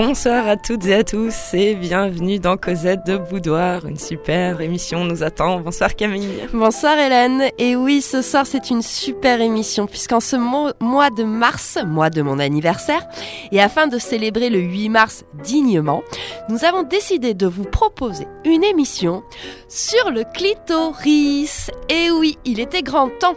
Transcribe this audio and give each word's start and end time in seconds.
Bonsoir 0.00 0.46
à 0.46 0.56
toutes 0.56 0.86
et 0.86 0.94
à 0.94 1.02
tous 1.02 1.54
et 1.54 1.74
bienvenue 1.74 2.38
dans 2.38 2.56
Cosette 2.56 3.04
de 3.04 3.16
Boudoir. 3.16 3.84
Une 3.84 3.98
super 3.98 4.60
émission 4.60 5.04
nous 5.04 5.24
attend. 5.24 5.58
Bonsoir 5.58 5.96
Camille. 5.96 6.46
Bonsoir 6.52 6.96
Hélène. 6.96 7.50
Et 7.58 7.74
oui, 7.74 8.00
ce 8.00 8.22
soir 8.22 8.46
c'est 8.46 8.70
une 8.70 8.82
super 8.82 9.40
émission 9.40 9.88
puisqu'en 9.88 10.20
ce 10.20 10.36
mois 10.36 11.10
de 11.10 11.24
mars, 11.24 11.78
mois 11.84 12.10
de 12.10 12.22
mon 12.22 12.38
anniversaire, 12.38 13.08
et 13.50 13.60
afin 13.60 13.88
de 13.88 13.98
célébrer 13.98 14.50
le 14.50 14.60
8 14.60 14.88
mars 14.88 15.24
dignement, 15.42 16.04
nous 16.48 16.64
avons 16.64 16.84
décidé 16.84 17.34
de 17.34 17.48
vous 17.48 17.64
proposer 17.64 18.28
une 18.44 18.62
émission 18.62 19.24
sur 19.66 20.12
le 20.12 20.22
clitoris. 20.32 21.72
Et 21.88 22.12
oui, 22.12 22.38
il 22.44 22.60
était 22.60 22.82
grand 22.82 23.08
temps. 23.18 23.34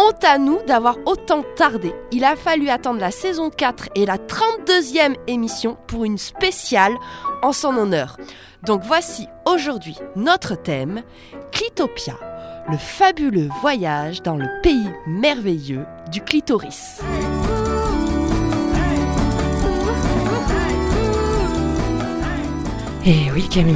Honte 0.00 0.22
à 0.22 0.38
nous 0.38 0.60
d'avoir 0.64 0.96
autant 1.06 1.42
tardé. 1.56 1.92
Il 2.12 2.22
a 2.22 2.36
fallu 2.36 2.68
attendre 2.68 3.00
la 3.00 3.10
saison 3.10 3.50
4 3.50 3.88
et 3.96 4.06
la 4.06 4.16
32e 4.16 5.16
émission 5.26 5.76
pour 5.88 6.04
une 6.04 6.18
spéciale 6.18 6.94
en 7.42 7.52
son 7.52 7.76
honneur. 7.76 8.16
Donc 8.62 8.82
voici 8.84 9.26
aujourd'hui 9.44 9.96
notre 10.14 10.54
thème, 10.54 11.02
Clitopia, 11.50 12.14
le 12.70 12.76
fabuleux 12.76 13.48
voyage 13.60 14.22
dans 14.22 14.36
le 14.36 14.46
pays 14.62 14.88
merveilleux 15.08 15.84
du 16.12 16.20
clitoris. 16.20 17.00
Eh 23.04 23.32
oui 23.32 23.48
Camille, 23.48 23.74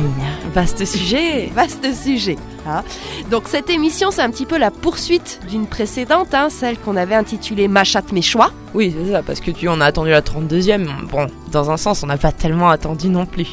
vaste 0.55 0.85
sujet 0.85 1.51
Vaste 1.55 1.95
sujet 1.95 2.37
hein. 2.67 2.83
Donc 3.31 3.45
cette 3.47 3.71
émission 3.71 4.11
c'est 4.11 4.23
un 4.23 4.31
petit 4.31 4.47
peu 4.47 4.59
la 4.59 4.71
poursuite 4.71 5.41
d'une 5.49 5.67
précédente, 5.67 6.35
hein, 6.35 6.49
celle 6.51 6.79
qu'on 6.79 6.97
avait 6.97 7.15
intitulée 7.15 7.69
Ma 7.69 7.85
chatte 7.85 8.13
mes 8.13 8.23
choix. 8.23 8.51
Oui 8.75 8.95
c'est 8.97 9.13
ça, 9.13 9.23
parce 9.23 9.41
que 9.41 9.51
tu 9.51 9.69
en 9.69 9.81
as 9.81 9.87
attendu 9.87 10.11
la 10.11 10.21
32e. 10.23 11.07
Bon, 11.11 11.27
dans 11.51 11.71
un 11.71 11.77
sens 11.77 12.03
on 12.03 12.07
n'a 12.07 12.19
pas 12.19 12.33
tellement 12.33 12.69
attendu 12.69 13.09
non 13.09 13.27
plus. 13.27 13.49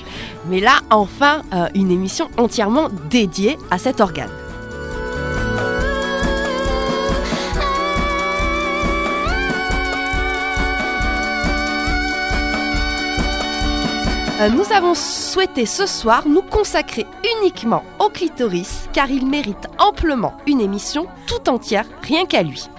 Mais 0.47 0.59
là 0.59 0.79
enfin 0.89 1.41
euh, 1.53 1.67
une 1.75 1.91
émission 1.91 2.29
entièrement 2.37 2.89
dédiée 3.09 3.57
à 3.71 3.77
cet 3.77 4.01
organe. 4.01 4.29
Nous 14.47 14.71
avons 14.71 14.93
souhaité 14.93 15.65
ce 15.65 15.85
soir 15.85 16.23
nous 16.25 16.41
consacrer 16.41 17.05
uniquement 17.41 17.83
au 17.99 18.07
clitoris 18.07 18.87
car 18.93 19.11
il 19.11 19.27
mérite 19.27 19.67
amplement 19.77 20.33
une 20.47 20.61
émission 20.61 21.07
tout 21.27 21.49
entière 21.49 21.85
rien 22.03 22.25
qu'à 22.25 22.41
lui. 22.41 22.69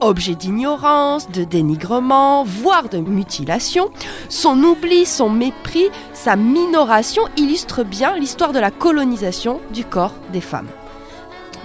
Objet 0.00 0.34
d'ignorance, 0.34 1.30
de 1.30 1.44
dénigrement, 1.44 2.42
voire 2.42 2.88
de 2.88 2.98
mutilation, 2.98 3.90
son 4.28 4.60
oubli, 4.62 5.06
son 5.06 5.30
mépris, 5.30 5.88
sa 6.14 6.34
minoration 6.34 7.22
illustrent 7.36 7.84
bien 7.84 8.16
l'histoire 8.16 8.52
de 8.52 8.58
la 8.58 8.70
colonisation 8.72 9.60
du 9.72 9.84
corps 9.84 10.14
des 10.32 10.40
femmes. 10.40 10.68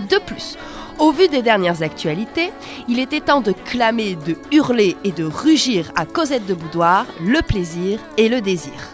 De 0.10 0.18
plus, 0.18 0.58
au 1.00 1.12
vu 1.12 1.28
des 1.28 1.42
dernières 1.42 1.82
actualités, 1.82 2.52
il 2.88 3.00
était 3.00 3.22
temps 3.22 3.42
de 3.42 3.52
clamer, 3.52 4.16
de 4.16 4.36
hurler 4.52 4.96
et 5.04 5.12
de 5.12 5.24
rugir 5.24 5.92
à 5.96 6.06
Cosette 6.06 6.46
de 6.46 6.54
Boudoir 6.54 7.06
le 7.20 7.42
plaisir 7.42 8.00
et 8.18 8.30
le 8.30 8.42
désir. 8.42 8.93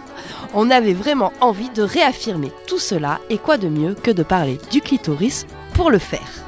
On 0.54 0.70
avait 0.72 0.94
vraiment 0.94 1.32
envie 1.42 1.70
de 1.70 1.84
réaffirmer 1.84 2.52
tout 2.68 2.80
cela 2.80 3.20
et 3.30 3.38
quoi 3.38 3.58
de 3.58 3.68
mieux 3.68 3.94
que 3.94 4.12
de 4.12 4.24
parler 4.24 4.58
du 4.72 4.82
clitoris 4.82 5.46
pour 5.74 5.92
le 5.92 6.00
faire. 6.00 6.44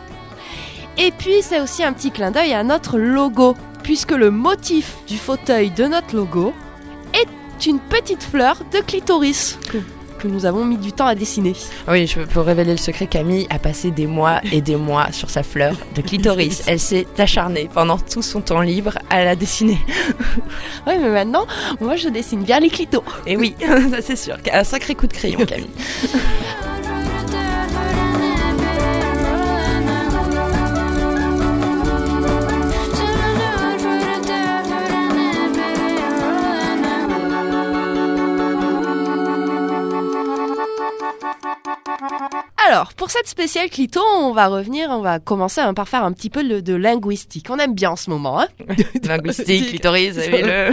Et 0.97 1.11
puis 1.11 1.41
c'est 1.41 1.61
aussi 1.61 1.83
un 1.83 1.93
petit 1.93 2.11
clin 2.11 2.31
d'œil 2.31 2.53
à 2.53 2.63
notre 2.63 2.97
logo, 2.97 3.55
puisque 3.83 4.11
le 4.11 4.31
motif 4.31 4.97
du 5.07 5.17
fauteuil 5.17 5.71
de 5.71 5.85
notre 5.85 6.15
logo 6.15 6.53
est 7.13 7.65
une 7.65 7.79
petite 7.79 8.23
fleur 8.23 8.57
de 8.73 8.79
clitoris 8.79 9.57
que 10.21 10.27
nous 10.27 10.45
avons 10.45 10.65
mis 10.65 10.77
du 10.77 10.91
temps 10.91 11.07
à 11.07 11.15
dessiner. 11.15 11.53
Oui, 11.87 12.05
je 12.05 12.21
peux 12.21 12.39
révéler 12.39 12.71
le 12.71 12.77
secret. 12.77 13.07
Camille 13.07 13.47
a 13.49 13.59
passé 13.59 13.91
des 13.91 14.07
mois 14.07 14.39
et 14.51 14.61
des 14.61 14.75
mois 14.75 15.11
sur 15.11 15.29
sa 15.29 15.43
fleur 15.43 15.75
de 15.95 16.01
clitoris. 16.01 16.63
Elle 16.67 16.79
s'est 16.79 17.07
acharnée 17.17 17.69
pendant 17.73 17.97
tout 17.97 18.21
son 18.21 18.41
temps 18.41 18.61
libre 18.61 18.97
à 19.09 19.23
la 19.23 19.35
dessiner. 19.35 19.79
oui, 20.87 20.93
mais 21.01 21.09
maintenant, 21.09 21.47
moi, 21.79 21.95
je 21.95 22.09
dessine 22.09 22.43
bien 22.43 22.59
les 22.59 22.69
clitos. 22.69 23.03
Et 23.25 23.35
oui, 23.35 23.55
ça 23.91 24.01
c'est 24.01 24.15
sûr. 24.15 24.37
Un 24.53 24.63
sacré 24.63 24.95
coup 24.95 25.07
de 25.07 25.13
crayon, 25.13 25.45
Camille. 25.45 25.69
Cette 43.21 43.29
spéciale 43.29 43.69
clito, 43.69 44.01
on 44.17 44.33
va 44.33 44.47
revenir, 44.47 44.89
on 44.89 45.01
va 45.01 45.19
commencer 45.19 45.61
par 45.75 45.87
faire 45.87 46.03
un 46.03 46.11
petit 46.11 46.31
peu 46.31 46.43
de 46.43 46.73
linguistique. 46.73 47.51
On 47.51 47.59
aime 47.59 47.75
bien 47.75 47.91
en 47.91 47.95
ce 47.95 48.09
moment. 48.09 48.39
Hein 48.39 48.47
linguistique, 49.03 49.67
clitoris, 49.67 50.15
le... 50.15 50.71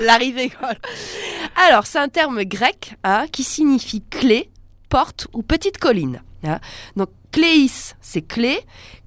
L'arrivée, 0.04 0.50
quoi. 0.50 0.70
Alors, 1.68 1.86
c'est 1.86 2.00
un 2.00 2.08
terme 2.08 2.42
grec 2.42 2.96
hein, 3.04 3.26
qui 3.30 3.44
signifie 3.44 4.02
clé, 4.02 4.50
porte 4.88 5.28
ou 5.32 5.44
petite 5.44 5.78
colline. 5.78 6.20
Hein. 6.42 6.58
Donc, 6.96 7.10
cléis, 7.30 7.94
c'est 8.00 8.22
clé. 8.22 8.58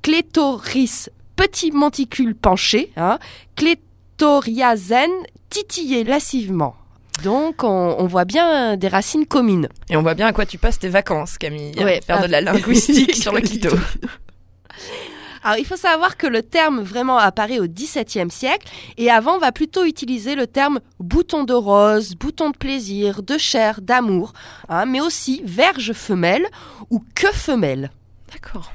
Clétoris, 0.01 1.09
petit 1.35 1.71
monticule 1.71 2.33
penché. 2.33 2.93
Hein. 2.95 3.19
Clétoriazen, 3.57 5.11
titiller 5.49 6.05
lascivement. 6.05 6.77
Donc, 7.23 7.63
on, 7.63 8.07
voit 8.07 8.25
bien 8.25 8.77
des 8.77 8.87
racines 8.87 9.25
communes. 9.25 9.69
Et 9.89 9.97
on 9.97 10.01
voit 10.01 10.13
bien 10.13 10.27
à 10.27 10.33
quoi 10.33 10.45
tu 10.45 10.57
passes 10.57 10.79
tes 10.79 10.89
vacances, 10.89 11.37
Camille. 11.37 11.73
Ouais, 11.77 12.01
faire 12.05 12.21
de 12.21 12.27
la 12.27 12.41
linguistique 12.41 13.15
sur 13.21 13.33
le 13.33 13.41
clito. 13.41 13.69
Alors, 15.43 15.57
il 15.57 15.65
faut 15.65 15.77
savoir 15.77 16.17
que 16.17 16.27
le 16.27 16.43
terme 16.43 16.81
vraiment 16.81 17.17
apparaît 17.17 17.59
au 17.59 17.67
XVIIe 17.67 18.29
siècle 18.29 18.67
et 18.97 19.09
avant, 19.09 19.35
on 19.35 19.39
va 19.39 19.53
plutôt 19.53 19.85
utiliser 19.85 20.35
le 20.35 20.47
terme 20.47 20.79
bouton 20.99 21.45
de 21.45 21.53
rose, 21.53 22.15
bouton 22.15 22.49
de 22.49 22.57
plaisir, 22.57 23.23
de 23.23 23.37
chair, 23.37 23.79
d'amour, 23.81 24.33
hein, 24.67 24.85
mais 24.85 24.99
aussi 24.99 25.41
verge 25.45 25.93
femelle 25.93 26.45
ou 26.89 27.01
queue 27.15 27.31
femelle. 27.31 27.91
D'accord 28.33 28.71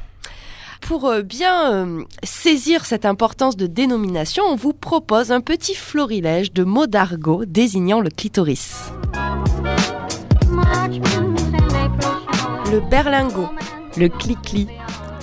pour 0.85 1.07
euh, 1.07 1.23
bien 1.23 1.73
euh, 1.73 2.03
saisir 2.23 2.85
cette 2.85 3.07
importance 3.07 3.57
de 3.57 3.67
dénomination, 3.67 4.45
on 4.45 4.55
vous 4.55 4.75
propose 4.75 5.33
un 5.33 5.41
petit 5.41 5.75
florilège 5.75 6.53
de 6.53 6.63
mots 6.63 6.87
d'argot 6.87 7.47
désignant 7.47 8.01
le 8.01 8.11
clitoris. 8.11 8.93
Le 12.71 12.81
berlingot, 12.91 13.49
le 13.97 14.09
clic-clic, 14.09 14.69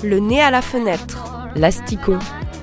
le 0.04 0.20
nez 0.20 0.42
à 0.42 0.50
la 0.50 0.64
fenêtre, 0.64 1.48
l'asticot, 1.56 2.18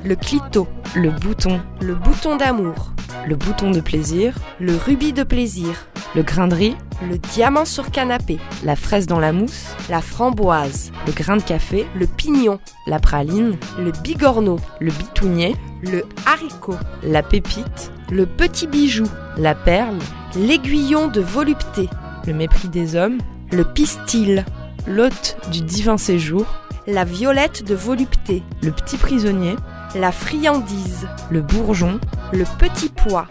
le 0.04 0.16
clito, 0.16 0.66
le 0.96 1.10
bouton, 1.10 1.60
le 1.80 1.94
bouton 1.94 2.36
d'amour, 2.36 2.90
le 3.26 3.36
bouton 3.36 3.70
de 3.70 3.80
plaisir, 3.80 4.34
le 4.60 4.76
rubis 4.76 5.12
de 5.12 5.22
plaisir, 5.22 5.86
le 6.14 6.22
grain 6.22 6.48
de 6.48 6.54
riz, 6.54 6.76
le 7.08 7.18
diamant 7.18 7.64
sur 7.64 7.90
canapé, 7.90 8.38
la 8.64 8.76
fraise 8.76 9.06
dans 9.06 9.20
la 9.20 9.32
mousse, 9.32 9.74
la 9.88 10.00
framboise, 10.00 10.90
le 11.06 11.12
grain 11.12 11.36
de 11.36 11.42
café, 11.42 11.86
le 11.94 12.06
pignon, 12.06 12.58
la 12.86 12.98
praline, 12.98 13.56
le 13.78 13.92
bigorneau, 14.02 14.58
le 14.80 14.90
bitounier, 14.90 15.56
le 15.82 16.04
haricot, 16.26 16.76
la 17.02 17.22
pépite, 17.22 17.92
le 18.10 18.26
petit 18.26 18.66
bijou, 18.66 19.06
la 19.36 19.54
perle, 19.54 19.98
l'aiguillon 20.36 21.08
de 21.08 21.20
volupté, 21.20 21.88
le 22.26 22.32
mépris 22.32 22.68
des 22.68 22.96
hommes, 22.96 23.18
le 23.52 23.64
pistil, 23.64 24.44
l'hôte 24.86 25.36
du 25.52 25.60
divin 25.60 25.98
séjour, 25.98 26.46
la 26.86 27.04
violette 27.04 27.64
de 27.64 27.74
volupté, 27.74 28.42
le 28.62 28.70
petit 28.70 28.96
prisonnier, 28.96 29.56
la 29.94 30.12
friandise, 30.12 31.08
le 31.30 31.40
bourgeon, 31.40 31.98
le 32.32 32.44
petit 32.58 32.90
pois. 32.90 33.26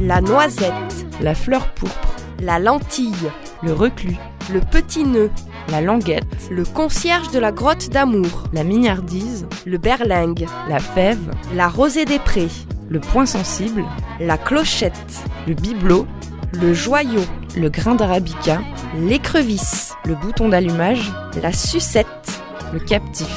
La 0.00 0.20
noisette, 0.20 1.06
la 1.20 1.34
fleur 1.34 1.70
pourpre, 1.72 2.14
la 2.42 2.58
lentille, 2.58 3.14
le 3.62 3.72
reclus, 3.72 4.16
le 4.52 4.60
petit 4.60 5.04
nœud, 5.04 5.30
la 5.70 5.80
languette, 5.80 6.48
le 6.50 6.64
concierge 6.64 7.30
de 7.30 7.38
la 7.38 7.52
grotte 7.52 7.90
d'amour, 7.90 8.44
la 8.52 8.64
mignardise, 8.64 9.46
le 9.64 9.78
berlingue, 9.78 10.46
la 10.68 10.80
fève, 10.80 11.30
la 11.54 11.68
rosée 11.68 12.04
des 12.04 12.18
prés, 12.18 12.48
le 12.90 12.98
point 13.00 13.24
sensible, 13.24 13.84
la 14.18 14.36
clochette, 14.36 15.22
le 15.46 15.54
bibelot, 15.54 16.06
le 16.52 16.74
joyau, 16.74 17.22
le 17.56 17.68
grain 17.70 17.94
d'arabica, 17.94 18.60
l'écrevisse, 18.98 19.94
le 20.04 20.16
bouton 20.16 20.48
d'allumage, 20.48 21.12
la 21.40 21.52
sucette, 21.52 22.40
le 22.72 22.80
captif. 22.80 23.28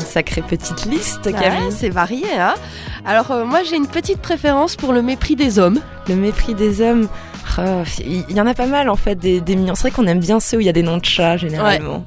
sacrée 0.00 0.42
petite 0.42 0.84
liste, 0.86 1.26
Ouais, 1.26 1.32
Camille. 1.32 1.72
c'est 1.72 1.88
varié, 1.88 2.26
hein 2.38 2.54
Alors 3.04 3.32
euh, 3.32 3.44
moi 3.44 3.60
j'ai 3.68 3.74
une 3.76 3.88
petite 3.88 4.20
préférence 4.20 4.76
pour 4.76 4.92
le 4.92 5.02
mépris 5.02 5.34
des 5.34 5.58
hommes. 5.58 5.80
Le 6.08 6.14
mépris 6.14 6.54
des 6.54 6.80
hommes. 6.80 7.08
oh, 7.58 7.82
Il 7.98 8.30
y 8.30 8.40
en 8.40 8.46
a 8.46 8.54
pas 8.54 8.66
mal 8.66 8.88
en 8.88 8.94
fait 8.96 9.16
des, 9.16 9.40
des 9.40 9.56
mignons. 9.56 9.74
C'est 9.74 9.88
vrai 9.88 9.90
qu'on 9.90 10.06
aime 10.06 10.20
bien 10.20 10.38
ceux 10.38 10.58
où 10.58 10.60
il 10.60 10.66
y 10.66 10.68
a 10.68 10.72
des 10.72 10.82
noms 10.84 10.98
de 10.98 11.04
chats 11.04 11.36
généralement. 11.36 12.04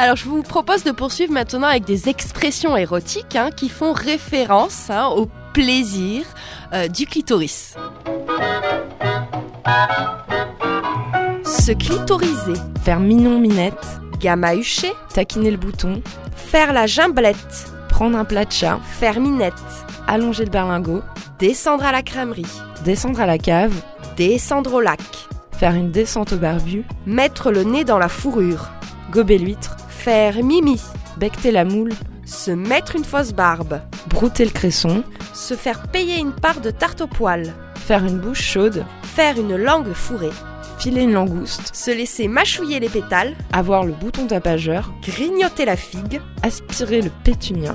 Alors 0.00 0.14
je 0.14 0.26
vous 0.26 0.44
propose 0.44 0.84
de 0.84 0.92
poursuivre 0.92 1.32
maintenant 1.32 1.66
avec 1.66 1.84
des 1.84 2.08
expressions 2.08 2.76
érotiques 2.76 3.34
hein, 3.34 3.50
qui 3.50 3.68
font 3.68 3.92
référence 3.92 4.90
hein, 4.90 5.08
au 5.08 5.28
plaisir 5.52 6.24
euh, 6.72 6.86
du 6.86 7.04
clitoris. 7.04 7.74
Se 11.44 11.72
clitoriser, 11.72 12.52
Faire 12.84 13.00
mignon 13.00 13.40
minette, 13.40 13.84
gamahucher, 14.20 14.92
taquiner 15.12 15.50
le 15.50 15.56
bouton, 15.56 16.00
faire 16.36 16.72
la 16.72 16.86
gimblette, 16.86 17.66
prendre 17.88 18.16
un 18.16 18.24
plat 18.24 18.44
de 18.44 18.52
chat, 18.52 18.78
faire 18.84 19.18
minette, 19.18 19.52
allonger 20.06 20.44
le 20.44 20.50
berlingot, 20.50 21.02
descendre 21.40 21.84
à 21.84 21.90
la 21.90 22.02
crèmerie, 22.02 22.46
descendre 22.84 23.20
à 23.20 23.26
la 23.26 23.38
cave, 23.38 23.74
descendre 24.16 24.74
au 24.74 24.80
lac, 24.80 25.00
faire 25.58 25.74
une 25.74 25.90
descente 25.90 26.34
au 26.34 26.36
barbu, 26.36 26.84
mettre 27.04 27.50
le 27.50 27.64
nez 27.64 27.82
dans 27.82 27.98
la 27.98 28.08
fourrure, 28.08 28.68
gober 29.10 29.38
l'huître, 29.38 29.76
faire 29.98 30.42
mimi, 30.44 30.80
becter 31.18 31.50
la 31.50 31.64
moule, 31.64 31.92
se 32.24 32.52
mettre 32.52 32.94
une 32.94 33.04
fausse 33.04 33.32
barbe, 33.32 33.80
brouter 34.06 34.44
le 34.44 34.50
cresson, 34.50 35.02
se 35.34 35.54
faire 35.54 35.88
payer 35.88 36.18
une 36.18 36.32
part 36.32 36.60
de 36.60 36.70
tarte 36.70 37.00
au 37.00 37.08
poil, 37.08 37.52
faire 37.74 38.04
une 38.04 38.18
bouche 38.18 38.42
chaude, 38.42 38.84
faire 39.02 39.38
une 39.38 39.56
langue 39.56 39.92
fourrée, 39.92 40.30
filer 40.78 41.02
une 41.02 41.12
langouste, 41.12 41.74
se 41.74 41.90
laisser 41.90 42.28
mâchouiller 42.28 42.78
les 42.78 42.88
pétales, 42.88 43.34
avoir 43.52 43.84
le 43.84 43.92
bouton 43.92 44.28
tapageur, 44.28 44.92
grignoter 45.02 45.64
la 45.64 45.76
figue, 45.76 46.20
aspirer 46.42 47.02
le 47.02 47.10
pétunia, 47.24 47.74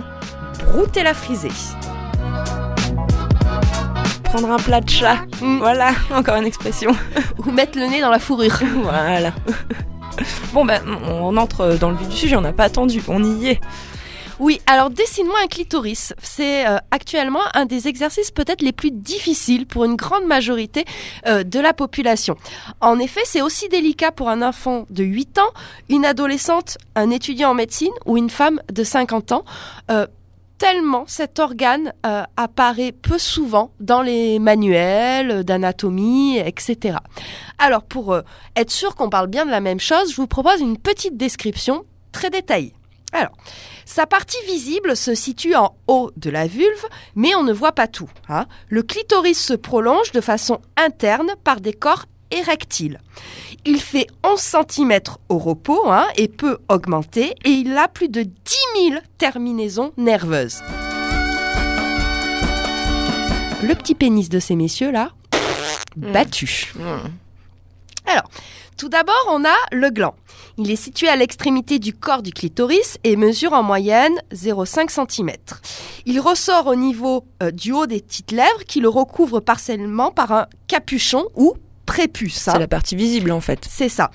brouter 0.71 1.03
la 1.03 1.13
frisée. 1.13 1.49
prendre 4.23 4.49
un 4.49 4.57
plat 4.57 4.81
de 4.81 4.89
chat. 4.89 5.17
Mm. 5.41 5.57
Voilà, 5.59 5.91
encore 6.15 6.37
une 6.37 6.45
expression. 6.45 6.95
Ou 7.37 7.51
mettre 7.51 7.77
le 7.77 7.85
nez 7.85 8.01
dans 8.01 8.09
la 8.09 8.17
fourrure. 8.17 8.59
voilà. 8.81 9.31
Bon 10.53 10.65
ben, 10.65 10.81
on 11.07 11.35
entre 11.37 11.77
dans 11.79 11.89
le 11.89 11.97
vif 11.97 12.07
du 12.09 12.15
sujet, 12.15 12.35
on 12.35 12.41
n'a 12.41 12.53
pas 12.53 12.65
attendu, 12.65 13.01
on 13.07 13.23
y 13.23 13.49
est. 13.49 13.59
Oui, 14.39 14.59
alors 14.65 14.89
dessine-moi 14.89 15.37
un 15.43 15.47
clitoris. 15.47 16.13
C'est 16.21 16.67
euh, 16.67 16.77
actuellement 16.91 17.41
un 17.53 17.65
des 17.65 17.87
exercices 17.87 18.31
peut-être 18.31 18.61
les 18.61 18.71
plus 18.71 18.91
difficiles 18.91 19.65
pour 19.67 19.85
une 19.85 19.95
grande 19.95 20.25
majorité 20.25 20.85
euh, 21.27 21.43
de 21.43 21.59
la 21.59 21.73
population. 21.73 22.35
En 22.81 22.99
effet, 22.99 23.21
c'est 23.25 23.41
aussi 23.41 23.69
délicat 23.69 24.11
pour 24.11 24.29
un 24.29 24.41
enfant 24.41 24.85
de 24.89 25.03
8 25.03 25.37
ans, 25.37 25.51
une 25.89 26.03
adolescente, 26.05 26.77
un 26.95 27.09
étudiant 27.11 27.51
en 27.51 27.53
médecine 27.53 27.93
ou 28.05 28.17
une 28.17 28.29
femme 28.29 28.59
de 28.71 28.83
50 28.83 29.31
ans. 29.33 29.45
euh, 29.91 30.07
tellement 30.63 31.03
cet 31.07 31.39
organe 31.39 31.91
euh, 32.05 32.23
apparaît 32.37 32.93
peu 32.93 33.17
souvent 33.17 33.73
dans 33.81 34.01
les 34.01 34.39
manuels 34.39 35.43
d'anatomie, 35.43 36.37
etc. 36.37 36.99
Alors 37.59 37.83
pour 37.83 38.13
euh, 38.13 38.21
être 38.55 38.71
sûr 38.71 38.95
qu'on 38.95 39.09
parle 39.09 39.27
bien 39.27 39.45
de 39.45 39.51
la 39.51 39.59
même 39.59 39.81
chose, 39.81 40.11
je 40.11 40.15
vous 40.15 40.25
propose 40.27 40.61
une 40.61 40.77
petite 40.77 41.17
description 41.17 41.83
très 42.13 42.29
détaillée. 42.29 42.73
Alors, 43.11 43.33
sa 43.83 44.07
partie 44.07 44.41
visible 44.47 44.95
se 44.95 45.15
situe 45.15 45.53
en 45.53 45.75
haut 45.87 46.11
de 46.15 46.29
la 46.29 46.47
vulve, 46.47 46.87
mais 47.13 47.35
on 47.35 47.43
ne 47.43 47.51
voit 47.51 47.73
pas 47.73 47.87
tout. 47.87 48.09
hein. 48.29 48.45
Le 48.69 48.83
clitoris 48.83 49.43
se 49.43 49.53
prolonge 49.53 50.13
de 50.13 50.21
façon 50.21 50.61
interne 50.77 51.31
par 51.43 51.59
des 51.59 51.73
corps 51.73 52.05
Il 53.65 53.79
fait 53.79 54.07
11 54.23 54.39
cm 54.39 54.99
au 55.29 55.37
repos 55.37 55.89
hein, 55.89 56.05
et 56.15 56.27
peut 56.27 56.57
augmenter, 56.67 57.35
et 57.45 57.49
il 57.49 57.77
a 57.77 57.87
plus 57.87 58.09
de 58.09 58.23
10 58.23 58.31
000 58.89 59.01
terminaisons 59.17 59.93
nerveuses. 59.97 60.61
Le 63.63 63.73
petit 63.75 63.95
pénis 63.95 64.27
de 64.27 64.39
ces 64.39 64.55
messieurs-là, 64.55 65.11
battu. 65.95 66.73
Alors, 68.05 68.29
tout 68.77 68.89
d'abord, 68.89 69.25
on 69.29 69.45
a 69.45 69.55
le 69.71 69.89
gland. 69.89 70.15
Il 70.57 70.69
est 70.69 70.75
situé 70.75 71.07
à 71.07 71.15
l'extrémité 71.15 71.79
du 71.79 71.93
corps 71.93 72.21
du 72.21 72.31
clitoris 72.31 72.97
et 73.03 73.15
mesure 73.15 73.53
en 73.53 73.63
moyenne 73.63 74.13
0,5 74.33 75.07
cm. 75.09 75.31
Il 76.05 76.19
ressort 76.19 76.67
au 76.67 76.75
niveau 76.75 77.25
euh, 77.41 77.51
du 77.51 77.71
haut 77.71 77.85
des 77.85 78.01
petites 78.01 78.31
lèvres 78.31 78.65
qui 78.67 78.81
le 78.81 78.89
recouvrent 78.89 79.39
partiellement 79.39 80.11
par 80.11 80.31
un 80.31 80.47
capuchon 80.67 81.25
ou 81.35 81.53
prépuce. 81.85 82.47
hein. 82.47 82.53
C'est 82.53 82.59
la 82.59 82.67
partie 82.67 82.95
visible 82.95 83.31
en 83.31 83.41
fait. 83.41 83.65
C'est 83.69 83.89
ça. 83.89 84.11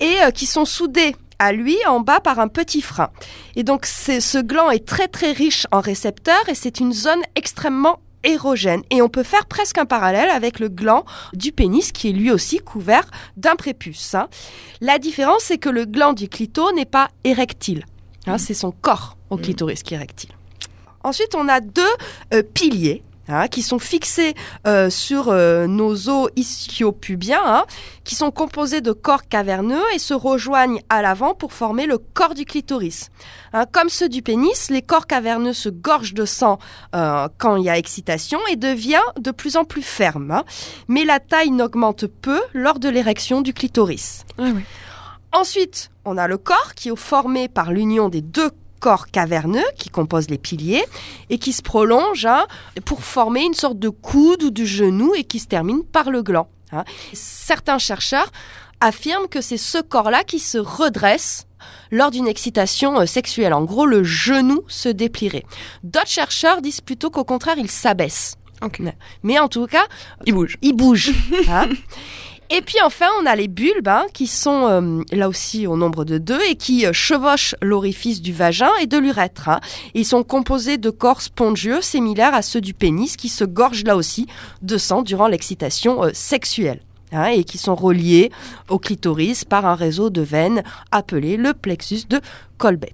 Et 0.00 0.16
euh, 0.22 0.30
qui 0.30 0.46
sont 0.46 0.64
soudés 0.64 1.14
à 1.38 1.52
lui 1.52 1.76
en 1.86 2.00
bas 2.00 2.20
par 2.20 2.38
un 2.38 2.48
petit 2.48 2.82
frein. 2.82 3.08
Et 3.56 3.62
donc 3.62 3.86
ce 3.86 4.42
gland 4.42 4.70
est 4.70 4.86
très 4.86 5.08
très 5.08 5.32
riche 5.32 5.66
en 5.72 5.80
récepteurs 5.80 6.48
et 6.48 6.54
c'est 6.54 6.80
une 6.80 6.92
zone 6.92 7.20
extrêmement 7.34 8.00
érogène. 8.24 8.82
Et 8.90 9.00
on 9.00 9.08
peut 9.08 9.22
faire 9.22 9.46
presque 9.46 9.78
un 9.78 9.86
parallèle 9.86 10.28
avec 10.28 10.58
le 10.58 10.68
gland 10.68 11.06
du 11.32 11.52
pénis 11.52 11.92
qui 11.92 12.10
est 12.10 12.12
lui 12.12 12.30
aussi 12.30 12.58
couvert 12.58 13.06
d'un 13.38 13.56
prépuce. 13.56 14.14
hein. 14.14 14.28
La 14.82 14.98
différence 14.98 15.44
c'est 15.44 15.56
que 15.56 15.70
le 15.70 15.86
gland 15.86 16.12
du 16.12 16.28
clito 16.28 16.70
n'est 16.72 16.84
pas 16.84 17.08
érectile. 17.24 17.86
Hein, 18.26 18.36
C'est 18.36 18.52
son 18.52 18.70
corps 18.70 19.16
au 19.30 19.38
clitoris 19.38 19.82
qui 19.82 19.94
est 19.94 19.96
érectile. 19.96 20.30
Ensuite 21.02 21.34
on 21.34 21.48
a 21.48 21.60
deux 21.60 21.82
euh, 22.34 22.42
piliers. 22.42 23.02
Hein, 23.32 23.48
qui 23.48 23.62
sont 23.62 23.78
fixés 23.78 24.34
euh, 24.66 24.90
sur 24.90 25.28
euh, 25.28 25.66
nos 25.66 26.08
os 26.08 26.30
ischiopubiens, 26.36 27.42
hein, 27.44 27.64
qui 28.04 28.14
sont 28.14 28.30
composés 28.30 28.80
de 28.80 28.92
corps 28.92 29.28
caverneux 29.28 29.82
et 29.94 29.98
se 29.98 30.14
rejoignent 30.14 30.80
à 30.88 31.02
l'avant 31.02 31.34
pour 31.34 31.52
former 31.52 31.86
le 31.86 31.98
corps 31.98 32.34
du 32.34 32.44
clitoris. 32.44 33.10
Hein, 33.52 33.64
comme 33.70 33.88
ceux 33.88 34.08
du 34.08 34.22
pénis, 34.22 34.70
les 34.70 34.82
corps 34.82 35.06
caverneux 35.06 35.52
se 35.52 35.68
gorgent 35.68 36.14
de 36.14 36.24
sang 36.24 36.58
euh, 36.94 37.28
quand 37.38 37.56
il 37.56 37.64
y 37.64 37.70
a 37.70 37.78
excitation 37.78 38.38
et 38.50 38.56
devient 38.56 39.00
de 39.18 39.30
plus 39.30 39.56
en 39.56 39.64
plus 39.64 39.82
ferme. 39.82 40.42
mais 40.88 41.04
la 41.04 41.20
taille 41.20 41.50
n'augmente 41.50 42.06
peu 42.06 42.40
lors 42.52 42.78
de 42.78 42.88
l'érection 42.88 43.40
du 43.40 43.52
clitoris. 43.52 44.24
Ensuite, 45.32 45.90
on 46.04 46.16
a 46.16 46.26
le 46.26 46.38
corps 46.38 46.74
qui 46.74 46.88
est 46.88 46.96
formé 46.96 47.48
par 47.48 47.72
l'union 47.72 48.08
des 48.08 48.20
deux 48.20 48.50
corps 48.80 49.06
caverneux 49.08 49.64
qui 49.78 49.88
composent 49.90 50.30
les 50.30 50.38
piliers 50.38 50.84
et 51.28 51.38
qui 51.38 51.52
se 51.52 51.62
prolonge 51.62 52.26
hein, 52.26 52.46
pour 52.84 53.04
former 53.04 53.42
une 53.44 53.54
sorte 53.54 53.78
de 53.78 53.88
coude 53.90 54.42
ou 54.42 54.50
de 54.50 54.64
genou 54.64 55.14
et 55.14 55.24
qui 55.24 55.38
se 55.38 55.46
termine 55.46 55.84
par 55.84 56.10
le 56.10 56.22
gland. 56.22 56.48
hein. 56.72 56.84
Certains 57.12 57.78
chercheurs 57.78 58.32
affirment 58.80 59.28
que 59.28 59.40
c'est 59.42 59.58
ce 59.58 59.78
corps-là 59.78 60.24
qui 60.24 60.38
se 60.40 60.56
redresse 60.58 61.46
lors 61.90 62.10
d'une 62.10 62.26
excitation 62.26 62.98
euh, 63.00 63.04
sexuelle. 63.06 63.52
En 63.52 63.64
gros, 63.64 63.84
le 63.84 64.02
genou 64.02 64.62
se 64.68 64.88
déplierait. 64.88 65.44
D'autres 65.84 66.08
chercheurs 66.08 66.62
disent 66.62 66.80
plutôt 66.80 67.10
qu'au 67.10 67.24
contraire, 67.24 67.58
il 67.58 67.70
s'abaisse. 67.70 68.36
Mais 69.22 69.38
en 69.38 69.48
tout 69.48 69.66
cas, 69.66 69.84
Il 70.26 70.34
bouge. 70.34 70.56
il 70.62 70.74
bouge. 70.74 71.12
hein. 71.48 71.68
Et 72.52 72.62
puis 72.62 72.78
enfin, 72.84 73.06
on 73.22 73.26
a 73.26 73.36
les 73.36 73.46
bulbes 73.46 73.86
hein, 73.86 74.06
qui 74.12 74.26
sont 74.26 74.66
euh, 74.66 75.02
là 75.12 75.28
aussi 75.28 75.68
au 75.68 75.76
nombre 75.76 76.04
de 76.04 76.18
deux 76.18 76.40
et 76.50 76.56
qui 76.56 76.84
euh, 76.84 76.92
chevauchent 76.92 77.54
l'orifice 77.62 78.20
du 78.20 78.32
vagin 78.32 78.70
et 78.82 78.86
de 78.88 78.98
l'urètre. 78.98 79.48
hein. 79.48 79.60
Ils 79.94 80.04
sont 80.04 80.24
composés 80.24 80.76
de 80.76 80.90
corps 80.90 81.22
spongieux 81.22 81.80
similaires 81.80 82.34
à 82.34 82.42
ceux 82.42 82.60
du 82.60 82.74
pénis 82.74 83.16
qui 83.16 83.28
se 83.28 83.44
gorgent 83.44 83.84
là 83.84 83.94
aussi 83.94 84.26
de 84.62 84.78
sang 84.78 85.02
durant 85.02 85.28
l'excitation 85.28 86.02
euh, 86.02 86.10
sexuelle. 86.12 86.80
Hein, 87.12 87.26
et 87.26 87.44
qui 87.44 87.58
sont 87.58 87.74
reliés 87.74 88.30
au 88.68 88.78
clitoris 88.78 89.44
par 89.44 89.66
un 89.66 89.74
réseau 89.74 90.10
de 90.10 90.20
veines 90.22 90.62
appelé 90.90 91.36
le 91.36 91.52
plexus 91.54 92.04
de 92.08 92.20
Colbert. 92.58 92.90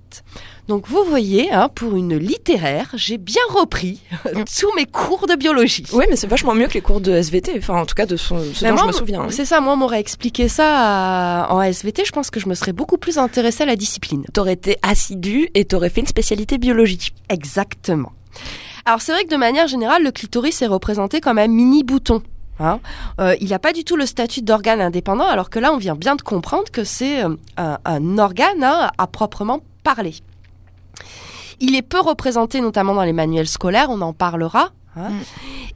Donc 0.68 0.88
vous 0.88 1.04
voyez, 1.04 1.52
hein, 1.52 1.68
pour 1.74 1.94
une 1.96 2.16
littéraire, 2.16 2.90
j'ai 2.94 3.18
bien 3.18 3.42
repris 3.50 4.00
tous 4.24 4.74
mes 4.76 4.86
cours 4.86 5.26
de 5.28 5.34
biologie. 5.36 5.84
Oui, 5.92 6.04
mais 6.10 6.16
c'est 6.16 6.26
vachement 6.26 6.54
mieux 6.54 6.66
que 6.66 6.74
les 6.74 6.80
cours 6.80 7.00
de 7.00 7.12
SVT. 7.12 7.52
Enfin, 7.58 7.80
en 7.80 7.86
tout 7.86 7.94
cas, 7.94 8.06
de 8.06 8.16
son, 8.16 8.38
ce 8.52 8.64
dont 8.64 8.72
moi, 8.72 8.82
je 8.82 8.86
me 8.88 8.92
souviens. 8.92 9.20
hein. 9.22 9.26
C'est 9.30 9.44
ça, 9.44 9.60
moi, 9.60 9.74
on 9.74 9.76
m'aurait 9.76 10.00
expliqué 10.00 10.48
ça 10.48 11.44
à- 11.46 11.52
en 11.52 11.62
SVT, 11.62 12.04
je 12.04 12.12
pense 12.12 12.30
que 12.30 12.40
je 12.40 12.48
me 12.48 12.54
serais 12.54 12.72
beaucoup 12.72 12.98
plus 12.98 13.18
intéressée 13.18 13.62
à 13.62 13.66
la 13.66 13.76
discipline. 13.76 14.24
T'aurais 14.32 14.54
été 14.54 14.76
assidu 14.82 15.48
et 15.54 15.64
t'aurais 15.64 15.90
fait 15.90 16.00
une 16.00 16.06
spécialité 16.08 16.58
biologie. 16.58 17.10
Exactement. 17.28 18.12
Alors 18.84 19.00
c'est 19.00 19.12
vrai 19.12 19.24
que 19.24 19.30
de 19.30 19.36
manière 19.36 19.66
générale, 19.66 20.02
le 20.04 20.10
clitoris 20.12 20.62
est 20.62 20.66
représenté 20.66 21.20
comme 21.20 21.38
un 21.38 21.48
mini 21.48 21.82
bouton. 21.84 22.22
Hein. 22.58 22.80
Euh, 23.20 23.36
il 23.40 23.50
n'a 23.50 23.58
pas 23.58 23.72
du 23.72 23.84
tout 23.84 23.96
le 23.96 24.06
statut 24.06 24.42
d'organe 24.42 24.80
indépendant, 24.80 25.26
alors 25.26 25.50
que 25.50 25.58
là, 25.58 25.72
on 25.72 25.76
vient 25.78 25.94
bien 25.94 26.16
de 26.16 26.22
comprendre 26.22 26.70
que 26.72 26.84
c'est 26.84 27.22
euh, 27.24 27.36
un, 27.56 27.78
un 27.84 28.18
organe 28.18 28.64
hein, 28.64 28.90
à 28.96 29.06
proprement 29.06 29.60
parler. 29.84 30.14
Il 31.60 31.74
est 31.74 31.82
peu 31.82 32.00
représenté, 32.00 32.60
notamment 32.60 32.94
dans 32.94 33.04
les 33.04 33.12
manuels 33.12 33.48
scolaires, 33.48 33.88
on 33.90 34.00
en 34.00 34.12
parlera. 34.12 34.70
hein. 34.96 35.10
Mm. 35.10 35.20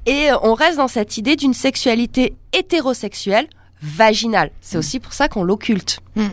Et 0.07 0.31
euh, 0.31 0.37
on 0.43 0.55
reste 0.55 0.77
dans 0.79 0.89
cette 0.89 1.17
idée 1.19 1.37
d'une 1.37 1.55
sexualité 1.55 2.35
hétérosexuelle 2.53 3.49
vaginale. 3.83 4.51
C'est 4.61 4.77
aussi 4.79 5.01
pour 5.01 5.13
ça 5.13 5.29
qu'on 5.29 5.43
l'occulte. 5.43 6.01
Mm. 6.17 6.27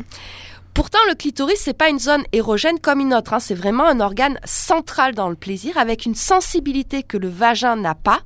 Pourtant, 0.77 0.99
le 1.09 1.15
clitoris, 1.15 1.57
c'est 1.59 1.73
pas 1.73 1.89
une 1.89 1.97
zone 1.97 2.21
érogène 2.33 2.77
comme 2.79 2.99
une 2.99 3.11
autre. 3.15 3.33
hein. 3.33 3.39
C'est 3.39 3.55
vraiment 3.55 3.85
un 3.85 3.99
organe 3.99 4.37
central 4.45 5.15
dans 5.15 5.27
le 5.27 5.35
plaisir, 5.35 5.75
avec 5.79 6.05
une 6.05 6.13
sensibilité 6.13 7.01
que 7.01 7.17
le 7.17 7.29
vagin 7.29 7.75
n'a 7.77 7.95
pas. 7.95 8.19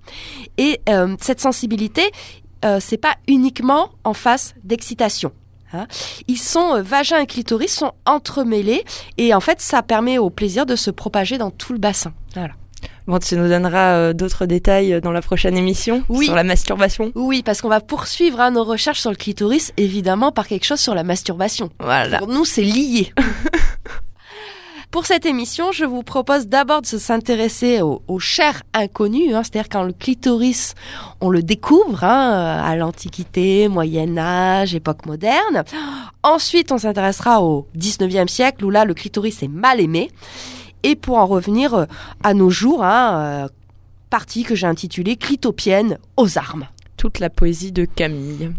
Et 0.58 0.81
euh, 0.89 1.15
cette 1.22 1.39
sensibilité, 1.39 2.12
euh, 2.65 2.79
c'est 2.81 2.98
pas 2.98 3.15
uniquement 3.29 3.91
en 4.03 4.13
phase 4.13 4.53
d'excitation. 4.65 5.31
hein. 5.72 5.88
ils 6.27 6.38
sont 6.38 6.75
euh, 6.75 6.81
vagin 6.81 7.20
et 7.20 7.25
clitoris 7.25 7.74
sont 7.74 7.93
entremêlés 8.05 8.84
et 9.17 9.34
en 9.34 9.39
fait 9.39 9.62
ça 9.62 9.81
permet 9.81 10.17
au 10.17 10.29
plaisir 10.29 10.65
de 10.65 10.75
se 10.75 10.91
propager 10.91 11.38
dans 11.38 11.51
tout 11.51 11.72
le 11.72 11.79
bassin. 11.79 12.12
Voilà. 12.34 12.53
Bon, 13.07 13.19
tu 13.19 13.35
nous 13.35 13.47
donneras 13.50 13.95
euh, 13.95 14.13
d'autres 14.13 14.45
détails 14.45 14.93
euh, 14.93 15.01
dans 15.01 15.11
la 15.11 15.21
prochaine 15.21 15.57
émission 15.57 16.03
Oui. 16.09 16.25
sur 16.25 16.35
la 16.35 16.43
masturbation. 16.43 17.11
Oui, 17.15 17.41
parce 17.43 17.61
qu'on 17.61 17.69
va 17.69 17.81
poursuivre 17.81 18.39
hein, 18.39 18.51
nos 18.51 18.63
recherches 18.63 19.00
sur 19.01 19.09
le 19.09 19.15
clitoris, 19.15 19.73
évidemment 19.77 20.31
par 20.31 20.47
quelque 20.47 20.65
chose 20.65 20.79
sur 20.79 20.93
la 20.95 21.03
masturbation. 21.03 21.69
Voilà. 21.79 22.19
Pour 22.19 22.27
nous, 22.27 22.45
c'est 22.45 22.63
lié. 22.63 23.11
Pour 24.91 25.05
cette 25.05 25.25
émission, 25.25 25.71
je 25.71 25.85
vous 25.85 26.03
propose 26.03 26.47
d'abord 26.47 26.81
de 26.81 26.85
s'intéresser 26.85 27.81
au, 27.81 28.01
au 28.09 28.19
cher 28.19 28.61
inconnu, 28.73 29.33
hein, 29.33 29.41
c'est-à-dire 29.41 29.69
quand 29.69 29.83
le 29.83 29.93
clitoris, 29.93 30.75
on 31.21 31.29
le 31.29 31.41
découvre 31.41 32.03
hein, 32.03 32.61
à 32.61 32.75
l'Antiquité, 32.75 33.69
Moyen 33.69 34.17
Âge, 34.17 34.75
époque 34.75 35.05
moderne. 35.05 35.63
Ensuite, 36.23 36.73
on 36.73 36.77
s'intéressera 36.77 37.41
au 37.41 37.67
19e 37.77 38.27
siècle 38.27 38.65
où 38.65 38.69
là, 38.69 38.83
le 38.83 38.93
clitoris 38.93 39.41
est 39.43 39.47
mal 39.47 39.79
aimé. 39.79 40.11
Et 40.83 40.95
pour 40.95 41.17
en 41.17 41.25
revenir 41.25 41.73
euh, 41.73 41.85
à 42.23 42.33
nos 42.33 42.50
jours, 42.50 42.83
hein, 42.83 43.19
euh, 43.21 43.47
partie 44.09 44.43
que 44.43 44.55
j'ai 44.55 44.67
intitulée 44.67 45.15
Clitopienne 45.15 45.97
aux 46.17 46.38
armes. 46.38 46.67
Toute 46.97 47.19
la 47.19 47.29
poésie 47.29 47.71
de 47.71 47.85
Camille. 47.85 48.51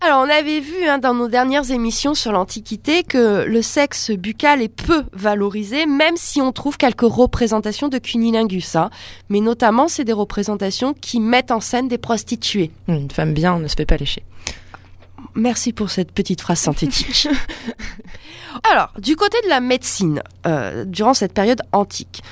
Alors, 0.00 0.22
on 0.22 0.28
avait 0.28 0.60
vu 0.60 0.84
hein, 0.86 0.98
dans 0.98 1.14
nos 1.14 1.28
dernières 1.28 1.70
émissions 1.70 2.12
sur 2.14 2.30
l'Antiquité 2.30 3.04
que 3.04 3.44
le 3.44 3.62
sexe 3.62 4.10
buccal 4.10 4.60
est 4.60 4.68
peu 4.68 5.04
valorisé, 5.14 5.86
même 5.86 6.16
si 6.16 6.42
on 6.42 6.52
trouve 6.52 6.76
quelques 6.76 7.02
représentations 7.02 7.88
de 7.88 7.96
cunilingus. 7.96 8.76
hein. 8.76 8.90
Mais 9.30 9.40
notamment, 9.40 9.88
c'est 9.88 10.04
des 10.04 10.12
représentations 10.12 10.92
qui 10.92 11.20
mettent 11.20 11.52
en 11.52 11.60
scène 11.60 11.88
des 11.88 11.96
prostituées. 11.96 12.70
Une 12.86 13.10
femme 13.10 13.32
bien 13.32 13.58
ne 13.58 13.66
se 13.66 13.76
fait 13.76 13.86
pas 13.86 13.96
lécher. 13.96 14.22
Merci 15.34 15.72
pour 15.72 15.90
cette 15.90 16.12
petite 16.12 16.40
phrase 16.40 16.60
synthétique. 16.60 17.28
Alors, 18.70 18.92
du 18.98 19.16
côté 19.16 19.36
de 19.44 19.48
la 19.48 19.60
médecine, 19.60 20.22
euh, 20.46 20.84
durant 20.84 21.14
cette 21.14 21.32
période 21.32 21.62
antique, 21.72 22.22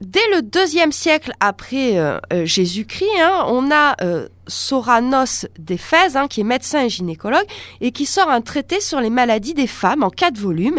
dès 0.00 0.26
le 0.34 0.42
deuxième 0.42 0.92
siècle 0.92 1.32
après 1.40 1.98
euh, 1.98 2.18
euh, 2.32 2.44
Jésus-Christ, 2.44 3.08
hein, 3.20 3.46
on 3.48 3.70
a 3.70 3.94
euh, 4.02 4.28
Soranos 4.46 5.46
d'Éphèse, 5.58 6.16
hein, 6.16 6.28
qui 6.28 6.40
est 6.40 6.44
médecin 6.44 6.84
et 6.84 6.88
gynécologue, 6.88 7.46
et 7.80 7.92
qui 7.92 8.06
sort 8.06 8.28
un 8.28 8.40
traité 8.40 8.80
sur 8.80 9.00
les 9.00 9.10
maladies 9.10 9.54
des 9.54 9.66
femmes 9.66 10.02
en 10.02 10.10
quatre 10.10 10.38
volumes, 10.38 10.78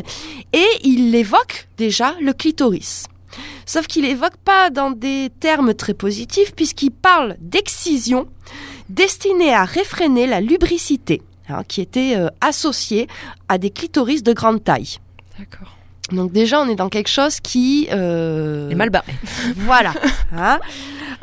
et 0.54 0.68
il 0.84 1.14
évoque 1.16 1.68
déjà 1.78 2.16
le 2.22 2.34
clitoris. 2.34 3.06
Sauf 3.66 3.88
qu'il 3.88 4.06
évoque 4.06 4.38
pas 4.38 4.70
dans 4.70 4.92
des 4.92 5.30
termes 5.40 5.74
très 5.74 5.94
positifs, 5.94 6.54
puisqu'il 6.56 6.92
parle 6.92 7.36
d'excision 7.40 8.28
destinée 8.90 9.54
à 9.54 9.64
réfréner 9.66 10.28
la 10.28 10.42
lubricité, 10.42 11.22
hein, 11.50 11.64
qui 11.68 11.82
était 11.82 12.14
euh, 12.16 12.28
associée 12.42 13.08
à 13.50 13.58
des 13.58 13.70
clitoris 13.70 14.24
de 14.24 14.34
grande 14.34 14.64
taille. 14.64 14.98
D'accord. 15.38 15.74
Donc 16.12 16.32
déjà, 16.32 16.62
on 16.62 16.70
est 16.70 16.76
dans 16.76 16.90
quelque 16.90 17.10
chose 17.10 17.40
qui... 17.42 17.88
euh, 17.92 18.70
Les 18.70 18.76
mal 18.76 18.90
barré. 18.90 19.14
voilà. 19.56 19.94
Hein 20.36 20.60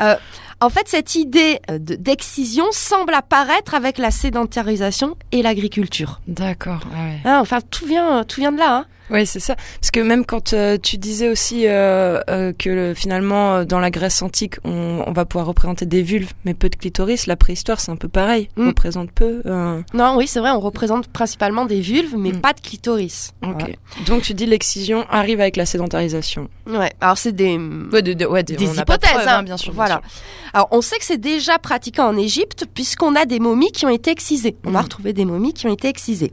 Euh, 0.01 0.17
en 0.61 0.71
fait, 0.71 0.89
cette 0.89 1.15
idée 1.15 1.59
euh, 1.71 1.79
de- 1.79 1.95
d'excision 1.95 2.65
semble 2.73 3.15
apparaître 3.15 3.75
avec 3.75 3.97
la 3.99 4.11
sédentarisation 4.11 5.17
et 5.33 5.41
l'agriculture. 5.43 6.21
D'accord. 6.29 6.81
ah 6.95 7.05
ouais. 7.05 7.21
Hein, 7.25 7.39
enfin, 7.41 7.61
tout 7.71 7.87
vient, 7.87 8.25
tout 8.25 8.41
vient 8.41 8.53
de 8.53 8.59
là. 8.59 8.77
Hein. 8.79 8.87
Oui, 9.11 9.27
c'est 9.27 9.41
ça. 9.41 9.55
Parce 9.81 9.91
que 9.91 10.01
même 10.01 10.25
quand 10.25 10.53
euh, 10.55 10.79
tu 10.83 10.97
disais 10.97 11.29
aussi 11.29 11.67
euh, 11.67 12.21
euh, 12.31 12.53
que 12.59 12.71
le- 12.71 12.95
finalement, 12.95 13.65
dans 13.65 13.79
la 13.81 13.91
Grèce 13.91 14.23
antique, 14.23 14.55
on, 14.65 15.03
on 15.07 15.13
va 15.13 15.25
pouvoir 15.27 15.47
représenter 15.47 15.85
des 15.87 16.03
vulves, 16.03 16.33
mais 16.45 16.55
peu 16.55 16.69
de 16.71 16.77
clitoris, 16.77 17.27
la 17.27 17.37
préhistoire, 17.37 17.81
c'est 17.81 17.93
un 17.93 17.97
peu 17.97 18.09
pareil. 18.09 18.49
On 18.57 18.65
Mm. 18.65 18.69
représente 18.69 19.11
peu. 19.13 19.43
euh, 19.47 19.83
Non, 19.93 20.17
oui, 20.17 20.27
c'est 20.27 20.41
vrai, 20.41 20.51
on 20.53 20.61
représente 20.61 21.09
principalement 21.09 21.65
des 21.67 21.81
vulves, 21.81 22.17
mais 22.17 22.33
Mm. 22.33 22.41
pas 22.41 22.53
de 22.55 22.61
clitoris. 22.61 23.33
Ok. 23.47 23.77
Donc 24.07 24.23
tu 24.23 24.33
dis 24.35 24.47
l'excision 24.47 25.05
arrive 25.11 25.41
avec 25.41 25.57
la 25.57 25.67
sédentarisation. 25.67 26.49
Ouais. 26.67 26.93
Alors, 27.01 27.19
c'est 27.19 27.33
des... 27.33 27.59
Ouais, 27.93 28.01
de- 28.03 28.15
de- 28.15 28.27
ouais, 28.27 28.43
de- 28.43 28.55
des 28.55 28.69
on 28.69 28.73
hypothèses, 28.75 29.11
hein. 29.27 29.39
hein, 29.39 29.43
bien 29.43 29.57
sûr. 29.59 29.73
bien 29.73 29.85
Voilà. 29.85 30.01
sûr. 30.03 30.21
Alors, 30.55 30.69
on 30.71 30.81
sait 30.81 30.97
que 30.99 31.05
c'est 31.05 31.19
déjà 31.21 31.59
pratiqué 31.59 32.01
en 32.01 32.17
Égypte, 32.17 32.65
puisqu'on 32.73 33.15
a 33.17 33.27
des 33.27 33.39
momies 33.39 33.71
qui 33.73 33.85
ont 33.85 33.91
été 33.91 34.11
excisées. 34.11 34.57
On 34.65 34.71
a 34.75 34.79
Mhm. 34.79 34.85
retrouvé 34.85 35.13
des 35.13 35.25
momies 35.27 35.53
qui 35.53 35.67
ont 35.67 35.73
été 35.73 35.89
excisées. 35.89 36.33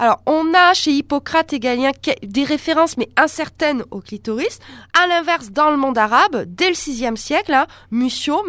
Alors, 0.00 0.20
on 0.24 0.54
a 0.54 0.72
chez 0.72 0.92
Hippocrate 0.92 1.52
et 1.52 1.60
Galien 1.60 1.90
des 2.22 2.44
références, 2.44 2.96
mais 2.96 3.10
incertaines 3.18 3.82
au 3.90 4.00
clitoris. 4.00 4.58
À 4.98 5.06
l'inverse, 5.06 5.50
dans 5.50 5.70
le 5.70 5.76
monde 5.76 5.98
arabe, 5.98 6.44
dès 6.46 6.70
le 6.70 6.74
VIe 6.74 7.16
siècle, 7.18 7.52
hein, 7.52 7.66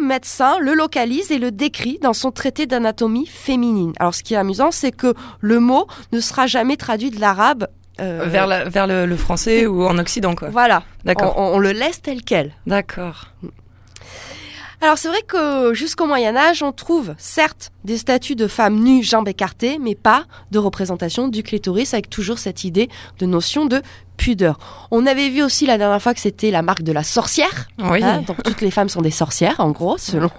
médecin, 0.00 0.58
le 0.60 0.72
localise 0.72 1.30
et 1.30 1.38
le 1.38 1.50
décrit 1.50 1.98
dans 2.00 2.14
son 2.14 2.30
traité 2.30 2.64
d'anatomie 2.64 3.26
féminine. 3.26 3.92
Alors, 3.98 4.14
ce 4.14 4.22
qui 4.22 4.32
est 4.32 4.38
amusant, 4.38 4.70
c'est 4.70 4.92
que 4.92 5.12
le 5.40 5.60
mot 5.60 5.86
ne 6.12 6.20
sera 6.20 6.46
jamais 6.46 6.78
traduit 6.78 7.10
de 7.10 7.20
l'arabe. 7.20 7.68
euh, 8.00 8.24
Vers, 8.26 8.46
la- 8.46 8.64
vers 8.70 8.86
le, 8.86 9.04
le 9.04 9.16
français 9.18 9.66
ou 9.66 9.84
en 9.84 9.98
Occident, 9.98 10.34
quoi. 10.34 10.48
Voilà. 10.48 10.82
D'accord. 11.04 11.34
On 11.36 11.58
le 11.58 11.72
laisse 11.72 12.00
tel 12.00 12.22
quel. 12.22 12.54
D'accord. 12.66 13.26
Alors 14.82 14.98
c'est 14.98 15.06
vrai 15.06 15.22
que 15.22 15.74
jusqu'au 15.74 16.06
Moyen 16.08 16.34
Âge, 16.34 16.60
on 16.64 16.72
trouve 16.72 17.14
certes 17.16 17.70
des 17.84 17.96
statues 17.96 18.34
de 18.34 18.48
femmes 18.48 18.80
nues, 18.80 19.04
jambes 19.04 19.28
écartées, 19.28 19.78
mais 19.80 19.94
pas 19.94 20.24
de 20.50 20.58
représentation 20.58 21.28
du 21.28 21.44
clitoris 21.44 21.94
avec 21.94 22.10
toujours 22.10 22.40
cette 22.40 22.64
idée 22.64 22.88
de 23.20 23.26
notion 23.26 23.64
de 23.64 23.80
pudeur. 24.16 24.58
On 24.90 25.06
avait 25.06 25.28
vu 25.28 25.44
aussi 25.44 25.66
la 25.66 25.78
dernière 25.78 26.02
fois 26.02 26.14
que 26.14 26.20
c'était 26.20 26.50
la 26.50 26.62
marque 26.62 26.82
de 26.82 26.90
la 26.90 27.04
sorcière. 27.04 27.68
Oui. 27.78 28.02
hein, 28.02 28.22
donc 28.26 28.42
toutes 28.42 28.60
les 28.60 28.72
femmes 28.72 28.88
sont 28.88 29.02
des 29.02 29.12
sorcières, 29.12 29.60
en 29.60 29.70
gros, 29.70 29.98
selon 29.98 30.30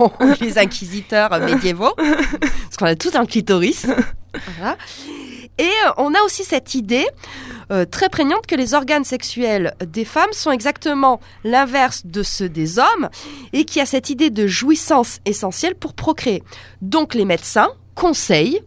les 0.41 0.57
inquisiteurs 0.57 1.29
médiévaux, 1.39 1.95
parce 1.95 2.75
qu'on 2.77 2.85
a 2.85 2.95
tout 2.95 3.11
un 3.13 3.25
clitoris. 3.25 3.85
Voilà. 4.57 4.75
Et 5.57 5.63
euh, 5.63 5.91
on 5.97 6.13
a 6.13 6.21
aussi 6.25 6.43
cette 6.43 6.73
idée 6.75 7.05
euh, 7.71 7.85
très 7.85 8.09
prégnante 8.09 8.47
que 8.47 8.55
les 8.55 8.73
organes 8.73 9.03
sexuels 9.03 9.73
des 9.85 10.05
femmes 10.05 10.31
sont 10.33 10.51
exactement 10.51 11.19
l'inverse 11.43 12.05
de 12.05 12.23
ceux 12.23 12.49
des 12.49 12.79
hommes 12.79 13.09
et 13.53 13.65
qu'il 13.65 13.79
y 13.79 13.81
a 13.81 13.85
cette 13.85 14.09
idée 14.09 14.29
de 14.29 14.47
jouissance 14.47 15.19
essentielle 15.25 15.75
pour 15.75 15.93
procréer. 15.93 16.43
Donc 16.81 17.13
les 17.13 17.25
médecins 17.25 17.69
conseillent 17.95 18.61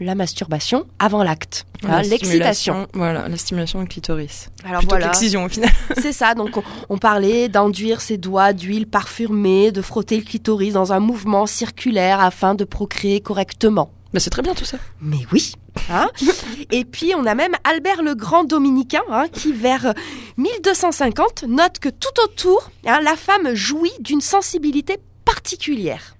la 0.00 0.16
masturbation 0.16 0.86
avant 0.98 1.22
l'acte, 1.22 1.64
La 1.82 1.98
hein, 1.98 2.02
l'excitation. 2.02 2.88
Voilà, 2.92 3.28
la 3.28 3.36
stimulation 3.36 3.80
du 3.80 3.86
clitoris. 3.86 4.50
Alors 4.64 4.80
Plutôt 4.80 4.96
voilà, 4.96 5.06
l'excision 5.06 5.44
au 5.44 5.48
final. 5.48 5.70
c'est 5.96 6.12
ça. 6.12 6.34
Donc 6.34 6.56
on, 6.56 6.62
on 6.88 6.98
parlait 6.98 7.48
d'enduire 7.48 8.00
ses 8.00 8.18
doigts 8.18 8.52
d'huile 8.52 8.88
parfumée, 8.88 9.70
de 9.70 9.80
frotter 9.80 10.16
le 10.16 10.24
clitoris 10.24 10.72
dans 10.72 10.92
un 10.92 10.98
mouvement 10.98 11.46
circulaire 11.46 12.20
afin 12.20 12.56
de 12.56 12.64
procréer 12.64 13.20
correctement. 13.20 13.92
Bah, 14.12 14.20
c'est 14.20 14.30
très 14.30 14.42
bien 14.42 14.54
tout 14.54 14.64
ça. 14.66 14.76
Mais 15.00 15.20
oui. 15.32 15.54
Hein 15.90 16.10
Et 16.70 16.84
puis 16.84 17.12
on 17.16 17.24
a 17.24 17.34
même 17.34 17.54
Albert 17.64 18.02
le 18.02 18.14
Grand 18.14 18.44
dominicain 18.44 19.02
hein, 19.10 19.26
qui 19.32 19.52
vers 19.52 19.86
euh, 19.86 19.92
1250 20.36 21.44
note 21.48 21.78
que 21.78 21.88
tout 21.88 22.20
autour, 22.24 22.70
hein, 22.86 23.00
la 23.02 23.16
femme 23.16 23.54
jouit 23.54 23.92
d'une 24.00 24.20
sensibilité 24.20 24.98
particulière. 25.24 26.16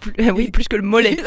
Plus- 0.00 0.12
euh, 0.20 0.30
oui, 0.30 0.50
plus 0.50 0.68
que 0.68 0.76
le 0.76 0.82
mollet. 0.82 1.16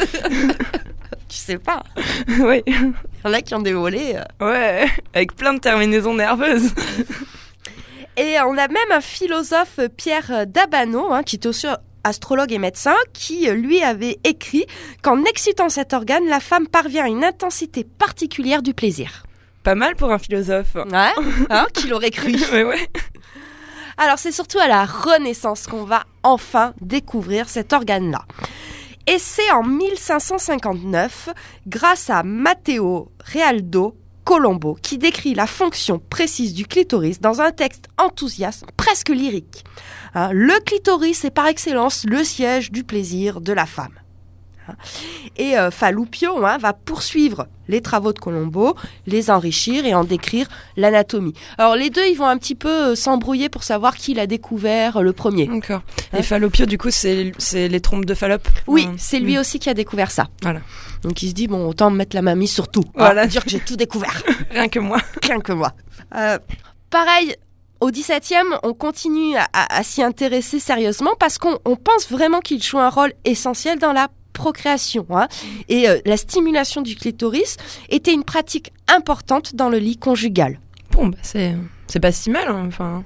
Tu 1.28 1.36
sais 1.36 1.58
pas, 1.58 1.84
oui. 2.40 2.62
il 2.66 2.74
y 2.74 3.28
en 3.28 3.32
a 3.32 3.40
qui 3.40 3.54
ont 3.54 3.60
des 3.62 3.72
volets. 3.72 4.16
euh. 4.16 4.24
Ouais. 4.46 4.88
Avec 5.14 5.36
plein 5.36 5.54
de 5.54 5.60
terminaisons 5.60 6.14
nerveuses. 6.14 6.72
Et 8.16 8.36
on 8.44 8.58
a 8.58 8.66
même 8.66 8.90
un 8.92 9.00
philosophe 9.00 9.78
euh, 9.78 9.88
Pierre 9.88 10.26
euh, 10.32 10.44
Dabano, 10.44 11.12
hein, 11.12 11.22
qui 11.22 11.36
est 11.36 11.46
aussi 11.46 11.68
astrologue 12.04 12.52
et 12.52 12.58
médecin, 12.58 12.96
qui 13.12 13.48
euh, 13.48 13.54
lui 13.54 13.82
avait 13.82 14.18
écrit 14.24 14.66
qu'en 15.02 15.24
excitant 15.24 15.68
cet 15.68 15.92
organe, 15.92 16.26
la 16.26 16.40
femme 16.40 16.66
parvient 16.66 17.04
à 17.04 17.08
une 17.08 17.24
intensité 17.24 17.84
particulière 17.84 18.62
du 18.62 18.74
plaisir. 18.74 19.24
Pas 19.62 19.74
mal 19.74 19.96
pour 19.96 20.10
un 20.10 20.18
philosophe. 20.18 20.74
Ouais, 20.74 21.12
hein, 21.50 21.66
qui 21.74 21.88
l'aurait 21.88 22.10
cru. 22.10 22.34
Ouais, 22.52 22.64
ouais. 22.64 22.88
Alors 23.98 24.18
c'est 24.18 24.32
surtout 24.32 24.58
à 24.58 24.66
la 24.66 24.86
Renaissance 24.86 25.66
qu'on 25.66 25.84
va 25.84 26.04
enfin 26.22 26.72
découvrir 26.80 27.48
cet 27.48 27.74
organe-là. 27.74 28.24
Et 29.06 29.18
c'est 29.18 29.50
en 29.50 29.62
1559, 29.62 31.30
grâce 31.66 32.10
à 32.10 32.22
Matteo 32.22 33.10
Realdo 33.34 33.96
Colombo, 34.24 34.78
qui 34.80 34.98
décrit 34.98 35.34
la 35.34 35.46
fonction 35.46 36.00
précise 36.10 36.54
du 36.54 36.64
clitoris 36.64 37.20
dans 37.20 37.40
un 37.40 37.50
texte 37.50 37.88
enthousiaste, 37.98 38.64
presque 38.76 39.08
lyrique. 39.08 39.64
Hein, 40.14 40.30
le 40.32 40.58
clitoris 40.64 41.24
est 41.24 41.30
par 41.30 41.46
excellence 41.46 42.04
le 42.04 42.24
siège 42.24 42.70
du 42.72 42.84
plaisir 42.84 43.40
de 43.40 43.52
la 43.52 43.66
femme. 43.66 43.92
Hein. 44.68 44.74
Et 45.36 45.56
euh, 45.58 45.70
Falloupio 45.70 46.44
hein, 46.44 46.58
va 46.58 46.72
poursuivre 46.72 47.46
les 47.68 47.80
travaux 47.80 48.12
de 48.12 48.18
Colombo, 48.18 48.74
les 49.06 49.30
enrichir 49.30 49.86
et 49.86 49.94
en 49.94 50.02
décrire 50.04 50.48
l'anatomie. 50.76 51.34
Alors 51.56 51.76
les 51.76 51.88
deux, 51.90 52.04
ils 52.06 52.16
vont 52.16 52.26
un 52.26 52.36
petit 52.36 52.56
peu 52.56 52.90
euh, 52.90 52.94
s'embrouiller 52.96 53.48
pour 53.48 53.62
savoir 53.62 53.96
qui 53.96 54.12
l'a 54.14 54.26
découvert 54.26 54.96
euh, 54.96 55.02
le 55.02 55.12
premier. 55.12 55.46
D'accord. 55.46 55.82
Hein 56.12 56.18
Et 56.18 56.22
Fallopio, 56.22 56.66
du 56.66 56.78
coup, 56.78 56.90
c'est 56.90 57.32
les 57.68 57.80
trompes 57.80 58.04
de 58.04 58.14
Fallope. 58.14 58.48
Oui, 58.66 58.86
Hein. 58.88 58.94
c'est 58.98 59.20
lui 59.20 59.38
aussi 59.38 59.58
qui 59.60 59.70
a 59.70 59.74
découvert 59.74 60.10
ça. 60.10 60.26
Voilà. 60.42 60.60
Donc 61.02 61.22
il 61.22 61.28
se 61.30 61.34
dit 61.34 61.46
bon, 61.46 61.66
autant 61.68 61.90
me 61.90 61.96
mettre 61.96 62.14
la 62.16 62.22
mamie 62.22 62.48
sur 62.48 62.68
tout. 62.68 62.84
Voilà. 62.94 63.22
Hein, 63.22 63.26
dire 63.26 63.44
que 63.44 63.50
j'ai 63.50 63.60
tout 63.60 63.76
découvert, 63.76 64.22
Rien 64.50 64.68
que 64.68 64.80
moi. 64.80 64.98
rien 65.22 65.40
que 65.40 65.52
moi. 65.52 65.72
Euh, 66.16 66.38
pareil. 66.90 67.34
Au 67.80 67.90
XVIIe, 67.90 68.44
on 68.62 68.74
continue 68.74 69.36
à, 69.36 69.46
à- 69.52 69.78
à 69.78 69.82
s'y 69.82 70.02
intéresser 70.02 70.58
sérieusement 70.58 71.12
parce 71.18 71.38
qu'on 71.38 71.58
on 71.64 71.76
pense 71.76 72.10
vraiment 72.10 72.40
qu'il 72.40 72.62
joue 72.62 72.78
un 72.78 72.90
rôle 72.90 73.12
essentiel 73.24 73.78
dans 73.78 73.92
la 73.92 74.08
procréation. 74.32 75.06
Hein. 75.10 75.28
Et 75.68 75.88
euh, 75.88 75.98
la 76.04 76.16
stimulation 76.16 76.82
du 76.82 76.94
clitoris 76.94 77.56
était 77.88 78.12
une 78.12 78.24
pratique 78.24 78.72
importante 78.88 79.54
dans 79.54 79.68
le 79.68 79.78
lit 79.78 79.96
conjugal. 79.96 80.60
Bon, 80.92 81.08
bah 81.08 81.18
c'est 81.22 81.54
c'est 81.86 82.00
pas 82.00 82.12
si 82.12 82.30
mal, 82.30 82.48
hein, 82.48 82.64
enfin. 82.68 83.02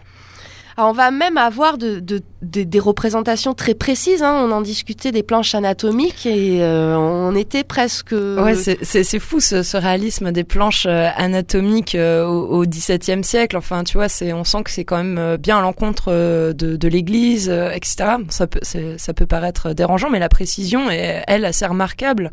Alors, 0.77 0.91
on 0.91 0.93
va 0.93 1.11
même 1.13 1.39
avoir 1.39 1.79
de, 1.79 2.01
de, 2.01 2.21
de- 2.45 2.63
des 2.63 2.79
représentations 2.81 3.55
très 3.55 3.75
précises. 3.75 4.23
Hein. 4.23 4.47
On 4.47 4.53
en 4.53 4.61
discutait 4.61 5.13
des 5.13 5.23
planches 5.23 5.55
anatomiques 5.55 6.27
et 6.27 6.63
euh, 6.63 6.97
on 6.97 7.35
était 7.35 7.65
presque. 7.65 8.13
Ouais, 8.13 8.55
c'est- 8.55 9.19
fou 9.19 9.41
ce, 9.41 9.63
ce 9.63 9.77
réalisme 9.77 10.33
des 10.33 10.45
planches 10.45 10.87
euh, 10.87 11.09
anatomiques 11.17 11.95
euh, 11.95 12.25
au, 12.27 12.65
XVIIe 12.67 13.23
siècle. 13.25 13.57
Enfin, 13.57 13.85
tu 13.85 13.97
vois, 13.97 14.09
c'est 14.09 14.33
on 14.33 14.45
sent 14.45 14.63
que 14.65 14.71
c'est 14.71 14.85
quand 14.85 15.03
même 15.03 15.37
bien 15.37 15.59
à 15.59 15.61
l'encontre 15.63 16.11
de, 16.53 16.77
de 16.77 16.89
l'Église, 16.89 17.49
etc. 17.49 18.17
Ça 18.29 18.47
peut 18.47 18.61
ça 18.97 19.15
peut 19.15 19.27
paraître 19.27 19.73
dérangeant, 19.73 20.11
mais 20.11 20.19
la 20.19 20.29
précision 20.29 20.91
est 20.91 21.23
elle 21.27 21.45
assez 21.45 21.67
remarquable. 21.67 22.31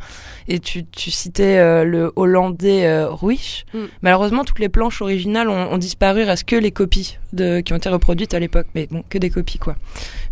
Et 0.48 0.60
tu, 0.60 0.86
tu 0.86 1.12
citais 1.12 1.84
le 1.86 2.12
Hollandais 2.16 3.04
Ruich. 3.06 3.66
Mm. 3.74 3.80
Malheureusement, 4.02 4.44
toutes 4.44 4.60
les 4.60 4.70
planches 4.70 5.02
originales 5.02 5.50
ont, 5.50 5.72
ont 5.72 5.78
disparu. 5.78 6.24
Reste 6.24 6.46
que 6.46 6.56
les 6.56 6.72
copies 6.72 7.18
de 7.34 7.62
qui 7.62 7.74
ont 7.74 7.78
été 7.78 7.90
reproduites 7.90 8.34
à 8.34 8.40
l'époque, 8.40 8.68
mais 8.76 8.88
bon, 8.90 9.04
que 9.10 9.18
des 9.18 9.30
copies 9.30 9.60
quoi. 9.60 9.76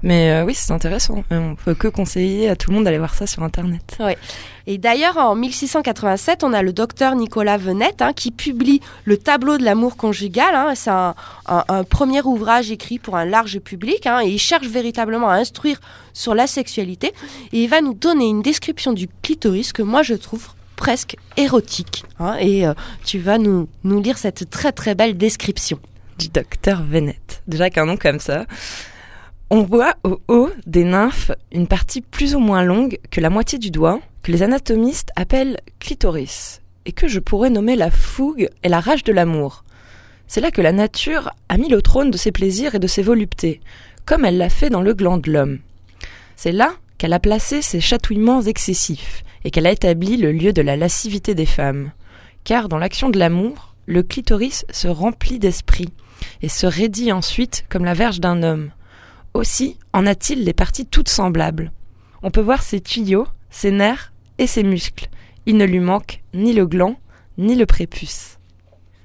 Mais 0.03 0.31
euh, 0.31 0.45
oui, 0.45 0.53
c'est 0.53 0.71
intéressant. 0.71 1.23
Et 1.31 1.35
On 1.35 1.55
peut 1.55 1.73
que 1.75 1.87
conseiller 1.87 2.49
à 2.49 2.55
tout 2.55 2.69
le 2.69 2.75
monde 2.75 2.85
d'aller 2.85 2.97
voir 2.97 3.13
ça 3.13 3.27
sur 3.27 3.43
internet. 3.43 3.97
Et 4.67 4.77
d'ailleurs, 4.77 5.17
en 5.17 5.35
1687, 5.35 6.43
on 6.43 6.53
a 6.53 6.61
le 6.61 6.71
docteur 6.73 7.15
Nicolas 7.15 7.57
Venette 7.57 8.01
hein, 8.01 8.13
qui 8.13 8.31
publie 8.31 8.81
le 9.03 9.17
tableau 9.17 9.57
de 9.57 9.63
l'amour 9.63 9.97
conjugal. 9.97 10.53
hein. 10.53 10.73
C'est 10.75 10.91
un, 10.91 11.15
un- 11.47 11.63
un 11.67 11.83
premier 11.83 12.21
ouvrage 12.21 12.71
écrit 12.71 12.99
pour 12.99 13.17
un 13.17 13.25
large 13.25 13.59
public 13.59 14.05
hein, 14.07 14.21
et 14.23 14.27
il 14.29 14.39
cherche 14.39 14.67
véritablement 14.67 15.29
à 15.29 15.35
instruire 15.35 15.79
sur 16.13 16.35
la 16.35 16.47
sexualité. 16.47 17.13
Et 17.51 17.63
il 17.63 17.67
va 17.69 17.81
nous 17.81 17.93
donner 17.93 18.25
une 18.27 18.41
description 18.41 18.93
du 18.93 19.07
clitoris 19.21 19.73
que 19.73 19.81
moi 19.81 20.03
je 20.03 20.13
trouve 20.13 20.47
presque 20.75 21.17
érotique. 21.35 22.05
et 22.39 22.65
euh, 22.65 22.73
tu 23.03 23.19
vas 23.19 23.37
nous, 23.37 23.67
nous 23.83 24.01
lire 24.01 24.17
cette 24.17 24.49
très 24.49 24.71
très 24.71 24.95
belle 24.95 25.17
description. 25.17 25.77
du 26.17 26.29
docteur 26.29 26.83
Venette. 26.83 27.41
Déjà 27.47 27.69
qu'un 27.69 27.85
nom 27.85 27.97
comme 27.97 28.19
ça. 28.19 28.45
On 29.51 29.63
voit 29.63 29.95
au 30.03 30.21
haut 30.27 30.51
des 30.67 30.83
nymphes 30.83 31.31
une 31.51 31.65
partie 31.65 32.01
plus 32.01 32.35
ou 32.35 32.39
moins 32.39 32.61
longue 32.61 32.99
que 33.09 33.19
la 33.19 33.31
moitié 33.31 33.57
du 33.57 33.71
doigt, 33.71 33.99
que 34.21 34.31
les 34.31 34.43
anatomistes 34.43 35.09
appellent 35.15 35.57
clitoris, 35.79 36.61
et 36.85 36.91
que 36.91 37.07
je 37.07 37.19
pourrais 37.19 37.49
nommer 37.49 37.75
la 37.75 37.89
fougue 37.89 38.49
et 38.61 38.69
la 38.69 38.79
rage 38.79 39.03
de 39.03 39.11
l'amour. 39.11 39.63
C'est 40.27 40.39
là 40.39 40.51
que 40.51 40.61
la 40.61 40.71
nature 40.71 41.31
a 41.49 41.57
mis 41.57 41.67
le 41.67 41.81
trône 41.81 42.11
de 42.11 42.17
ses 42.17 42.31
plaisirs 42.31 42.75
et 42.75 42.79
de 42.79 42.85
ses 42.85 43.01
voluptés, 43.01 43.59
comme 44.05 44.23
elle 44.23 44.37
l'a 44.37 44.49
fait 44.49 44.69
dans 44.69 44.83
le 44.83 44.93
gland 44.93 45.17
de 45.17 45.31
l'homme. 45.31 45.57
C'est 46.35 46.51
là 46.51 46.75
qu'elle 46.99 47.13
a 47.13 47.19
placé 47.19 47.63
ses 47.63 47.79
chatouillements 47.79 48.43
excessifs, 48.43 49.23
et 49.45 49.49
qu'elle 49.49 49.65
a 49.65 49.71
établi 49.71 50.17
le 50.17 50.31
lieu 50.31 50.53
de 50.53 50.61
la 50.61 50.75
lascivité 50.75 51.33
des 51.33 51.47
femmes. 51.47 51.91
Car 52.43 52.69
dans 52.69 52.77
l'action 52.77 53.09
de 53.09 53.17
l'amour, 53.17 53.73
le 53.87 54.03
clitoris 54.03 54.63
se 54.69 54.87
remplit 54.87 55.39
d'esprit, 55.39 55.89
et 56.43 56.49
se 56.49 56.67
raidit 56.67 57.11
ensuite 57.11 57.65
comme 57.67 57.85
la 57.85 57.95
verge 57.95 58.19
d'un 58.19 58.43
homme. 58.43 58.69
Aussi 59.33 59.77
en 59.93 60.05
a-t-il 60.05 60.43
les 60.43 60.53
parties 60.53 60.85
toutes 60.85 61.09
semblables. 61.09 61.71
On 62.23 62.31
peut 62.31 62.41
voir 62.41 62.61
ses 62.61 62.81
tuyaux, 62.81 63.27
ses 63.49 63.71
nerfs 63.71 64.11
et 64.37 64.47
ses 64.47 64.63
muscles. 64.63 65.09
Il 65.45 65.57
ne 65.57 65.65
lui 65.65 65.79
manque 65.79 66.21
ni 66.33 66.53
le 66.53 66.65
gland, 66.65 66.99
ni 67.37 67.55
le 67.55 67.65
prépuce. 67.65 68.37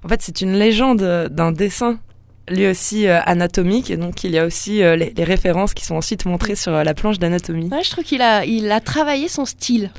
En 0.04 0.09
fait, 0.09 0.21
c'est 0.23 0.40
une 0.40 0.54
légende 0.54 1.02
euh, 1.02 1.28
d'un 1.28 1.52
dessin, 1.52 1.99
lui 2.49 2.66
aussi 2.66 3.07
euh, 3.07 3.21
anatomique, 3.25 3.90
et 3.90 3.97
donc 3.97 4.25
il 4.25 4.33
y 4.33 4.38
a 4.38 4.45
aussi 4.45 4.83
euh, 4.83 4.97
les, 4.97 5.12
les 5.16 5.25
références 5.25 5.75
qui 5.75 5.85
sont 5.85 5.95
ensuite 5.95 6.26
montrées 6.26 6.57
sur 6.57 6.75
euh, 6.75 6.85
la 6.85 6.95
planche 6.95 7.19
d'anatomie. 7.19 7.69
Ouais, 7.71 7.83
je 7.83 7.90
trouve 7.90 8.04
qu'il 8.04 8.23
a, 8.23 8.45
il 8.45 8.71
a 8.71 8.81
travaillé 8.81 9.29
son 9.29 9.44
style. 9.44 9.90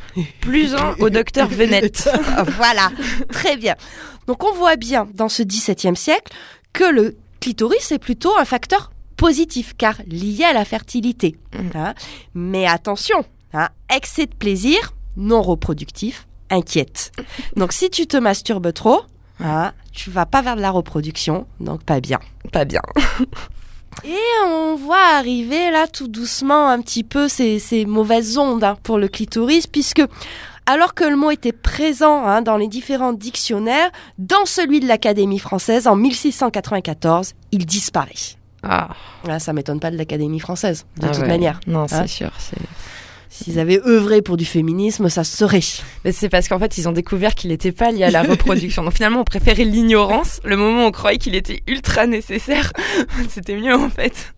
Plus 0.42 0.76
un 0.76 0.96
au 1.00 1.10
docteur 1.10 1.48
Venette. 1.48 2.10
voilà, 2.58 2.92
très 3.32 3.58
bien. 3.58 3.76
Donc 4.28 4.44
on 4.44 4.54
voit 4.54 4.76
bien 4.76 5.08
dans 5.14 5.30
ce 5.30 5.44
XVIIe 5.44 5.96
siècle 5.96 6.34
que 6.74 6.84
le 6.84 7.16
clitoris 7.40 7.92
est 7.92 8.00
plutôt 8.00 8.36
un 8.38 8.46
facteur 8.46 8.92
positif 9.18 9.74
car 9.78 9.96
lié 10.08 10.44
à 10.44 10.54
la 10.54 10.66
fertilité. 10.66 11.36
Mhm. 11.54 11.72
hein. 11.76 11.94
Mais 12.34 12.66
attention, 12.68 13.26
hein, 13.54 13.70
excès 13.94 14.26
de 14.26 14.36
plaisir 14.36 14.94
non 15.18 15.42
reproductif 15.42 16.28
inquiète. 16.50 17.12
Donc 17.56 17.74
si 17.74 17.90
tu 17.90 18.08
te 18.08 18.18
masturbes 18.18 18.74
trop, 18.74 19.02
hein, 19.40 19.74
tu 19.92 20.10
vas 20.10 20.26
pas 20.26 20.42
vers 20.42 20.56
de 20.56 20.62
la 20.62 20.72
reproduction, 20.72 21.48
donc 21.60 21.84
pas 21.84 22.00
bien. 22.00 22.20
Pas 22.52 22.66
bien. 22.66 22.82
Et 24.04 24.18
on 24.46 24.76
voit 24.76 25.16
arriver 25.18 25.72
là 25.72 25.88
tout 25.88 26.10
doucement 26.10 26.68
un 26.68 26.82
petit 26.82 27.06
peu 27.06 27.30
ces, 27.30 27.60
ces 27.60 27.86
mauvaises 27.86 28.38
ondes 28.38 28.64
hein, 28.64 28.78
pour 28.84 28.98
le 28.98 29.08
clitoris, 29.08 29.68
puisque 29.68 30.04
alors 30.66 30.94
que 30.96 31.06
le 31.06 31.16
mot 31.16 31.32
était 31.32 31.54
présent 31.54 32.26
hein, 32.26 32.42
dans 32.42 32.58
les 32.58 32.68
différents 32.68 33.14
dictionnaires, 33.14 33.92
dans 34.18 34.46
celui 34.46 34.80
de 34.80 34.88
l'Académie 34.88 35.40
française 35.40 35.88
en 35.88 35.96
1694, 35.96 37.34
il 37.52 37.66
disparaît. 37.66 38.36
Ah, 38.68 38.90
Là, 39.26 39.40
ça 39.40 39.54
m'étonne 39.54 39.80
pas 39.80 39.92
de 39.92 39.98
l'Académie 39.98 40.40
française, 40.40 40.86
de 40.98 41.06
ah 41.08 41.12
toute 41.12 41.22
ouais. 41.22 41.28
manière. 41.28 41.60
Non, 41.68 41.88
c'est 41.88 41.96
Hein 41.96 42.08
sûr. 42.08 42.32
c'est- 42.38 42.56
S'ils 43.30 43.60
avaient 43.60 43.82
œuvré 43.86 44.22
pour 44.22 44.38
du 44.38 44.46
féminisme, 44.46 45.10
ça 45.10 45.26
se 45.26 45.36
serait. 45.36 45.60
Mais 46.06 46.14
c'est 46.14 46.30
parce 46.30 46.48
qu'en 46.48 46.58
fait, 46.58 46.78
ils 46.78 46.88
ont 46.88 46.94
découvert 46.94 47.36
qu'il 47.36 47.50
n'était 47.50 47.74
pas 47.74 47.92
lié 47.92 48.04
à 48.06 48.10
la 48.12 48.24
reproduction. 48.24 48.84
Donc 48.84 48.94
finalement, 48.94 49.20
on 49.22 49.24
préférait 49.26 49.66
l'ignorance. 49.66 50.40
Le 50.46 50.56
moment 50.56 50.86
où 50.86 50.88
on 50.88 50.92
croyait 50.92 51.18
qu'il 51.18 51.36
était 51.36 51.62
ultra 51.68 52.08
nécessaire, 52.08 52.72
c'était 53.30 53.58
mieux 53.58 53.76
en 53.76 53.90
fait. 53.90 54.34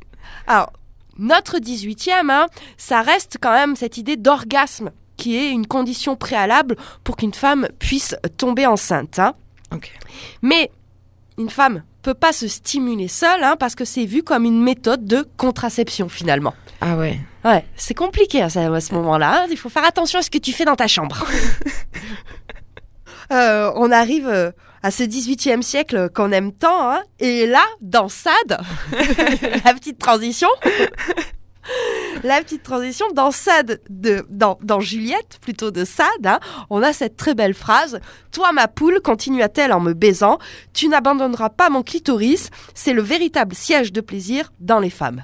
Alors, 0.48 0.74
notre 1.20 1.60
18e, 1.60 2.32
hein, 2.32 2.48
ça 2.78 3.02
reste 3.04 3.38
quand 3.40 3.54
même 3.54 3.76
cette 3.76 3.98
idée 3.98 4.18
d'orgasme 4.18 4.90
qui 5.16 5.36
est 5.38 5.52
une 5.52 5.68
condition 5.68 6.16
préalable 6.16 6.76
pour 7.04 7.18
qu'une 7.18 7.34
femme 7.36 7.68
puisse 7.78 8.16
tomber 8.38 8.66
enceinte. 8.66 9.20
hein. 9.20 9.34
Ok. 9.76 9.92
Mais 10.42 10.72
une 11.38 11.50
femme 11.52 11.84
peut 12.08 12.14
pas 12.14 12.32
se 12.32 12.48
stimuler 12.48 13.10
seule 13.10 13.44
hein, 13.44 13.58
parce 13.60 13.76
que 13.76 13.84
c'est 13.84 14.06
vu 14.06 14.24
comme 14.24 14.46
une 14.46 14.64
méthode 14.64 15.04
de 15.04 15.28
contraception 15.36 16.08
finalement. 16.08 16.54
Ah 16.80 16.96
ouais. 16.96 17.20
Ouais, 17.44 17.66
c'est 17.76 17.94
compliqué 17.94 18.42
hein, 18.42 18.48
ça, 18.48 18.74
à 18.74 18.80
ce 18.80 18.94
moment-là. 18.94 19.42
hein. 19.44 19.48
Il 19.52 19.58
faut 19.58 19.68
faire 19.68 19.84
attention 19.84 20.20
à 20.20 20.22
ce 20.22 20.30
que 20.30 20.38
tu 20.38 20.54
fais 20.54 20.64
dans 20.64 20.78
ta 20.78 20.88
chambre. 20.88 21.26
Euh, 23.30 23.74
on 23.76 23.92
arrive 23.92 24.30
euh, 24.30 24.52
à 24.84 24.90
ce 24.90 25.04
18e 25.04 25.62
siècle 25.62 26.10
qu'on 26.16 26.32
aime 26.32 26.54
tant, 26.54 26.92
hein, 26.94 27.04
et 27.20 27.46
là, 27.46 27.66
dans 27.82 28.08
Sade, 28.08 28.34
la 29.66 29.74
petite 29.74 30.00
transition, 30.00 30.48
la 32.24 32.42
petite 32.42 32.64
transition, 32.64 33.06
dans 33.14 33.32
Sade, 33.32 33.82
de, 33.90 34.26
dans, 34.30 34.58
dans 34.62 34.80
Juliette, 34.80 35.40
plutôt 35.42 35.72
de 35.72 35.86
Sade, 35.86 36.26
hein, 36.26 36.40
on 36.70 36.82
a 36.82 36.94
cette 36.94 37.18
très 37.18 37.36
belle 37.36 37.54
phrase 37.54 38.00
Toi, 38.32 38.52
ma 38.54 38.68
poule, 38.68 39.02
continua-t-elle 39.02 39.74
en 39.74 39.80
me 39.80 39.94
baisant, 39.94 40.40
tu 40.74 40.88
n'abandonneras 40.88 41.50
pas 41.50 41.70
mon 41.70 41.84
clitoris, 41.84 42.50
c'est 42.74 42.94
le 42.94 43.02
véritable 43.02 43.56
siège 43.56 43.92
de 43.92 44.02
plaisir 44.02 44.52
dans 44.60 44.80
les 44.80 44.90
femmes. 44.90 45.24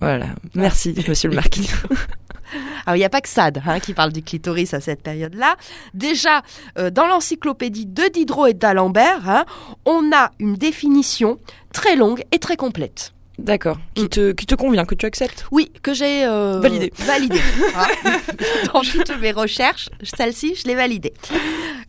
Voilà. 0.00 0.26
Merci, 0.54 0.94
monsieur 1.08 1.30
le 1.30 1.36
marquis. 1.36 1.68
Alors, 2.86 2.96
il 2.96 3.00
n'y 3.00 3.04
a 3.04 3.10
pas 3.10 3.20
que 3.20 3.28
Sade 3.28 3.62
hein, 3.66 3.80
qui 3.80 3.94
parle 3.94 4.12
du 4.12 4.22
clitoris 4.22 4.72
à 4.74 4.80
cette 4.80 5.02
période-là. 5.02 5.56
Déjà, 5.94 6.42
euh, 6.78 6.90
dans 6.90 7.06
l'encyclopédie 7.06 7.86
de 7.86 8.04
Diderot 8.12 8.46
et 8.46 8.54
d'Alembert, 8.54 9.28
hein, 9.28 9.44
on 9.84 10.12
a 10.14 10.30
une 10.38 10.54
définition 10.54 11.38
très 11.72 11.96
longue 11.96 12.22
et 12.30 12.38
très 12.38 12.56
complète. 12.56 13.12
D'accord. 13.38 13.76
Qui 13.94 14.08
te, 14.08 14.32
qui 14.32 14.46
te 14.46 14.54
convient, 14.54 14.84
que 14.86 14.94
tu 14.94 15.04
acceptes 15.06 15.44
Oui, 15.50 15.70
que 15.82 15.92
j'ai 15.92 16.24
euh, 16.24 16.58
Validé. 16.60 16.90
validé. 16.98 17.38
hein. 17.76 17.86
dans 18.72 18.80
toutes 18.80 19.18
mes 19.20 19.32
recherches, 19.32 19.88
celle-ci, 20.02 20.54
je 20.54 20.66
l'ai 20.66 20.74
validée. 20.74 21.12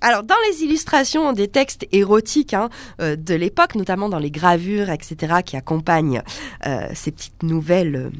Alors, 0.01 0.23
dans 0.23 0.35
les 0.51 0.63
illustrations 0.63 1.31
des 1.33 1.47
textes 1.47 1.87
érotiques 1.91 2.53
hein, 2.53 2.69
euh, 3.01 3.15
de 3.15 3.33
l'époque, 3.33 3.75
notamment 3.75 4.09
dans 4.09 4.19
les 4.19 4.29
gravures, 4.29 4.89
etc., 4.89 5.35
qui 5.45 5.55
accompagnent 5.55 6.21
euh, 6.65 6.87
ces 6.93 7.11
petites 7.11 7.41
nouvelles 7.43 8.11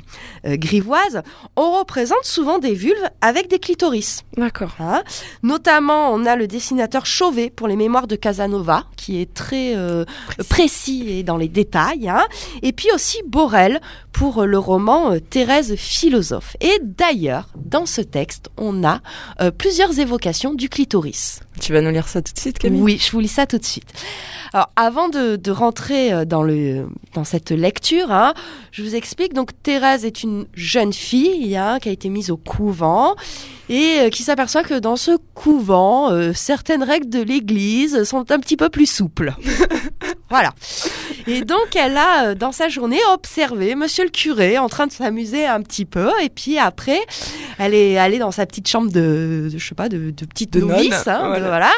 grivoises, 0.46 1.22
on 1.56 1.78
représente 1.78 2.24
souvent 2.24 2.60
des 2.60 2.74
vulves 2.74 3.10
avec 3.22 3.50
des 3.50 3.60
clitoris. 3.60 4.24
D'accord. 4.38 4.76
Hein. 4.80 5.04
Notamment, 5.44 6.12
on 6.14 6.26
a 6.26 6.36
le 6.36 6.48
dessinateur 6.48 7.06
Chauvet 7.06 7.50
pour 7.50 7.68
les 7.68 7.76
mémoires 7.76 8.08
de 8.08 8.16
Casanova, 8.16 8.86
qui 8.96 9.22
est 9.22 9.34
très 9.34 9.76
précis 10.50 11.10
et 11.10 11.24
dans 11.24 11.38
les 11.38 11.48
détails. 11.50 12.08
hein. 12.10 12.26
Et 12.64 12.72
puis 12.74 12.88
aussi 12.94 13.17
Borel 13.28 13.82
pour 14.12 14.46
le 14.46 14.60
roman 14.60 15.12
euh, 15.12 15.20
Thérèse 15.20 15.76
philosophe. 15.76 16.56
Et 16.62 16.80
d'ailleurs, 16.84 17.50
dans 17.56 17.86
ce 17.86 18.02
texte, 18.02 18.50
on 18.58 18.84
a 18.84 19.02
euh, 19.42 19.52
plusieurs 19.52 20.00
évocations 20.00 20.54
du 20.54 20.70
clitoris. 20.70 21.40
Tu 21.60 21.74
vas 21.74 21.82
nous 21.82 21.92
lire 21.92 22.08
ça 22.08 22.22
tout 22.22 22.34
de 22.34 22.40
suite, 22.40 22.60
Camille? 22.60 22.82
Oui, 22.82 23.02
je 23.04 23.12
vous 23.12 23.20
lis 23.20 23.28
ça 23.28 23.46
tout 23.46 23.58
de 23.58 23.66
suite. 23.66 23.92
Alors, 24.54 24.70
avant 24.76 25.10
de, 25.10 25.36
de 25.36 25.52
rentrer 25.52 26.14
euh, 26.14 26.26
dans, 26.26 26.44
le, 26.44 26.88
dans 27.14 27.24
cette 27.24 27.52
lecture, 27.52 28.12
hein, 28.12 28.34
je 28.72 28.84
vous 28.84 28.96
explique. 28.96 29.34
Donc, 29.34 29.52
Thérèse 29.64 30.06
est 30.06 30.24
une 30.24 30.46
jeune 30.54 30.94
fille 30.94 31.58
hein, 31.58 31.80
qui 31.82 31.90
a 31.90 31.92
été 31.92 32.10
mise 32.10 32.32
au 32.32 32.38
couvent 32.38 33.16
et 33.70 34.00
euh, 34.00 34.10
qui 34.10 34.24
s'aperçoit 34.24 34.64
que 34.64 34.80
dans 34.80 34.96
ce 34.96 35.12
couvent, 35.34 36.12
euh, 36.12 36.32
certaines 36.34 36.84
règles 36.84 37.10
de 37.10 37.22
l'Église 37.22 38.04
sont 38.04 38.32
un 38.32 38.40
petit 38.40 38.58
peu 38.58 38.70
plus 38.70 38.86
souples. 38.86 39.34
voilà. 40.30 40.52
Et 41.28 41.42
donc, 41.42 41.76
elle 41.76 41.98
a, 41.98 42.28
euh, 42.30 42.36
dans 42.36 42.52
sa 42.54 42.70
journée, 42.70 43.00
observé 43.14 43.76
monsieur 43.76 44.06
le 44.06 44.10
curé 44.10 44.58
en 44.58 44.70
train 44.70 44.88
de 44.88 44.92
s'amuser 44.94 45.46
un 45.46 45.62
petit 45.62 45.86
peu. 45.86 46.10
Et 46.24 46.30
puis 46.30 46.58
après, 46.58 47.00
elle 47.58 47.74
est 47.74 47.98
allée 47.98 48.20
dans 48.20 48.32
sa 48.32 48.46
petite 48.46 48.68
chambre 48.68 48.92
de, 48.92 49.50
de- 49.52 49.58
je 49.58 49.68
sais 49.68 49.76
pas, 49.76 49.90
de, 49.90 50.12
de 50.12 50.26
petite 50.26 50.54
De 50.54 50.62
novice. 50.62 50.90
nonne, 50.92 51.02
hein, 51.08 51.24
de- 51.24 51.28
voilà. 51.28 51.48
voilà. 51.48 51.72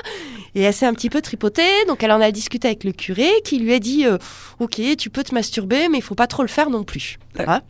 Et 0.55 0.61
elle 0.61 0.73
s'est 0.73 0.85
un 0.87 0.93
petit 0.93 1.09
peu 1.09 1.21
tripotée. 1.21 1.69
Donc, 1.87 2.03
elle 2.03 2.11
en 2.11 2.21
a 2.21 2.31
discuté 2.31 2.67
avec 2.67 2.83
le 2.83 2.91
curé 2.91 3.29
qui 3.43 3.59
lui 3.59 3.73
a 3.73 3.79
dit 3.79 4.05
euh, 4.05 4.17
Ok, 4.59 4.79
tu 4.97 5.09
peux 5.09 5.23
te 5.23 5.33
masturber, 5.33 5.89
mais 5.89 5.99
il 5.99 6.03
faut 6.03 6.15
pas 6.15 6.27
trop 6.27 6.41
le 6.43 6.47
faire 6.47 6.69
non 6.69 6.83
plus. 6.83 7.17
Hein 7.39 7.61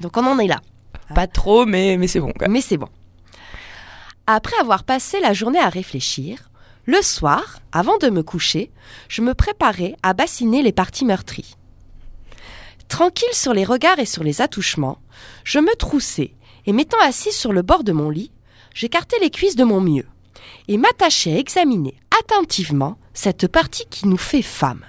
donc, 0.00 0.16
on 0.16 0.24
en 0.26 0.38
est 0.38 0.46
là. 0.46 0.60
Pas 1.14 1.26
trop, 1.26 1.66
mais, 1.66 1.96
mais 1.96 2.06
c'est 2.06 2.20
bon. 2.20 2.32
Quoi. 2.38 2.48
Mais 2.48 2.60
c'est 2.60 2.76
bon. 2.76 2.88
Après 4.32 4.56
avoir 4.60 4.84
passé 4.84 5.18
la 5.18 5.32
journée 5.32 5.58
à 5.58 5.68
réfléchir, 5.68 6.52
le 6.86 7.02
soir, 7.02 7.58
avant 7.72 7.98
de 7.98 8.10
me 8.10 8.22
coucher, 8.22 8.70
je 9.08 9.22
me 9.22 9.34
préparais 9.34 9.96
à 10.04 10.12
bassiner 10.12 10.62
les 10.62 10.70
parties 10.70 11.04
meurtries. 11.04 11.56
Tranquille 12.86 13.32
sur 13.32 13.52
les 13.52 13.64
regards 13.64 13.98
et 13.98 14.06
sur 14.06 14.22
les 14.22 14.40
attouchements, 14.40 14.98
je 15.42 15.58
me 15.58 15.74
troussais 15.74 16.36
et 16.64 16.72
m'étant 16.72 17.00
assis 17.00 17.32
sur 17.32 17.52
le 17.52 17.62
bord 17.62 17.82
de 17.82 17.90
mon 17.90 18.08
lit, 18.08 18.30
j'écartais 18.72 19.18
les 19.20 19.30
cuisses 19.30 19.56
de 19.56 19.64
mon 19.64 19.80
mieux 19.80 20.06
et 20.68 20.76
m'attachais 20.76 21.32
à 21.32 21.38
examiner 21.38 21.96
attentivement 22.20 22.98
cette 23.14 23.48
partie 23.48 23.86
qui 23.90 24.06
nous 24.06 24.16
fait 24.16 24.42
femme. 24.42 24.86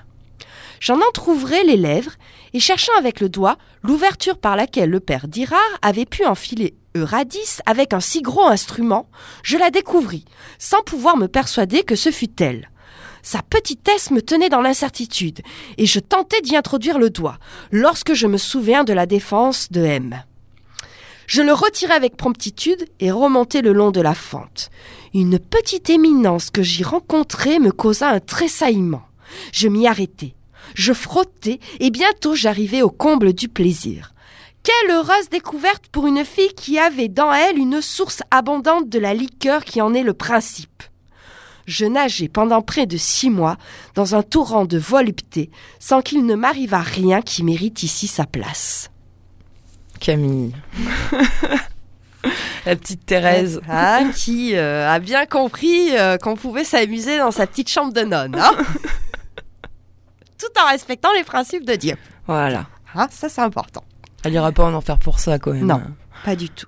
J'en 0.80 1.00
entr'ouvrais 1.02 1.64
les 1.64 1.78
lèvres 1.78 2.14
et 2.54 2.60
cherchant 2.60 2.94
avec 3.00 3.20
le 3.20 3.28
doigt 3.28 3.58
l'ouverture 3.82 4.38
par 4.38 4.56
laquelle 4.56 4.92
le 4.92 5.00
père 5.00 5.28
d'Irard 5.28 5.80
avait 5.82 6.06
pu 6.06 6.28
enfiler 6.28 6.76
Eurydice 6.96 7.62
avec 7.66 7.94
un 7.94 8.00
si 8.00 8.22
gros 8.22 8.46
instrument, 8.46 9.10
je 9.44 9.58
la 9.58 9.72
découvris, 9.72 10.26
sans 10.60 10.82
pouvoir 10.82 11.18
me 11.18 11.28
persuader 11.28 11.84
que 11.84 11.96
ce 11.96 12.12
fût 12.12 12.42
elle. 12.42 12.70
Sa 13.24 13.42
petitesse 13.42 14.12
me 14.12 14.22
tenait 14.22 14.50
dans 14.50 14.62
l'incertitude, 14.62 15.42
et 15.78 15.86
je 15.86 16.00
tentais 16.00 16.42
d'y 16.42 16.56
introduire 16.56 16.98
le 16.98 17.10
doigt, 17.10 17.38
lorsque 17.72 18.14
je 18.14 18.28
me 18.28 18.38
souviens 18.38 18.84
de 18.84 18.94
la 18.94 19.06
défense 19.06 19.72
de 19.72 19.82
M. 19.82 20.24
Je 21.28 21.42
le 21.42 21.54
retirai 21.54 21.94
avec 21.94 22.18
promptitude 22.18 22.86
et 23.00 23.10
remontai 23.10 23.62
le 23.62 23.72
long 23.72 23.92
de 23.92 24.02
la 24.02 24.16
fente. 24.16 24.70
Une 25.14 25.40
petite 25.40 25.90
éminence 25.90 26.50
que 26.50 26.62
j'y 26.62 26.84
rencontrai 26.84 27.60
me 27.60 27.72
causa 27.72 28.10
un 28.10 28.20
tressaillement. 28.20 29.04
Je 29.54 29.70
m'y 29.70 29.88
arrêtai. 29.88 30.36
Je 30.76 30.92
frottais 30.92 31.60
et 31.80 31.90
bientôt 31.90 32.36
j'arrivai 32.36 32.82
au 32.82 32.90
comble 32.90 33.32
du 33.32 33.48
plaisir. 33.48 34.14
Quelle 34.64 34.92
heureuse 34.92 35.30
découverte 35.32 35.88
pour 35.92 36.08
une 36.08 36.24
fille 36.24 36.54
qui 36.56 36.78
avait 36.78 37.08
dans 37.08 37.34
elle 37.34 37.58
une 37.58 37.82
source 37.82 38.22
abondante 38.30 38.90
de 38.90 39.00
la 39.00 39.14
liqueur 39.14 39.64
qui 39.66 39.82
en 39.82 39.94
est 39.94 40.04
le 40.04 40.14
principe. 40.14 40.84
Je 41.66 41.86
nageai 41.86 42.28
pendant 42.28 42.62
près 42.62 42.86
de 42.86 42.98
six 42.98 43.30
mois 43.30 43.58
dans 43.96 44.16
un 44.16 44.24
torrent 44.24 44.66
de 44.66 44.78
volupté 44.78 45.50
sans 45.80 46.02
qu'il 46.02 46.26
ne 46.26 46.36
m'arrivât 46.36 46.82
rien 46.82 47.22
qui 47.22 47.44
mérite 47.44 47.84
ici 47.84 48.08
sa 48.08 48.26
place. 48.26 48.92
Camille. 50.00 50.54
La 52.66 52.76
petite 52.76 53.06
Thérèse. 53.06 53.60
Ah, 53.68 54.02
qui 54.16 54.56
euh, 54.56 54.88
a 54.88 55.00
bien 55.00 55.26
compris 55.26 55.98
euh, 55.98 56.18
qu'on 56.18 56.36
pouvait 56.36 56.64
s'amuser 56.64 57.18
dans 57.18 57.32
sa 57.32 57.48
petite 57.48 57.70
chambre 57.70 57.94
de 57.94 58.02
nonne. 58.02 58.36
hein. 58.38 58.52
Tout 60.38 60.62
en 60.62 60.68
respectant 60.70 61.12
les 61.14 61.24
principes 61.24 61.66
de 61.66 61.76
Dieu. 61.76 61.96
Voilà. 62.28 62.68
Ah, 62.94 63.08
ça, 63.10 63.30
c'est 63.30 63.42
important. 63.42 63.84
Elle 64.24 64.34
ira 64.34 64.52
pas 64.52 64.66
en 64.66 64.74
enfer 64.74 64.98
pour 64.98 65.20
ça, 65.20 65.40
quand 65.40 65.54
même. 65.54 65.66
Non. 65.66 65.82
Pas 66.24 66.36
du 66.36 66.50
tout. 66.50 66.68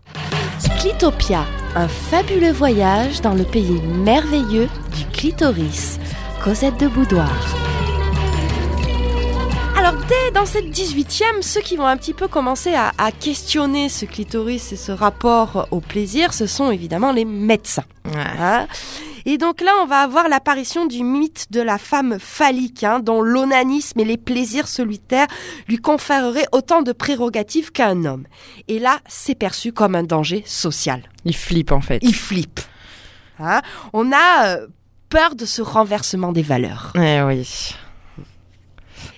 Clitopia, 0.79 1.45
un 1.75 1.87
fabuleux 1.87 2.51
voyage 2.51 3.21
dans 3.21 3.33
le 3.33 3.43
pays 3.43 3.81
merveilleux 3.81 4.67
du 4.97 5.05
clitoris. 5.13 5.99
Cosette 6.43 6.79
de 6.79 6.87
Boudoir. 6.87 7.29
Alors 9.85 10.01
dès 10.07 10.31
dans 10.33 10.45
cette 10.45 10.69
18e, 10.69 11.41
ceux 11.41 11.59
qui 11.59 11.75
vont 11.75 11.85
un 11.85 11.97
petit 11.97 12.13
peu 12.13 12.29
commencer 12.29 12.73
à, 12.73 12.93
à 12.97 13.11
questionner 13.11 13.89
ce 13.89 14.05
clitoris 14.05 14.71
et 14.71 14.77
ce 14.77 14.93
rapport 14.93 15.67
au 15.71 15.81
plaisir, 15.81 16.33
ce 16.33 16.47
sont 16.47 16.71
évidemment 16.71 17.11
les 17.11 17.25
médecins. 17.25 17.83
Ouais. 18.05 18.13
hein. 18.39 18.67
Et 19.25 19.37
donc 19.37 19.59
là, 19.59 19.71
on 19.81 19.85
va 19.85 19.97
avoir 19.97 20.29
l'apparition 20.29 20.85
du 20.85 21.03
mythe 21.03 21.47
de 21.51 21.59
la 21.59 21.77
femme 21.77 22.17
phallique, 22.17 22.85
hein, 22.85 23.01
dont 23.01 23.21
l'onanisme 23.21 23.99
et 23.99 24.05
les 24.05 24.15
plaisirs 24.15 24.69
solitaires 24.69 25.27
lui 25.67 25.79
conféreraient 25.79 26.47
autant 26.53 26.81
de 26.81 26.93
prérogatives 26.93 27.73
qu'un 27.73 28.05
homme. 28.05 28.23
Et 28.69 28.79
là, 28.79 28.99
c'est 29.05 29.35
perçu 29.35 29.73
comme 29.73 29.95
un 29.95 30.03
danger 30.03 30.43
social. 30.45 31.01
Il 31.25 31.35
flippe, 31.35 31.73
en 31.73 31.81
fait. 31.81 31.99
Il 32.03 32.15
flippe. 32.15 32.61
Hein 33.37 33.61
on 33.91 34.13
a 34.13 34.45
euh, 34.45 34.67
peur 35.09 35.35
de 35.35 35.45
ce 35.45 35.61
renversement 35.61 36.31
des 36.31 36.41
valeurs. 36.41 36.93
Eh 36.95 37.21
oui. 37.21 37.75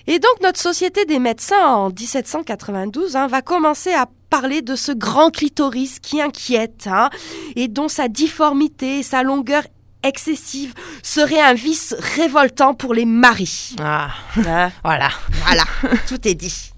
Et 0.06 0.18
donc 0.18 0.40
notre 0.42 0.60
société 0.60 1.04
des 1.04 1.18
médecins 1.18 1.66
en 1.66 1.88
1792 1.90 3.16
hein, 3.16 3.26
va 3.26 3.42
commencer 3.42 3.92
à 3.92 4.06
parler 4.30 4.62
de 4.62 4.76
ce 4.76 4.92
grand 4.92 5.30
clitoris 5.30 5.98
qui 6.00 6.20
inquiète 6.20 6.86
hein, 6.86 7.10
et 7.56 7.68
dont 7.68 7.88
sa 7.88 8.08
difformité 8.08 9.00
et 9.00 9.02
sa 9.02 9.22
longueur 9.22 9.62
excessive 10.02 10.74
serait 11.02 11.40
un 11.40 11.54
vice 11.54 11.94
révoltant 12.16 12.74
pour 12.74 12.94
les 12.94 13.04
maris. 13.04 13.74
Ah, 13.80 14.10
Hein, 14.46 14.70
voilà. 14.84 15.10
voilà, 15.44 15.64
tout 16.08 16.26
est 16.28 16.34
dit. 16.34 16.70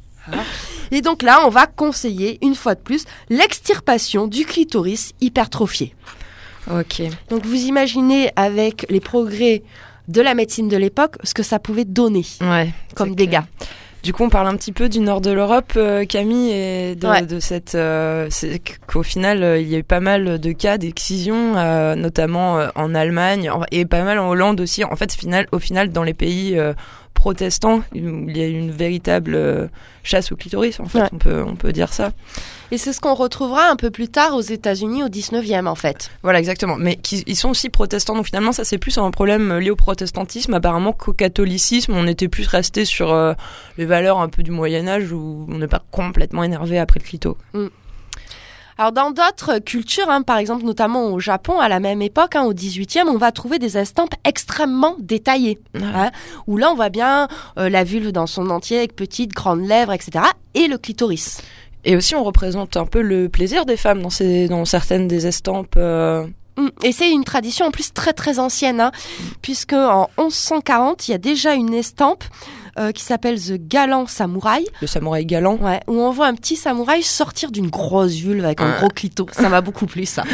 Et 0.90 1.00
donc 1.00 1.22
là, 1.22 1.40
on 1.46 1.50
va 1.50 1.66
conseiller 1.66 2.38
une 2.42 2.54
fois 2.54 2.74
de 2.74 2.80
plus 2.80 3.04
l'extirpation 3.28 4.26
du 4.26 4.44
clitoris 4.44 5.12
hypertrophié. 5.20 5.94
Ok. 6.70 7.02
Donc 7.30 7.46
vous 7.46 7.64
imaginez 7.64 8.30
avec 8.36 8.86
les 8.90 9.00
progrès 9.00 9.62
de 10.08 10.20
la 10.20 10.34
médecine 10.34 10.68
de 10.68 10.76
l'époque 10.76 11.16
ce 11.22 11.34
que 11.34 11.42
ça 11.42 11.58
pouvait 11.58 11.84
donner 11.84 12.24
Ouais. 12.40 12.70
comme 12.94 13.14
dégâts. 13.14 13.28
clair. 13.30 13.46
Du 14.04 14.12
coup, 14.12 14.22
on 14.22 14.28
parle 14.30 14.46
un 14.46 14.56
petit 14.56 14.70
peu 14.72 14.88
du 14.88 15.00
nord 15.00 15.20
de 15.20 15.32
l'Europe, 15.32 15.72
euh, 15.76 16.04
Camille, 16.04 16.52
et 16.52 16.94
de, 16.94 17.06
Ouais. 17.08 17.22
de 17.22 17.40
cette. 17.40 17.74
euh, 17.74 18.28
c'est 18.30 18.62
qu'au 18.86 19.02
final, 19.02 19.42
euh, 19.42 19.58
il 19.60 19.68
y 19.68 19.74
a 19.74 19.78
eu 19.78 19.82
pas 19.84 19.98
mal 19.98 20.38
de 20.38 20.52
cas 20.52 20.78
d'excision, 20.78 21.54
notamment 21.96 22.60
en 22.76 22.94
Allemagne 22.94 23.50
en- 23.50 23.62
et 23.72 23.84
pas 23.86 24.04
mal 24.04 24.18
en 24.20 24.28
Hollande 24.30 24.60
aussi. 24.60 24.84
En 24.84 24.94
fait, 24.96 25.12
final, 25.12 25.46
au 25.52 25.58
final, 25.58 25.90
dans 25.90 26.04
les 26.04 26.14
pays 26.14 26.56
protestants, 27.18 27.82
il 27.92 28.36
y 28.36 28.40
a 28.40 28.46
eu 28.46 28.52
une 28.58 28.70
véritable 28.70 29.34
euh, 29.34 29.66
chasse 30.04 30.30
au 30.30 30.36
clitoris. 30.36 30.78
En 30.78 30.84
fait, 30.86 31.00
Ouais. 31.00 31.08
on 31.12 31.18
peut 31.18 31.42
on 31.42 31.56
peut 31.56 31.72
dire 31.72 31.92
ça. 31.92 32.12
Et 32.70 32.78
c'est 32.78 32.92
ce 32.92 33.00
qu'on 33.00 33.14
retrouvera 33.14 33.68
un 33.70 33.76
peu 33.76 33.90
plus 33.90 34.08
tard 34.08 34.34
aux 34.36 34.40
États-Unis 34.40 35.02
au 35.02 35.08
19e 35.08 35.66
en 35.66 35.74
fait. 35.74 36.10
Voilà, 36.22 36.38
exactement. 36.38 36.76
Mais 36.76 36.98
ils 37.26 37.34
sont 37.36 37.50
aussi 37.50 37.70
protestants, 37.70 38.14
donc 38.14 38.26
finalement, 38.26 38.52
ça 38.52 38.64
c'est 38.64 38.78
plus 38.78 38.96
un 38.98 39.10
problème 39.10 39.58
lié 39.58 39.70
au 39.70 39.76
protestantisme, 39.76 40.54
apparemment 40.54 40.92
qu'au 40.92 41.12
catholicisme. 41.12 41.92
On 41.96 42.06
était 42.06 42.28
plus 42.28 42.46
resté 42.46 42.84
sur 42.84 43.12
euh, 43.12 43.32
les 43.78 43.84
valeurs 43.86 44.20
un 44.20 44.28
peu 44.28 44.42
du 44.44 44.50
Moyen 44.52 44.86
Âge 44.86 45.10
où 45.12 45.46
on 45.50 45.58
n'est 45.58 45.66
pas 45.66 45.82
complètement 45.90 46.44
énervé 46.44 46.78
après 46.78 47.00
le 47.00 47.04
clito. 47.04 47.36
Alors 48.78 48.92
dans 48.92 49.10
d'autres 49.10 49.58
cultures, 49.58 50.08
hein, 50.08 50.22
par 50.22 50.38
exemple 50.38 50.64
notamment 50.64 51.06
au 51.06 51.18
Japon, 51.18 51.58
à 51.58 51.68
la 51.68 51.80
même 51.80 52.00
époque, 52.00 52.36
hein, 52.36 52.44
au 52.44 52.54
18e, 52.54 53.08
on 53.08 53.18
va 53.18 53.32
trouver 53.32 53.58
des 53.58 53.76
estampes 53.76 54.14
extrêmement 54.24 54.94
détaillées. 55.00 55.58
Hein, 55.74 56.12
où 56.46 56.56
là 56.56 56.70
on 56.70 56.76
voit 56.76 56.88
bien 56.88 57.26
euh, 57.58 57.68
la 57.68 57.82
vulve 57.82 58.12
dans 58.12 58.28
son 58.28 58.50
entier 58.50 58.78
avec 58.78 58.94
petites, 58.94 59.32
grandes 59.32 59.66
lèvres, 59.66 59.92
etc. 59.92 60.26
Et 60.54 60.68
le 60.68 60.78
clitoris. 60.78 61.42
Et 61.84 61.96
aussi, 61.96 62.14
on 62.14 62.22
représente 62.22 62.76
un 62.76 62.86
peu 62.86 63.02
le 63.02 63.28
plaisir 63.28 63.66
des 63.66 63.76
femmes 63.76 64.02
dans, 64.02 64.10
ces, 64.10 64.46
dans 64.46 64.64
certaines 64.64 65.08
des 65.08 65.26
estampes. 65.26 65.74
euh, 65.76 66.24
Mm. 66.58 66.68
Et 66.82 66.92
c'est 66.92 67.10
une 67.10 67.24
tradition 67.24 67.66
en 67.66 67.70
plus 67.70 67.92
très 67.92 68.12
très 68.12 68.38
ancienne, 68.38 68.80
hein, 68.80 68.92
puisque 69.40 69.72
en 69.72 70.10
1140, 70.18 71.08
il 71.08 71.12
y 71.12 71.14
a 71.14 71.18
déjà 71.18 71.54
une 71.54 71.72
estampe 71.72 72.24
euh, 72.78 72.92
qui 72.92 73.02
s'appelle 73.02 73.40
The 73.40 73.54
Galant 73.58 74.06
Samouraï, 74.06 74.64
le 74.80 74.86
samouraï 74.86 75.26
galant. 75.26 75.56
ouais, 75.56 75.80
où 75.86 76.00
on 76.00 76.10
voit 76.10 76.26
un 76.26 76.34
petit 76.34 76.56
samouraï 76.56 77.02
sortir 77.02 77.50
d'une 77.50 77.68
grosse 77.68 78.14
vulve 78.14 78.44
avec 78.44 78.60
un 78.60 78.76
gros 78.78 78.88
clito. 78.88 79.26
Ça 79.32 79.48
m'a 79.48 79.60
beaucoup 79.60 79.86
plu 79.86 80.06
ça. 80.06 80.24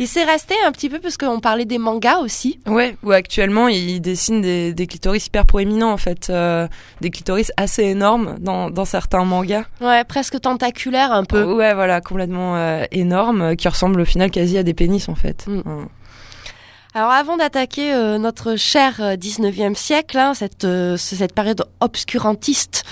Et 0.00 0.06
c'est 0.06 0.24
resté 0.24 0.54
un 0.66 0.72
petit 0.72 0.88
peu 0.88 0.98
parce 0.98 1.18
qu'on 1.18 1.38
parlait 1.40 1.66
des 1.66 1.76
mangas 1.78 2.18
aussi. 2.20 2.58
Ouais, 2.66 2.96
où 3.02 3.12
actuellement, 3.12 3.68
ils 3.68 4.00
dessinent 4.00 4.40
des, 4.40 4.72
des 4.72 4.86
clitoris 4.86 5.26
hyper 5.26 5.44
proéminents, 5.44 5.92
en 5.92 5.96
fait. 5.98 6.30
euh, 6.30 6.66
des 7.02 7.10
clitoris 7.10 7.52
assez 7.58 7.82
énormes 7.82 8.36
dans, 8.40 8.70
dans 8.70 8.86
certains 8.86 9.24
mangas. 9.24 9.64
Ouais, 9.82 10.02
presque 10.04 10.40
tentaculaire 10.40 11.12
un 11.12 11.24
peu. 11.24 11.44
Ouais, 11.44 11.74
voilà, 11.74 12.00
complètement 12.00 12.56
euh, 12.56 12.84
énormes, 12.90 13.54
qui 13.56 13.68
ressemblent 13.68 14.00
au 14.00 14.04
final 14.06 14.30
quasi 14.30 14.56
à 14.56 14.62
des 14.62 14.74
pénis, 14.74 15.08
en 15.10 15.14
fait. 15.14 15.44
Mm. 15.46 15.62
Hein. 15.66 15.88
Alors 16.94 17.10
avant 17.10 17.36
d'attaquer 17.36 17.92
euh, 17.94 18.18
notre 18.18 18.56
cher 18.56 18.96
euh, 19.00 19.16
19e 19.16 19.74
siècle, 19.76 20.18
hein, 20.18 20.34
cette, 20.34 20.64
euh, 20.64 20.96
ce- 20.96 21.14
cette 21.16 21.34
période 21.34 21.64
obscurantiste 21.80 22.84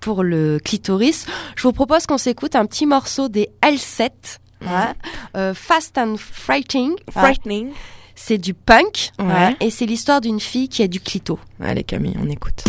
pour 0.00 0.22
le 0.22 0.58
clitoris, 0.62 1.26
je 1.56 1.62
vous 1.62 1.72
propose 1.72 2.06
qu'on 2.06 2.18
s'écoute 2.18 2.54
un 2.54 2.66
petit 2.66 2.86
morceau 2.86 3.28
des 3.28 3.48
L7. 3.62 4.10
hein, 4.66 4.94
euh, 5.36 5.54
Fast 5.54 5.96
and 5.98 6.16
Frighting. 6.18 6.92
hein. 6.92 7.10
Frightening. 7.20 7.70
C'est 8.14 8.38
du 8.38 8.54
punk 8.54 9.10
Ouais. 9.18 9.24
hein, 9.28 9.54
et 9.60 9.70
c'est 9.70 9.84
l'histoire 9.86 10.20
d'une 10.20 10.40
fille 10.40 10.68
qui 10.68 10.82
a 10.82 10.88
du 10.88 11.00
clito. 11.00 11.38
Allez, 11.60 11.84
Camille, 11.84 12.16
on 12.22 12.28
écoute. 12.30 12.64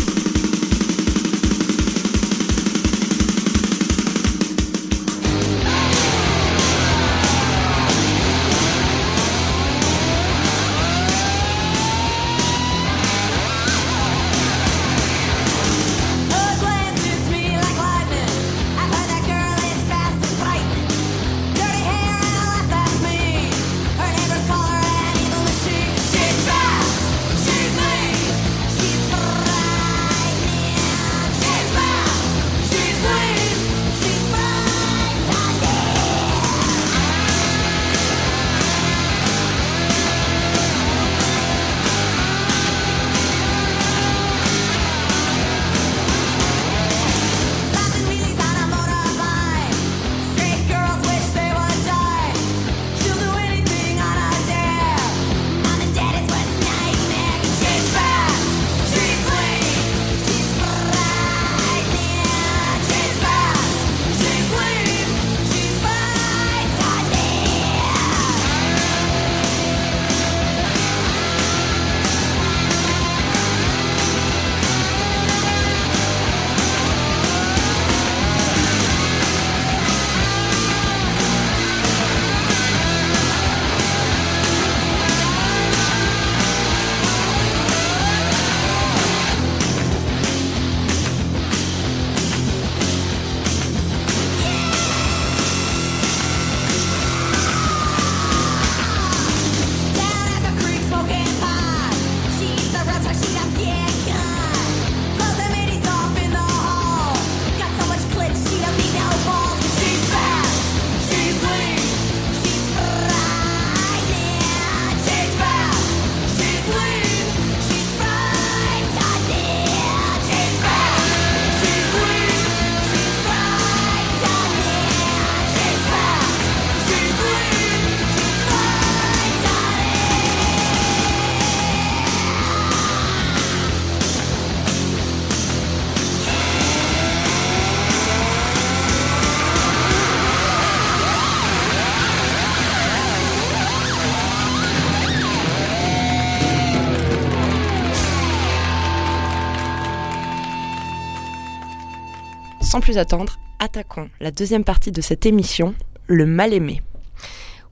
Sans 152.78 152.80
plus 152.80 152.98
attendre, 152.98 153.38
attaquons 153.58 154.08
la 154.20 154.30
deuxième 154.30 154.62
partie 154.62 154.92
de 154.92 155.00
cette 155.00 155.26
émission, 155.26 155.74
le 156.06 156.26
mal-aimé. 156.26 156.80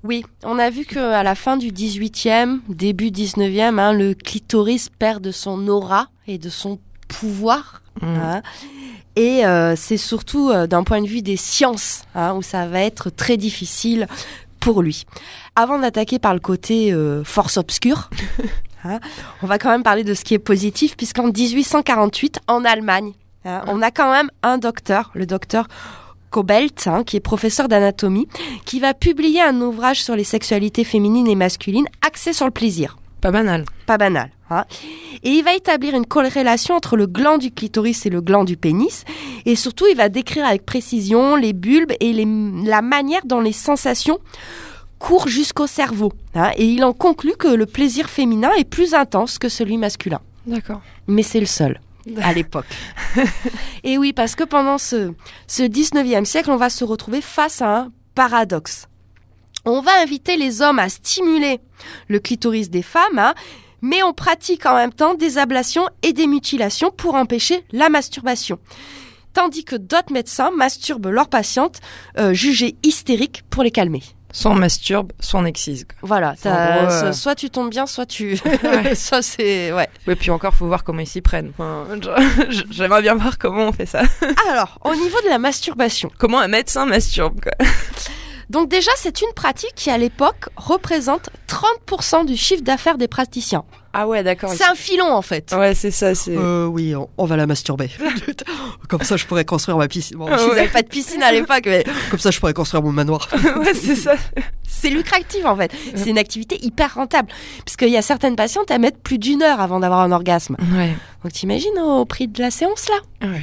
Oui, 0.02 0.24
on 0.42 0.58
a 0.58 0.68
vu 0.68 0.84
qu'à 0.84 1.22
la 1.22 1.36
fin 1.36 1.56
du 1.56 1.68
18e, 1.68 2.58
début 2.68 3.10
19e, 3.10 3.78
hein, 3.78 3.92
le 3.92 4.14
clitoris 4.14 4.88
perd 4.88 5.22
de 5.22 5.30
son 5.30 5.68
aura 5.68 6.08
et 6.26 6.38
de 6.38 6.48
son 6.48 6.80
pouvoir. 7.06 7.82
Mm. 8.02 8.06
hein. 8.06 8.42
Et 9.14 9.46
euh, 9.46 9.76
c'est 9.76 9.96
surtout 9.96 10.50
euh, 10.50 10.66
d'un 10.66 10.82
point 10.82 11.00
de 11.00 11.06
vue 11.06 11.22
des 11.22 11.36
sciences 11.36 12.02
hein, 12.16 12.34
où 12.34 12.42
ça 12.42 12.66
va 12.66 12.80
être 12.80 13.10
très 13.10 13.36
difficile 13.36 14.08
pour 14.58 14.82
lui. 14.82 15.04
Avant 15.54 15.78
d'attaquer 15.78 16.18
par 16.18 16.34
le 16.34 16.40
côté 16.40 16.92
euh, 16.92 17.22
force 17.22 17.58
obscure, 17.58 18.10
on 19.42 19.46
va 19.46 19.58
quand 19.58 19.70
même 19.70 19.84
parler 19.84 20.02
de 20.02 20.14
ce 20.14 20.24
qui 20.24 20.34
est 20.34 20.40
positif, 20.40 20.96
puisqu'en 20.96 21.28
1848, 21.28 22.40
en 22.48 22.64
Allemagne, 22.64 23.12
hein, 23.46 23.62
on 23.68 23.80
a 23.82 23.90
quand 23.90 24.10
même 24.12 24.30
un 24.42 24.58
docteur, 24.58 25.10
le 25.14 25.26
docteur 25.26 25.66
Kobelt, 26.30 26.86
hein, 26.86 27.04
qui 27.04 27.16
est 27.16 27.20
professeur 27.20 27.68
d'anatomie, 27.68 28.26
qui 28.64 28.80
va 28.80 28.92
publier 28.94 29.40
un 29.40 29.60
ouvrage 29.60 30.02
sur 30.02 30.16
les 30.16 30.24
sexualités 30.24 30.84
féminines 30.84 31.28
et 31.28 31.34
masculines 31.36 31.86
axé 32.06 32.32
sur 32.32 32.44
le 32.46 32.50
plaisir. 32.50 32.98
Pas 33.20 33.30
banal. 33.30 33.64
Pas 33.86 33.96
banal. 33.96 34.30
Hein. 34.50 34.64
Et 35.22 35.30
il 35.30 35.42
va 35.42 35.54
établir 35.54 35.94
une 35.94 36.04
corrélation 36.06 36.74
entre 36.74 36.96
le 36.96 37.06
gland 37.06 37.38
du 37.38 37.50
clitoris 37.50 38.04
et 38.06 38.10
le 38.10 38.20
gland 38.20 38.44
du 38.44 38.56
pénis. 38.56 39.04
Et 39.46 39.56
surtout, 39.56 39.86
il 39.90 39.96
va 39.96 40.08
décrire 40.08 40.44
avec 40.44 40.66
précision 40.66 41.34
les 41.36 41.52
bulbes 41.52 41.92
et 42.00 42.12
les- 42.12 42.26
la 42.64 42.82
manière 42.82 43.24
dont 43.24 43.40
les 43.40 43.52
sensations 43.52 44.18
courent 44.98 45.28
jusqu'au 45.28 45.66
cerveau. 45.66 46.12
hein. 46.34 46.50
Et 46.56 46.66
il 46.66 46.84
en 46.84 46.92
conclut 46.92 47.36
que 47.36 47.48
le 47.48 47.66
plaisir 47.66 48.08
féminin 48.08 48.50
est 48.58 48.64
plus 48.68 48.94
intense 48.94 49.38
que 49.38 49.48
celui 49.48 49.78
masculin. 49.78 50.20
D'accord. 50.46 50.80
Mais 51.06 51.22
c'est 51.22 51.40
le 51.40 51.46
seul 51.46 51.80
à 52.22 52.32
l'époque. 52.32 52.66
Et 53.84 53.98
oui, 53.98 54.12
parce 54.12 54.34
que 54.34 54.44
pendant 54.44 54.78
ce, 54.78 55.12
ce 55.46 55.62
19e 55.62 56.24
siècle, 56.24 56.50
on 56.50 56.56
va 56.56 56.70
se 56.70 56.84
retrouver 56.84 57.20
face 57.20 57.62
à 57.62 57.78
un 57.78 57.92
paradoxe. 58.14 58.88
On 59.64 59.80
va 59.80 60.00
inviter 60.00 60.36
les 60.36 60.62
hommes 60.62 60.78
à 60.78 60.88
stimuler 60.88 61.60
le 62.08 62.20
clitoris 62.20 62.70
des 62.70 62.82
femmes, 62.82 63.18
hein, 63.18 63.34
mais 63.82 64.02
on 64.02 64.12
pratique 64.12 64.64
en 64.66 64.74
même 64.74 64.92
temps 64.92 65.14
des 65.14 65.38
ablations 65.38 65.88
et 66.02 66.12
des 66.12 66.26
mutilations 66.26 66.90
pour 66.90 67.14
empêcher 67.14 67.64
la 67.72 67.88
masturbation. 67.88 68.58
Tandis 69.32 69.64
que 69.64 69.76
d'autres 69.76 70.12
médecins 70.12 70.50
masturbent 70.50 71.08
leurs 71.08 71.28
patientes 71.28 71.80
euh, 72.16 72.32
jugées 72.32 72.76
hystériques 72.82 73.42
pour 73.50 73.62
les 73.62 73.70
calmer. 73.70 74.02
Soit 74.36 74.50
on 74.50 74.54
masturbe, 74.54 75.12
soit 75.18 75.40
on 75.40 75.46
excise. 75.46 75.84
quoi. 75.86 75.96
Voilà, 76.02 76.34
gros, 76.42 76.50
euh, 76.50 77.10
so- 77.10 77.18
soit 77.18 77.34
tu 77.34 77.48
tombes 77.48 77.70
bien, 77.70 77.86
soit 77.86 78.04
tu... 78.04 78.38
Ouais. 78.62 78.94
soit 78.94 79.22
c'est... 79.22 79.72
Ouais. 79.72 79.88
Et 80.06 80.14
puis 80.14 80.30
encore, 80.30 80.52
faut 80.54 80.66
voir 80.66 80.84
comment 80.84 81.00
ils 81.00 81.06
s'y 81.06 81.22
prennent. 81.22 81.52
Enfin, 81.58 81.86
J'aimerais 82.70 83.00
bien 83.00 83.14
voir 83.14 83.38
comment 83.38 83.68
on 83.68 83.72
fait 83.72 83.86
ça. 83.86 84.02
Alors, 84.50 84.78
au 84.84 84.94
niveau 84.94 85.18
de 85.24 85.30
la 85.30 85.38
masturbation, 85.38 86.10
Comment 86.18 86.38
un 86.38 86.48
médecin 86.48 86.84
masturbe, 86.84 87.40
quoi. 87.40 87.52
Donc 88.50 88.68
déjà, 88.68 88.90
c'est 88.96 89.22
une 89.22 89.32
pratique 89.34 89.72
qui, 89.74 89.90
à 89.90 89.96
l'époque, 89.96 90.50
représente 90.56 91.30
30% 91.48 92.26
du 92.26 92.36
chiffre 92.36 92.62
d'affaires 92.62 92.98
des 92.98 93.08
praticiens. 93.08 93.64
Ah 93.98 94.06
ouais, 94.06 94.22
d'accord. 94.22 94.50
C'est 94.54 94.64
un 94.66 94.74
filon, 94.74 95.10
en 95.10 95.22
fait. 95.22 95.54
Ouais, 95.56 95.74
c'est 95.74 95.90
ça, 95.90 96.14
c'est... 96.14 96.36
Euh, 96.36 96.66
oui, 96.66 96.94
on, 96.94 97.08
on 97.16 97.24
va 97.24 97.36
la 97.36 97.46
masturber. 97.46 97.88
comme 98.90 99.00
ça, 99.00 99.16
je 99.16 99.24
pourrais 99.24 99.46
construire 99.46 99.78
ma 99.78 99.88
piscine. 99.88 100.18
Bon, 100.18 100.28
Ah 100.30 100.36
ouais. 100.36 100.54
n'avaient 100.54 100.68
pas 100.68 100.82
de 100.82 100.88
piscine 100.88 101.22
à 101.22 101.32
l'époque, 101.32 101.62
mais 101.64 101.82
comme 102.10 102.18
ça, 102.18 102.30
je 102.30 102.38
pourrais 102.38 102.52
construire 102.52 102.82
mon 102.82 102.92
manoir. 102.92 103.26
ouais, 103.58 103.72
c'est 103.72 103.96
ça. 103.96 104.16
C'est 104.68 104.90
lucratif, 104.90 105.46
en 105.46 105.56
fait. 105.56 105.72
C'est 105.94 106.10
une 106.10 106.18
activité 106.18 106.62
hyper 106.62 106.92
rentable. 106.94 107.28
Puisqu'il 107.64 107.88
y 107.88 107.96
a 107.96 108.02
certaines 108.02 108.36
patientes, 108.36 108.70
elles 108.70 108.82
mettent 108.82 109.02
plus 109.02 109.16
d'une 109.18 109.42
heure 109.42 109.60
avant 109.62 109.80
d'avoir 109.80 110.00
un 110.00 110.12
orgasme. 110.12 110.58
Ouais. 110.76 110.94
Donc 111.22 111.32
t'imagines 111.32 111.78
au 111.78 112.04
prix 112.04 112.28
de 112.28 112.42
la 112.42 112.50
séance, 112.50 112.88
là? 112.90 113.28
Ouais. 113.28 113.42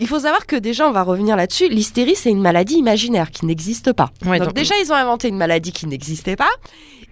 Il 0.00 0.06
faut 0.06 0.20
savoir 0.20 0.46
que 0.46 0.56
déjà, 0.56 0.88
on 0.88 0.92
va 0.92 1.02
revenir 1.02 1.36
là-dessus, 1.36 1.68
l'hystérie, 1.68 2.14
c'est 2.14 2.30
une 2.30 2.40
maladie 2.40 2.74
imaginaire 2.76 3.30
qui 3.30 3.46
n'existe 3.46 3.92
pas. 3.92 4.10
Ouais, 4.24 4.38
donc, 4.38 4.48
donc- 4.48 4.56
déjà, 4.56 4.74
ils 4.82 4.92
ont 4.92 4.96
inventé 4.96 5.28
une 5.28 5.36
maladie 5.36 5.72
qui 5.72 5.86
n'existait 5.86 6.36
pas, 6.36 6.50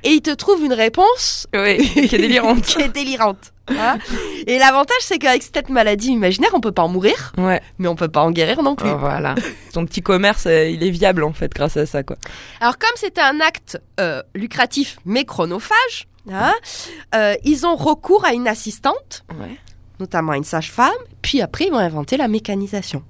et 0.05 0.11
ils 0.11 0.21
te 0.23 0.31
trouvent 0.31 0.65
une 0.65 0.73
réponse 0.73 1.47
Ouais, 1.55 1.79
qui 1.79 2.15
est 2.15 2.19
délirante. 2.19 2.63
qui 2.67 2.81
est 2.83 2.89
délirante. 2.89 3.53
hein. 3.69 3.99
et 4.47 4.59
l'avantage, 4.61 4.97
c'est 5.01 5.19
qu'avec 5.19 5.43
cette 5.43 5.69
maladie 5.69 6.09
imaginaire, 6.13 6.51
on 6.55 6.61
peut 6.61 6.71
pas 6.71 6.83
en 6.85 6.89
mourir, 6.89 7.33
Ouais. 7.39 7.61
mais 7.79 7.89
on 7.89 7.97
peut 7.97 8.07
pas 8.09 8.23
en 8.23 8.31
guérir 8.31 8.63
non 8.63 8.77
plus. 8.77 8.89
Oh, 8.91 8.99
voilà. 8.99 9.35
Ton 9.73 9.85
petit 9.85 10.03
commerce, 10.03 10.47
euh, 10.47 10.69
il 10.69 10.85
est 10.85 10.91
viable, 10.91 11.25
en 11.25 11.33
fait, 11.33 11.53
grâce 11.53 11.77
à 11.77 11.87
ça, 11.87 12.05
quoi. 12.05 12.17
Alors, 12.61 12.79
comme 12.79 12.91
c'était 12.95 13.21
un 13.21 13.41
acte 13.41 13.81
euh, 13.99 14.23
lucratif 14.37 14.99
mais 15.05 15.25
chronophage, 15.25 16.07
hein, 16.31 16.55
euh, 17.17 17.35
ils 17.45 17.67
ont 17.67 17.75
recours 17.75 18.25
à 18.25 18.33
une 18.33 18.47
assistante 18.47 19.25
Ouais. 19.41 19.57
Notamment 20.01 20.35
une 20.35 20.45
sage-femme, 20.45 20.93
puis 21.23 21.41
après 21.41 21.67
ils 21.67 21.71
vont 21.71 21.79
inventer 21.79 22.17
la 22.17 22.29
mécanisation. 22.29 23.03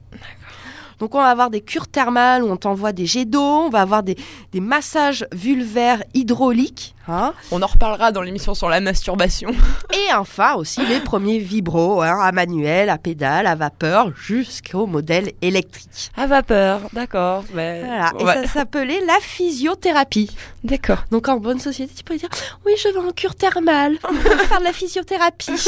Donc 0.98 1.14
on 1.14 1.18
va 1.18 1.28
avoir 1.28 1.50
des 1.50 1.60
cures 1.60 1.88
thermales 1.88 2.42
où 2.42 2.48
on 2.50 2.56
t'envoie 2.56 2.92
des 2.92 3.04
jets 3.06 3.24
d'eau, 3.26 3.40
on 3.66 3.68
va 3.68 3.82
avoir 3.82 4.02
des, 4.02 4.16
des 4.52 4.60
massages 4.60 5.26
vulvaires 5.32 6.02
hydrauliques, 6.14 6.94
hein, 7.06 7.34
On 7.50 7.60
en 7.60 7.66
reparlera 7.66 8.12
dans 8.12 8.22
l'émission 8.22 8.54
sur 8.54 8.68
la 8.70 8.80
masturbation. 8.80 9.50
et 9.92 10.14
enfin 10.14 10.54
aussi 10.54 10.84
les 10.86 11.00
premiers 11.00 11.38
vibros 11.38 12.00
hein, 12.00 12.18
à 12.22 12.32
manuel, 12.32 12.88
à 12.88 12.96
pédale, 12.96 13.46
à 13.46 13.54
vapeur, 13.54 14.10
jusqu'au 14.16 14.86
modèle 14.86 15.32
électrique. 15.42 16.10
À 16.16 16.26
vapeur, 16.26 16.80
d'accord. 16.94 17.44
mais- 17.52 17.82
Voilà, 17.84 18.12
et 18.18 18.24
Ouais. 18.24 18.46
ça 18.46 18.46
s'appelait 18.46 19.04
la 19.06 19.18
physiothérapie. 19.20 20.30
D'accord. 20.64 21.04
Donc 21.10 21.28
en 21.28 21.36
bonne 21.36 21.60
société, 21.60 21.92
tu 21.94 22.04
peux 22.04 22.16
dire 22.16 22.30
oui, 22.64 22.72
je 22.82 22.88
vais 22.88 22.98
en 23.06 23.12
cure 23.12 23.34
thermale, 23.34 23.98
on 24.08 24.12
va 24.14 24.36
faire 24.44 24.60
de 24.60 24.64
la 24.64 24.72
physiothérapie. 24.72 25.52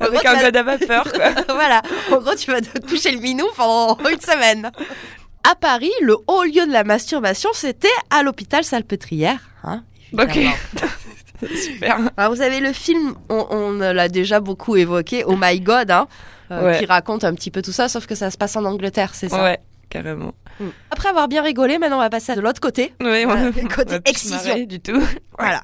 Avec 0.00 0.24
un 0.24 0.40
god 0.42 0.56
à 0.56 0.62
vapeur, 0.62 1.04
voilà. 1.48 1.82
En 2.10 2.16
gros, 2.18 2.34
tu 2.34 2.50
vas 2.50 2.60
te 2.60 2.78
toucher 2.80 3.12
le 3.12 3.20
minou 3.20 3.46
pendant 3.56 3.96
une 4.10 4.20
semaine. 4.20 4.70
À 5.48 5.54
Paris, 5.54 5.92
le 6.00 6.16
haut 6.26 6.42
lieu 6.44 6.66
de 6.66 6.72
la 6.72 6.84
masturbation, 6.84 7.50
c'était 7.52 7.88
à 8.10 8.22
l'hôpital 8.22 8.64
Salpêtrière. 8.64 9.38
Hein, 9.64 9.84
Ok. 10.18 10.38
Super. 11.56 11.98
Alors, 12.16 12.32
vous 12.34 12.40
avez 12.40 12.60
le 12.60 12.72
film, 12.72 13.14
on, 13.28 13.46
on 13.50 13.72
l'a 13.78 14.08
déjà 14.08 14.38
beaucoup 14.40 14.76
évoqué, 14.76 15.24
Oh 15.26 15.34
My 15.40 15.60
God, 15.60 15.90
hein, 15.90 16.06
euh, 16.52 16.64
Ouais. 16.72 16.78
qui 16.78 16.86
raconte 16.86 17.24
un 17.24 17.34
petit 17.34 17.50
peu 17.50 17.62
tout 17.62 17.72
ça, 17.72 17.88
sauf 17.88 18.06
que 18.06 18.14
ça 18.14 18.30
se 18.30 18.36
passe 18.36 18.54
en 18.56 18.64
Angleterre, 18.64 19.10
c'est 19.14 19.28
ça. 19.28 19.42
Ouais, 19.42 19.58
carrément. 19.90 20.34
Mm. 20.60 20.68
Après 20.90 21.08
avoir 21.08 21.26
bien 21.28 21.42
rigolé, 21.42 21.78
maintenant 21.78 21.96
on 21.96 22.00
va 22.00 22.10
passer 22.10 22.34
de 22.36 22.40
l'autre 22.40 22.60
côté. 22.60 22.94
Voilà, 23.00 23.26
on- 23.26 23.44
le 23.46 23.74
côté 23.74 23.94
on 23.96 24.08
excision. 24.10 24.56
du 24.64 24.78
tout. 24.80 25.02
Voilà. 25.38 25.62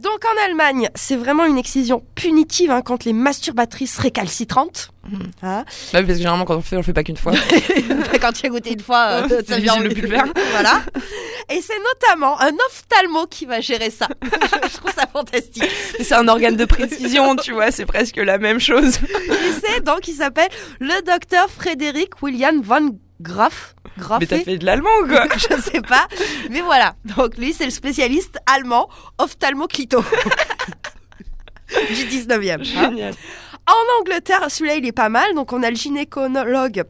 Donc 0.00 0.24
en 0.24 0.44
Allemagne, 0.46 0.88
c'est 0.94 1.16
vraiment 1.16 1.44
une 1.44 1.58
excision 1.58 2.02
punitive 2.14 2.70
hein, 2.70 2.82
contre 2.82 3.06
les 3.06 3.12
masturbatrices 3.12 3.98
récalcitrantes. 3.98 4.90
Mhm. 5.08 5.18
Hein. 5.42 5.64
Bah, 5.64 5.64
parce 5.92 6.06
que 6.06 6.14
généralement, 6.14 6.44
quand 6.44 6.56
on 6.56 6.62
fait, 6.62 6.76
on 6.76 6.80
le 6.80 6.84
fait 6.84 6.92
pas 6.92 7.02
qu'une 7.02 7.16
fois. 7.16 7.32
Quand 8.20 8.32
tu 8.32 8.46
as 8.46 8.48
goûté 8.50 8.72
une 8.72 8.80
fois, 8.80 9.24
euh, 9.28 9.42
ça 9.46 9.58
vient 9.58 9.80
le 9.80 9.90
faire. 9.94 10.26
voilà. 10.52 10.82
Et 11.50 11.60
c'est 11.60 11.78
notamment 11.78 12.40
un 12.40 12.52
ophtalmo 12.68 13.26
qui 13.26 13.46
va 13.46 13.60
gérer 13.60 13.90
ça. 13.90 14.06
je, 14.22 14.76
trouve 14.76 14.92
ça 14.94 15.06
fantastique. 15.12 15.68
C'est 16.00 16.14
un 16.14 16.28
organe 16.28 16.56
de 16.56 16.64
précision, 16.64 17.34
tu 17.34 17.52
vois, 17.52 17.72
c'est 17.72 17.86
presque 17.86 18.16
la 18.16 18.38
même 18.38 18.60
chose. 18.60 18.98
Et 19.02 19.52
c'est 19.60 19.84
donc, 19.84 20.06
il 20.06 20.14
s'appelle 20.14 20.50
le 20.78 21.04
docteur 21.04 21.50
Frédéric 21.50 22.22
William 22.22 22.62
von 22.62 22.96
Graff. 23.22 23.74
Graff 23.98 24.20
Mais 24.20 24.26
t'as 24.26 24.40
fait 24.40 24.58
de 24.58 24.66
l'allemand, 24.66 24.90
quoi. 25.06 25.26
je 25.36 25.60
sais 25.60 25.80
pas. 25.80 26.08
Mais 26.50 26.60
voilà. 26.60 26.94
Donc 27.16 27.36
lui, 27.36 27.52
c'est 27.52 27.64
le 27.64 27.70
spécialiste 27.70 28.38
allemand 28.46 28.88
ophtalmo-clito. 29.18 30.02
du 31.88 32.04
19e. 32.04 32.76
hein. 32.76 33.10
En 33.68 34.00
Angleterre, 34.00 34.44
celui-là, 34.48 34.74
il 34.76 34.86
est 34.86 34.92
pas 34.92 35.08
mal. 35.08 35.34
Donc, 35.34 35.52
on 35.52 35.62
a 35.62 35.70
le 35.70 35.76
gynécologue 35.76 36.82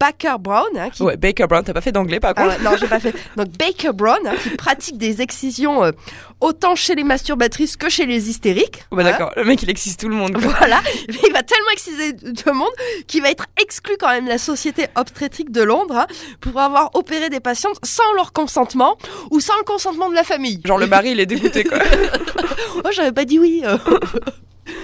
Baker 0.00 0.34
Brown. 0.40 0.66
hein, 0.76 0.90
qui... 0.90 1.02
Ouais, 1.02 1.16
Baker 1.16 1.46
Brown, 1.46 1.62
t'as 1.64 1.72
pas 1.72 1.80
fait 1.80 1.92
d'anglais, 1.92 2.18
par 2.20 2.32
Ah 2.36 2.42
contre 2.42 2.56
ouais, 2.58 2.64
non, 2.64 2.76
j'ai 2.78 2.88
pas 2.88 2.98
fait. 3.00 3.14
Donc, 3.36 3.48
Baker 3.56 3.92
Brown, 3.94 4.18
hein, 4.26 4.34
qui 4.42 4.50
pratique 4.50 4.98
des 4.98 5.22
excisions 5.22 5.84
euh, 5.84 5.92
autant 6.40 6.74
chez 6.74 6.94
les 6.96 7.04
masturbatrices 7.04 7.76
que 7.76 7.88
chez 7.88 8.06
les 8.06 8.28
hystériques. 8.28 8.84
Oh, 8.90 8.96
bah 8.96 9.02
Hein. 9.02 9.10
d'accord, 9.12 9.32
le 9.36 9.44
mec, 9.44 9.62
il 9.62 9.70
excise 9.70 9.96
tout 9.96 10.08
le 10.08 10.16
monde, 10.16 10.32
quoi. 10.32 10.52
Voilà, 10.58 10.80
Mais 11.08 11.14
il 11.26 11.32
va 11.32 11.42
tellement 11.44 11.70
exciter 11.72 12.16
tout 12.16 12.48
le 12.48 12.54
monde 12.54 12.72
qu'il 13.06 13.22
va 13.22 13.30
être 13.30 13.46
exclu 13.62 13.94
quand 13.98 14.08
même 14.08 14.24
de 14.24 14.30
la 14.30 14.38
société 14.38 14.86
obstétrique 14.96 15.52
de 15.52 15.62
Londres 15.62 15.96
hein, 15.96 16.06
pour 16.40 16.60
avoir 16.60 16.90
opéré 16.94 17.30
des 17.30 17.40
patientes 17.40 17.78
sans 17.84 18.12
leur 18.16 18.32
consentement 18.32 18.96
ou 19.30 19.38
sans 19.40 19.56
le 19.58 19.64
consentement 19.64 20.10
de 20.10 20.14
la 20.16 20.24
famille. 20.24 20.60
Genre, 20.64 20.78
le 20.78 20.86
mari, 20.88 21.12
il 21.12 21.20
est 21.20 21.26
dégoûté, 21.26 21.62
quoi. 21.64 21.78
Oh, 22.84 22.88
j'avais 22.92 23.12
pas 23.12 23.24
dit 23.24 23.38
oui. 23.38 23.62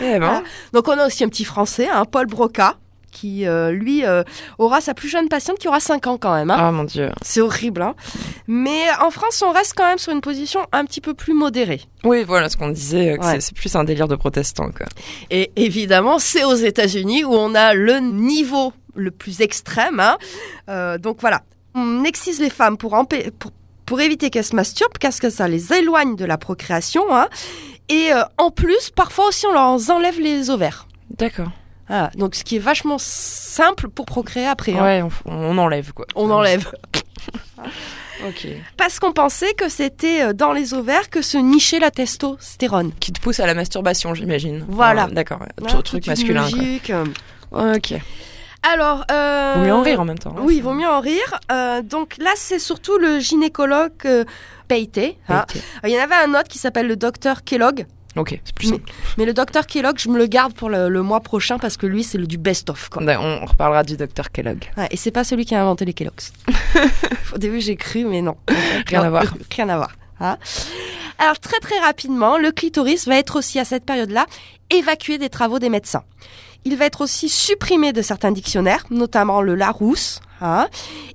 Eh 0.01 0.19
ben. 0.19 0.43
Donc 0.73 0.89
on 0.89 0.99
a 0.99 1.07
aussi 1.07 1.25
un 1.25 1.29
petit 1.29 1.45
Français, 1.45 1.89
hein, 1.89 2.05
Paul 2.05 2.27
Broca, 2.27 2.77
qui 3.11 3.47
euh, 3.47 3.71
lui 3.73 4.07
euh, 4.07 4.23
aura 4.59 4.81
sa 4.81 4.95
plus 4.95 5.09
jeune 5.09 5.29
patiente 5.29 5.59
qui 5.59 5.69
aura 5.69 5.81
5 5.81 6.07
ans 6.07 6.17
quand 6.19 6.35
même. 6.35 6.51
hein. 6.51 6.57
Ah, 6.59 6.73
mon 6.73 6.85
dieu. 6.85 7.11
C'est 7.21 7.41
horrible. 7.43 7.83
Hein. 7.83 7.95
Mais 8.47 8.85
en 9.03 9.11
France, 9.11 9.43
on 9.47 9.53
reste 9.53 9.75
quand 9.77 9.87
même 9.87 9.99
sur 9.99 10.13
une 10.13 10.23
position 10.23 10.61
un 10.73 10.85
petit 10.87 11.01
peu 11.03 11.13
plus 11.13 11.35
modérée. 11.35 11.83
Oui, 12.05 12.25
voilà 12.25 12.49
ce 12.49 12.57
qu'on 12.57 12.71
disait, 12.71 13.19
Ouais. 13.19 13.33
c'est- 13.35 13.41
c'est 13.41 13.55
plus 13.57 13.75
un 13.77 13.85
délire 13.85 14.09
de 14.09 14.17
protestant, 14.17 14.71
quoi. 14.71 14.87
Et 15.31 15.53
évidemment, 15.57 16.19
c'est 16.19 16.45
aux 16.45 16.55
États-Unis 16.55 17.25
où 17.25 17.35
on 17.35 17.55
a 17.55 17.75
le 17.75 17.99
niveau 18.01 18.73
le 18.95 19.11
plus 19.11 19.41
extrême. 19.43 20.01
hein. 20.01 20.17
Euh, 20.71 20.97
donc 20.97 21.19
voilà, 21.21 21.43
on 21.75 22.05
excise 22.05 22.41
les 22.41 22.51
femmes 22.51 22.77
pour, 22.79 22.93
empê- 22.93 23.31
pour, 23.31 23.51
pour 23.87 24.01
éviter 24.01 24.31
qu'elles 24.31 24.45
se 24.45 24.57
masturbent, 24.57 24.99
parce 25.01 25.19
que 25.21 25.31
ça 25.31 25.49
les 25.49 25.73
éloigne 25.73 26.17
de 26.17 26.25
la 26.25 26.39
procréation. 26.39 27.03
hein. 27.15 27.29
Et 27.89 28.13
euh, 28.13 28.23
en 28.39 28.51
plus, 28.51 28.91
parfois 28.95 29.29
aussi, 29.29 29.47
on 29.47 29.53
leur 29.53 29.91
enlève 29.91 30.19
les 30.21 30.51
ovaires. 30.51 30.87
D'accord. 31.19 31.49
Voilà. 31.89 32.11
Donc 32.17 32.35
ce 32.35 32.45
qui 32.45 32.57
est 32.57 32.61
vachement 32.61 32.97
simple 32.99 33.89
pour 33.89 34.07
procréer 34.07 34.47
après. 34.47 34.73
hein. 34.73 34.83
Ouais, 34.85 35.03
on, 35.03 35.11
on 35.33 35.59
enlève 35.59 35.93
quoi. 35.93 36.07
On 36.15 36.31
enlève. 36.31 36.71
Ok. 38.29 38.47
Parce 38.77 39.01
qu'on 39.01 39.13
pensait 39.13 39.53
que 39.55 39.69
c'était 39.69 40.23
euh, 40.23 40.33
dans 40.33 40.53
les 40.53 40.75
ovaires 40.75 41.11
que 41.11 41.23
se 41.23 41.39
nichait 41.39 41.81
la 41.81 41.91
testostérone. 41.91 42.93
Qui 43.01 43.13
te 43.13 43.21
pousse 43.21 43.41
à 43.41 43.47
la 43.47 43.55
masturbation, 43.55 44.15
j'imagine. 44.15 44.65
Voilà. 44.69 45.05
Enfin, 45.07 45.13
D'accord. 45.15 45.41
ouais. 45.41 45.67
Tout- 45.69 45.83
truc 45.83 46.07
masculin. 46.07 46.49
quoi. 46.87 47.05
euh. 47.61 47.75
Ok. 47.77 47.95
Alors, 48.63 49.05
euh, 49.11 49.55
Vaut 49.57 49.65
mieux 49.65 49.73
en 49.75 49.83
rire 49.83 50.01
en 50.01 50.05
même 50.05 50.19
temps. 50.19 50.35
hein. 50.39 50.43
Oui, 50.43 50.57
il 50.57 50.63
vaut 50.63 50.73
mieux 50.75 50.87
en 50.89 51.01
rire. 51.01 51.41
Euh, 51.51 51.83
donc 51.83 52.17
là, 52.19 52.31
c'est 52.37 52.59
surtout 52.61 52.97
le 52.99 53.19
gynécologue 53.19 53.93
euh, 54.05 54.25
hein. 54.71 55.45
Ok. 55.49 55.61
Il 55.85 55.91
y 55.91 55.99
en 55.99 56.03
avait 56.05 56.15
un 56.15 56.31
autre 56.31 56.49
qui 56.49 56.59
s'appelle 56.59 56.87
le 56.87 56.97
docteur 56.97 57.45
Kellogg. 57.45 57.87
Ok, 58.15 58.39
c'est 58.45 58.55
plus 58.55 58.67
Mais- 58.71 58.77
simple. 58.77 58.93
Mais 59.19 59.25
le 59.25 59.33
docteur 59.33 59.67
Kellogg, 59.67 59.99
je 59.99 60.09
me 60.11 60.19
le 60.19 60.27
garde 60.27 60.53
pour 60.55 60.69
le, 60.71 60.89
le 60.89 61.03
mois 61.03 61.21
prochain 61.21 61.59
parce 61.59 61.77
que 61.77 61.87
lui, 61.87 62.05
c'est 62.05 62.19
le 62.19 62.27
du 62.27 62.37
best-of. 62.39 62.89
On 62.97 63.09
on 63.09 63.45
reparlera 63.47 63.83
du 63.85 63.97
docteur 63.97 64.31
Kellogg. 64.31 64.65
Ouais, 64.77 64.89
et 64.91 64.97
c'est 64.97 65.11
pas 65.11 65.25
celui 65.25 65.45
qui 65.47 65.55
a 65.55 65.63
inventé 65.63 65.85
les 65.85 65.95
Kellogg's. 65.95 66.33
Au 67.35 67.39
début, 67.39 67.61
j'ai 67.61 67.77
cru, 67.77 68.05
mais 68.05 68.21
non. 68.23 68.37
Rien 68.87 69.03
à 69.03 69.11
voir. 69.11 69.25
Rien 69.57 69.69
à 69.71 69.77
voir. 69.77 69.93
hein. 70.21 70.37
Alors, 71.19 71.39
très 71.39 71.59
très 71.61 71.79
rapidement, 71.79 72.37
le 72.39 72.51
clitoris 72.53 73.07
va 73.09 73.17
être 73.17 73.37
aussi 73.37 73.59
à 73.59 73.65
cette 73.65 73.85
période-là 73.85 74.27
évacué 74.71 75.19
des 75.19 75.29
travaux 75.31 75.59
des 75.59 75.69
médecins. 75.71 76.03
Il 76.65 76.77
va 76.77 76.85
être 76.87 77.01
aussi 77.01 77.29
supprimé 77.29 77.93
de 77.93 78.03
certains 78.03 78.31
dictionnaires, 78.33 78.85
notamment 78.91 79.43
le 79.43 79.55
Larousse. 79.57 80.21
hein. 80.41 80.69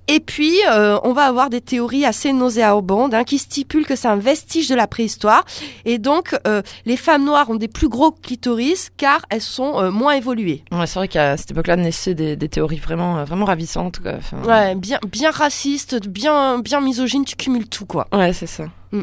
Et 0.10 0.20
puis, 0.20 0.54
euh, 0.70 1.00
on 1.04 1.14
va 1.14 1.24
avoir 1.26 1.50
des 1.50 1.62
théories 1.62 2.06
assez 2.06 2.32
nauséabondes 2.34 3.14
hein, 3.14 3.24
qui 3.24 3.38
stipulent 3.38 3.86
que 3.86 3.96
c'est 3.96 4.08
un 4.08 4.16
vestige 4.18 4.68
de 4.70 4.76
la 4.76 4.88
préhistoire. 4.88 5.46
Et 5.86 5.98
donc, 6.00 6.36
euh, 6.48 6.62
les 6.86 6.98
femmes 6.98 7.26
noires 7.26 7.50
ont 7.50 7.56
des 7.56 7.68
plus 7.68 7.88
gros 7.90 8.12
clitoris 8.12 8.90
car 8.98 9.22
elles 9.30 9.42
sont 9.42 9.80
euh, 9.82 9.92
moins 9.92 10.14
évoluées. 10.14 10.64
Ouais, 10.72 10.86
c'est 10.88 11.00
vrai 11.00 11.08
qu'à 11.08 11.36
cette 11.38 11.52
époque-là 11.52 11.76
naissaient 11.78 12.14
des, 12.14 12.36
des 12.36 12.50
théories 12.50 12.80
vraiment, 12.80 13.24
vraiment 13.26 13.46
ravissantes. 13.46 14.00
Quoi. 14.00 14.14
Enfin, 14.18 14.42
Ouais, 14.44 14.76
bien, 14.76 15.00
bien 15.10 15.32
raciste, 15.32 16.08
bien, 16.08 16.60
bien 16.60 16.82
misogyne, 16.82 17.24
tu 17.26 17.36
cumules 17.36 17.68
tout, 17.68 17.86
quoi. 17.86 18.08
Ouais, 18.14 18.32
c'est 18.34 18.48
ça. 18.48 18.66
Mm. 18.92 19.02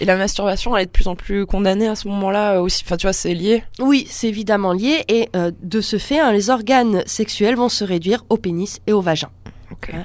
Et 0.00 0.04
la 0.04 0.16
masturbation, 0.16 0.76
elle 0.76 0.84
est 0.84 0.86
de 0.86 0.90
plus 0.90 1.08
en 1.08 1.16
plus 1.16 1.44
condamnée 1.44 1.88
à 1.88 1.96
ce 1.96 2.06
moment-là 2.08 2.54
euh, 2.54 2.60
aussi. 2.60 2.82
Enfin, 2.84 2.96
tu 2.96 3.06
vois, 3.06 3.12
c'est 3.12 3.34
lié. 3.34 3.64
Oui, 3.80 4.06
c'est 4.08 4.28
évidemment 4.28 4.72
lié, 4.72 5.04
et 5.08 5.28
euh, 5.34 5.50
de 5.62 5.80
ce 5.80 5.98
fait, 5.98 6.20
hein, 6.20 6.32
les 6.32 6.50
organes 6.50 7.02
sexuels 7.06 7.56
vont 7.56 7.68
se 7.68 7.84
réduire 7.84 8.24
au 8.28 8.36
pénis 8.36 8.78
et 8.86 8.92
au 8.92 9.00
vagin. 9.00 9.30
Ok. 9.72 9.90
Ouais. 9.92 10.04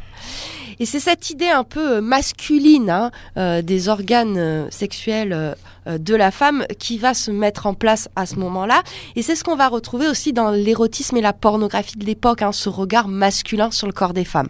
Et 0.80 0.86
c'est 0.86 1.00
cette 1.00 1.30
idée 1.30 1.50
un 1.50 1.64
peu 1.64 1.98
euh, 1.98 2.02
masculine 2.02 2.90
hein, 2.90 3.12
euh, 3.38 3.62
des 3.62 3.88
organes 3.90 4.68
sexuels 4.72 5.56
de 5.88 6.16
la 6.16 6.32
femme 6.32 6.66
qui 6.80 6.98
va 6.98 7.14
se 7.14 7.32
mettre 7.32 7.66
en 7.66 7.74
place 7.74 8.10
à 8.16 8.26
ce 8.26 8.36
moment-là. 8.36 8.84
Et 9.16 9.22
c'est 9.22 9.36
ce 9.36 9.44
qu'on 9.44 9.56
va 9.56 9.68
retrouver 9.68 10.08
aussi 10.08 10.34
dans 10.34 10.52
l'érotisme 10.52 11.18
et 11.18 11.22
la 11.22 11.34
pornographie 11.34 11.98
de 11.98 12.06
l'époque, 12.06 12.42
hein, 12.42 12.52
ce 12.52 12.70
regard 12.70 13.08
masculin 13.08 13.72
sur 13.72 13.88
le 13.88 13.94
corps 13.94 14.14
des 14.14 14.26
femmes. 14.26 14.50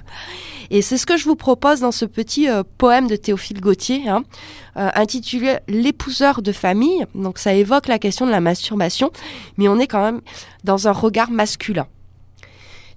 Et 0.69 0.82
c'est 0.82 0.98
ce 0.98 1.06
que 1.06 1.17
je 1.17 1.26
vous 1.26 1.36
propose 1.36 1.82
dans 1.82 1.91
ce 1.91 2.06
petit 2.06 2.50
euh, 2.50 2.63
poème 2.78 3.08
de 3.08 3.15
Théophile 3.15 3.62
Gautier, 3.62 4.08
hein, 4.08 4.24
euh, 4.78 4.89
intitulé 4.96 5.58
L'épouseur 5.67 6.41
de 6.41 6.52
famille. 6.52 7.06
Donc 7.15 7.38
ça 7.38 7.54
évoque 7.54 7.88
la 7.88 8.00
question 8.00 8.26
de 8.26 8.32
la 8.32 8.41
masturbation, 8.41 9.12
mais 9.58 9.67
on 9.67 9.80
est 9.80 9.88
quand 9.88 10.02
même 10.02 10.22
dans 10.63 10.88
un 10.88 10.91
regard 10.91 11.32
masculin. 11.32 11.88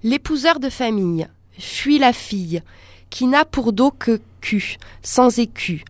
L'épouseur 0.03 0.59
de 0.59 0.69
famille 0.69 1.27
fuit 1.57 1.99
la 1.99 2.13
fille 2.13 2.61
qui 3.09 3.27
n'a 3.27 3.45
pour 3.45 3.73
dos 3.73 3.91
que 3.91 4.19
cul, 4.41 4.77
sans 5.01 5.39
écu. 5.39 5.83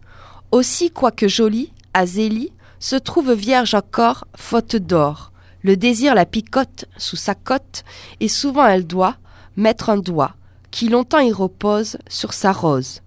Aussi, 0.52 0.92
quoique 0.92 1.28
jolie, 1.28 1.72
Azélie 1.98 2.54
se 2.80 2.96
trouve 2.96 3.34
vierge 3.34 3.74
encore, 3.74 4.28
faute 4.36 4.76
d'or. 4.76 5.32
Le 5.64 5.76
désir 5.76 6.14
la 6.14 6.28
picote 6.28 6.86
sous 6.96 7.16
sa 7.16 7.34
cotte, 7.34 7.84
et 8.20 8.28
souvent 8.28 8.68
elle 8.68 8.86
doit 8.86 9.16
mettre 9.56 9.90
un 9.90 9.98
doigt, 9.98 10.36
qui 10.70 10.90
longtemps 10.90 11.20
y 11.20 11.32
repose, 11.32 11.98
sur 12.08 12.34
sa 12.34 12.52
rose. 12.52 13.02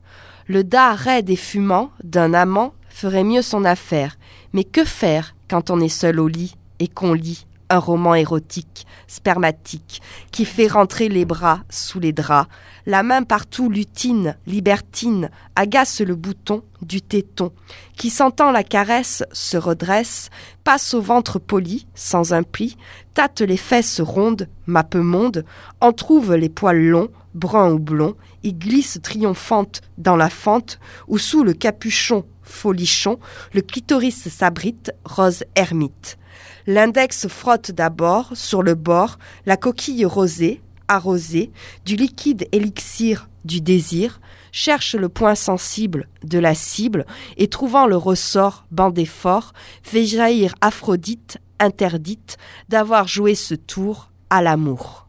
Le 0.49 0.65
dard 0.65 0.97
raide 0.97 1.31
et 1.31 1.37
fumant 1.37 1.93
d'un 2.03 2.35
amant 2.35 2.75
ferait 2.89 3.23
mieux 3.23 3.43
son 3.43 3.65
affaire. 3.65 4.19
Mais 4.53 4.65
que 4.65 4.85
faire 4.85 5.37
quand 5.49 5.71
on 5.71 5.79
est 5.79 5.89
seul 5.89 6.19
au 6.19 6.27
lit 6.27 6.57
et 6.81 6.89
qu'on 6.89 7.13
lit 7.13 7.47
un 7.69 7.79
roman 7.79 8.17
érotique, 8.17 8.87
spermatique, 9.07 10.03
qui 10.33 10.45
fait 10.45 10.67
rentrer 10.67 11.09
les 11.09 11.25
bras 11.25 11.61
sous 11.71 12.01
les 12.01 12.13
draps, 12.13 12.51
la 12.87 13.03
main 13.03 13.23
partout 13.23 13.69
lutine, 13.69 14.37
libertine, 14.47 15.31
agace 15.57 16.01
le 16.01 16.15
bouton 16.15 16.63
du 16.83 17.03
téton, 17.03 17.53
qui 17.97 18.11
sentant 18.11 18.51
la 18.51 18.65
caresse 18.65 19.23
se 19.33 19.57
redresse, 19.57 20.31
passe 20.65 20.95
au 20.95 21.01
ventre 21.01 21.39
poli, 21.39 21.87
sans 21.95 22.33
un 22.33 22.43
pli, 22.43 22.77
tâte 23.15 23.41
les 23.41 23.57
fesses 23.57 24.01
rondes, 24.01 24.49
mappe 24.67 24.95
monde, 24.95 25.45
en 25.81 25.93
trouve 25.93 26.35
les 26.35 26.49
poils 26.49 26.89
longs, 26.89 27.11
bruns 27.35 27.73
ou 27.73 27.79
blonds, 27.79 28.17
y 28.43 28.55
glisse 28.55 28.99
triomphante 29.03 29.83
dans 29.99 30.17
la 30.17 30.31
fente, 30.31 30.79
ou 31.09 31.19
sous 31.19 31.45
le 31.45 31.53
capuchon 31.53 32.25
folichon, 32.51 33.19
le 33.55 33.63
clitoris 33.63 34.29
s'abrite, 34.29 34.93
rose 35.05 35.45
ermite. 35.55 36.19
L'index 36.67 37.29
frotte 37.29 37.71
d'abord 37.71 38.31
sur 38.35 38.63
le 38.63 38.75
bord 38.75 39.19
la 39.47 39.57
coquille 39.57 40.05
rosée, 40.05 40.61
arrosée, 40.91 41.51
du 41.87 41.97
liquide 41.97 42.47
élixir 42.53 43.29
du 43.47 43.61
désir, 43.63 44.21
cherche 44.53 44.95
le 44.95 45.09
point 45.09 45.35
sensible 45.35 46.09
de 46.25 46.39
la 46.39 46.55
cible 46.55 47.07
et 47.39 47.49
trouvant 47.49 47.87
le 47.87 47.97
ressort 47.97 48.67
bandé 48.71 49.07
fort, 49.07 49.53
fait 49.83 50.05
jaillir 50.05 50.55
Aphrodite, 50.61 51.39
interdite, 51.59 52.37
d'avoir 52.69 53.09
joué 53.09 53.35
ce 53.35 53.55
tour 53.55 54.11
à 54.29 54.43
l'amour. 54.43 55.07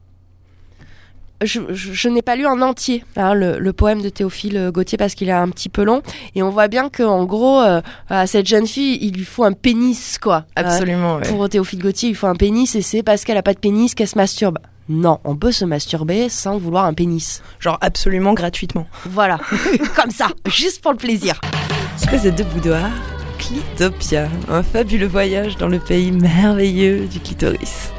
Je, 1.43 1.59
je- 1.69 1.91
je 1.93 2.07
n'ai 2.07 2.21
pas 2.21 2.35
lu 2.35 2.45
en 2.45 2.61
entier 2.61 3.03
hein, 3.15 3.33
le, 3.33 3.57
le 3.57 3.73
poème 3.73 4.03
de 4.03 4.09
Théophile 4.09 4.69
Gautier 4.71 4.95
parce 4.99 5.15
qu'il 5.15 5.27
est 5.27 5.31
un 5.31 5.49
petit 5.49 5.69
peu 5.69 5.83
long 5.83 6.03
et 6.35 6.43
on 6.43 6.51
voit 6.51 6.67
bien 6.67 6.87
qu'en 6.87 7.25
gros 7.25 7.59
euh, 7.61 7.81
à 8.09 8.27
cette 8.27 8.45
jeune 8.45 8.67
fille 8.67 8.99
il 9.01 9.13
lui 9.15 9.25
faut 9.25 9.43
un 9.43 9.53
pénis 9.53 10.19
quoi. 10.19 10.45
Euh, 10.59 10.61
Absolument, 10.63 11.15
ouais. 11.15 11.27
pour 11.27 11.49
Théophile 11.49 11.79
Gautier, 11.81 12.09
il 12.09 12.15
faut 12.15 12.27
un 12.27 12.35
pénis 12.35 12.75
et 12.75 12.83
c'est 12.83 13.01
parce 13.01 13.25
qu'elle 13.25 13.37
a 13.37 13.41
pas 13.43 13.55
de 13.55 13.59
pénis 13.59 13.95
qu'elle 13.95 14.07
se 14.07 14.19
masturbe. 14.19 14.59
Non, 14.89 15.19
on 15.23 15.35
peut 15.35 15.51
se 15.51 15.63
masturber 15.63 16.27
sans 16.29 16.57
vouloir 16.57 16.85
un 16.85 16.93
pénis. 16.93 17.41
Genre 17.59 17.77
absolument 17.81 18.33
gratuitement. 18.33 18.87
Voilà, 19.05 19.39
comme 19.95 20.11
ça, 20.11 20.27
juste 20.47 20.81
pour 20.81 20.91
le 20.91 20.97
plaisir. 20.97 21.39
Espèce 21.95 22.23
de 22.23 22.43
boudoir, 22.43 22.89
Clitopia, 23.37 24.27
un 24.49 24.63
fabuleux 24.63 25.07
voyage 25.07 25.55
dans 25.57 25.67
le 25.67 25.79
pays 25.79 26.11
merveilleux 26.11 27.07
du 27.07 27.19
clitoris. 27.19 27.91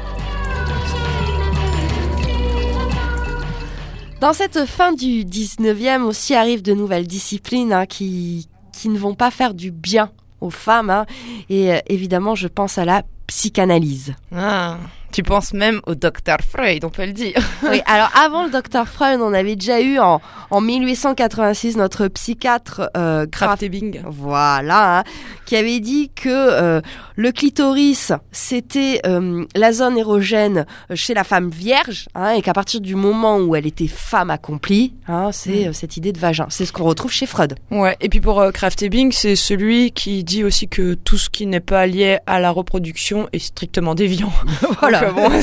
Dans 4.19 4.33
cette 4.33 4.65
fin 4.65 4.93
du 4.93 5.25
19e 5.25 6.03
aussi 6.03 6.33
arrivent 6.33 6.61
de 6.61 6.73
nouvelles 6.73 7.07
disciplines 7.07 7.73
hein, 7.73 7.85
qui, 7.85 8.47
qui 8.71 8.87
ne 8.89 8.97
vont 8.97 9.15
pas 9.15 9.31
faire 9.31 9.53
du 9.53 9.69
bien 9.71 10.11
aux 10.39 10.49
femmes. 10.49 10.89
hein. 10.89 11.05
Et 11.49 11.73
euh, 11.73 11.79
évidemment, 11.87 12.33
je 12.35 12.47
pense 12.47 12.77
à 12.77 12.85
la 12.85 13.03
psychanalyse. 13.27 14.13
Ah, 14.33 14.77
tu 15.13 15.23
penses 15.23 15.53
même 15.53 15.79
au 15.85 15.95
docteur 15.95 16.37
Freud, 16.47 16.83
on 16.83 16.89
peut 16.89 17.05
le 17.05 17.13
dire. 17.13 17.35
Oui, 17.69 17.81
alors 17.85 18.09
avant 18.15 18.43
le 18.43 18.49
docteur 18.49 18.87
Freud, 18.87 19.21
on 19.21 19.33
avait 19.33 19.55
déjà 19.55 19.79
eu 19.79 19.97
en, 19.97 20.21
en 20.51 20.61
1886 20.61 21.77
notre 21.77 22.07
psychiatre 22.09 22.89
euh, 22.97 23.25
Kraft 23.25 23.63
Ebing. 23.63 24.01
Voilà, 24.05 24.99
hein, 24.99 25.03
qui 25.45 25.55
avait 25.55 25.79
dit 25.79 26.11
que 26.13 26.29
euh, 26.29 26.81
le 27.15 27.31
clitoris, 27.31 28.11
c'était 28.31 28.99
euh, 29.05 29.45
la 29.55 29.71
zone 29.71 29.97
érogène 29.97 30.65
chez 30.93 31.13
la 31.13 31.23
femme 31.23 31.49
vierge, 31.49 32.07
hein, 32.15 32.31
et 32.31 32.41
qu'à 32.41 32.53
partir 32.53 32.81
du 32.81 32.95
moment 32.95 33.37
où 33.37 33.55
elle 33.55 33.65
était 33.65 33.87
femme 33.87 34.29
accomplie, 34.29 34.93
hein, 35.07 35.29
c'est 35.31 35.67
euh, 35.67 35.73
cette 35.73 35.95
idée 35.97 36.11
de 36.11 36.19
vagin. 36.19 36.47
C'est 36.49 36.65
ce 36.65 36.73
qu'on 36.73 36.83
retrouve 36.83 37.11
chez 37.11 37.25
Freud. 37.25 37.55
Ouais, 37.71 37.95
et 38.01 38.09
puis 38.09 38.19
pour 38.19 38.39
euh, 38.39 38.51
Kraft 38.51 38.81
Ebing, 38.81 39.11
c'est 39.11 39.35
celui 39.35 39.91
qui 39.91 40.23
dit 40.23 40.43
aussi 40.43 40.67
que 40.67 40.95
tout 40.95 41.17
ce 41.17 41.29
qui 41.29 41.45
n'est 41.45 41.59
pas 41.59 41.85
lié 41.87 42.19
à 42.25 42.39
la 42.39 42.51
reproduction 42.51 43.29
est 43.31 43.39
strictement 43.39 43.95
déviant. 43.95 44.31
Voilà. 44.79 45.02
Donc, 45.11 45.15
bon, 45.15 45.31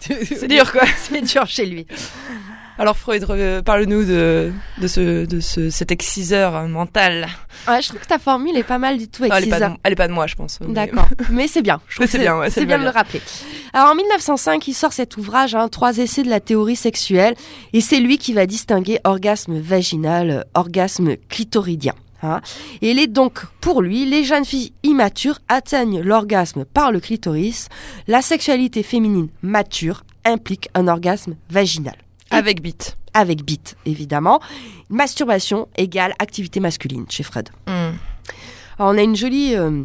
c'est 0.00 0.48
dur 0.48 0.70
quoi. 0.72 0.82
c'est 0.96 1.22
dur 1.22 1.46
chez 1.46 1.66
lui. 1.66 1.86
Alors 2.80 2.96
Freud, 2.96 3.24
re- 3.24 3.60
parle-nous 3.62 4.04
de, 4.04 4.52
de, 4.80 4.86
ce, 4.86 5.24
de 5.26 5.40
ce, 5.40 5.68
cet 5.68 5.90
exciseur 5.90 6.68
mental. 6.68 7.26
Ouais, 7.66 7.82
je 7.82 7.88
trouve 7.88 8.00
que 8.00 8.06
ta 8.06 8.20
formule 8.20 8.56
est 8.56 8.62
pas 8.62 8.78
mal 8.78 8.98
du 8.98 9.08
tout 9.08 9.24
Ah, 9.28 9.38
elle, 9.38 9.44
est 9.48 9.50
pas 9.50 9.56
César. 9.56 9.70
de, 9.72 9.76
elle 9.82 9.92
est 9.94 9.96
pas 9.96 10.06
de 10.06 10.12
moi, 10.12 10.28
je 10.28 10.36
pense. 10.36 10.60
D'accord, 10.60 11.08
mais 11.30 11.48
c'est 11.48 11.62
bien. 11.62 11.80
C'est 12.06 12.18
bien, 12.18 12.38
ouais, 12.38 12.50
c'est 12.50 12.64
bien 12.66 12.78
de 12.78 12.84
le 12.84 12.90
rappeler. 12.90 13.20
Alors 13.72 13.88
en 13.90 13.94
1905, 13.96 14.68
il 14.68 14.74
sort 14.74 14.92
cet 14.92 15.16
ouvrage, 15.16 15.56
hein, 15.56 15.66
Trois 15.68 15.98
essais 15.98 16.22
de 16.22 16.30
la 16.30 16.38
théorie 16.38 16.76
sexuelle, 16.76 17.34
et 17.72 17.80
c'est 17.80 17.98
lui 17.98 18.16
qui 18.16 18.32
va 18.32 18.46
distinguer 18.46 19.00
orgasme 19.02 19.58
vaginal, 19.58 20.44
orgasme 20.54 21.16
clitoridien. 21.28 21.94
Hein. 22.22 22.40
Et 22.82 22.90
il 22.90 22.98
est 22.98 23.06
donc, 23.06 23.44
pour 23.60 23.82
lui, 23.82 24.04
les 24.04 24.24
jeunes 24.24 24.44
filles 24.44 24.72
immatures 24.82 25.38
atteignent 25.48 26.00
l'orgasme 26.00 26.64
par 26.64 26.92
le 26.92 27.00
clitoris. 27.00 27.68
La 28.06 28.22
sexualité 28.22 28.82
féminine 28.82 29.28
mature 29.42 30.04
implique 30.24 30.68
un 30.74 30.88
orgasme 30.88 31.36
vaginal. 31.50 31.96
Avec 32.30 32.62
bite. 32.62 32.96
Avec 33.14 33.44
bite, 33.44 33.76
évidemment. 33.86 34.40
Masturbation 34.90 35.68
égale 35.76 36.14
activité 36.18 36.60
masculine 36.60 37.06
chez 37.08 37.22
Freud. 37.22 37.48
Hmm. 37.66 37.96
Alors, 38.78 38.92
on 38.92 38.98
a 38.98 39.02
une 39.02 39.16
jolie 39.16 39.56
euh, 39.56 39.82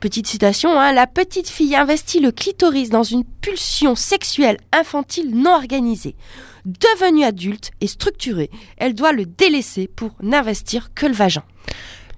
Petite 0.00 0.28
citation, 0.28 0.80
hein, 0.80 0.94
la 0.94 1.06
petite 1.06 1.50
fille 1.50 1.76
investit 1.76 2.20
le 2.20 2.32
clitoris 2.32 2.88
dans 2.88 3.02
une 3.02 3.22
pulsion 3.22 3.94
sexuelle 3.94 4.56
infantile 4.72 5.34
non 5.34 5.52
organisée. 5.52 6.16
Devenue 6.64 7.22
adulte 7.22 7.70
et 7.82 7.86
structurée, 7.86 8.48
elle 8.78 8.94
doit 8.94 9.12
le 9.12 9.26
délaisser 9.26 9.88
pour 9.88 10.12
n'investir 10.22 10.94
que 10.94 11.04
le 11.04 11.12
vagin. 11.12 11.42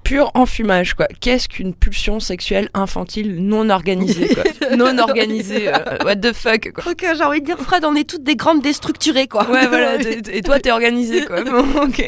Pur 0.04 0.30
enfumage, 0.34 0.94
quoi. 0.94 1.08
Qu'est-ce 1.20 1.48
qu'une 1.48 1.74
pulsion 1.74 2.20
sexuelle 2.20 2.68
infantile 2.72 3.44
non 3.44 3.68
organisée, 3.68 4.28
quoi. 4.28 4.44
non 4.76 4.98
organisée, 4.98 5.68
euh, 5.68 5.98
what 6.04 6.16
the 6.16 6.32
fuck, 6.32 6.72
quoi. 6.72 6.92
Ok, 6.92 7.04
j'ai 7.16 7.24
envie 7.24 7.40
de 7.40 7.46
dire, 7.46 7.58
Fred, 7.58 7.84
on 7.84 7.96
est 7.96 8.08
toutes 8.08 8.24
des 8.24 8.36
grandes 8.36 8.62
déstructurées, 8.62 9.26
quoi. 9.26 9.48
Ouais, 9.50 9.66
voilà. 9.66 9.96
Et 10.32 10.42
toi, 10.42 10.60
t'es 10.60 10.70
organisée, 10.70 11.24
quoi. 11.24 11.42
Bon, 11.42 11.64
ok. 11.82 12.04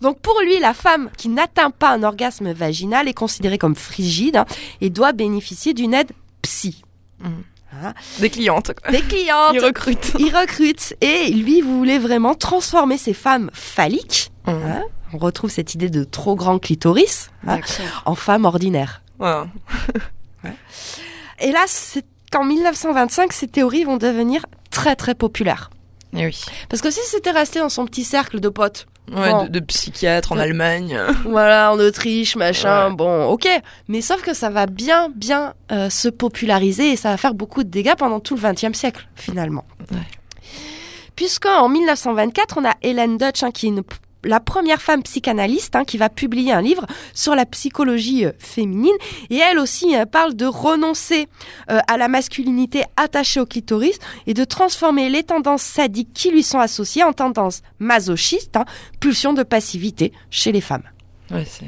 Donc 0.00 0.20
pour 0.20 0.40
lui, 0.42 0.58
la 0.60 0.74
femme 0.74 1.10
qui 1.16 1.28
n'atteint 1.28 1.70
pas 1.70 1.90
un 1.90 2.02
orgasme 2.02 2.52
vaginal 2.52 3.08
est 3.08 3.14
considérée 3.14 3.58
comme 3.58 3.74
frigide 3.74 4.36
hein, 4.36 4.46
et 4.80 4.90
doit 4.90 5.12
bénéficier 5.12 5.74
d'une 5.74 5.94
aide 5.94 6.12
psy. 6.42 6.82
Hein 7.24 7.94
Des 8.20 8.30
clientes. 8.30 8.72
Des 8.90 9.02
clientes. 9.02 9.54
Il 9.54 9.64
recrute. 9.64 10.12
Il 10.18 10.34
recrute. 10.34 10.94
Et 11.00 11.30
lui 11.30 11.60
voulait 11.60 11.98
vraiment 11.98 12.34
transformer 12.34 12.96
ces 12.96 13.14
femmes 13.14 13.50
phalliques. 13.52 14.30
Mmh. 14.46 14.50
Hein, 14.50 14.82
on 15.12 15.18
retrouve 15.18 15.50
cette 15.50 15.74
idée 15.74 15.90
de 15.90 16.04
trop 16.04 16.36
grand 16.36 16.58
clitoris 16.58 17.30
hein, 17.46 17.60
en 18.04 18.14
femmes 18.14 18.44
ordinaires. 18.44 19.02
Ouais. 20.44 20.54
Et 21.40 21.50
là, 21.50 21.64
c'est 21.66 22.04
qu'en 22.30 22.44
1925, 22.44 23.32
ces 23.32 23.48
théories 23.48 23.82
vont 23.82 23.96
devenir 23.96 24.46
très 24.70 24.94
très 24.94 25.16
populaires. 25.16 25.68
Et 26.16 26.24
oui. 26.26 26.40
Parce 26.68 26.80
que 26.80 26.92
si 26.92 27.00
c'était 27.06 27.32
resté 27.32 27.58
dans 27.58 27.68
son 27.68 27.86
petit 27.86 28.04
cercle 28.04 28.38
de 28.38 28.48
potes, 28.48 28.86
Ouais, 29.14 29.30
Bon. 29.30 29.44
de, 29.44 29.48
de 29.48 29.60
psychiatre 29.60 30.32
en 30.32 30.36
Ouais. 30.36 30.42
Allemagne. 30.42 30.98
voilà, 31.24 31.72
en 31.72 31.78
Autriche, 31.78 32.36
machin, 32.36 32.88
Ouais. 32.90 32.94
bon, 32.96 33.24
ok. 33.26 33.48
Mais 33.88 34.00
sauf 34.02 34.20
que 34.22 34.34
ça 34.34 34.50
va 34.50 34.66
bien, 34.66 35.08
bien 35.14 35.54
euh, 35.72 35.88
se 35.90 36.08
populariser 36.08 36.92
et 36.92 36.96
ça 36.96 37.10
va 37.10 37.16
faire 37.16 37.34
beaucoup 37.34 37.64
de 37.64 37.68
dégâts 37.70 37.94
pendant 37.96 38.20
tout 38.20 38.36
le 38.36 38.40
XXe 38.52 38.76
siècle, 38.76 39.08
finalement. 39.16 39.64
Ouais. 39.90 39.98
Puisqu'en 41.16 41.68
1924, 41.68 42.58
on 42.60 42.64
a 42.64 42.74
Hélène 42.82 43.16
Dutch, 43.18 43.42
hein, 43.42 43.50
qui 43.50 43.66
est 43.66 43.70
une- 43.70 43.82
la 44.24 44.40
première 44.40 44.82
femme 44.82 45.02
psychanalyste 45.02 45.76
hein, 45.76 45.84
qui 45.84 45.96
va 45.98 46.08
publier 46.08 46.52
un 46.52 46.60
livre 46.60 46.86
sur 47.14 47.34
la 47.34 47.46
psychologie 47.46 48.24
euh, 48.26 48.32
féminine. 48.38 48.94
Et 49.30 49.36
elle 49.36 49.58
aussi 49.58 49.94
euh, 49.96 50.06
parle 50.06 50.34
de 50.34 50.46
renoncer 50.46 51.28
euh, 51.70 51.78
à 51.88 51.96
la 51.96 52.08
masculinité 52.08 52.82
attachée 52.96 53.40
au 53.40 53.46
clitoris 53.46 53.98
et 54.26 54.34
de 54.34 54.44
transformer 54.44 55.08
les 55.08 55.22
tendances 55.22 55.62
sadiques 55.62 56.12
qui 56.14 56.30
lui 56.30 56.42
sont 56.42 56.58
associées 56.58 57.04
en 57.04 57.12
tendances 57.12 57.62
masochistes, 57.78 58.56
hein, 58.56 58.64
pulsion 59.00 59.32
de 59.32 59.42
passivité 59.42 60.12
chez 60.30 60.52
les 60.52 60.60
femmes. 60.60 60.84
Ouais, 61.30 61.44
c'est. 61.44 61.66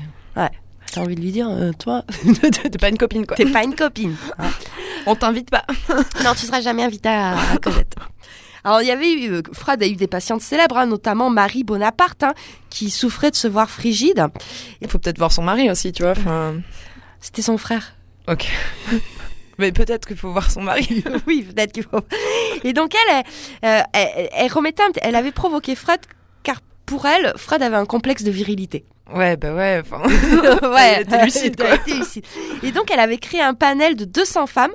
T'as 0.92 1.02
envie 1.02 1.14
de 1.14 1.20
lui 1.20 1.30
dire, 1.30 1.48
euh, 1.48 1.70
toi, 1.78 2.02
T'es 2.50 2.70
pas 2.78 2.88
une 2.88 2.98
copine, 2.98 3.24
quoi. 3.24 3.36
t'es 3.36 3.46
pas 3.46 3.62
une 3.62 3.76
copine. 3.76 4.16
hein. 4.40 4.48
On 5.06 5.14
t'invite 5.14 5.48
pas. 5.48 5.64
non, 6.24 6.32
tu 6.34 6.46
seras 6.46 6.60
jamais 6.62 6.82
invitée 6.82 7.08
à, 7.08 7.38
à 7.38 7.56
Cosette. 7.62 7.94
Alors, 8.64 8.82
il 8.82 8.88
y 8.88 8.90
avait 8.90 9.12
eu, 9.12 9.30
euh, 9.32 9.42
Freud 9.52 9.82
a 9.82 9.86
eu 9.86 9.96
des 9.96 10.06
patientes 10.06 10.42
célèbres, 10.42 10.76
hein, 10.76 10.86
notamment 10.86 11.30
Marie 11.30 11.64
Bonaparte, 11.64 12.22
hein, 12.22 12.34
qui 12.68 12.90
souffrait 12.90 13.30
de 13.30 13.36
se 13.36 13.48
voir 13.48 13.70
frigide. 13.70 14.26
Il 14.80 14.88
faut 14.88 14.98
peut-être 14.98 15.18
voir 15.18 15.32
son 15.32 15.42
mari 15.42 15.70
aussi, 15.70 15.92
tu 15.92 16.02
vois. 16.02 16.14
C'était 17.20 17.42
son 17.42 17.58
frère. 17.58 17.94
ok. 18.28 18.46
Mais 19.58 19.72
peut-être 19.72 20.06
qu'il 20.06 20.16
faut 20.16 20.32
voir 20.32 20.50
son 20.50 20.62
mari. 20.62 21.04
oui, 21.26 21.42
peut-être 21.42 21.72
qu'il 21.72 21.82
faut. 21.82 22.00
Et 22.64 22.72
donc, 22.72 22.94
elle, 22.94 23.24
elle, 23.60 23.68
euh, 23.68 23.82
elle, 23.92 24.28
elle 24.32 24.50
remettait, 24.50 24.82
un 24.82 24.88
elle 25.02 25.14
avait 25.14 25.32
provoqué 25.32 25.74
Freud, 25.74 26.00
car 26.42 26.62
pour 26.86 27.04
elle, 27.04 27.34
Freud 27.36 27.62
avait 27.62 27.76
un 27.76 27.84
complexe 27.84 28.22
de 28.22 28.30
virilité. 28.30 28.86
Ouais, 29.14 29.36
bah 29.36 29.52
ouais. 29.52 29.82
Enfin, 29.82 30.00
ouais, 30.06 30.92
Elle 30.96 31.02
était 31.02 31.24
lucide, 31.24 31.56
elle 31.58 31.66
quoi. 31.66 31.74
était 31.74 31.94
lucide. 31.94 32.24
Et 32.62 32.72
donc, 32.72 32.90
elle 32.90 33.00
avait 33.00 33.18
créé 33.18 33.42
un 33.42 33.52
panel 33.52 33.96
de 33.96 34.06
200 34.06 34.46
femmes 34.46 34.72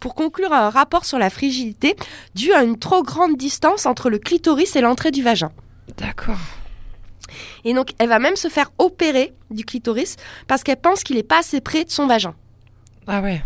pour 0.00 0.14
conclure 0.14 0.52
un 0.52 0.70
rapport 0.70 1.04
sur 1.04 1.18
la 1.18 1.30
frigidité 1.30 1.96
dû 2.34 2.52
à 2.52 2.62
une 2.62 2.78
trop 2.78 3.02
grande 3.02 3.36
distance 3.36 3.86
entre 3.86 4.10
le 4.10 4.18
clitoris 4.18 4.76
et 4.76 4.80
l'entrée 4.80 5.10
du 5.10 5.22
vagin. 5.22 5.50
D'accord. 5.96 6.38
Et 7.64 7.74
donc, 7.74 7.90
elle 7.98 8.08
va 8.08 8.18
même 8.18 8.36
se 8.36 8.48
faire 8.48 8.70
opérer 8.78 9.34
du 9.50 9.64
clitoris 9.64 10.16
parce 10.46 10.62
qu'elle 10.62 10.76
pense 10.76 11.02
qu'il 11.02 11.16
n'est 11.16 11.22
pas 11.22 11.40
assez 11.40 11.60
près 11.60 11.84
de 11.84 11.90
son 11.90 12.06
vagin. 12.06 12.34
Ah 13.06 13.20
ouais. 13.20 13.42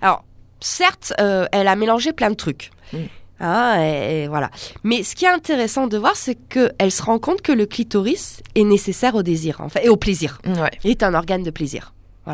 Alors, 0.00 0.24
certes, 0.60 1.12
euh, 1.20 1.46
elle 1.52 1.68
a 1.68 1.76
mélangé 1.76 2.12
plein 2.12 2.30
de 2.30 2.36
trucs. 2.36 2.70
Mm. 2.92 2.96
Et, 3.44 4.22
et 4.22 4.28
voilà. 4.28 4.50
Mais 4.84 5.02
ce 5.02 5.16
qui 5.16 5.24
est 5.24 5.28
intéressant 5.28 5.88
de 5.88 5.98
voir, 5.98 6.14
c'est 6.14 6.36
qu'elle 6.36 6.92
se 6.92 7.02
rend 7.02 7.18
compte 7.18 7.42
que 7.42 7.50
le 7.50 7.66
clitoris 7.66 8.40
est 8.54 8.62
nécessaire 8.62 9.16
au 9.16 9.24
désir, 9.24 9.60
en 9.60 9.68
fait, 9.68 9.84
et 9.84 9.88
au 9.88 9.96
plaisir. 9.96 10.40
Ouais. 10.46 10.70
Il 10.84 10.90
est 10.90 11.02
un 11.02 11.12
organe 11.12 11.42
de 11.42 11.50
plaisir. 11.50 11.92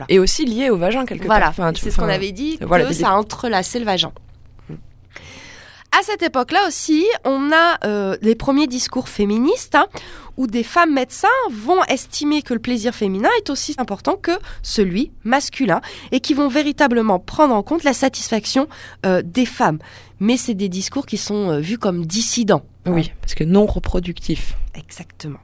Et 0.08 0.18
aussi 0.18 0.44
lié 0.44 0.70
au 0.70 0.76
vagin 0.76 1.06
quelque 1.06 1.24
Voilà, 1.26 1.46
part. 1.46 1.50
Enfin, 1.50 1.72
c'est 1.74 1.90
ce 1.90 1.96
qu'on 1.96 2.08
avait 2.08 2.32
dit, 2.32 2.58
voilà, 2.60 2.84
que 2.84 2.88
des- 2.90 2.94
ça 2.96 3.10
a 3.10 3.14
entrelacé 3.16 3.78
le 3.78 3.84
vagin. 3.84 4.12
À 5.98 6.02
cette 6.04 6.22
époque-là 6.22 6.60
aussi, 6.68 7.04
on 7.24 7.50
a 7.50 7.84
euh, 7.84 8.16
les 8.22 8.36
premiers 8.36 8.68
discours 8.68 9.08
féministes 9.08 9.74
hein, 9.74 9.86
où 10.36 10.46
des 10.46 10.62
femmes 10.62 10.94
médecins 10.94 11.26
vont 11.50 11.82
estimer 11.88 12.42
que 12.42 12.54
le 12.54 12.60
plaisir 12.60 12.94
féminin 12.94 13.28
est 13.38 13.50
aussi 13.50 13.74
important 13.78 14.14
que 14.14 14.30
celui 14.62 15.10
masculin 15.24 15.80
et 16.12 16.20
qui 16.20 16.34
vont 16.34 16.46
véritablement 16.46 17.18
prendre 17.18 17.52
en 17.52 17.64
compte 17.64 17.82
la 17.82 17.94
satisfaction 17.94 18.68
euh, 19.06 19.22
des 19.24 19.44
femmes. 19.44 19.80
Mais 20.20 20.36
c'est 20.36 20.54
des 20.54 20.68
discours 20.68 21.04
qui 21.04 21.16
sont 21.16 21.50
euh, 21.50 21.58
vus 21.58 21.78
comme 21.78 22.06
dissidents. 22.06 22.62
Oui, 22.86 23.10
parce 23.20 23.34
que 23.34 23.42
non 23.42 23.66
reproductif. 23.66 24.54
Exactement. 24.76 25.40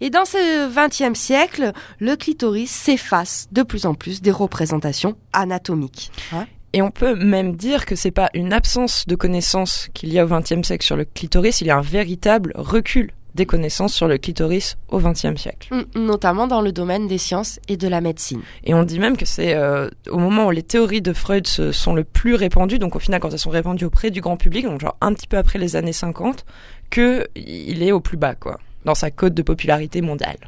Et 0.00 0.10
dans 0.10 0.24
ce 0.24 0.68
XXe 0.68 1.18
siècle, 1.18 1.72
le 1.98 2.14
clitoris 2.14 2.70
s'efface 2.70 3.48
de 3.50 3.64
plus 3.64 3.86
en 3.86 3.94
plus 3.94 4.22
des 4.22 4.30
représentations 4.30 5.16
anatomiques. 5.32 6.12
hein. 6.32 6.46
Et 6.72 6.82
on 6.82 6.90
peut 6.90 7.14
même 7.16 7.56
dire 7.56 7.84
que 7.86 7.96
c'est 7.96 8.10
pas 8.12 8.30
une 8.34 8.52
absence 8.52 9.04
de 9.06 9.16
connaissances 9.16 9.88
qu'il 9.92 10.12
y 10.12 10.18
a 10.18 10.24
au 10.24 10.28
XXe 10.28 10.62
siècle 10.66 10.84
sur 10.86 10.96
le 10.96 11.04
clitoris, 11.04 11.60
il 11.60 11.66
y 11.66 11.70
a 11.70 11.76
un 11.76 11.80
véritable 11.82 12.52
recul 12.54 13.10
des 13.34 13.46
connaissances 13.46 13.94
sur 13.94 14.08
le 14.08 14.18
clitoris 14.18 14.76
au 14.88 14.98
XXe 14.98 15.36
siècle. 15.40 15.68
Mm, 15.72 16.04
notamment 16.04 16.46
dans 16.48 16.60
le 16.60 16.72
domaine 16.72 17.06
des 17.06 17.18
sciences 17.18 17.60
et 17.68 17.76
de 17.76 17.86
la 17.86 18.00
médecine. 18.00 18.40
Et 18.64 18.74
on 18.74 18.82
dit 18.82 18.98
même 18.98 19.16
que 19.16 19.24
c'est 19.24 19.54
euh, 19.54 19.88
au 20.08 20.18
moment 20.18 20.46
où 20.46 20.50
les 20.50 20.64
théories 20.64 21.00
de 21.02 21.12
Freud 21.12 21.46
se- 21.46 21.70
sont 21.72 21.94
le 21.94 22.02
plus 22.04 22.34
répandues, 22.34 22.78
donc 22.80 22.96
au 22.96 22.98
final 22.98 23.20
quand 23.20 23.30
elles 23.30 23.38
sont 23.38 23.50
répandues 23.50 23.84
auprès 23.84 24.10
du 24.10 24.20
grand 24.20 24.36
public, 24.36 24.64
donc 24.64 24.80
genre 24.80 24.96
un 25.00 25.12
petit 25.14 25.28
peu 25.28 25.36
après 25.38 25.58
les 25.60 25.76
années 25.76 25.92
50, 25.92 26.44
que 26.90 27.26
il 27.36 27.82
est 27.84 27.92
au 27.92 28.00
plus 28.00 28.16
bas 28.16 28.34
quoi, 28.34 28.58
dans 28.84 28.96
sa 28.96 29.10
cote 29.12 29.34
de 29.34 29.42
popularité 29.42 30.00
mondiale. 30.02 30.38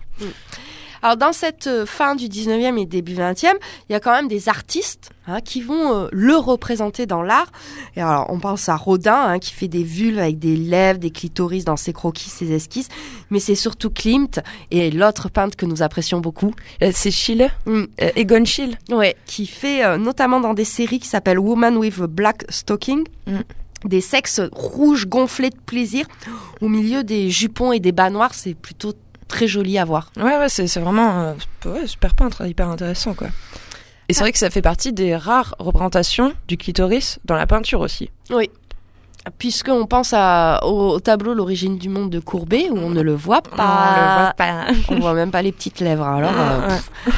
Alors 1.03 1.17
dans 1.17 1.33
cette 1.33 1.67
euh, 1.67 1.85
fin 1.85 2.15
du 2.15 2.27
19e 2.29 2.79
et 2.79 2.87
début 2.87 3.15
20e, 3.15 3.53
il 3.89 3.93
y 3.93 3.95
a 3.97 4.01
quand 4.01 4.13
même 4.13 4.29
des 4.29 4.49
artistes 4.49 5.11
hein, 5.27 5.41
qui 5.41 5.61
vont 5.61 5.93
euh, 6.05 6.09
le 6.13 6.37
représenter 6.37 7.07
dans 7.07 7.23
l'art. 7.23 7.51
Et 7.97 8.01
alors 8.01 8.27
on 8.29 8.39
pense 8.39 8.69
à 8.69 8.77
Rodin 8.77 9.15
hein, 9.21 9.39
qui 9.41 9.53
fait 9.53 9.67
des 9.69 9.83
vulves 9.83 10.19
avec 10.21 10.39
des 10.39 10.57
lèvres, 10.57 11.01
des 11.01 11.11
clitoris 11.11 11.65
dans 11.65 11.77
ses 11.77 11.93
croquis, 11.93 12.31
ses 12.31 12.53
esquisses, 12.53 12.89
mais 13.31 13.41
c'est 13.41 13.57
surtout 13.57 13.91
Klimt 13.91 14.41
et 14.71 14.91
l'autre 14.93 15.29
peintre 15.29 15.57
que 15.57 15.67
nous 15.67 15.83
apprécions 15.83 16.21
beaucoup, 16.21 16.53
Euh, 16.83 16.93
C'est 16.95 17.11
Schiele, 17.11 17.51
Mm. 17.67 17.83
euh, 18.01 18.11
Egon 18.17 18.45
Schiele. 18.45 18.79
Ouais, 18.91 19.17
qui 19.27 19.47
fait 19.47 19.85
euh, 19.85 19.97
notamment 19.99 20.39
dans 20.41 20.55
des 20.55 20.65
séries 20.65 21.01
qui 21.01 21.09
s'appellent 21.09 21.39
Woman 21.41 21.77
with 21.77 22.01
a 22.01 22.07
Black 22.07 22.45
Stocking. 22.49 23.05
Mm. 23.27 23.39
Des 23.87 24.01
sexes 24.01 24.41
rouges 24.53 25.07
gonflés 25.09 25.51
de 25.51 25.57
plaisir 25.67 26.07
au 26.61 26.69
milieu 26.69 27.03
des 27.03 27.31
jupons 27.31 27.73
et 27.73 27.81
des 27.81 27.91
bas 27.91 28.11
noirs, 28.11 28.33
c'est 28.35 28.55
plutôt 28.55 28.93
très 29.33 29.49
joli 29.49 29.79
à 29.79 29.85
voir. 29.85 30.11
Ouais, 30.17 30.37
ouais, 30.39 30.49
c'est 30.49 30.67
c'est 30.69 30.79
vraiment 30.81 31.21
euh, 31.23 31.33
ouais, 31.67 31.87
super 31.87 32.15
peintre, 32.15 32.47
hyper 32.47 32.69
intéressant, 32.69 33.15
quoi. 33.15 33.29
Et 34.09 34.13
c'est 34.15 34.21
vrai 34.21 34.33
que 34.33 34.39
ça 34.39 34.51
fait 34.51 34.63
partie 34.63 34.93
des 34.93 35.17
rares 35.17 35.55
représentations 35.59 36.35
du 36.47 36.57
clitoris 36.59 37.19
dans 37.25 37.35
la 37.37 37.47
peinture 37.47 37.81
aussi. 37.81 38.11
Oui. 38.31 38.51
Puisqu'on 39.39 39.87
pense 39.87 40.13
à, 40.15 40.61
au, 40.65 40.91
au 40.95 41.01
tableau 41.01 41.33
L'origine 41.33 41.79
du 41.79 41.89
monde 41.89 42.11
de 42.11 42.19
Courbet, 42.21 42.69
où 42.71 42.77
on 42.77 42.91
ne 42.91 43.01
le 43.01 43.15
voit 43.15 43.41
On 43.47 43.51
le 43.53 43.57
pas. 43.57 44.23
voit 44.23 44.35
pas. 44.37 44.65
On 44.89 44.99
voit 44.99 45.15
même 45.15 45.31
pas 45.31 45.41
les 45.43 45.53
petites 45.53 45.81
lèvres. 45.81 46.05
Alors, 46.05 46.33
euh, 46.37 46.69
Ouais. 46.69 47.13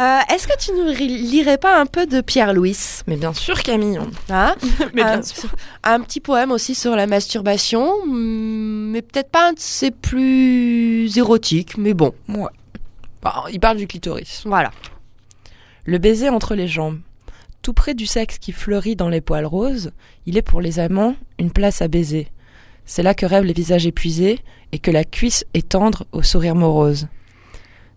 Euh, 0.00 0.18
est-ce 0.32 0.46
que 0.48 0.58
tu 0.58 0.72
nous 0.72 0.86
ri- 0.92 1.06
lirais 1.22 1.58
pas 1.58 1.78
un 1.80 1.86
peu 1.86 2.06
de 2.06 2.20
Pierre 2.20 2.52
Louis 2.54 2.76
Mais 3.06 3.16
bien 3.16 3.32
sûr, 3.34 3.62
Camille. 3.62 3.98
hein? 4.30 4.54
Mais 4.94 5.02
un, 5.02 5.12
bien 5.18 5.22
sûr. 5.22 5.50
un 5.84 6.00
petit 6.00 6.20
poème 6.20 6.50
aussi 6.52 6.74
sur 6.74 6.96
la 6.96 7.06
masturbation, 7.06 7.92
hum, 8.02 8.90
mais 8.90 9.02
peut-être 9.02 9.30
pas 9.30 9.48
un 9.48 9.52
de 9.52 9.58
ses 9.60 9.90
plus 9.90 11.16
érotiques, 11.18 11.76
mais 11.78 11.94
bon, 11.94 12.12
Ouais. 12.28 12.48
Bon, 13.22 13.30
il 13.52 13.60
parle 13.60 13.76
du 13.76 13.86
clitoris. 13.86 14.42
voilà. 14.46 14.70
Le 15.84 15.98
baiser 15.98 16.28
entre 16.30 16.54
les 16.54 16.66
jambes. 16.68 17.00
Tout 17.62 17.74
près 17.74 17.92
du 17.94 18.06
sexe 18.06 18.38
qui 18.38 18.52
fleurit 18.52 18.96
dans 18.96 19.10
les 19.10 19.20
poils 19.20 19.44
roses, 19.44 19.92
il 20.24 20.38
est 20.38 20.42
pour 20.42 20.62
les 20.62 20.78
amants 20.78 21.14
une 21.38 21.50
place 21.50 21.82
à 21.82 21.88
baiser. 21.88 22.28
C'est 22.86 23.02
là 23.02 23.12
que 23.12 23.26
rêvent 23.26 23.44
les 23.44 23.52
visages 23.52 23.86
épuisés 23.86 24.38
et 24.72 24.78
que 24.78 24.90
la 24.90 25.04
cuisse 25.04 25.44
est 25.52 25.68
tendre 25.68 26.06
au 26.12 26.22
sourire 26.22 26.54
morose. 26.54 27.06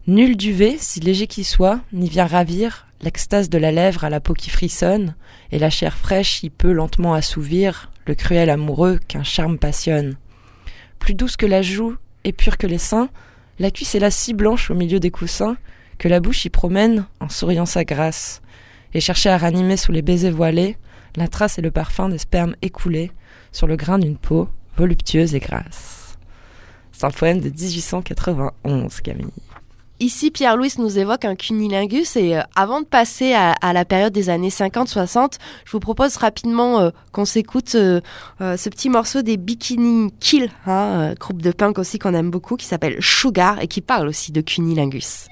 Nul 0.06 0.36
duvet, 0.36 0.76
si 0.80 0.99
léger 0.99 1.28
qu'il 1.28 1.45
soit, 1.45 1.80
n'y 1.93 2.10
vient 2.10 2.28
ravir 2.28 2.88
l'extase 3.01 3.49
de 3.49 3.58
la 3.58 3.72
lèvre 3.72 4.04
à 4.04 4.10
la 4.10 4.20
peau 4.20 4.34
qui 4.34 4.49
frissonne, 4.49 5.16
et 5.51 5.60
la 5.60 5.70
chair 5.70 5.97
fraîche 5.97 6.43
y 6.43 6.49
peut 6.49 6.74
lentement 6.74 7.14
assouvir 7.14 7.89
le 8.06 8.14
cruel 8.14 8.49
amoureux 8.49 8.99
qu'un 9.08 9.24
charme 9.24 9.58
passionne. 9.58 10.18
Plus 10.99 11.14
douce 11.14 11.38
que 11.38 11.45
la 11.45 11.62
joue 11.62 11.95
et 12.26 12.34
pure 12.34 12.58
que 12.58 12.68
les 12.68 12.78
seins, 12.78 13.08
la 13.60 13.72
cuisse 13.72 13.95
est 13.95 13.99
là 13.99 14.12
si 14.12 14.34
blanche 14.34 14.72
au 14.72 14.76
milieu 14.76 14.99
des 14.99 15.12
coussins 15.12 15.56
que 15.99 16.10
la 16.10 16.20
bouche 16.20 16.43
y 16.43 16.49
promène 16.49 17.06
en 17.22 17.30
souriant 17.30 17.66
sa 17.66 17.86
grâce, 17.86 18.41
et 18.93 18.99
chercher 18.99 19.30
à 19.30 19.38
ranimer 19.38 19.78
sous 19.78 19.93
les 19.93 20.01
baisers 20.01 20.32
voilés 20.32 20.76
la 21.16 21.30
trace 21.30 21.60
et 21.60 21.62
le 21.62 21.72
parfum 21.72 22.10
des 22.10 22.18
spermes 22.18 22.58
écoulés 22.62 23.12
sur 23.54 23.68
le 23.68 23.78
grain 23.78 23.99
d'une 23.99 24.18
peau 24.18 24.49
voluptueuse 24.76 25.34
et 25.34 25.39
grasse. 25.39 26.18
C'est 26.91 27.06
un 27.06 27.12
poème 27.12 27.39
de 27.39 27.49
1891, 27.49 28.99
Camille. 29.01 29.32
Ici, 30.04 30.32
Pierre-Louis 30.32 30.74
nous 30.80 30.99
évoque 30.99 31.24
un 31.24 31.34
cunilingus 31.34 32.18
et 32.18 32.36
euh, 32.36 32.41
avant 32.58 32.82
de 32.82 32.86
passer 32.86 33.34
à, 33.34 33.72
la 33.72 33.86
période 33.86 34.12
des 34.12 34.30
années 34.30 34.49
50-60, 34.49 35.38
je 35.64 35.72
vous 35.72 35.80
propose 35.80 36.18
rapidement 36.18 36.82
euh, 36.82 36.89
qu'on 37.14 37.24
s'écoute 37.24 37.76
euh, 37.76 38.01
ce 38.41 38.68
petit 38.68 38.89
morceau 38.89 39.22
des 39.22 39.38
Bikini 39.38 40.12
Kill, 40.20 40.49
hein, 40.68 41.14
groupe 41.18 41.41
de 41.41 41.54
punk 41.54 41.80
aussi 41.80 41.99
qu'on 41.99 42.14
aime 42.16 42.32
beaucoup, 42.32 42.58
qui 42.58 42.66
s'appelle 42.66 42.97
Sugar 42.99 43.62
et 43.62 43.70
qui 43.70 43.80
parle 43.80 44.10
aussi 44.10 44.34
de 44.34 44.41
cunilingus. 44.41 45.30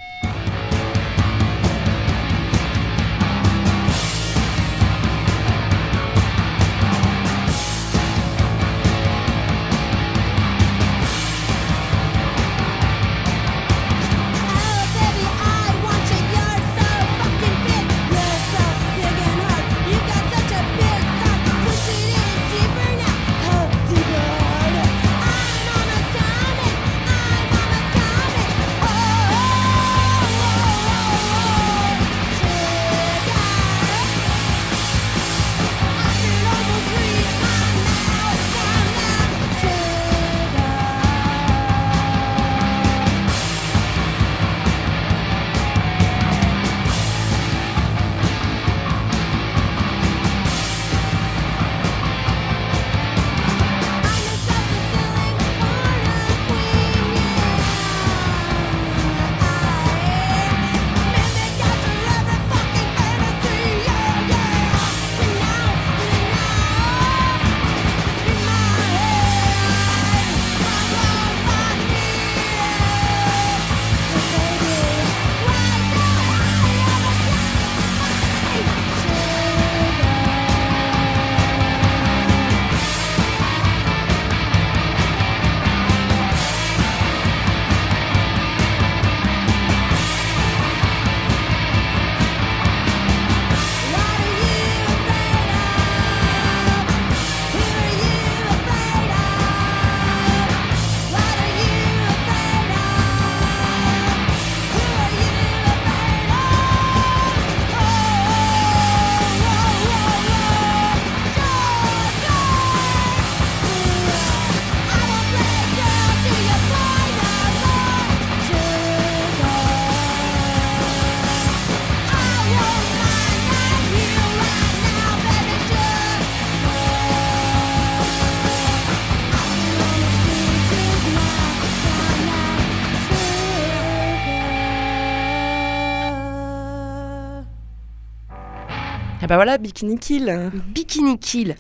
Bah 139.32 139.38
voilà, 139.38 139.58
Bikini 139.58 139.98
Kill. 139.98 140.52
Bikini 140.74 141.18
Kill. 141.18 141.56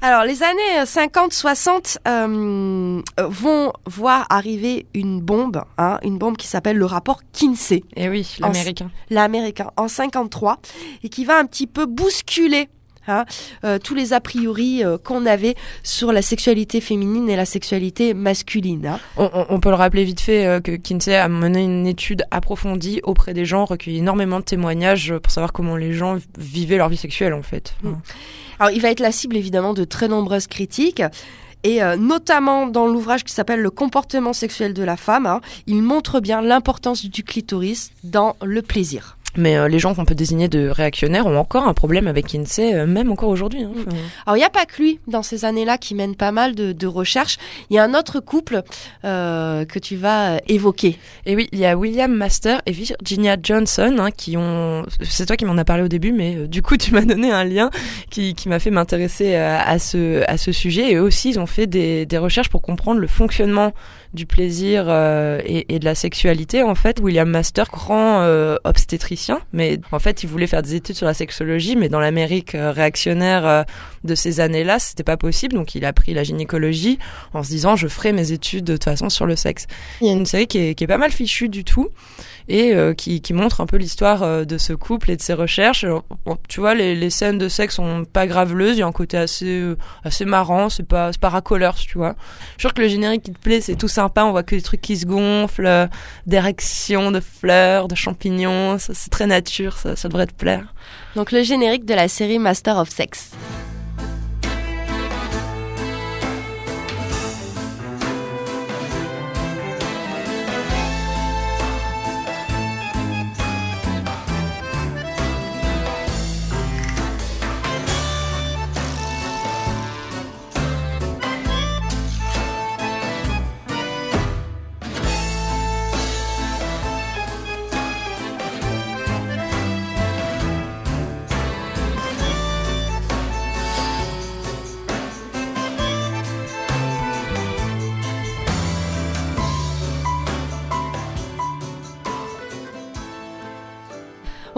Alors, 0.00 0.24
les 0.24 0.42
années 0.42 0.82
50-60 0.82 1.98
euh, 2.08 3.02
vont 3.18 3.72
voir 3.84 4.24
arriver 4.30 4.86
une 4.94 5.20
bombe, 5.20 5.62
hein, 5.76 5.98
une 6.02 6.16
bombe 6.16 6.38
qui 6.38 6.46
s'appelle 6.46 6.78
le 6.78 6.86
rapport 6.86 7.20
Kinsey. 7.34 7.84
Et 7.96 8.04
eh 8.04 8.08
oui, 8.08 8.36
l'américain. 8.38 8.90
L'américain, 9.10 9.70
en 9.76 9.88
53, 9.88 10.58
et 11.04 11.10
qui 11.10 11.26
va 11.26 11.38
un 11.38 11.44
petit 11.44 11.66
peu 11.66 11.84
bousculer 11.84 12.70
Hein, 13.08 13.24
euh, 13.64 13.78
tous 13.82 13.96
les 13.96 14.12
a 14.12 14.20
priori 14.20 14.84
euh, 14.84 14.96
qu'on 14.96 15.26
avait 15.26 15.56
sur 15.82 16.12
la 16.12 16.22
sexualité 16.22 16.80
féminine 16.80 17.28
et 17.28 17.34
la 17.34 17.44
sexualité 17.44 18.14
masculine. 18.14 18.86
Hein. 18.86 19.00
On, 19.16 19.58
peut 19.58 19.70
le 19.70 19.74
rappeler 19.74 20.04
vite 20.04 20.20
fait 20.20 20.46
euh, 20.46 20.60
que 20.60 20.70
Kinsey 20.76 21.16
a 21.16 21.28
mené 21.28 21.64
une 21.64 21.86
étude 21.88 22.22
approfondie 22.30 23.00
auprès 23.02 23.34
des 23.34 23.44
gens, 23.44 23.64
recueilli 23.64 23.98
énormément 23.98 24.38
de 24.38 24.44
témoignages 24.44 25.14
pour 25.20 25.32
savoir 25.32 25.52
comment 25.52 25.76
les 25.76 25.92
gens 25.92 26.18
vivaient 26.38 26.76
leur 26.76 26.88
vie 26.88 26.96
sexuelle 26.96 27.34
en 27.34 27.42
fait. 27.42 27.74
Mm. 27.82 27.94
Alors 28.60 28.72
il 28.72 28.80
va 28.80 28.90
être 28.90 29.00
la 29.00 29.10
cible 29.10 29.36
évidemment 29.36 29.74
de 29.74 29.82
très 29.82 30.06
nombreuses 30.06 30.46
critiques. 30.46 31.02
Et 31.64 31.78
notamment 31.96 32.66
dans 32.66 32.88
l'ouvrage 32.88 33.22
qui 33.22 33.32
s'appelle 33.32 33.60
Le 33.60 33.70
comportement 33.70 34.32
sexuel 34.32 34.74
de 34.74 34.82
la 34.82 34.96
femme, 34.96 35.26
hein, 35.26 35.40
il 35.68 35.80
montre 35.80 36.18
bien 36.18 36.42
l'importance 36.42 37.04
du 37.06 37.22
clitoris 37.22 37.92
dans 38.02 38.34
le 38.42 38.62
plaisir. 38.62 39.16
Mais 39.36 39.56
euh, 39.56 39.68
les 39.68 39.78
gens 39.78 39.94
qu'on 39.94 40.04
peut 40.04 40.14
désigner 40.14 40.48
de 40.48 40.68
réactionnaires 40.68 41.26
ont 41.26 41.36
encore 41.36 41.66
un 41.66 41.74
problème 41.74 42.06
avec 42.06 42.26
Kinsey, 42.26 42.74
euh, 42.74 42.86
même 42.86 43.10
encore 43.10 43.30
aujourd'hui. 43.30 43.62
Hein. 43.62 43.72
Mm. 43.74 43.90
Alors 44.26 44.36
il 44.36 44.40
n'y 44.40 44.44
a 44.44 44.50
pas 44.50 44.66
que 44.66 44.82
lui 44.82 45.00
dans 45.06 45.22
ces 45.22 45.44
années-là 45.44 45.78
qui 45.78 45.94
mène 45.94 46.16
pas 46.16 46.32
mal 46.32 46.54
de, 46.54 46.72
de 46.72 46.86
recherches. 46.86 47.38
Il 47.70 47.76
y 47.76 47.78
a 47.78 47.84
un 47.84 47.94
autre 47.94 48.20
couple 48.20 48.62
euh, 49.04 49.64
que 49.64 49.78
tu 49.78 49.96
vas 49.96 50.38
évoquer. 50.48 50.98
Et 51.26 51.34
oui, 51.34 51.48
il 51.52 51.58
y 51.58 51.66
a 51.66 51.76
William 51.76 52.12
Master 52.12 52.60
et 52.66 52.72
Virginia 52.72 53.36
Johnson 53.42 53.96
hein, 53.98 54.10
qui 54.10 54.36
ont. 54.36 54.84
C'est 55.00 55.26
toi 55.26 55.36
qui 55.36 55.44
m'en 55.44 55.56
as 55.56 55.64
parlé 55.64 55.82
au 55.82 55.88
début, 55.88 56.12
mais 56.12 56.46
du 56.46 56.62
coup 56.62 56.76
tu 56.76 56.92
m'as 56.92 57.00
donné 57.04 57.30
un 57.30 57.44
lien 57.44 57.70
qui, 58.10 58.34
qui 58.34 58.48
m'a 58.48 58.58
fait 58.58 58.70
m'intéresser 58.70 59.34
à, 59.34 59.78
ce 59.78 60.22
à 60.28 60.36
ce 60.36 60.52
sujet. 60.52 60.92
Et 60.92 60.96
eux 60.96 61.02
aussi 61.02 61.30
ils 61.30 61.40
ont 61.40 61.46
fait 61.46 61.66
des, 61.66 62.06
des 62.06 62.18
recherches 62.18 62.50
pour 62.50 62.62
comprendre 62.62 63.00
le 63.00 63.06
fonctionnement 63.06 63.72
du 64.14 64.26
plaisir 64.26 64.84
euh, 64.88 65.40
et, 65.44 65.74
et, 65.74 65.78
de 65.78 65.84
la 65.84 65.94
sexualité. 65.94 66.62
En 66.62 66.74
fait, 66.74 67.00
William 67.00 67.28
Master, 67.28 67.66
grand 67.70 68.22
euh, 68.22 68.56
obstétricien, 68.64 69.40
mais 69.52 69.80
en 69.90 69.98
fait, 69.98 70.22
il 70.22 70.28
voulait 70.28 70.46
faire 70.46 70.62
des 70.62 70.74
études 70.74 70.96
sur 70.96 71.06
la 71.06 71.14
sexologie, 71.14 71.76
mais 71.76 71.88
dans 71.88 72.00
l'Amérique 72.00 72.54
euh, 72.54 72.72
réactionnaire 72.72 73.64
de 74.04 74.14
ces 74.14 74.40
années-là, 74.40 74.78
c'était 74.78 75.02
pas 75.04 75.16
possible. 75.16 75.54
Donc, 75.54 75.74
il 75.74 75.84
a 75.84 75.92
pris 75.92 76.12
la 76.12 76.24
gynécologie 76.24 76.98
en 77.32 77.42
se 77.42 77.48
disant, 77.48 77.76
je 77.76 77.88
ferai 77.88 78.12
mes 78.12 78.32
études 78.32 78.64
de 78.64 78.74
toute 78.74 78.84
façon 78.84 79.08
sur 79.08 79.26
le 79.26 79.36
sexe. 79.36 79.66
Il 80.00 80.06
y 80.06 80.10
a 80.10 80.12
une 80.12 80.26
série 80.26 80.46
qui 80.46 80.58
est, 80.58 80.74
qui 80.74 80.84
est 80.84 80.88
pas 80.88 80.98
mal 80.98 81.10
fichue 81.10 81.48
du 81.48 81.64
tout 81.64 81.88
et 82.48 82.74
euh, 82.74 82.94
qui, 82.94 83.20
qui, 83.20 83.32
montre 83.32 83.60
un 83.60 83.66
peu 83.66 83.76
l'histoire 83.76 84.22
euh, 84.22 84.44
de 84.44 84.58
ce 84.58 84.72
couple 84.72 85.10
et 85.10 85.16
de 85.16 85.22
ses 85.22 85.34
recherches. 85.34 85.86
tu 86.48 86.60
vois, 86.60 86.74
les, 86.74 86.94
les, 86.94 87.10
scènes 87.10 87.38
de 87.38 87.48
sexe 87.48 87.76
sont 87.76 88.04
pas 88.04 88.26
graveleuses, 88.26 88.76
il 88.76 88.80
y 88.80 88.82
a 88.82 88.86
un 88.86 88.92
côté 88.92 89.16
assez 89.16 89.60
euh, 89.60 89.76
assez 90.04 90.24
marrant, 90.24 90.68
c'est 90.68 90.86
pas 90.86 91.10
pas 91.20 91.28
racoleur, 91.28 91.74
tu 91.74 91.98
vois. 91.98 92.14
Je 92.56 92.62
sûr 92.62 92.74
que 92.74 92.82
le 92.82 92.88
générique 92.88 93.22
qui 93.22 93.32
te 93.32 93.38
plaît, 93.38 93.60
c'est 93.60 93.76
tout 93.76 93.88
sympa, 93.88 94.24
on 94.24 94.30
voit 94.30 94.42
que 94.42 94.54
des 94.54 94.62
trucs 94.62 94.80
qui 94.80 94.96
se 94.96 95.06
gonflent, 95.06 95.88
d'érections, 96.26 97.10
de 97.10 97.20
fleurs, 97.20 97.88
de 97.88 97.94
champignons, 97.94 98.78
c'est 98.78 99.10
très 99.10 99.26
nature, 99.26 99.76
ça, 99.76 99.96
ça 99.96 100.08
devrait 100.08 100.26
te 100.26 100.34
plaire. 100.34 100.74
Donc 101.16 101.32
le 101.32 101.42
générique 101.42 101.84
de 101.84 101.94
la 101.94 102.08
série 102.08 102.38
Master 102.38 102.76
of 102.78 102.88
Sex. 102.88 103.32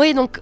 Oui, 0.05 0.13
donc 0.13 0.41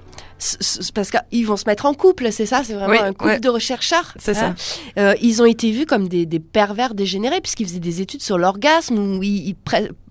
parce 0.94 1.10
qu'ils 1.10 1.46
vont 1.46 1.56
se 1.56 1.64
mettre 1.66 1.86
en 1.86 1.94
couple, 1.94 2.32
c'est 2.32 2.46
ça, 2.46 2.62
c'est 2.64 2.74
vraiment 2.74 2.90
Oui, 2.90 2.98
un 2.98 3.12
couple 3.12 3.24
ouais. 3.26 3.40
de 3.40 3.48
rechercheurs. 3.48 4.12
C'est 4.18 4.36
hein. 4.38 4.56
Euh, 4.98 5.14
ils 5.22 5.40
ont 5.40 5.44
été 5.44 5.70
vus 5.70 5.86
comme 5.86 6.08
des, 6.08 6.26
des 6.26 6.40
pervers 6.40 6.94
dégénérés 6.94 7.40
puisqu'ils 7.40 7.66
faisaient 7.68 7.78
des 7.78 8.00
études 8.00 8.22
sur 8.22 8.38
l'orgasme 8.38 8.98
où 8.98 9.22
ils, 9.22 9.48
ils 9.48 9.54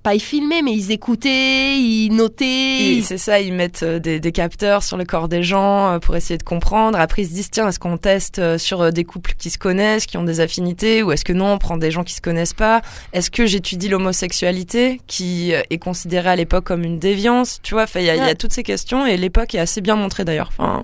pas 0.03 0.15
ils 0.15 0.19
filmaient 0.21 0.61
mais 0.61 0.73
ils 0.73 0.91
écoutaient, 0.91 1.77
ils 1.77 2.09
notaient. 2.09 2.93
Ils- 2.95 3.03
C'est 3.03 3.17
ça, 3.17 3.39
ils 3.39 3.53
mettent 3.53 3.83
euh, 3.83 3.99
des, 3.99 4.19
des 4.19 4.31
capteurs 4.31 4.83
sur 4.83 4.97
le 4.97 5.05
corps 5.05 5.27
des 5.27 5.43
gens 5.43 5.93
euh, 5.93 5.99
pour 5.99 6.15
essayer 6.15 6.37
de 6.37 6.43
comprendre. 6.43 6.99
Après, 6.99 7.21
ils 7.23 7.27
se 7.27 7.33
disent, 7.33 7.51
tiens, 7.51 7.67
est-ce 7.67 7.79
qu'on 7.79 7.97
teste 7.97 8.39
euh, 8.39 8.57
sur 8.57 8.91
des 8.91 9.03
couples 9.03 9.33
qui 9.37 9.49
se 9.49 9.57
connaissent, 9.57 10.05
qui 10.05 10.17
ont 10.17 10.23
des 10.23 10.39
affinités, 10.39 11.03
ou 11.03 11.11
est-ce 11.11 11.25
que 11.25 11.33
non, 11.33 11.53
on 11.53 11.57
prend 11.57 11.77
des 11.77 11.91
gens 11.91 12.03
qui 12.03 12.13
se 12.13 12.21
connaissent 12.21 12.53
pas? 12.53 12.81
Est-ce 13.13 13.29
que 13.31 13.45
j'étudie 13.45 13.89
l'homosexualité, 13.89 15.01
qui 15.07 15.51
est 15.51 15.77
considérée 15.77 16.29
à 16.29 16.35
l'époque 16.35 16.63
comme 16.65 16.83
une 16.83 16.99
déviance? 16.99 17.59
Tu 17.63 17.73
vois, 17.73 17.85
il 17.95 18.01
y, 18.01 18.05
y 18.05 18.09
a 18.09 18.35
toutes 18.35 18.53
ces 18.53 18.63
questions, 18.63 19.05
et 19.05 19.17
l'époque 19.17 19.55
est 19.55 19.59
assez 19.59 19.81
bien 19.81 19.95
montrée 19.95 20.25
d'ailleurs. 20.25 20.49
Enfin, 20.57 20.83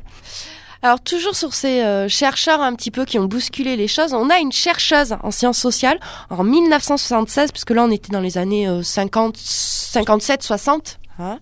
Alors 0.81 1.01
toujours 1.01 1.35
sur 1.35 1.53
ces 1.53 1.81
euh, 1.81 2.07
chercheurs 2.07 2.61
un 2.61 2.73
petit 2.75 2.91
peu 2.91 3.05
qui 3.05 3.17
ont 3.19 3.25
bousculé 3.25 3.75
les 3.75 3.87
choses, 3.87 4.13
on 4.13 4.29
a 4.29 4.37
une 4.39 4.51
chercheuse 4.51 5.15
en 5.23 5.31
sciences 5.31 5.57
sociales 5.57 5.99
en 6.29 6.43
1976, 6.43 7.51
puisque 7.51 7.71
là 7.71 7.83
on 7.83 7.91
était 7.91 8.11
dans 8.11 8.21
les 8.21 8.37
années 8.37 8.67
euh, 8.67 8.83
50, 8.83 9.35
57, 9.37 10.43
60. 10.43 10.99
hein. 11.19 11.39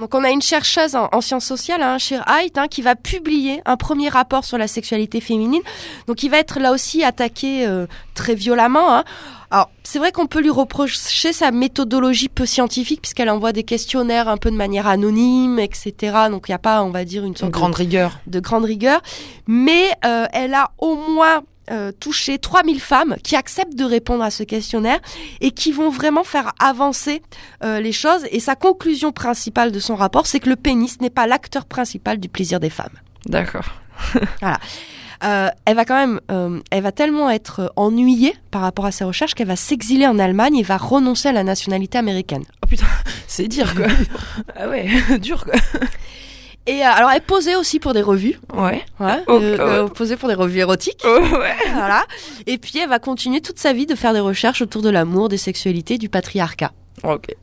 Donc 0.00 0.14
on 0.14 0.24
a 0.24 0.30
une 0.30 0.42
chercheuse 0.42 0.94
en, 0.96 1.08
en 1.12 1.20
sciences 1.20 1.44
sociales, 1.46 1.82
hein, 1.82 1.98
Shir 1.98 2.22
Height, 2.28 2.56
hein, 2.58 2.68
qui 2.68 2.82
va 2.82 2.94
publier 2.96 3.60
un 3.66 3.76
premier 3.76 4.08
rapport 4.08 4.44
sur 4.44 4.58
la 4.58 4.66
sexualité 4.68 5.20
féminine. 5.20 5.62
Donc 6.06 6.22
il 6.22 6.30
va 6.30 6.38
être 6.38 6.58
là 6.60 6.72
aussi 6.72 7.04
attaqué 7.04 7.66
euh, 7.66 7.86
très 8.14 8.34
violemment. 8.34 8.94
hein. 8.96 9.04
Alors 9.50 9.68
c'est 9.82 9.98
vrai 9.98 10.12
qu'on 10.12 10.26
peut 10.26 10.40
lui 10.40 10.48
reprocher 10.50 11.32
sa 11.34 11.50
méthodologie 11.50 12.30
peu 12.30 12.46
scientifique 12.46 13.02
puisqu'elle 13.02 13.28
envoie 13.28 13.52
des 13.52 13.64
questionnaires 13.64 14.28
un 14.28 14.38
peu 14.38 14.50
de 14.50 14.56
manière 14.56 14.86
anonyme, 14.86 15.58
etc. 15.58 15.92
Donc 16.30 16.44
il 16.48 16.52
n'y 16.52 16.54
a 16.54 16.58
pas, 16.58 16.82
on 16.82 16.90
va 16.90 17.04
dire, 17.04 17.22
une 17.24 17.28
une 17.32 17.36
sorte 17.36 17.52
de- 17.52 17.58
grande 17.58 17.74
rigueur. 17.74 18.18
de 18.26 18.40
grande 18.40 18.64
rigueur, 18.64 19.02
mais 19.46 19.90
euh, 20.06 20.26
elle 20.32 20.54
a 20.54 20.70
au 20.78 20.96
moins 20.96 21.42
euh, 21.70 21.92
touché 21.92 22.38
3000 22.38 22.80
femmes 22.80 23.16
qui 23.22 23.36
acceptent 23.36 23.76
de 23.76 23.84
répondre 23.84 24.22
à 24.22 24.30
ce 24.30 24.42
questionnaire 24.42 25.00
et 25.40 25.52
qui 25.52 25.72
vont 25.72 25.90
vraiment 25.90 26.24
faire 26.24 26.52
avancer 26.58 27.22
euh, 27.62 27.80
les 27.80 27.92
choses. 27.92 28.26
Et 28.30 28.40
sa 28.40 28.54
conclusion 28.56 29.12
principale 29.12 29.72
de 29.72 29.78
son 29.78 29.94
rapport, 29.94 30.26
c'est 30.26 30.40
que 30.40 30.48
le 30.48 30.56
pénis 30.56 31.00
n'est 31.00 31.10
pas 31.10 31.26
l'acteur 31.26 31.64
principal 31.64 32.18
du 32.18 32.28
plaisir 32.28 32.60
des 32.60 32.70
femmes. 32.70 32.98
D'accord. 33.26 33.66
Euh, 35.24 35.48
elle 35.66 35.76
va 35.76 35.84
quand 35.84 35.94
même, 35.94 36.20
euh, 36.30 36.60
elle 36.70 36.82
va 36.82 36.90
tellement 36.90 37.30
être 37.30 37.72
ennuyée 37.76 38.34
par 38.50 38.60
rapport 38.60 38.86
à 38.86 38.90
ses 38.90 39.04
recherches 39.04 39.34
qu'elle 39.34 39.46
va 39.46 39.56
s'exiler 39.56 40.06
en 40.06 40.18
Allemagne 40.18 40.56
et 40.56 40.62
va 40.62 40.76
renoncer 40.76 41.28
à 41.28 41.32
la 41.32 41.44
nationalité 41.44 41.96
américaine. 41.96 42.42
Oh 42.62 42.66
putain, 42.66 42.86
c'est 43.28 43.46
dire 43.46 43.72
quoi. 43.74 43.86
ah 44.56 44.68
ouais, 44.68 44.88
dur 45.20 45.44
quoi. 45.44 45.54
Et 46.66 46.82
euh, 46.82 46.88
alors 46.88 47.10
elle 47.10 47.22
posait 47.22 47.56
aussi 47.56 47.80
pour 47.80 47.92
des 47.92 48.02
revues, 48.02 48.38
Ouais. 48.54 48.84
ouais, 49.00 49.22
Oh, 49.26 49.38
euh, 49.40 49.56
oh, 49.58 49.62
euh, 49.62 49.88
posait 49.88 50.16
pour 50.16 50.28
des 50.28 50.34
revues 50.36 50.60
érotiques. 50.60 51.02
Oh, 51.04 51.18
ouais. 51.38 51.56
voilà. 51.74 52.04
Et 52.46 52.56
puis 52.58 52.78
elle 52.78 52.88
va 52.88 52.98
continuer 53.00 53.40
toute 53.40 53.58
sa 53.58 53.72
vie 53.72 53.86
de 53.86 53.94
faire 53.96 54.12
des 54.12 54.20
recherches 54.20 54.62
autour 54.62 54.80
de 54.82 54.88
l'amour, 54.90 55.28
des 55.28 55.38
sexualités, 55.38 55.98
du 55.98 56.08
patriarcat. 56.08 56.70
Ok. 57.02 57.34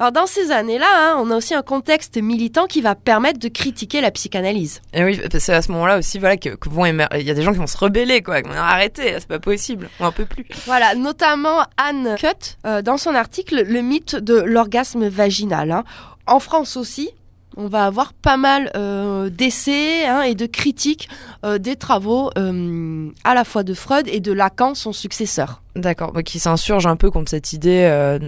Alors 0.00 0.12
dans 0.12 0.26
ces 0.26 0.52
années-là, 0.52 0.86
hein, 0.96 1.16
on 1.18 1.28
a 1.32 1.36
aussi 1.36 1.54
un 1.54 1.62
contexte 1.62 2.18
militant 2.22 2.66
qui 2.66 2.80
va 2.82 2.94
permettre 2.94 3.40
de 3.40 3.48
critiquer 3.48 4.00
la 4.00 4.12
psychanalyse. 4.12 4.80
Et 4.92 5.02
oui, 5.02 5.16
parce 5.16 5.28
que 5.30 5.38
c'est 5.40 5.54
à 5.54 5.60
ce 5.62 5.72
moment-là 5.72 5.98
aussi, 5.98 6.20
voilà, 6.20 6.36
que, 6.36 6.50
que 6.50 6.68
vont 6.68 6.86
il 6.86 6.96
y 7.22 7.30
a 7.30 7.34
des 7.34 7.42
gens 7.42 7.52
qui 7.52 7.58
vont 7.58 7.66
se 7.66 7.76
rebeller, 7.76 8.22
quoi. 8.22 8.40
qui 8.42 8.48
vont 8.48 8.54
Arrêtez, 8.54 9.14
c'est 9.14 9.26
pas 9.26 9.40
possible, 9.40 9.88
on 9.98 10.04
en 10.06 10.12
peut 10.12 10.24
plus. 10.26 10.46
Voilà, 10.66 10.94
notamment 10.94 11.64
Anne 11.78 12.14
Cutt, 12.16 12.58
euh, 12.64 12.80
dans 12.80 12.96
son 12.96 13.12
article 13.16 13.64
Le 13.66 13.80
mythe 13.80 14.14
de 14.14 14.34
l'orgasme 14.38 15.08
vaginal. 15.08 15.72
hein. 15.72 15.82
En 16.26 16.38
France 16.38 16.76
aussi, 16.76 17.10
on 17.58 17.66
va 17.66 17.84
avoir 17.84 18.14
pas 18.14 18.36
mal 18.36 18.70
euh, 18.76 19.28
d'essais 19.28 20.06
hein, 20.06 20.22
et 20.22 20.34
de 20.34 20.46
critiques 20.46 21.08
euh, 21.44 21.58
des 21.58 21.76
travaux 21.76 22.30
euh, 22.38 23.10
à 23.24 23.34
la 23.34 23.44
fois 23.44 23.64
de 23.64 23.74
Freud 23.74 24.08
et 24.08 24.20
de 24.20 24.32
Lacan, 24.32 24.74
son 24.74 24.92
successeur. 24.92 25.60
D'accord, 25.76 26.12
qui 26.24 26.38
s'insurge 26.38 26.86
un 26.86 26.96
peu 26.96 27.10
contre 27.10 27.30
cette 27.30 27.52
idée 27.52 28.18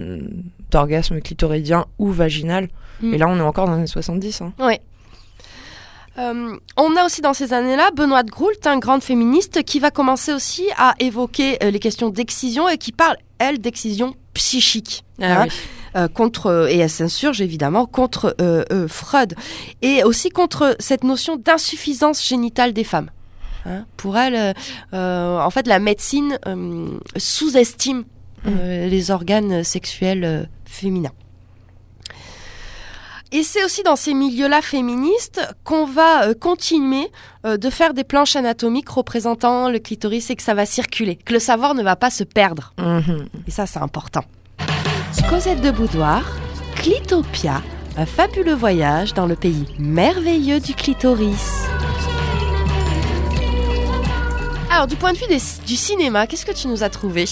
d'orgasme 0.69 1.19
clitoridien 1.21 1.85
ou 1.97 2.11
vaginal. 2.11 2.69
Mm. 3.01 3.13
Et 3.13 3.17
là, 3.17 3.27
on 3.27 3.37
est 3.37 3.41
encore 3.41 3.65
dans 3.65 3.73
les 3.73 3.79
années 3.79 3.87
70. 3.87 4.41
Hein. 4.41 4.53
Euh, 6.17 6.57
on 6.75 6.95
a 6.97 7.05
aussi 7.05 7.21
dans 7.21 7.33
ces 7.33 7.53
années-là 7.53 7.89
Benoît 7.95 8.23
de 8.23 8.29
Groult, 8.29 8.65
un 8.65 8.79
grande 8.79 9.03
féministe, 9.03 9.63
qui 9.63 9.79
va 9.79 9.91
commencer 9.91 10.33
aussi 10.33 10.65
à 10.77 10.93
évoquer 10.99 11.57
euh, 11.63 11.71
les 11.71 11.79
questions 11.79 12.09
d'excision 12.09 12.67
et 12.67 12.77
qui 12.77 12.91
parle, 12.91 13.15
elle, 13.39 13.59
d'excision 13.59 14.15
psychique. 14.33 15.03
Ah 15.21 15.43
hein, 15.43 15.47
euh, 15.95 16.07
contre 16.07 16.47
euh, 16.47 16.67
et 16.67 16.77
elle 16.77 16.89
s'insurge 16.89 17.41
évidemment 17.41 17.85
contre 17.85 18.35
euh, 18.41 18.63
euh, 18.71 18.87
Freud 18.87 19.35
et 19.81 20.03
aussi 20.03 20.29
contre 20.29 20.75
cette 20.79 21.03
notion 21.03 21.35
d'insuffisance 21.35 22.25
génitale 22.25 22.73
des 22.73 22.83
femmes. 22.83 23.09
Hein, 23.65 23.85
pour 23.95 24.17
elle, 24.17 24.55
en 24.91 25.49
fait, 25.51 25.67
la 25.67 25.77
médecine 25.77 26.39
sous-estime 27.15 28.05
euh, 28.47 28.87
les 28.87 29.11
organes 29.11 29.63
sexuels 29.63 30.49
féminins. 30.65 31.13
Et 33.33 33.43
c'est 33.43 33.63
aussi 33.63 33.81
dans 33.83 33.95
ces 33.95 34.13
milieux-là 34.13 34.61
féministes 34.61 35.41
qu'on 35.63 35.85
va 35.85 36.25
euh, 36.25 36.33
continuer 36.33 37.09
euh, 37.45 37.55
de 37.55 37.69
faire 37.69 37.93
des 37.93 38.03
planches 38.03 38.35
anatomiques 38.35 38.89
représentant 38.89 39.69
le 39.69 39.79
clitoris 39.79 40.29
et 40.29 40.35
que 40.35 40.43
ça 40.43 40.53
va 40.53 40.65
circuler, 40.65 41.15
que 41.15 41.31
le 41.31 41.39
savoir 41.39 41.73
ne 41.73 41.81
va 41.81 41.95
pas 41.95 42.09
se 42.09 42.25
perdre. 42.25 42.73
Mhm. 42.77 43.27
Et 43.47 43.51
ça, 43.51 43.65
c'est 43.65 43.79
important. 43.79 44.23
Cosette 45.19 45.61
de 45.61 45.71
Boudoir, 45.71 46.23
Clitopia, 46.75 47.61
un 47.97 48.05
fabuleux 48.05 48.55
voyage 48.55 49.13
dans 49.13 49.25
le 49.25 49.35
pays 49.35 49.65
merveilleux 49.77 50.61
du 50.61 50.73
clitoris. 50.73 51.65
Alors, 54.69 54.87
du 54.87 54.95
point 54.95 55.11
de 55.11 55.17
vue 55.17 55.27
du 55.65 55.75
cinéma, 55.75 56.27
qu'est-ce 56.27 56.45
que 56.45 56.53
tu 56.53 56.67
nous 56.67 56.83
as 56.83 56.89
trouvé? 56.89 57.25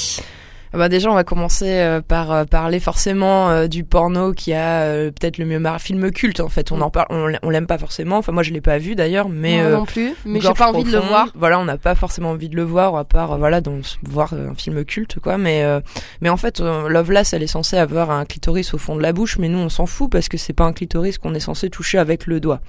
Bah 0.74 0.88
déjà, 0.90 1.10
on 1.12 1.16
va 1.16 1.24
commencer 1.24 1.66
euh, 1.80 2.02
par 2.02 2.32
euh, 2.32 2.44
parler 2.46 2.80
forcément 2.80 3.50
euh, 3.50 3.68
du 3.68 3.84
porno 3.84 4.34
qui 4.34 4.54
a 4.54 4.86
peut-être 5.12 5.38
le 5.40 5.46
mieux 5.46 5.60
mar... 5.60 5.82
film 5.82 6.12
culte 6.12 6.40
en 6.40 6.50
fait. 6.50 6.72
On 6.72 6.78
Mm. 6.78 6.82
en 6.84 6.90
parle, 6.92 7.08
on, 7.10 7.28
l'a- 7.28 7.40
on 7.44 7.50
l'aime 7.50 7.66
pas 7.68 7.78
forcément. 7.78 8.18
Enfin, 8.18 8.32
moi, 8.32 8.44
je 8.44 8.52
l'ai 8.54 8.62
pas 8.62 8.78
vu 8.78 8.96
d'ailleurs, 8.96 9.30
mais 9.30 9.62
euh, 9.62 9.78
non 9.78 9.86
plus, 9.86 10.14
mais 10.26 10.40
j'ai 10.42 10.54
pas 10.54 10.68
envie 10.68 10.84
de 10.84 10.92
le 10.92 11.00
voir. 11.00 11.28
Voilà, 11.36 11.60
on 11.60 11.66
n'a 11.66 11.78
pas 11.78 11.96
forcément 11.96 12.30
envie 12.32 12.50
de 12.50 12.56
le 12.56 12.64
voir, 12.64 12.96
à 12.96 13.04
part 13.04 13.38
voilà, 13.38 13.62
donc 13.62 13.84
voir 14.04 14.34
un 14.34 14.54
film 14.56 14.86
culte, 14.86 15.20
quoi. 15.20 15.38
Mais 15.38 15.64
euh, 15.64 15.80
mais 16.22 16.30
en 16.30 16.38
fait, 16.38 16.60
Loveless, 16.60 17.34
elle 17.34 17.44
est 17.44 17.48
censée 17.48 17.78
avoir 17.78 18.12
un 18.12 18.26
clitoris 18.26 18.74
au 18.74 18.78
fond 18.78 18.96
de 18.96 19.02
la 19.02 19.12
bouche, 19.14 19.38
mais 19.40 19.50
nous, 19.50 19.58
on 19.60 19.70
s'en 19.70 19.86
fout 19.86 20.12
parce 20.12 20.30
que 20.30 20.38
c'est 20.38 20.54
pas 20.54 20.66
un 20.66 20.74
clitoris 20.74 21.18
qu'on 21.18 21.34
est 21.34 21.40
censé 21.40 21.70
toucher 21.70 21.98
avec 21.98 22.28
le 22.28 22.40
doigt. 22.40 22.60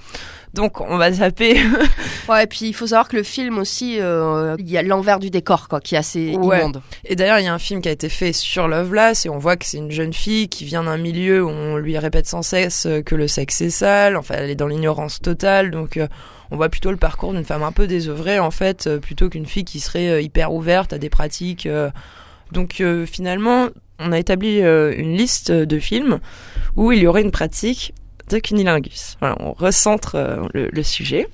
Donc, 0.53 0.81
on 0.81 0.97
va 0.97 1.11
zapper. 1.11 1.57
Ouais, 2.29 2.43
et 2.43 2.47
puis 2.47 2.67
il 2.67 2.73
faut 2.73 2.87
savoir 2.87 3.07
que 3.09 3.17
le 3.17 3.23
film 3.23 3.57
aussi, 3.57 3.97
euh, 3.99 4.55
il 4.59 4.69
y 4.69 4.77
a 4.77 4.83
l'envers 4.83 5.19
du 5.19 5.29
décor, 5.31 5.67
quoi, 5.67 5.81
qui 5.81 5.95
est 5.95 5.97
assez 5.97 6.35
Ouais. 6.37 6.59
immonde. 6.59 6.81
Et 7.03 7.15
d'ailleurs, 7.15 7.39
il 7.39 7.45
y 7.45 7.47
a 7.47 7.53
un 7.53 7.59
film 7.59 7.81
qui 7.81 7.89
a 7.89 7.91
été 7.91 8.09
fait 8.09 8.31
sur 8.31 8.67
Loveless 8.67 9.25
et 9.25 9.29
on 9.29 9.37
voit 9.39 9.57
que 9.57 9.65
c'est 9.65 9.77
une 9.77 9.91
jeune 9.91 10.13
fille 10.13 10.47
qui 10.47 10.63
vient 10.63 10.83
d'un 10.83 10.97
milieu 10.97 11.43
où 11.43 11.49
on 11.49 11.77
lui 11.77 11.97
répète 11.97 12.27
sans 12.27 12.41
cesse 12.43 12.85
euh, 12.85 13.01
que 13.01 13.15
le 13.15 13.27
sexe 13.27 13.59
est 13.61 13.69
sale. 13.71 14.15
Enfin, 14.15 14.35
elle 14.37 14.49
est 14.49 14.55
dans 14.55 14.67
l'ignorance 14.67 15.19
totale, 15.19 15.71
donc. 15.71 15.97
euh, 15.97 16.07
on 16.51 16.57
voit 16.57 16.69
plutôt 16.69 16.91
le 16.91 16.97
parcours 16.97 17.31
d'une 17.33 17.45
femme 17.45 17.63
un 17.63 17.71
peu 17.71 17.87
désœuvrée 17.87 18.37
en 18.39 18.51
fait, 18.51 18.89
plutôt 18.97 19.29
qu'une 19.29 19.45
fille 19.45 19.63
qui 19.63 19.79
serait 19.79 20.21
hyper 20.21 20.51
ouverte 20.53 20.91
à 20.91 20.97
des 20.97 21.09
pratiques. 21.09 21.65
Donc 22.51 22.81
euh, 22.81 23.05
finalement, 23.05 23.67
on 23.99 24.11
a 24.11 24.19
établi 24.19 24.61
euh, 24.61 24.93
une 24.97 25.15
liste 25.15 25.49
de 25.51 25.79
films 25.79 26.19
où 26.75 26.91
il 26.91 26.99
y 26.99 27.07
aurait 27.07 27.21
une 27.21 27.31
pratique 27.31 27.93
de 28.31 28.39
cunilingus. 28.39 29.17
Voilà, 29.19 29.35
on 29.39 29.53
recentre 29.53 30.15
euh, 30.15 30.37
le, 30.53 30.69
le 30.71 30.83
sujet. 30.83 31.27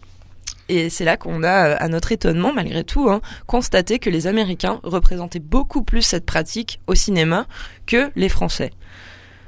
Et 0.70 0.90
c'est 0.90 1.06
là 1.06 1.16
qu'on 1.16 1.44
a, 1.44 1.70
euh, 1.70 1.76
à 1.80 1.88
notre 1.88 2.12
étonnement, 2.12 2.52
malgré 2.54 2.84
tout, 2.84 3.10
hein, 3.10 3.22
constaté 3.46 4.00
que 4.00 4.10
les 4.10 4.28
Américains 4.28 4.80
représentaient 4.84 5.40
beaucoup 5.40 5.82
plus 5.82 6.02
cette 6.02 6.26
pratique 6.26 6.82
au 6.88 6.96
cinéma 6.96 7.46
que 7.86 8.12
les 8.18 8.28
Français. 8.30 8.72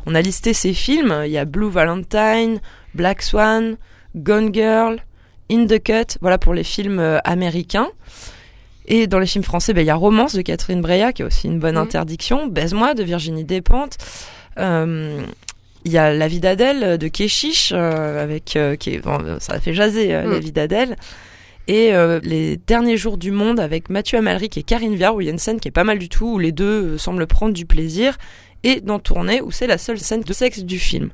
On 0.06 0.16
a 0.16 0.22
listé 0.22 0.54
ces 0.54 0.74
films, 0.74 1.24
il 1.26 1.32
y 1.32 1.38
a 1.38 1.44
Blue 1.46 1.70
Valentine, 1.70 2.62
Black 2.94 3.22
Swan, 3.22 3.76
Gone 4.16 4.54
Girl, 4.54 5.04
In 5.52 5.66
the 5.66 5.84
Cut, 5.84 6.18
voilà 6.22 6.38
pour 6.38 6.54
les 6.54 6.64
films 6.64 7.00
euh, 7.00 7.18
américains. 7.26 7.90
Et 8.92 9.06
dans 9.08 9.20
les 9.20 9.28
films 9.28 9.44
français, 9.44 9.74
ben, 9.74 9.82
il 9.82 9.88
y 9.88 9.92
a 9.92 9.96
Romance 9.96 10.34
de 10.34 10.42
Catherine 10.42 10.82
Breillat, 10.82 11.12
qui 11.14 11.22
a 11.22 11.26
aussi 11.26 11.48
une 11.48 11.60
bonne 11.60 11.76
Mhm. 11.76 11.82
interdiction, 11.84 12.48
Baise-moi 12.48 12.94
de 12.96 13.04
Virginie 13.04 13.44
Despentes. 13.44 13.98
Euh, 14.58 15.22
il 15.90 15.94
y 15.94 15.98
a 15.98 16.14
La 16.14 16.28
vie 16.28 16.40
d'Adèle 16.40 16.98
de 16.98 17.08
Keshish, 17.08 17.72
euh, 17.74 18.24
avec, 18.24 18.56
euh, 18.56 18.76
qui 18.76 18.92
est- 18.96 19.00
bon, 19.00 19.18
ça 19.40 19.54
a 19.54 19.60
fait 19.60 19.74
jaser 19.74 20.14
euh, 20.14 20.28
Mm. 20.28 20.32
La 20.32 20.40
vie 20.40 20.52
d'Adèle. 20.52 20.96
Et 21.68 21.94
euh, 21.94 22.20
Les 22.24 22.58
derniers 22.58 22.98
jours 22.98 23.18
du 23.18 23.32
monde 23.32 23.60
avec 23.60 23.90
Mathieu 23.90 24.18
Amalric 24.18 24.58
et 24.58 24.64
Karine 24.64 24.96
Viard, 24.96 25.16
où 25.16 25.22
il 25.22 25.26
y 25.26 25.30
a 25.30 25.32
une 25.32 25.40
scène 25.40 25.60
qui 25.60 25.68
est 25.68 25.72
pas 25.72 25.84
mal 25.84 26.00
du 26.00 26.10
tout, 26.10 26.34
où 26.36 26.40
les 26.40 26.52
deux 26.52 26.94
euh, 26.94 26.98
semblent 26.98 27.26
prendre 27.28 27.54
du 27.54 27.66
plaisir. 27.66 28.18
Et 28.64 28.82
dans 28.82 29.00
Tourner, 29.00 29.42
où 29.42 29.52
c'est 29.52 29.68
la 29.68 29.78
seule 29.78 30.00
scène 30.00 30.22
de 30.22 30.34
sexe 30.34 30.60
du 30.60 30.80
film. 30.80 31.10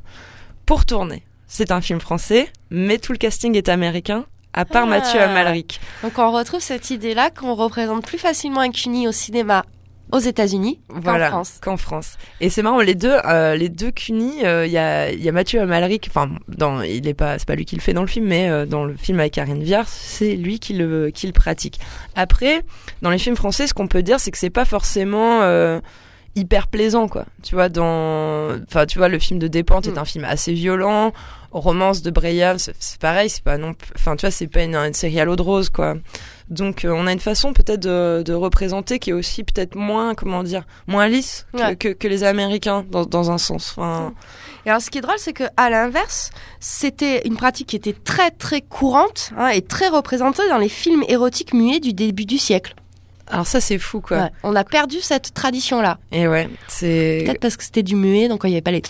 Pour 0.66 0.86
Tourner, 0.86 1.24
c'est 1.48 1.72
un 1.72 1.80
film 1.82 2.00
français, 2.00 2.50
mais 2.70 2.98
tout 2.98 3.12
le 3.12 3.18
casting 3.18 3.56
est 3.56 3.70
américain, 3.70 4.26
à 4.54 4.66
part 4.66 4.84
Ah. 4.86 4.90
Mathieu 4.90 5.20
Amalric. 5.22 5.80
Donc 6.04 6.18
on 6.18 6.32
retrouve 6.32 6.62
cette 6.62 6.90
idée-là 6.90 7.30
qu'on 7.30 7.54
représente 7.54 8.06
plus 8.06 8.18
facilement 8.18 8.62
un 8.62 8.72
cuni 8.72 9.08
au 9.08 9.12
cinéma 9.12 9.64
aux 10.12 10.20
États-Unis 10.20 10.80
voilà, 10.90 11.30
qu'en 11.30 11.32
France. 11.32 11.60
Qu'en 11.62 11.78
France. 11.78 12.18
Et 12.42 12.50
c'est 12.50 12.62
marrant, 12.62 12.80
les 12.80 12.96
deux, 12.96 13.16
euh, 13.26 13.56
les 13.56 13.70
deux 13.70 13.92
cunis, 13.92 14.38
il 14.40 14.46
euh, 14.46 14.68
y, 14.68 14.78
a, 14.78 15.12
y 15.12 15.28
a 15.28 15.32
Mathieu 15.32 15.62
Amalric, 15.62 16.08
enfin, 16.10 16.30
dans, 16.48 16.82
il 16.82 17.08
est 17.08 17.14
pas, 17.14 17.40
c'est 17.40 17.48
pas 17.48 17.56
lui 17.56 17.66
qui 17.66 17.76
le 17.76 17.82
fait 17.82 17.94
dans 17.94 18.02
le 18.02 18.08
film, 18.08 18.28
mais 18.28 18.50
euh, 18.50 18.66
dans 18.66 18.86
le 18.86 18.96
film 18.96 19.20
avec 19.20 19.34
Karine 19.34 19.64
Viard, 19.64 19.88
c'est 19.88 20.36
lui 20.36 20.60
qui 20.60 20.74
le, 20.74 21.10
qui 21.10 21.28
le 21.28 21.34
pratique. 21.34 21.80
Après, 22.16 22.64
dans 23.02 23.10
les 23.10 23.18
films 23.18 23.36
français, 23.36 23.68
ce 23.68 23.74
qu'on 23.74 23.88
peut 23.88 24.04
dire, 24.04 24.20
c'est 24.20 24.32
que 24.32 24.38
c'est 24.38 24.50
pas 24.50 24.66
forcément 24.66 25.42
hyper 26.36 26.68
plaisant, 26.68 27.08
quoi. 27.08 27.26
Tu 27.44 27.56
vois, 27.56 27.70
dans, 27.70 28.50
enfin, 28.68 28.86
tu 28.86 28.98
vois, 28.98 29.08
le 29.08 29.20
film 29.20 29.40
de 29.40 29.48
Dépente 29.48 29.88
est 29.88 29.92
Mm. 29.92 29.98
un 29.98 30.06
film 30.06 30.26
assez 30.26 30.54
violent. 30.54 31.14
Romance 31.52 32.02
de 32.02 32.12
Breillat, 32.12 32.58
c'est 32.58 33.00
pareil, 33.00 33.30
c'est 33.30 33.44
pas 33.44 33.58
non, 33.58 33.72
enfin, 33.96 34.18
tu 34.18 34.26
vois, 34.26 34.32
c'est 34.32 34.48
pas 34.48 34.64
une, 34.64 34.76
une 34.76 34.94
série 34.94 35.22
à 35.22 35.26
l'eau 35.26 35.38
de 35.38 35.42
rose, 35.42 35.70
quoi. 35.70 35.96
Donc, 36.50 36.86
euh, 36.86 36.92
on 36.96 37.08
a 37.08 37.12
une 37.12 37.20
façon 37.20 37.54
peut-être 37.54 37.80
de, 37.82 38.22
de 38.24 38.34
représenter 38.34 39.00
qui 39.00 39.10
est 39.10 39.14
aussi 39.14 39.44
peut-être 39.44 39.76
moins, 39.76 40.14
comment 40.14 40.44
dire, 40.44 40.64
moins 40.88 41.08
lisse 41.08 41.48
que, 41.54 41.58
Ouais. 41.62 41.76
que, 41.76 41.88
que 41.90 42.08
les 42.08 42.24
Américains 42.24 42.86
dans, 42.92 43.04
dans 43.06 43.32
un 43.32 43.38
sens. 43.40 43.74
Enfin, 43.78 44.14
Et 44.66 44.70
alors, 44.70 44.82
ce 44.82 44.92
qui 44.92 45.00
est 45.00 45.02
drôle, 45.02 45.18
c'est 45.18 45.34
que 45.34 45.46
à 45.58 45.70
l'inverse, 45.72 46.30
c'était 46.60 47.28
une 47.28 47.36
pratique 47.36 47.68
qui 47.70 47.76
était 47.76 47.94
très 47.94 48.30
très 48.30 48.62
courante 48.62 49.32
hein, 49.38 49.48
et 49.48 49.62
très 49.64 49.88
représentée 49.88 50.48
dans 50.50 50.60
les 50.60 50.70
films 50.70 51.04
érotiques 51.08 51.54
muets 51.54 51.80
du 51.80 51.94
début 51.94 52.26
du 52.26 52.38
siècle. 52.38 52.76
alors 53.28 53.48
ça, 53.48 53.60
c'est 53.60 53.80
fou, 53.80 54.02
quoi. 54.02 54.18
Ouais. 54.18 54.30
On 54.44 54.56
a 54.56 54.64
perdu 54.64 54.98
cette 55.02 55.34
tradition-là. 55.34 55.98
Et 56.12 56.28
ouais, 56.28 56.48
c'est, 56.68 57.24
Peut-être 57.26 57.40
parce 57.42 57.58
que 57.58 57.64
c'était 57.64 57.82
du 57.84 57.96
muet, 57.96 58.28
donc 58.28 58.42
il 58.44 58.50
n'y 58.50 58.54
avait 58.54 58.62
pas 58.62 58.72
les. 58.72 58.84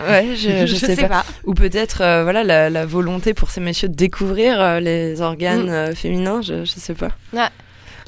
Ouais, 0.00 0.28
je, 0.36 0.66
je, 0.66 0.74
sais, 0.76 1.08
pas. 1.08 1.24
Ou 1.44 1.54
peut-être, 1.54 2.00
euh, 2.02 2.22
voilà, 2.22 2.44
la, 2.44 2.70
la 2.70 2.86
volonté 2.86 3.34
pour 3.34 3.50
ces 3.50 3.60
messieurs 3.60 3.88
de 3.88 3.94
découvrir 3.94 4.60
euh, 4.60 4.80
les 4.80 5.20
organes 5.20 5.66
Mm. 5.66 5.70
euh, 5.70 5.94
féminins, 5.94 6.42
je, 6.42 6.64
je 6.64 6.70
sais 6.72 6.94
pas. 6.94 7.10
Ouais. 7.32 7.48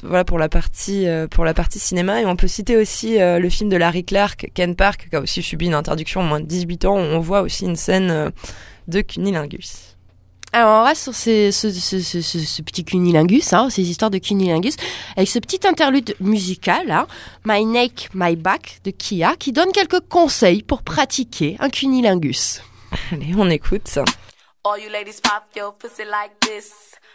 Voilà 0.03 0.23
pour 0.23 0.37
la 0.37 0.47
partie 0.47 1.07
pour 1.31 1.43
la 1.43 1.55
partie 1.55 1.79
cinéma 1.79 2.21
et 2.21 2.25
on 2.27 2.35
peut 2.35 2.47
citer 2.47 2.77
aussi 2.77 3.17
le 3.17 3.49
film 3.49 3.67
de 3.67 3.77
Larry 3.77 4.05
Clark, 4.05 4.51
Ken 4.53 4.75
Park, 4.75 5.07
qui 5.09 5.15
a 5.15 5.19
aussi 5.19 5.41
subi 5.41 5.65
une 5.65 5.73
interdiction 5.73 6.21
au 6.21 6.23
moins 6.23 6.39
de 6.39 6.45
18 6.45 6.85
ans. 6.85 6.97
Où 6.97 6.99
on 6.99 7.19
voit 7.19 7.41
aussi 7.41 7.65
une 7.65 7.75
scène 7.75 8.31
de 8.87 9.01
cunilingus. 9.01 9.96
Alors 10.53 10.81
on 10.81 10.85
reste 10.85 11.03
sur 11.03 11.13
ces- 11.13 11.51
ce, 11.51 11.69
ce, 11.71 11.99
ce, 11.99 12.21
ce- 12.21 12.39
ce 12.39 12.61
petit 12.61 12.83
cunilingus, 12.85 13.51
hein, 13.53 13.69
ces 13.69 13.89
histoires 13.89 14.09
de 14.09 14.17
cunilingus, 14.17 14.75
avec 15.15 15.27
ce 15.29 15.39
petit 15.39 15.59
interlude 15.67 16.15
musical, 16.19 16.89
hein, 16.89 17.05
My 17.45 17.65
Neck, 17.65 18.09
My 18.13 18.35
Back 18.35 18.79
de 18.85 18.91
Kia, 18.91 19.35
qui 19.37 19.51
donne 19.51 19.71
quelques 19.71 19.99
conseils 20.07 20.63
pour 20.63 20.83
pratiquer 20.83 21.57
un 21.59 21.69
cunilingus. 21.69 22.61
Allez, 23.11 23.33
on 23.37 23.49
écoute 23.49 23.87
ça. 23.87 24.03
All 24.63 24.81
you 24.81 24.89
ladies 24.89 25.19
pop 25.21 25.43
your 25.55 25.73
pussy 25.77 26.03
like 26.03 26.31
this. 26.39 26.71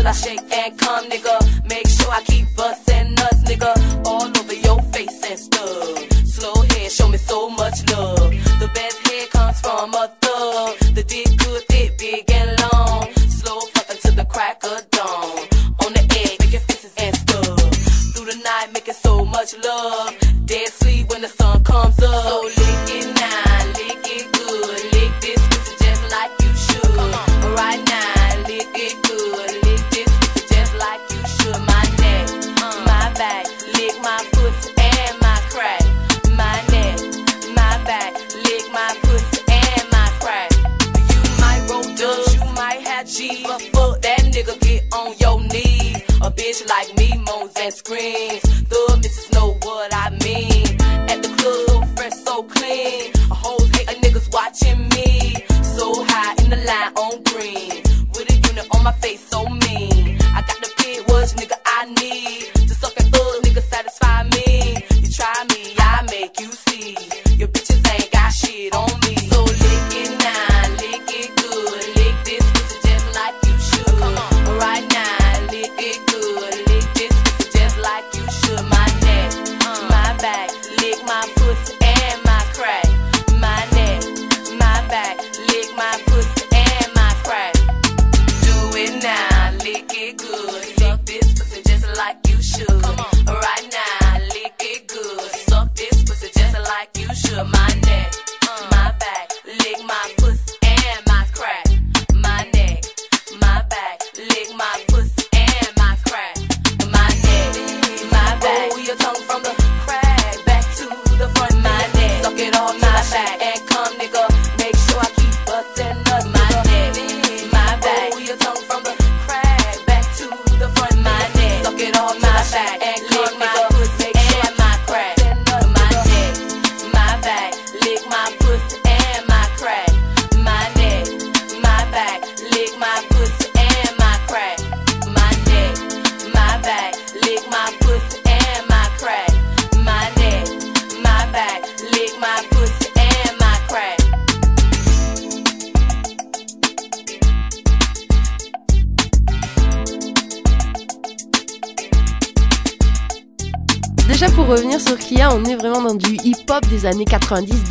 till 0.00 0.08
I 0.08 0.12
shake 0.12 0.52
and 0.52 0.78
come, 0.78 1.08
nigga. 1.10 1.36
Make 1.68 1.86
sure 1.86 2.10
I 2.10 2.22
keep 2.24 2.46
bustin' 2.56 3.14
nuts, 3.14 3.42
nigga, 3.48 3.72
all 4.06 4.28
over 4.38 4.54
your 4.54 4.80
face 4.94 5.20
and 5.28 5.38
stuff. 5.38 6.26
Slow 6.26 6.54
head, 6.70 6.90
show 6.90 7.08
me 7.08 7.18
so 7.18 7.50
much 7.50 7.78
love. 7.90 8.30
The 8.60 8.70
best 8.74 8.98
head 9.06 9.30
comes 9.30 9.60
from 9.60 9.94
a 9.94 10.08
thug. 10.20 10.78
The 10.94 11.02
dick 11.02 11.28
good, 11.38 11.62
and 47.70 47.78
screams. 47.78 48.42
The 48.68 48.98
missus 49.02 49.32
know 49.32 49.56
what 49.62 49.94
I 49.94 50.10
mean. 50.24 50.66
At 51.08 51.22
the 51.22 51.30
club, 51.38 51.86
fresh, 51.96 52.14
so 52.14 52.42
clean. 52.42 53.12
A 53.30 53.34
whole 53.34 53.64
hate 53.74 53.88
of 53.88 53.96
niggas 54.02 54.32
watching 54.32 54.88
me. 54.96 55.44
So 55.62 56.04
high 56.08 56.34
in 56.42 56.50
the 56.50 56.56
line 56.56 56.92
on 57.02 57.22
green. 57.30 57.82
With 58.14 58.30
a 58.30 58.36
unit 58.48 58.66
on 58.74 58.84
my 58.84 58.92
face, 58.92 59.24
so 59.26 59.44
mean. 59.48 59.59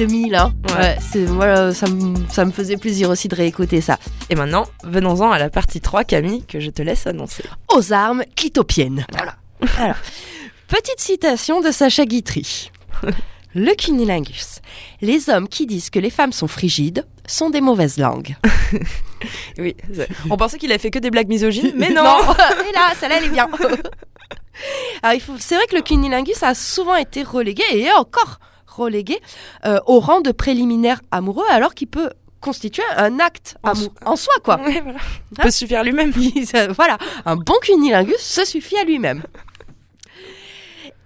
90-2000. 0.05 0.35
Hein. 0.35 0.53
Ouais. 0.77 0.97
c'est, 1.01 1.25
voilà, 1.25 1.73
ça, 1.73 1.87
me, 1.87 2.15
ça 2.29 2.45
me 2.45 2.51
faisait 2.51 2.77
plaisir 2.77 3.09
aussi 3.09 3.27
de 3.27 3.35
réécouter 3.35 3.81
ça. 3.81 3.97
Et 4.29 4.35
maintenant, 4.35 4.65
venons-en 4.83 5.31
à 5.31 5.39
la 5.39 5.49
partie 5.49 5.81
3, 5.81 6.03
Camille, 6.03 6.45
que 6.45 6.59
je 6.59 6.69
te 6.69 6.81
laisse 6.81 7.07
annoncer. 7.07 7.43
Aux 7.73 7.93
armes 7.93 8.23
clitopiennes. 8.35 9.05
Voilà. 9.11 9.35
Alors, 9.77 9.97
petite 10.67 10.99
citation 10.99 11.61
de 11.61 11.71
Sacha 11.71 12.05
Guitry. 12.05 12.71
Le 13.55 13.73
cunilingus. 13.73 14.59
Les 15.01 15.29
hommes 15.29 15.47
qui 15.47 15.65
disent 15.65 15.89
que 15.89 15.97
les 15.97 16.11
femmes 16.11 16.31
sont 16.31 16.47
frigides 16.47 17.05
sont 17.27 17.49
des 17.49 17.61
mauvaises 17.61 17.97
langues. 17.97 18.35
Oui, 19.57 19.75
on 20.29 20.37
pensait 20.37 20.57
qu'il 20.57 20.71
avait 20.71 20.79
fait 20.79 20.91
que 20.91 20.99
des 20.99 21.11
blagues 21.11 21.27
misogynes, 21.27 21.73
mais 21.75 21.89
non, 21.89 22.05
Et 22.69 22.71
là, 22.71 22.93
celle-là, 22.97 23.17
elle 23.17 23.25
est 23.25 23.29
bien. 23.29 23.49
Alors, 25.03 25.13
il 25.13 25.19
faut, 25.19 25.33
c'est 25.37 25.55
vrai 25.55 25.67
que 25.67 25.75
le 25.75 25.81
cunilingus 25.81 26.41
a 26.41 26.55
souvent 26.55 26.95
été 26.95 27.23
relégué, 27.23 27.63
et 27.73 27.91
encore 27.91 28.39
relégué, 28.79 29.19
euh, 29.65 29.79
au 29.85 29.99
rang 29.99 30.21
de 30.21 30.31
préliminaire 30.31 31.01
amoureux, 31.11 31.45
alors 31.49 31.73
qu'il 31.75 31.87
peut 31.87 32.09
constituer 32.41 32.83
un 32.95 33.19
acte 33.19 33.57
En 33.63 33.73
en 34.05 34.15
soi, 34.15 34.33
quoi. 34.43 34.57
Ouais, 34.65 34.79
voilà. 34.81 34.99
Il 35.33 35.37
peut 35.37 35.51
suffire 35.51 35.83
lui-même. 35.83 36.13
Voilà, 36.75 36.97
un 37.25 37.35
bon 37.35 37.55
cunilingus 37.61 38.17
se 38.19 38.45
suffit 38.45 38.77
à 38.77 38.83
lui-même. 38.85 39.23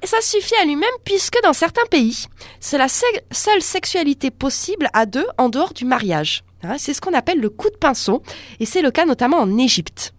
Et 0.02 0.08
ça 0.08 0.20
suffit 0.22 0.56
à 0.62 0.66
lui-même 0.66 0.90
puisque 1.06 1.42
dans 1.44 1.54
certains 1.54 1.86
pays, 1.90 2.26
c'est 2.60 2.78
la 2.78 2.90
se- 2.90 3.06
seule 3.32 3.62
sexualité 3.62 4.32
possible 4.32 4.90
à 4.94 5.06
deux 5.06 5.26
en 5.38 5.48
dehors 5.50 5.74
du 5.74 5.86
mariage. 5.86 6.44
Hein, 6.62 6.76
c'est 6.78 6.94
ce 6.94 7.00
qu'on 7.02 7.14
appelle 7.14 7.40
le 7.40 7.50
coup 7.50 7.70
de 7.70 7.78
pinceau 7.78 8.22
et 8.60 8.66
c'est 8.66 8.82
le 8.82 8.92
cas 8.92 9.06
notamment 9.06 9.38
en 9.38 9.58
Égypte. 9.58 10.14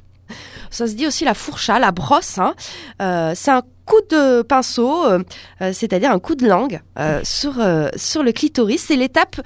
Ça 0.71 0.87
se 0.87 0.93
dit 0.95 1.07
aussi 1.07 1.25
la 1.25 1.35
fourcha, 1.35 1.79
la 1.79 1.93
brosse. 1.93 2.39
hein. 2.39 2.55
Euh, 3.03 3.33
c'est 3.37 3.51
un 3.51 3.63
coup 3.87 4.01
de 4.11 4.43
pinceau, 4.43 5.05
euh, 5.07 5.19
euh, 5.61 5.73
c'est-à-dire 5.73 6.11
un 6.11 6.19
coup 6.19 6.35
de 6.35 6.47
langue 6.47 6.81
euh, 6.99 7.21
sur, 7.23 7.61
euh, 7.61 7.89
sur 7.97 8.23
le 8.23 8.33
clitoris. 8.33 8.83
C'est 8.87 8.97
l'étape 8.97 9.41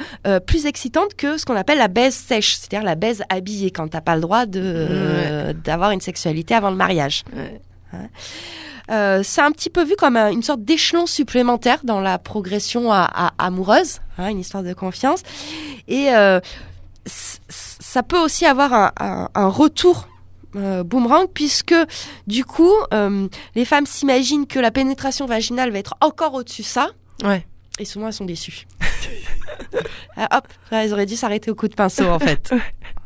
plus 0.46 0.66
excitante 0.66 1.14
que 1.16 1.36
ce 1.38 1.44
qu'on 1.44 1.56
appelle 1.56 1.78
la 1.78 1.88
baise 1.88 2.14
sèche, 2.14 2.56
c'est-à-dire 2.56 2.84
la 2.84 2.94
baise 2.94 3.22
habillée 3.28 3.70
quand 3.70 3.88
t'as 3.88 4.00
pas 4.00 4.14
le 4.14 4.20
droit 4.22 4.46
de 4.46 5.52
d'avoir 5.64 5.90
une 5.90 6.00
sexualité 6.00 6.54
avant 6.54 6.70
le 6.70 6.76
mariage. 6.76 7.24
Ouais. 7.34 7.60
Euh, 8.90 9.20
c'est 9.22 9.40
un 9.42 9.50
petit 9.52 9.70
peu 9.70 9.84
vu 9.84 9.96
comme 9.96 10.16
un- 10.16 10.30
une 10.30 10.42
sorte 10.42 10.62
d'échelon 10.62 11.06
supplémentaire 11.06 11.80
dans 11.84 12.00
la 12.00 12.18
progression 12.18 12.90
à- 12.92 13.04
à- 13.12 13.32
amoureuse, 13.38 13.98
hein, 14.18 14.28
une 14.28 14.40
histoire 14.40 14.62
de 14.62 14.72
confiance. 14.72 15.20
Et 15.88 16.08
ça 17.06 18.02
peut 18.02 18.18
aussi 18.18 18.44
avoir 18.46 18.72
un, 18.72 18.92
un- 19.00 19.28
un 19.34 19.48
retour 19.48 20.08
euh, 20.56 20.82
boomerang 20.82 21.26
puisque 21.32 21.74
du 22.26 22.44
coup, 22.44 22.72
euh, 22.94 23.28
les 23.54 23.64
femmes 23.64 23.86
s'imaginent 23.86 24.46
que 24.46 24.58
la 24.58 24.70
pénétration 24.70 25.26
vaginale 25.26 25.70
va 25.70 25.78
être 25.78 25.94
encore 26.00 26.34
au-dessus 26.34 26.62
de 26.62 26.66
ça. 26.66 26.88
Ouais. 27.22 27.46
Et 27.78 27.84
souvent, 27.84 28.06
elles 28.08 28.12
sont 28.12 28.24
déçues. 28.24 28.66
Ah, 30.16 30.38
hop, 30.38 30.48
là, 30.72 30.84
elles 30.84 30.92
auraient 30.92 31.06
dû 31.06 31.14
s'arrêter 31.14 31.48
au 31.48 31.54
coup 31.54 31.68
de 31.68 31.74
pinceau, 31.74 32.06
en 32.06 32.18
fait. 32.18 32.52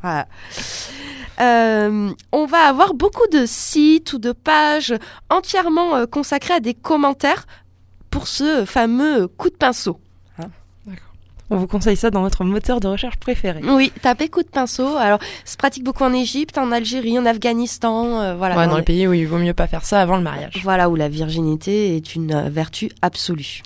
Voilà. 0.03 0.27
Euh, 1.41 2.11
on 2.33 2.47
va 2.47 2.61
avoir 2.61 2.95
beaucoup 2.95 3.27
de 3.31 3.45
sites 3.45 4.15
ou 4.15 4.19
de 4.19 4.33
pages 4.33 4.95
entièrement 5.29 6.07
consacrées 6.07 6.55
à 6.55 6.61
des 6.61 6.73
commentaires 6.73 7.47
pour 8.11 8.29
ce 8.29 8.65
fameux 8.65 9.29
coup 9.29 9.51
de 9.51 9.57
pinceau. 9.57 10.01
On 11.53 11.57
vous 11.57 11.67
conseille 11.67 11.97
ça 11.99 12.11
dans 12.11 12.23
votre 12.23 12.45
moteur 12.45 12.81
de 12.81 12.89
recherche 12.89 13.17
préféré. 13.19 13.61
Oui, 13.63 13.93
tapez 14.01 14.29
coup 14.31 14.43
de 14.43 14.49
pinceau. 14.49 14.97
Alors, 14.97 15.19
ça 15.45 15.53
se 15.53 15.57
pratique 15.59 15.85
beaucoup 15.85 16.03
en 16.03 16.13
Égypte, 16.15 16.57
en 16.57 16.73
Algérie, 16.73 17.19
en 17.19 17.27
Afghanistan, 17.27 18.21
euh, 18.23 18.35
voilà. 18.35 18.57
Ouais, 18.57 18.65
dans 18.65 18.71
dans 18.71 18.77
les 18.77 18.81
les- 18.81 18.85
pays 18.87 19.07
où 19.07 19.13
il 19.13 19.27
vaut 19.29 19.37
mieux 19.37 19.53
pas 19.53 19.67
faire 19.67 19.85
ça 19.85 20.01
avant 20.01 20.17
le 20.17 20.23
mariage. 20.23 20.61
Voilà, 20.63 20.89
où 20.89 20.97
la 20.97 21.11
virginité 21.11 21.95
est 21.97 22.15
une 22.15 22.33
euh, 22.33 22.49
vertu 22.49 22.91
absolue. 23.03 23.61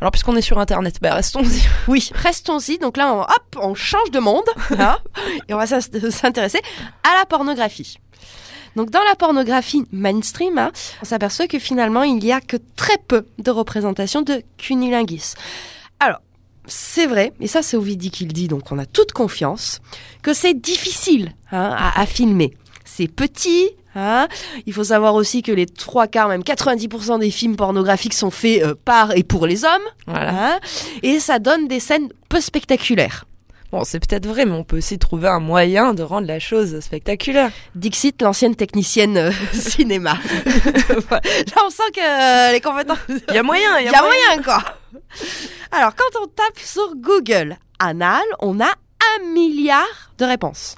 Alors 0.00 0.10
puisqu'on 0.12 0.34
est 0.36 0.40
sur 0.40 0.58
internet, 0.58 0.96
bah 1.02 1.12
restons-y. 1.14 1.60
Oui, 1.88 2.08
restons-y. 2.14 2.78
Donc 2.78 2.96
là, 2.96 3.12
on, 3.12 3.20
hop, 3.20 3.58
on 3.62 3.74
change 3.74 4.10
de 4.10 4.18
monde 4.18 4.42
hein, 4.78 4.96
et 5.48 5.52
on 5.52 5.58
va 5.58 5.66
s'in- 5.66 5.80
s'intéresser 6.10 6.60
à 7.04 7.18
la 7.18 7.26
pornographie. 7.26 7.98
Donc 8.76 8.90
dans 8.90 9.02
la 9.08 9.14
pornographie 9.14 9.84
mainstream, 9.92 10.56
hein, 10.56 10.70
on 11.02 11.04
s'aperçoit 11.04 11.48
que 11.48 11.58
finalement, 11.58 12.02
il 12.02 12.16
n'y 12.16 12.32
a 12.32 12.40
que 12.40 12.56
très 12.76 12.96
peu 13.08 13.26
de 13.38 13.50
représentations 13.50 14.22
de 14.22 14.42
cunilingus. 14.56 15.34
Alors, 16.00 16.20
c'est 16.66 17.06
vrai, 17.06 17.32
et 17.40 17.46
ça 17.46 17.62
c'est 17.62 17.76
Ovidie 17.76 18.10
qui 18.10 18.24
le 18.24 18.32
dit, 18.32 18.48
donc 18.48 18.70
on 18.72 18.78
a 18.78 18.86
toute 18.86 19.12
confiance, 19.12 19.80
que 20.22 20.32
c'est 20.32 20.54
difficile 20.54 21.32
hein, 21.52 21.74
à, 21.76 22.00
à 22.00 22.06
filmer. 22.06 22.54
C'est 22.84 23.08
petit, 23.08 23.70
hein. 23.94 24.28
il 24.64 24.72
faut 24.72 24.84
savoir 24.84 25.14
aussi 25.14 25.42
que 25.42 25.52
les 25.52 25.66
trois 25.66 26.06
quarts, 26.06 26.28
même 26.28 26.42
90% 26.42 27.18
des 27.18 27.30
films 27.30 27.56
pornographiques 27.56 28.14
sont 28.14 28.30
faits 28.30 28.62
euh, 28.62 28.74
par 28.84 29.16
et 29.16 29.22
pour 29.22 29.46
les 29.46 29.64
hommes. 29.64 29.82
Voilà. 30.06 30.54
Hein 30.54 30.58
et 31.02 31.20
ça 31.20 31.38
donne 31.38 31.68
des 31.68 31.80
scènes 31.80 32.08
peu 32.28 32.40
spectaculaires. 32.40 33.24
Bon, 33.72 33.82
c'est 33.84 33.98
peut-être 33.98 34.26
vrai, 34.26 34.44
mais 34.44 34.52
on 34.52 34.64
peut 34.64 34.76
aussi 34.78 34.98
trouver 34.98 35.28
un 35.28 35.40
moyen 35.40 35.92
de 35.92 36.02
rendre 36.02 36.26
la 36.26 36.38
chose 36.38 36.78
spectaculaire. 36.80 37.50
Dixit, 37.74 38.22
l'ancienne 38.22 38.54
technicienne 38.54 39.16
euh, 39.16 39.32
cinéma. 39.52 40.14
Là, 41.10 41.20
on 41.64 41.70
sent 41.70 41.90
que 41.94 42.00
euh, 42.00 42.52
les 42.52 42.60
compétences... 42.60 42.98
Il 43.08 43.34
y 43.34 43.38
a 43.38 43.42
moyen, 43.42 43.78
Il 43.80 43.86
y 43.86 43.88
a 43.88 44.02
moyen, 44.02 44.42
quoi 44.42 44.62
Alors, 45.72 45.94
quand 45.96 46.20
on 46.22 46.26
tape 46.26 46.58
sur 46.58 46.94
Google 46.96 47.56
anal, 47.78 48.22
on 48.38 48.60
a 48.60 48.68
un 48.68 49.32
milliard 49.32 50.12
de 50.18 50.24
réponses. 50.24 50.76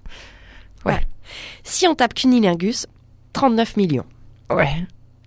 Ouais. 0.84 1.00
Si 1.62 1.86
on 1.86 1.94
tape 1.94 2.14
cunilingus, 2.14 2.86
39 3.34 3.76
millions. 3.76 4.06
Ouais. 4.50 4.86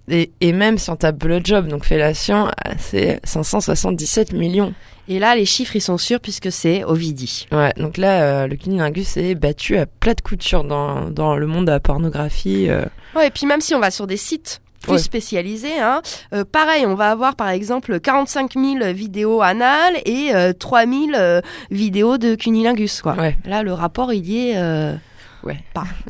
Et, 0.10 0.32
et 0.42 0.52
même 0.52 0.78
si 0.78 0.90
on 0.90 0.96
tape 0.96 1.18
blowjob, 1.18 1.68
donc 1.68 1.86
fellation, 1.86 2.48
ah, 2.66 2.72
c'est 2.80 3.20
577 3.24 4.34
millions. 4.34 4.74
Et 5.08 5.20
là, 5.20 5.36
les 5.36 5.46
chiffres, 5.46 5.76
ils 5.76 5.82
sont 5.82 5.98
sûrs 5.98 6.20
puisque 6.20 6.52
c'est 6.52 6.84
Ovidie. 6.84 7.48
Ouais, 7.52 7.74
donc 7.78 7.98
là, 7.98 8.22
euh, 8.44 8.48
le 8.48 8.56
cunilingus 8.56 9.18
est 9.18 9.36
battu 9.36 9.78
à 9.78 9.86
plat 9.86 10.14
de 10.14 10.22
couture 10.22 10.64
dans, 10.64 11.10
dans 11.10 11.36
le 11.36 11.48
monde 11.48 11.66
de 11.66 11.72
la 11.72 11.80
pornographie. 11.80 12.68
euh. 12.70 12.86
Ouais, 13.16 13.28
et 13.28 13.30
puis 13.32 13.46
même 13.46 13.62
si 13.62 13.76
on 13.76 13.80
va 13.80 13.92
sur 13.92 14.08
des 14.08 14.18
sites 14.18 14.62
plus 14.84 14.94
Ouais. 14.94 14.98
spécialisés, 14.98 15.80
hein, 15.80 16.02
euh, 16.34 16.44
pareil, 16.44 16.86
on 16.88 16.96
va 16.96 17.12
avoir 17.12 17.36
par 17.36 17.50
exemple 17.50 18.00
45 18.00 18.54
000 18.54 18.94
vidéos 18.94 19.42
anales 19.44 19.94
et 20.06 20.34
euh, 20.34 20.54
3 20.54 20.86
000 20.88 21.02
euh, 21.14 21.42
vidéos 21.70 22.18
de 22.18 22.34
cunilingus, 22.36 23.02
quoi. 23.04 23.14
Ouais. 23.14 23.38
Là, 23.46 23.62
le 23.64 23.74
rapport, 23.74 24.12
il 24.12 24.26
y 24.28 24.50
est... 24.50 24.58
euh, 24.58 24.96
Ouais. 25.44 25.58
Pas. 25.74 25.86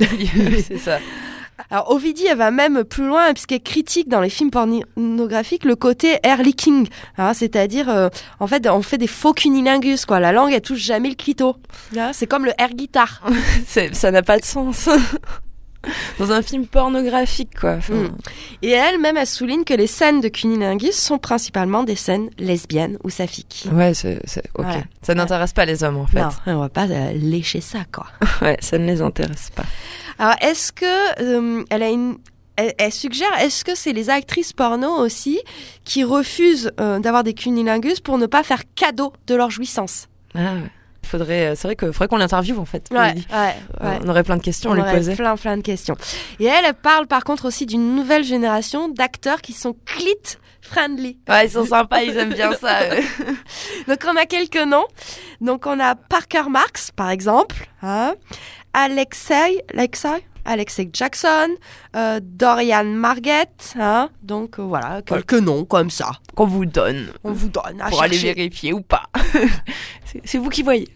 c'est 0.68 0.78
ça. 0.78 1.00
Alors, 1.70 1.92
Ovidie, 1.92 2.26
elle 2.26 2.38
va 2.38 2.52
même 2.52 2.84
plus 2.84 3.06
loin 3.06 3.34
puisqu'elle 3.34 3.62
critique 3.62 4.10
dans 4.10 4.22
les 4.22 4.30
films 4.30 4.52
pornographiques 4.52 5.66
le 5.66 5.76
côté 5.76 6.18
air 6.24 6.42
leaking, 6.42 6.88
hein, 7.18 7.34
c'est-à-dire, 7.34 7.90
euh, 7.90 8.10
en 8.40 8.48
fait, 8.48 8.68
on 8.68 8.82
fait 8.82 8.98
des 8.98 9.08
faux 9.08 9.34
cunilingus, 9.34 10.06
quoi. 10.06 10.20
La 10.20 10.32
langue, 10.32 10.52
elle 10.52 10.62
touche 10.62 10.80
jamais 10.80 11.10
le 11.10 11.16
clito. 11.16 11.56
Là, 11.94 12.12
C'est 12.14 12.28
comme 12.28 12.46
le 12.46 12.54
air 12.58 12.70
guitar. 12.74 13.22
Ça 13.94 14.12
n'a 14.12 14.22
pas 14.22 14.38
de 14.40 14.46
sens. 14.46 14.90
Dans 16.20 16.32
un 16.32 16.42
film 16.42 16.68
pornographique, 16.68 17.60
quoi. 17.60 17.74
Enfin, 17.78 17.94
Mm. 17.94 18.18
Et 18.62 18.70
elle-même, 18.70 19.18
elle 19.18 19.28
souligne 19.28 19.64
que 19.64 19.74
les 19.74 19.88
scènes 19.88 20.22
de 20.22 20.28
cunilingus 20.28 20.96
sont 20.96 21.18
principalement 21.18 21.84
des 21.84 21.96
scènes 21.96 22.30
lesbiennes 22.38 22.98
ou 23.04 23.10
saphiques. 23.10 23.68
Ouais, 23.72 23.94
c'est, 23.94 24.20
ok. 24.58 24.66
Ça 25.02 25.14
n'intéresse 25.16 25.54
pas 25.54 25.66
les 25.66 25.84
hommes, 25.84 25.98
en 25.98 26.08
fait. 26.08 26.22
Non, 26.22 26.30
on 26.48 26.60
va 26.60 26.70
pas 26.70 26.88
euh, 26.88 27.14
lécher 27.14 27.62
ça, 27.62 27.80
quoi. 27.92 28.06
Ouais, 28.42 28.58
ça 28.60 28.78
ne 28.78 28.86
les 28.86 29.02
intéresse 29.02 29.50
pas. 29.56 29.66
Alors, 30.18 30.36
est-ce 30.42 30.72
que 30.72 31.22
euh, 31.22 31.64
elle 31.70 31.84
a 31.84 31.90
une 31.90 32.18
elle, 32.58 32.74
elle 32.78 32.92
suggère, 32.92 33.32
est-ce 33.40 33.64
que 33.64 33.76
c'est 33.76 33.94
les 33.94 34.10
actrices 34.10 34.54
porno 34.54 34.90
aussi 34.98 35.40
qui 35.86 36.04
refusent 36.04 36.72
euh, 36.80 37.00
d'avoir 37.00 37.24
des 37.24 37.34
cunilingus 37.34 38.00
pour 38.02 38.18
ne 38.18 38.26
pas 38.26 38.44
faire 38.44 38.64
cadeau 38.76 39.14
de 39.28 39.36
leur 39.36 39.50
jouissance? 39.50 40.08
Ah, 40.36 40.40
ouais. 40.40 40.72
Faudrait, 41.12 41.48
euh, 41.48 41.56
c'est 41.56 41.68
vrai 41.68 41.76
que 41.76 41.92
faudrait 41.92 42.08
qu'on 42.08 42.16
l'interviewe, 42.18 42.58
en 42.58 42.64
fait. 42.66 42.88
Ouais, 42.90 43.14
Euh, 43.34 43.52
ouais. 43.84 44.00
On 44.02 44.08
aurait 44.08 44.24
plein 44.24 44.38
de 44.38 44.42
questions 44.42 44.72
à 44.72 44.74
On 44.74 44.76
lui 44.82 44.90
poser. 44.90 45.14
plein, 45.16 45.36
plein 45.36 45.58
de 45.58 45.62
questions. 45.62 45.98
Et 46.40 46.46
elle, 46.46 46.74
parle 46.74 47.06
par 47.06 47.26
contre 47.26 47.44
aussi 47.46 47.66
d'une 47.66 47.96
nouvelle 47.96 48.24
génération 48.24 48.88
d'acteurs 48.88 49.42
qui 49.42 49.52
sont 49.52 49.76
clit 49.86 50.16
friendly. 50.62 51.18
Ouais, 51.28 51.48
ils 51.48 51.52
sont 51.52 51.66
sympas, 51.66 52.02
ils 52.04 52.16
aiment 52.18 52.34
bien 52.34 52.54
ça. 52.54 52.80
Donc 53.90 54.00
on 54.08 54.16
a 54.16 54.26
quelques 54.26 54.56
noms. 54.66 54.86
Donc 55.42 55.66
on 55.66 55.78
a 55.82 55.96
Parker 55.96 56.44
Marx 56.50 56.92
par 56.92 57.10
exemple, 57.10 57.68
hein, 57.82 58.14
Alexei, 58.74 59.62
Alexei, 59.74 60.24
Alexei 60.46 60.90
Jackson, 60.92 61.50
euh, 61.96 62.20
Dorian 62.22 62.84
Margett, 62.86 63.74
hein. 63.80 64.10
Donc 64.24 64.60
euh, 64.60 64.64
voilà, 64.64 65.02
quelques 65.02 65.34
noms 65.34 65.66
comme 65.66 65.90
ça. 65.90 66.12
Qu'on 66.36 66.46
vous 66.48 66.66
donne 66.66 67.12
On 67.24 67.32
vous 67.32 67.50
donne 67.50 67.80
à 67.82 67.90
pour 67.90 68.02
aller 68.02 68.18
vérifier 68.18 68.74
ou 68.74 68.82
pas. 68.82 69.04
c'est, 70.26 70.38
vous 70.38 70.50
qui 70.50 70.64
voyez. 70.64 70.90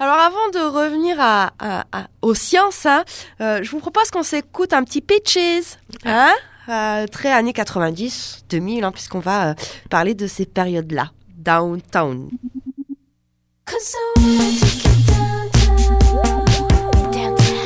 Alors 0.00 0.16
avant 0.16 0.48
de 0.52 0.58
revenir 0.58 1.16
à, 1.20 1.52
à- 1.58 1.84
à- 1.92 2.06
aux 2.22 2.34
sciences, 2.34 2.84
hein, 2.86 3.04
euh, 3.40 3.60
je 3.62 3.70
vous 3.70 3.78
propose 3.78 4.10
qu'on 4.10 4.22
s'écoute 4.24 4.72
un 4.72 4.82
petit 4.84 5.00
Pitches, 5.00 5.76
hein, 6.04 6.32
euh, 6.68 7.06
très 7.06 7.30
années 7.30 7.52
90, 7.52 8.44
2000, 8.48 8.84
hein, 8.84 8.90
puisqu'on 8.92 9.20
va 9.20 9.50
euh, 9.50 9.54
parler 9.90 10.14
de 10.14 10.26
ces 10.26 10.46
périodes-là. 10.46 11.10
Downtown. 11.36 12.30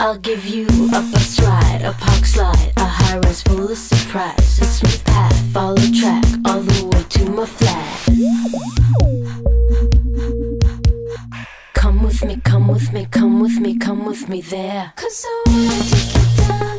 I'll 0.00 0.18
give 0.18 0.44
you 0.44 0.66
a 0.66 1.00
bus 1.12 1.40
ride, 1.40 1.82
a 1.82 1.92
park 1.92 2.24
slide, 2.24 2.72
a 2.76 2.84
high 2.84 3.18
rise 3.18 3.42
full 3.42 3.70
of 3.70 3.78
surprise, 3.78 4.60
a 4.60 4.64
smooth 4.64 5.04
path, 5.04 5.52
follow 5.52 5.76
track, 5.76 6.24
all 6.44 6.60
the 6.60 6.86
way 6.86 7.02
to 7.10 7.30
my 7.30 7.46
flat. 7.46 8.04
Come 11.74 12.02
with 12.02 12.24
me, 12.24 12.40
come 12.44 12.68
with 12.68 12.92
me, 12.92 13.06
come 13.10 13.40
with 13.40 13.60
me, 13.60 13.78
come 13.78 14.04
with 14.04 14.28
me 14.28 14.40
there. 14.40 14.92
Cause 14.96 15.26
I 15.28 15.88
take 15.88 16.14
you 16.14 16.48
downtown. 16.48 16.73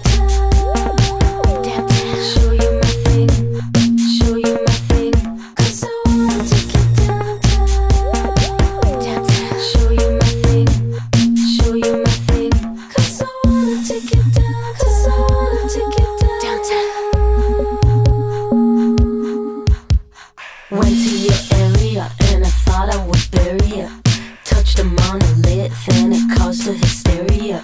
A 26.68 26.74
hysteria. 26.74 27.64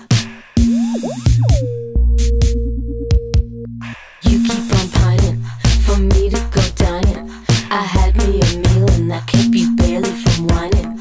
You 4.22 4.38
keep 4.48 4.76
on 4.78 4.90
pining 4.92 5.42
for 5.86 5.98
me 5.98 6.30
to 6.30 6.40
go 6.52 6.62
dining. 6.76 7.32
I 7.72 7.82
had 7.82 8.16
me 8.18 8.42
a 8.42 8.58
meal 8.58 8.92
and 8.92 9.10
that 9.10 9.26
kept 9.26 9.56
you 9.56 9.76
barely 9.76 10.12
from 10.12 10.48
whining. 10.48 11.00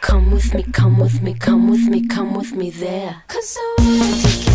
Come 0.00 0.30
with 0.30 0.54
me, 0.54 0.62
come 0.72 0.98
with 0.98 1.20
me, 1.20 1.34
come 1.34 1.68
with 1.68 1.86
me, 1.86 2.06
come 2.06 2.34
with 2.34 2.52
me 2.54 2.70
there. 2.70 3.24
Cause 3.28 3.58
I 3.60 3.74
wanna 3.78 4.45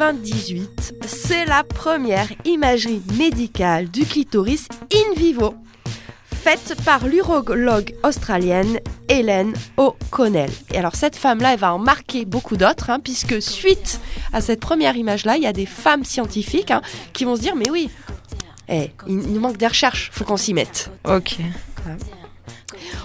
98, 0.00 0.94
c'est 1.06 1.46
la 1.46 1.64
première 1.64 2.28
imagerie 2.44 3.00
médicale 3.16 3.88
du 3.88 4.04
clitoris 4.04 4.68
in 4.92 5.14
vivo, 5.18 5.54
faite 6.34 6.74
par 6.84 7.06
l'urologue 7.06 7.94
australienne 8.04 8.78
Hélène 9.08 9.54
O'Connell. 9.78 10.50
Et 10.74 10.76
alors, 10.76 10.94
cette 10.94 11.16
femme-là, 11.16 11.54
elle 11.54 11.58
va 11.58 11.72
en 11.72 11.78
marquer 11.78 12.26
beaucoup 12.26 12.58
d'autres, 12.58 12.90
hein, 12.90 13.00
puisque 13.02 13.40
suite 13.40 13.98
à 14.34 14.42
cette 14.42 14.60
première 14.60 14.96
image-là, 14.98 15.38
il 15.38 15.42
y 15.44 15.46
a 15.46 15.54
des 15.54 15.64
femmes 15.64 16.04
scientifiques 16.04 16.70
hein, 16.70 16.82
qui 17.14 17.24
vont 17.24 17.34
se 17.36 17.40
dire, 17.40 17.56
mais 17.56 17.70
oui, 17.70 17.88
eh, 18.68 18.90
il, 19.08 19.22
il 19.30 19.40
manque 19.40 19.56
des 19.56 19.66
recherches, 19.66 20.10
faut 20.12 20.24
qu'on 20.24 20.36
s'y 20.36 20.52
mette. 20.52 20.90
Ok. 21.04 21.36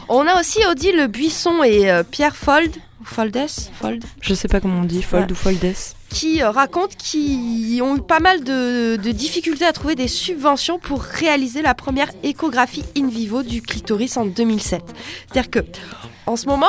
On 0.09 0.27
a 0.27 0.37
aussi 0.37 0.59
Odile 0.69 0.97
Le 0.97 1.07
Buisson 1.07 1.63
et 1.63 1.89
euh, 1.89 2.03
Pierre 2.03 2.35
Fold, 2.35 2.75
Foldes, 3.05 3.47
Fold, 3.79 4.03
Je 4.19 4.33
sais 4.33 4.49
pas 4.49 4.59
comment 4.59 4.81
on 4.81 4.85
dit, 4.85 5.01
fold 5.01 5.23
Ouais. 5.27 5.31
ou 5.31 5.35
foldes. 5.35 5.73
Qui 6.13 6.41
euh, 6.43 6.51
racontent 6.51 6.93
qu'ils 6.97 7.81
ont 7.81 7.95
eu 7.97 8.01
pas 8.01 8.19
mal 8.19 8.43
de, 8.43 8.97
de 8.97 9.11
difficultés 9.11 9.65
à 9.65 9.73
trouver 9.73 9.95
des 9.95 10.07
subventions 10.07 10.77
pour 10.79 11.01
réaliser 11.01 11.61
la 11.61 11.73
première 11.73 12.09
échographie 12.23 12.83
in 12.97 13.07
vivo 13.07 13.43
du 13.43 13.61
clitoris 13.61 14.17
en 14.17 14.25
2007. 14.25 14.81
C'est-à-dire 15.31 15.49
que 15.49 15.59
en 16.27 16.35
ce 16.35 16.45
moment, 16.47 16.67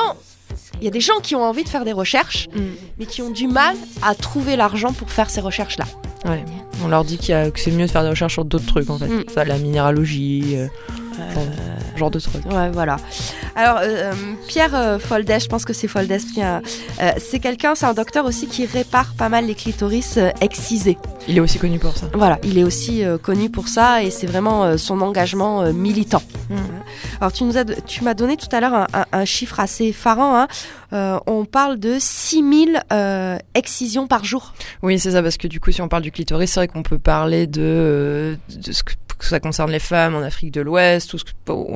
il 0.80 0.84
y 0.84 0.88
a 0.88 0.90
des 0.90 1.00
gens 1.00 1.18
qui 1.22 1.34
ont 1.34 1.42
envie 1.44 1.64
de 1.64 1.68
faire 1.68 1.84
des 1.84 1.92
recherches, 1.92 2.48
Mm. 2.54 2.60
mais 2.98 3.06
qui 3.06 3.22
ont 3.22 3.30
du 3.30 3.46
mal 3.46 3.76
à 4.02 4.14
trouver 4.14 4.56
l'argent 4.56 4.92
pour 4.92 5.10
faire 5.10 5.30
ces 5.30 5.40
recherches-là. 5.40 5.84
Ouais. 6.24 6.44
On 6.84 6.88
leur 6.88 7.04
dit 7.04 7.18
qu'il 7.18 7.30
y 7.30 7.34
a- 7.34 7.50
que 7.50 7.58
c'est 7.60 7.70
mieux 7.70 7.86
de 7.86 7.90
faire 7.90 8.02
des 8.02 8.10
recherches 8.10 8.34
sur 8.34 8.44
d'autres 8.44 8.66
trucs 8.66 8.90
en 8.90 8.98
fait. 8.98 9.06
Mm. 9.08 9.24
Ça, 9.34 9.44
la 9.44 9.58
minéralogie, 9.58 10.56
euh, 10.56 10.66
enfin, 11.12 11.40
ce 11.94 11.98
genre 11.98 12.10
de 12.10 12.18
trucs. 12.20 12.44
Ouais, 12.46 12.70
voilà. 12.70 12.96
Alors, 13.54 13.78
euh, 13.82 14.12
Pierre 14.48 14.74
euh, 14.74 14.98
Foldes, 14.98 15.30
je 15.40 15.46
pense 15.46 15.64
que 15.64 15.72
c'est 15.72 15.88
euh, 17.00 17.12
c'est 17.18 17.38
quelqu'un, 17.38 17.74
c'est 17.74 17.86
un 17.86 17.94
docteur 17.94 18.24
aussi 18.24 18.46
qui 18.46 18.66
répare 18.66 19.12
pas 19.14 19.28
mal 19.28 19.46
les 19.46 19.54
clitoris 19.54 20.16
euh, 20.16 20.30
excisés. 20.40 20.96
Il 21.28 21.36
est 21.36 21.40
aussi 21.40 21.58
connu 21.58 21.78
pour 21.78 21.96
ça. 21.96 22.06
Voilà, 22.14 22.38
il 22.42 22.58
est 22.58 22.64
aussi 22.64 23.04
euh, 23.04 23.18
connu 23.18 23.50
pour 23.50 23.68
ça 23.68 24.02
et 24.02 24.10
c'est 24.10 24.26
vraiment 24.26 24.64
euh, 24.64 24.76
son 24.76 25.00
engagement 25.02 25.62
euh, 25.62 25.72
militant. 25.72 26.22
Mm. 26.50 26.56
Alors 27.20 27.32
tu 27.32 27.44
nous 27.44 27.56
as, 27.58 27.64
tu 27.64 28.02
m'as 28.04 28.14
donné 28.14 28.36
tout 28.36 28.48
à 28.52 28.60
l'heure 28.60 28.74
un, 28.74 28.86
un- 28.94 29.04
un 29.12 29.24
chiffre 29.24 29.60
assez 29.60 29.86
effarant. 29.86 30.36
Hein. 30.36 30.48
Euh, 30.92 31.18
on 31.26 31.44
parle 31.44 31.78
de 31.78 31.96
6000 31.98 32.80
euh, 32.92 33.38
excisions 33.54 34.06
par 34.06 34.24
jour. 34.24 34.52
Oui, 34.82 34.98
c'est 34.98 35.12
ça, 35.12 35.22
parce 35.22 35.36
que 35.38 35.46
du 35.48 35.58
coup, 35.60 35.70
si 35.72 35.80
on 35.80 35.88
parle 35.88 36.02
du 36.02 36.10
clitoris, 36.12 36.50
c'est 36.50 36.60
vrai 36.60 36.68
qu'on 36.68 36.82
peut 36.82 36.98
parler 36.98 37.46
de, 37.46 37.62
euh, 37.62 38.36
de 38.54 38.72
ce 38.72 38.82
que, 38.82 38.92
que 39.28 39.30
ça 39.30 39.40
concerne 39.40 39.70
les 39.70 39.78
femmes 39.78 40.14
en 40.14 40.20
Afrique 40.22 40.52
de 40.52 40.60
l'Ouest, 40.60 41.14
ou, 41.14 41.18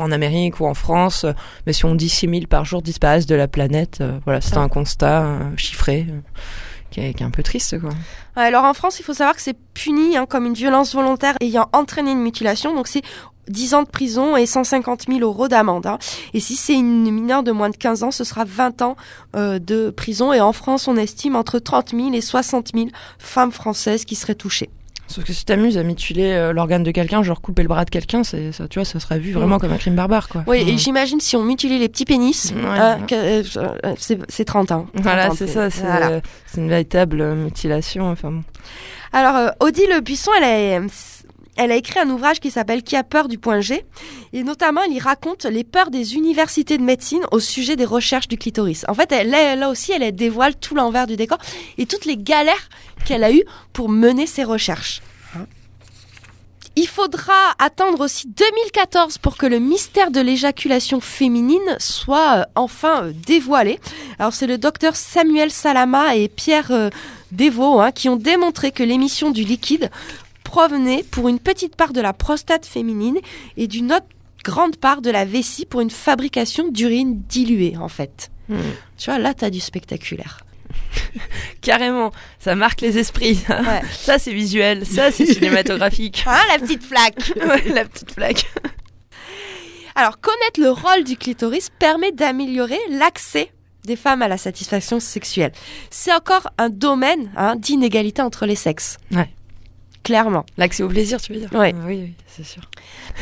en 0.01 0.11
Amérique, 0.13 0.61
ou 0.61 0.67
en 0.67 0.75
France. 0.75 1.27
Mais 1.67 1.73
si 1.73 1.85
on 1.85 1.95
dit 1.95 2.09
6000 2.09 2.49
par 2.49 2.65
jour 2.65 2.83
disparaissent 2.83 3.27
de 3.27 3.35
la 3.35 3.49
planète, 3.49 3.99
euh, 4.01 4.19
voilà, 4.25 4.41
c'est 4.41 4.57
Ah. 4.57 4.61
un 4.63 4.69
constat 4.69 5.23
euh, 5.25 5.39
chiffré 5.57 6.07
euh, 6.09 6.21
qui, 6.91 7.01
est, 7.01 7.15
qui 7.15 7.23
est 7.23 7.27
un 7.27 7.31
peu 7.31 7.43
triste, 7.43 7.79
quoi. 7.81 7.91
Alors 8.37 8.65
en 8.65 8.75
France, 8.75 9.01
il 9.01 9.03
faut 9.03 9.15
savoir 9.15 9.35
que 9.37 9.43
c'est 9.43 9.57
puni 9.75 10.17
hein, 10.17 10.27
comme 10.27 10.47
une 10.47 10.55
violence 10.55 10.95
volontaire 10.95 11.35
ayant 11.41 11.69
entraîné 11.73 12.13
une 12.13 12.21
mutilation. 12.23 12.75
Donc 12.75 12.87
c'est 12.89 13.03
10 13.49 13.75
ans 13.75 13.83
de 13.85 13.89
prison 13.89 14.37
et 14.37 14.45
150 14.45 15.05
000 15.09 15.21
euros 15.21 15.47
d'amende. 15.49 15.87
hein. 15.87 15.99
Et 16.35 16.41
si 16.41 16.57
c'est 16.57 16.75
une 16.75 17.11
mineure 17.11 17.43
de 17.45 17.53
moins 17.53 17.71
de 17.71 17.77
15 17.77 18.03
ans, 18.03 18.11
ce 18.11 18.25
sera 18.25 18.45
20 18.45 18.83
ans 18.83 18.97
euh, 19.37 19.59
de 19.61 19.91
prison. 19.91 20.33
Et 20.33 20.41
en 20.41 20.53
France, 20.53 20.89
on 20.89 20.97
estime 20.97 21.37
entre 21.37 21.59
30 21.61 21.91
000 21.91 22.13
et 22.13 22.21
60 22.21 22.73
000 22.75 22.87
femmes 23.19 23.53
françaises 23.53 24.05
qui 24.05 24.17
seraient 24.17 24.35
touchées. 24.35 24.69
Sauf 25.09 25.25
que 25.25 25.33
si 25.33 25.45
t'amuses 25.45 25.79
à 25.79 25.83
mutiler 25.85 26.33
euh, 26.33 26.53
l'organe 26.53 26.83
de 26.83 26.91
quelqu'un, 26.91 27.23
genre 27.23 27.41
couper 27.41 27.63
le 27.63 27.69
bras 27.69 27.85
de 27.85 27.91
quelqu'un, 27.91 28.25
c'est 28.25 28.51
ça, 28.53 28.67
tu 28.69 28.79
vois, 28.81 28.85
ça 28.85 28.99
serait 28.99 29.19
vu 29.21 29.33
vraiment 29.33 29.59
comme 29.59 29.73
un 29.73 29.77
crime 29.77 29.95
barbare, 29.95 30.29
quoi. 30.29 30.43
Oui, 30.49 30.63
Enfin, 30.63 30.73
et 30.73 30.79
j'imagine 30.79 31.21
si 31.21 31.37
on 31.37 31.45
mutilait 31.45 31.79
les 31.79 31.89
petits 31.89 32.05
pénis, 32.05 32.53
Ouais. 32.57 32.63
hein, 32.65 32.99
euh, 33.13 33.43
euh, 33.57 33.95
c'est 33.99 34.19
c'est 34.29 34.45
30 34.45 34.73
ans. 34.73 34.87
30 34.95 35.03
Voilà, 35.05 35.31
c'est 35.31 35.47
ça, 35.47 35.71
c'est 35.71 35.83
Voilà. 35.83 36.21
une 36.57 36.69
véritable 36.69 37.35
mutilation. 37.35 38.11
Enfin, 38.11 38.31
bon. 38.33 38.43
Alors, 39.13 39.53
Odile 39.61 40.01
Buisson, 40.05 40.33
elle 40.43 40.45
a, 40.45 40.81
elle 41.57 41.73
a 41.73 41.77
écrit 41.77 41.99
un 42.01 42.11
ouvrage 42.11 42.41
qui 42.41 42.51
s'appelle 42.51 42.83
Qui 42.83 42.97
a 42.97 43.03
peur 43.03 43.29
du 43.29 43.39
point 43.39 43.61
G 43.61 43.85
Et 44.33 44.43
notamment, 44.43 44.83
elle 44.85 44.93
y 44.93 44.99
raconte 44.99 45.45
les 45.45 45.65
peurs 45.65 45.91
des 45.91 46.15
universités 46.15 46.79
de 46.79 46.83
médecine 46.83 47.23
au 47.33 47.41
sujet 47.41 47.77
des 47.77 47.85
recherches 47.85 48.29
du 48.29 48.37
clitoris. 48.37 48.85
En 48.89 48.95
fait, 48.95 49.11
elle, 49.13 49.31
là, 49.31 49.69
aussi, 49.69 49.93
elle, 49.93 50.03
elle 50.03 50.15
dévoile 50.15 50.57
tout 50.57 50.75
l'envers 50.75 51.07
du 51.07 51.17
décor 51.17 51.39
et 51.79 51.87
toutes 51.87 52.05
les 52.05 52.17
galères 52.17 52.69
qu'elle 53.05 53.25
a 53.25 53.33
eues 53.33 53.45
pour 53.73 53.89
mener 53.89 54.27
ses 54.27 54.45
recherches. 54.45 55.01
Il 56.79 56.87
faudra 56.87 57.33
attendre 57.59 58.01
aussi 58.01 58.29
2014 58.29 59.17
pour 59.17 59.39
que 59.39 59.47
le 59.47 59.59
mystère 59.59 60.11
de 60.11 60.21
l'éjaculation 60.21 61.01
féminine 61.01 61.77
soit 61.79 62.37
euh, 62.37 62.45
enfin 62.55 63.05
euh, 63.05 63.13
dévoilé. 63.27 63.81
Alors 64.19 64.35
c'est 64.35 64.47
le 64.47 64.59
docteur 64.59 64.95
Samuel 64.95 65.51
Salama 65.51 66.17
et 66.17 66.29
Pierre 66.29 66.71
euh, 66.73 66.91
Devaux 67.33 67.81
hein, 67.81 67.93
qui 67.93 68.11
ont 68.11 68.17
démontré 68.17 68.73
que 68.73 68.83
l'émission 68.83 69.31
du 69.31 69.43
liquide 69.43 69.91
provenait 70.57 71.03
pour 71.03 71.29
une 71.29 71.39
petite 71.39 71.77
part 71.77 71.93
de 71.93 72.01
la 72.01 72.15
prostate 72.15 72.65
féminine 72.65 73.19
et 73.59 73.67
d'une 73.67 73.93
autre 73.93 74.07
grande 74.43 74.77
part 74.77 75.03
de 75.03 75.11
la 75.11 75.27
vessie 75.27 75.67
pour 75.67 75.83
une 75.83 75.91
fabrication 75.91 76.69
d'urine 76.69 77.21
diluée 77.29 77.77
en 77.77 77.89
fait. 77.89 78.31
Hmm. 78.49 78.57
Tu 78.97 79.11
vois, 79.11 79.19
là 79.19 79.35
t'as 79.35 79.51
du 79.51 79.61
spectaculaire. 79.61 80.41
Carrément, 81.61 82.11
ça 82.39 82.55
marque 82.55 82.81
les 82.81 82.97
esprits. 82.97 83.39
Ouais. 83.51 83.83
Ça, 83.93 84.19
c'est 84.19 84.33
visuel, 84.33 84.87
ça, 84.87 85.11
c'est 85.11 85.27
cinématographique. 85.35 86.25
Hein, 86.27 86.41
la 86.51 86.59
petite 86.59 86.85
flaque 86.85 87.33
Ouais, 87.37 87.75
la 87.75 87.85
petite 87.85 88.13
flaque. 88.13 88.47
Alors, 89.95 90.19
connaître 90.21 90.59
le 90.59 90.71
rôle 90.71 91.05
du 91.05 91.19
clitoris 91.19 91.69
permet 91.79 92.13
d'améliorer 92.13 92.79
l'accès 92.89 93.53
des 93.85 93.97
femmes 93.97 94.23
à 94.23 94.29
la 94.29 94.39
satisfaction 94.39 95.01
sexuelle. 95.01 95.53
C'est 95.91 96.15
encore 96.15 96.49
un 96.57 96.71
domaine 96.71 97.31
hein, 97.37 97.57
d'inégalité 97.57 98.23
entre 98.23 98.47
les 98.47 98.57
sexes. 98.57 98.97
Ouais. 99.13 99.29
Clairement. 100.07 100.47
L'accès 100.57 100.85
au 100.85 100.89
plaisir, 100.89 101.21
tu 101.21 101.33
veux 101.33 101.41
dire 101.41 101.53
Ouais. 101.53 101.75
Ah 101.77 101.85
Oui, 101.85 101.97
oui, 101.97 102.15
c'est 102.29 102.45
sûr. 102.45 102.63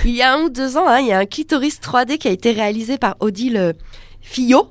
Il 0.05 0.11
y 0.11 0.21
a 0.21 0.35
un 0.35 0.43
ou 0.43 0.51
deux 0.51 0.77
ans, 0.77 0.87
hein, 0.87 0.99
il 1.01 1.07
y 1.07 1.13
a 1.13 1.19
un 1.19 1.25
clitoris 1.25 1.81
3D 1.81 2.19
qui 2.19 2.29
a 2.29 2.31
été 2.31 2.53
réalisé 2.53 2.99
par 2.99 3.17
Odile 3.21 3.57
euh, 3.57 3.73
Fillot. 4.21 4.71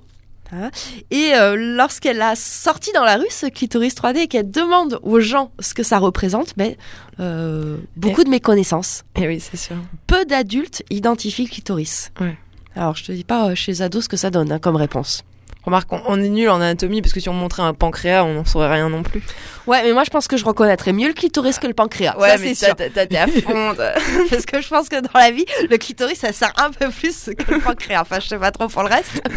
Hein 0.51 0.70
et 1.09 1.34
euh, 1.34 1.55
lorsqu'elle 1.57 2.22
a 2.22 2.36
sorti 2.36 2.91
dans 2.93 3.03
la 3.03 3.16
rue 3.18 3.26
ce 3.32 3.47
clitoris 3.47 3.95
3D 3.95 4.18
et 4.18 4.28
qu'elle 4.28 4.51
demande 4.51 4.99
aux 5.01 5.20
gens 5.20 5.51
ce 5.59 5.74
que 5.74 5.82
ça 5.82 5.97
représente, 5.97 6.53
ben, 6.55 6.76
euh, 7.20 7.78
beaucoup 7.95 8.24
de 8.24 8.30
méconnaissance. 8.30 9.03
Et 9.16 9.28
oui, 9.28 9.39
c'est 9.39 9.57
sûr. 9.57 9.78
Peu 10.05 10.24
d'adultes 10.26 10.84
identifient 10.91 11.45
le 11.45 11.49
clitoris. 11.49 12.11
Ouais. 12.22 12.38
Alors, 12.76 12.95
je 12.95 13.05
te 13.05 13.11
dis 13.11 13.24
pas 13.24 13.49
euh, 13.49 13.55
chez 13.55 13.72
les 13.72 13.82
ados 13.82 14.03
ce 14.03 14.09
que 14.09 14.18
ça 14.18 14.30
donne 14.30 14.51
hein, 14.51 14.59
comme 14.59 14.76
réponse. 14.76 15.24
Remarque, 15.66 15.91
on, 15.93 16.01
on 16.07 16.22
est 16.22 16.28
nul 16.30 16.49
en 16.49 16.59
anatomie 16.59 17.01
parce 17.01 17.14
que 17.14 17.20
si 17.22 17.30
on 17.30 17.34
montrait 17.34 17.64
un 17.64 17.74
pancréas, 17.74 18.24
on 18.26 18.34
n'en 18.34 18.45
saurait 18.45 18.70
rien 18.72 18.89
non 18.89 19.01
plus. 19.03 19.22
Ouais, 19.66 19.82
mais 19.84 19.93
moi 19.93 20.03
je 20.03 20.09
pense 20.09 20.28
que 20.28 20.36
je 20.36 20.43
reconnaîtrais 20.43 20.91
mieux 20.91 21.07
le 21.07 21.14
clitoris 21.14 21.57
que 21.59 21.68
le 21.68 21.74
pancréas. 21.74 22.16
ça, 22.32 22.38
c'est 22.38 22.66
sûr. 22.66 22.76
t'as- 22.76 22.89
t'as- 22.89 23.07
t'es 23.07 23.18
à 23.18 23.28
fond. 23.28 23.74
Parce 24.30 24.45
que 24.45 24.61
je 24.61 24.68
pense 24.68 24.89
que 24.89 24.99
dans 24.99 25.18
la 25.20 25.32
vie, 25.32 25.45
le 25.70 25.78
clitoris 25.78 26.20
ça 26.20 26.34
sert 26.34 26.51
un 26.57 26.72
peu 26.72 26.89
plus 26.89 27.30
que 27.38 27.53
le 27.53 27.59
pancréas. 27.59 28.01
Enfin, 28.01 28.20
je 28.20 28.28
sais 28.28 28.38
pas 28.38 28.51
trop 28.51 28.68
pour 28.68 28.84
le 28.84 28.89
reste. 28.89 29.22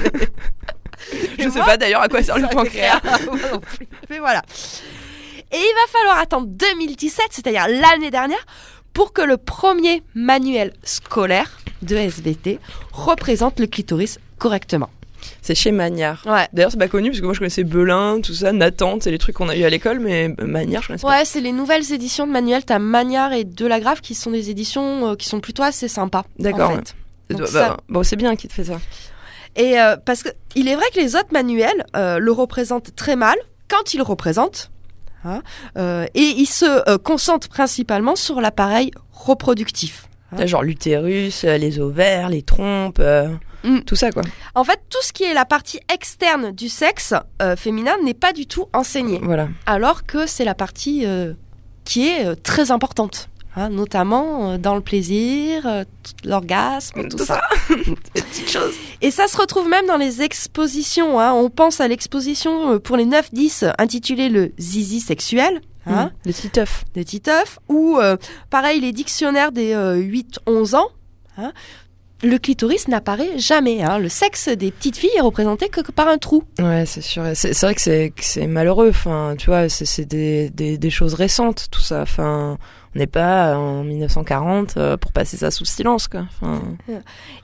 Je 1.39 1.49
sais 1.51 1.61
pas 1.61 1.77
d'ailleurs 1.77 2.01
à 2.01 2.09
quoi 2.09 2.23
sert 2.23 2.39
le 2.39 2.49
pancréas. 2.49 3.01
Moi 3.27 3.37
non 3.53 3.61
plus. 3.61 3.87
Mais 4.11 4.19
voilà. 4.19 4.43
Et 5.53 5.57
il 5.57 5.75
va 5.75 5.99
falloir 5.99 6.19
attendre 6.19 6.47
2017, 6.49 7.27
c'est-à-dire 7.31 7.67
l'année 7.69 8.11
dernière, 8.11 8.45
pour 8.93 9.13
que 9.13 9.21
le 9.23 9.37
premier 9.37 10.03
manuel 10.15 10.73
scolaire 10.83 11.59
de 11.83 11.97
SVT 11.97 12.59
représente 12.93 13.61
le 13.61 13.67
clitoris 13.67 14.19
correctement. 14.39 14.91
C'est 15.43 15.55
chez 15.55 15.73
Magnard. 15.73 16.23
Ouais. 16.27 16.47
D'ailleurs, 16.53 16.71
c'est 16.71 16.79
pas 16.79 16.89
connu 16.89 17.11
parce 17.11 17.21
que 17.21 17.25
moi 17.25 17.35
je 17.35 17.39
connaissais 17.39 17.65
Belin, 17.65 18.21
tout 18.23 18.35
ça, 18.35 18.53
Nathan, 18.53 18.99
c'est 19.01 19.11
les 19.11 19.19
trucs 19.19 19.37
qu'on 19.37 19.49
a 19.49 19.57
eu 19.57 19.65
à 19.65 19.71
l'école, 19.71 20.01
mais 20.01 20.35
Magnard, 20.41 20.83
je 20.83 20.89
connaissais 20.89 21.07
pas. 21.07 21.19
Ouais, 21.19 21.25
c'est 21.25 21.41
les 21.41 21.53
nouvelles 21.53 21.93
éditions 21.93 22.27
de 22.27 22.33
manuel. 22.33 22.65
T'as 22.65 22.79
Magnard 22.79 23.33
et 23.33 23.45
Delagrave 23.45 24.01
qui 24.01 24.15
sont 24.15 24.31
des 24.31 24.51
éditions 24.51 25.13
euh, 25.13 25.15
qui 25.15 25.29
sont 25.29 25.41
plutôt 25.41 25.63
assez 25.63 25.89
sympas. 25.89 26.25
D'accord, 26.39 26.71
en 26.71 26.77
fait. 26.77 26.95
Donc 27.31 27.41
Bah, 27.41 27.47
ça- 27.47 27.77
Bon, 27.89 28.03
c'est 28.03 28.17
bien 28.17 28.37
qu'il 28.37 28.49
te 28.51 28.55
fait 28.55 28.65
ça. 28.65 28.79
Et 29.57 29.81
euh, 29.81 29.97
parce 29.97 30.23
que 30.23 30.29
il 30.55 30.69
est 30.69 30.75
vrai 30.75 30.85
que 30.95 31.01
les 31.01 31.17
autres 31.17 31.33
manuels 31.33 31.85
euh, 31.97 32.19
le 32.19 32.31
représentent 32.33 32.95
très 32.95 33.17
mal 33.17 33.37
quand 33.69 33.95
ils 33.95 33.97
le 33.99 34.03
représentent. 34.03 34.71
hein, 35.25 35.43
euh, 35.79 36.07
et 36.15 36.21
ils 36.37 36.47
se 36.47 36.89
euh, 36.89 36.99
concentrent 36.99 37.49
principalement 37.49 38.17
sur 38.17 38.41
l'appareil 38.41 38.91
reproductif. 39.13 40.09
T'as 40.37 40.47
Genre 40.47 40.63
l'utérus, 40.63 41.45
euh, 41.45 41.57
les 41.57 41.79
ovaires, 41.79 42.29
les 42.29 42.43
trompes, 42.43 42.99
Mm. 43.67 43.81
tout 43.81 43.97
ça 43.97 44.13
quoi. 44.13 44.23
En 44.55 44.65
fait, 44.65 44.81
tout 44.89 45.03
ce 45.03 45.13
qui 45.13 45.25
est 45.25 45.35
la 45.35 45.45
partie 45.45 45.81
externe 45.93 46.53
du 46.53 46.69
sexe 46.69 47.15
euh, 47.43 47.57
féminin 47.57 47.97
n'est 48.05 48.15
pas 48.15 48.33
du 48.33 48.47
tout 48.47 48.67
enseigné, 48.73 49.19
Voilà. 49.23 49.49
alors 49.67 50.05
que 50.07 50.27
c'est 50.27 50.45
la 50.45 50.55
partie 50.55 51.05
euh, 51.05 51.33
qui 51.85 52.09
est 52.09 52.27
euh, 52.27 52.35
très 52.35 52.71
importante. 52.71 53.29
hein, 53.57 53.71
notamment 53.71 54.59
dans 54.59 54.75
le 54.75 54.83
plaisir, 54.83 55.85
l'orgasme, 56.25 57.09
tout, 57.09 57.17
Tout 57.17 57.25
ça. 57.25 57.41
Des 58.15 58.23
petites 58.23 58.51
choses. 58.51 58.75
Et 59.01 59.11
ça 59.11 59.29
se 59.29 59.37
retrouve 59.39 59.69
même 59.69 59.87
dans 59.87 59.97
les 59.97 60.21
expositions. 60.23 61.19
hein. 61.19 61.33
On 61.33 61.49
pense 61.51 61.81
à 61.81 61.89
l'exposition 61.89 62.79
pour 62.81 62.97
les 62.99 63.07
9-10 63.07 63.73
intitulée 63.79 64.29
Le 64.29 64.53
zizi 64.59 65.01
sexuel. 65.01 65.61
Hein, 65.89 66.07
Mm. 66.07 66.11
Le 66.27 66.33
titeuf. 66.35 66.85
de 66.97 67.03
Titeuf, 67.05 67.59
ou 67.69 67.97
euh, 67.99 68.17
pareil 68.51 68.81
les 68.81 68.91
dictionnaires 68.93 69.53
des 69.53 69.73
euh, 69.73 69.97
8-11 69.97 70.75
ans, 70.75 70.89
hein, 71.39 71.53
le 72.23 72.39
clitoris 72.39 72.89
n'apparaît 72.89 73.39
jamais. 73.39 73.83
hein. 73.83 73.99
Le 73.99 74.09
sexe 74.09 74.49
des 74.49 74.71
petites 74.71 74.97
filles 74.97 75.11
est 75.17 75.21
représenté 75.21 75.69
que, 75.69 75.81
par 75.93 76.09
un 76.09 76.19
trou. 76.19 76.43
Ouais, 76.59 76.85
c'est 76.87 77.01
sûr. 77.03 77.25
C'est 77.35 77.59
vrai 77.61 77.75
que 77.75 77.81
c'est 78.21 78.47
malheureux. 78.47 78.89
Enfin, 78.91 79.35
tu 79.39 79.47
vois, 79.47 79.69
c'est 79.69 80.05
des 80.05 80.51
des 80.51 80.91
choses 80.91 81.15
récentes, 81.15 81.67
tout 81.71 81.81
ça. 81.81 82.03
Enfin, 82.03 82.59
on 82.97 82.99
n'est 82.99 83.07
pas 83.07 83.55
en 83.59 83.85
1940 83.85 84.79
euh, 84.79 84.97
pour 84.97 85.13
passer 85.13 85.37
ça 85.37 85.51
sous 85.51 85.67
silence, 85.67 86.09
quoi. 86.09 86.23
Enfin, 86.41 86.63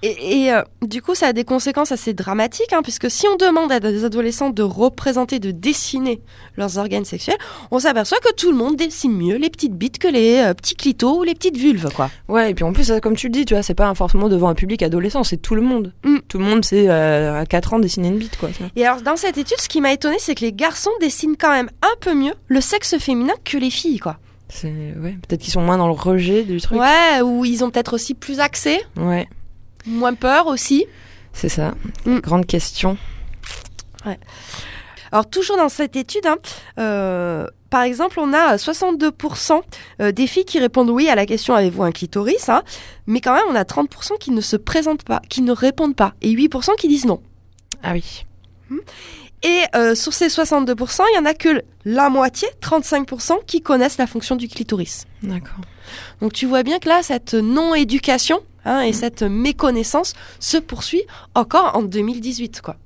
Et, 0.03 0.45
et, 0.45 0.53
euh, 0.55 0.62
du 0.81 1.03
coup, 1.03 1.15
ça 1.15 1.27
a 1.27 1.33
des 1.35 1.45
conséquences 1.45 1.93
assez 1.93 2.15
dramatiques, 2.15 2.73
hein, 2.73 2.81
puisque 2.83 3.11
si 3.11 3.27
on 3.29 3.37
demande 3.37 3.70
à 3.70 3.79
des 3.79 4.05
adolescents 4.07 4.49
de 4.49 4.62
représenter, 4.62 5.41
de 5.41 5.51
dessiner 5.51 6.23
leurs 6.57 6.79
organes 6.79 7.05
sexuels, 7.05 7.37
on 7.70 7.81
s'aperçoit 7.81 8.19
que 8.20 8.33
tout 8.35 8.51
le 8.51 8.57
monde 8.57 8.77
dessine 8.77 9.12
mieux 9.12 9.37
les 9.37 9.51
petites 9.51 9.74
bites 9.74 9.99
que 9.99 10.09
les 10.09 10.39
euh, 10.39 10.55
petits 10.55 10.74
clitos 10.74 11.19
ou 11.19 11.23
les 11.23 11.35
petites 11.35 11.59
vulves, 11.59 11.91
quoi. 11.95 12.11
ouais. 12.29 12.51
Et 12.51 12.55
puis 12.55 12.65
en 12.65 12.73
plus, 12.73 12.91
comme 13.03 13.15
tu 13.15 13.27
le 13.27 13.33
dis, 13.33 13.45
tu 13.45 13.53
vois, 13.53 13.62
c'est 13.62 13.74
pas 13.74 13.95
forcément 13.95 14.31
devant 14.31 14.49
un 14.49 14.55
public 14.55 14.83
adolescent, 14.83 15.23
c'est 15.23 15.37
tout 15.37 15.55
le 15.55 15.62
monde. 15.62 15.93
Mm. 16.03 16.19
Tout 16.29 16.39
le 16.39 16.45
monde 16.45 16.65
sait 16.65 16.89
euh, 16.89 17.41
à 17.41 17.45
4 17.45 17.74
ans 17.74 17.79
dessiner 17.79 18.09
une 18.09 18.16
bite, 18.16 18.39
quoi. 18.39 18.49
Et 18.74 18.87
alors, 18.87 19.03
dans 19.03 19.16
cette 19.16 19.37
étude, 19.37 19.61
ce 19.61 19.69
qui 19.69 19.83
m'a 19.83 19.93
étonné, 19.93 20.16
c'est 20.19 20.35
que 20.35 20.41
les 20.41 20.55
garçons 20.55 20.91
dessinent 21.03 21.37
quand 21.39 21.51
même 21.51 21.69
un 21.83 21.95
peu 22.01 22.15
mieux 22.15 22.33
le 22.49 22.62
sexe 22.62 22.97
féminin 22.97 23.35
que 23.45 23.59
les 23.59 23.70
filles, 23.70 23.99
quoi. 23.99 24.16
Ouais. 24.65 25.16
Peut-être 25.27 25.41
qu'ils 25.41 25.53
sont 25.53 25.62
moins 25.62 25.79
dans 25.79 25.87
le 25.89 25.95
rejet 25.95 26.45
du 26.45 26.61
truc. 26.61 26.79
Ouais, 26.79 27.20
ou 27.23 27.45
ils 27.45 27.65
ont 27.65 27.70
peut-être 27.70 27.95
aussi 27.95 28.15
plus 28.15 28.41
accès, 28.41 28.81
Ouais. 28.97 29.27
moins 29.87 30.15
peur 30.15 30.47
aussi. 30.47 30.87
C'est 31.33 31.49
ça. 31.49 31.74
Mm. 32.05 32.19
Grande 32.19 32.47
question. 32.47 32.97
Alors, 35.12 35.29
toujours 35.29 35.57
dans 35.57 35.69
cette 35.69 35.95
étude, 35.97 36.27
hein, 36.27 36.37
euh, 36.79 37.47
par 37.70 37.83
exemple, 37.83 38.19
on 38.19 38.33
a 38.33 38.57
62% 38.57 39.61
euh, 40.01 40.11
des 40.12 40.27
filles 40.27 40.45
qui 40.45 40.59
répondent 40.59 40.91
oui 40.91 41.09
à 41.09 41.15
la 41.15 41.27
question 41.27 41.55
avez-vous 41.55 41.83
un 41.83 41.93
clitoris 41.93 42.49
hein, 42.49 42.62
Mais 43.07 43.20
quand 43.20 43.35
même, 43.35 43.45
on 43.51 43.55
a 43.55 43.65
30% 43.65 44.19
qui 44.19 44.31
ne 44.31 44.41
se 44.41 44.57
présentent 44.57 45.05
pas, 45.05 45.20
qui 45.29 45.43
ne 45.43 45.53
répondent 45.53 45.97
pas, 45.97 46.15
et 46.23 46.33
8% 46.35 46.77
qui 46.77 46.89
disent 46.89 47.05
non. 47.07 47.20
Ah 47.83 47.93
oui. 47.93 48.24
Et 49.43 49.62
euh, 49.74 49.94
sur 49.94 50.12
ces 50.12 50.28
62%, 50.28 51.02
il 51.12 51.16
y 51.16 51.19
en 51.19 51.24
a 51.24 51.35
que 51.35 51.62
la 51.85 52.09
moitié, 52.09 52.48
35%, 52.60 53.44
qui 53.47 53.60
connaissent 53.60 53.98
la 53.98 54.06
fonction 54.06 54.36
du 54.36 54.48
clitoris. 54.48 55.06
D'accord. 55.23 55.59
Donc 56.20 56.32
tu 56.32 56.47
vois 56.47 56.62
bien 56.62 56.78
que 56.78 56.89
là, 56.89 57.02
cette 57.02 57.35
non-éducation 57.35 58.40
hein, 58.64 58.82
et 58.82 58.93
cette 58.93 59.23
méconnaissance 59.23 60.14
se 60.39 60.59
poursuit 60.59 61.02
encore 61.35 61.73
en 61.74 61.82
2018. 61.82 62.60
Quoi. 62.60 62.77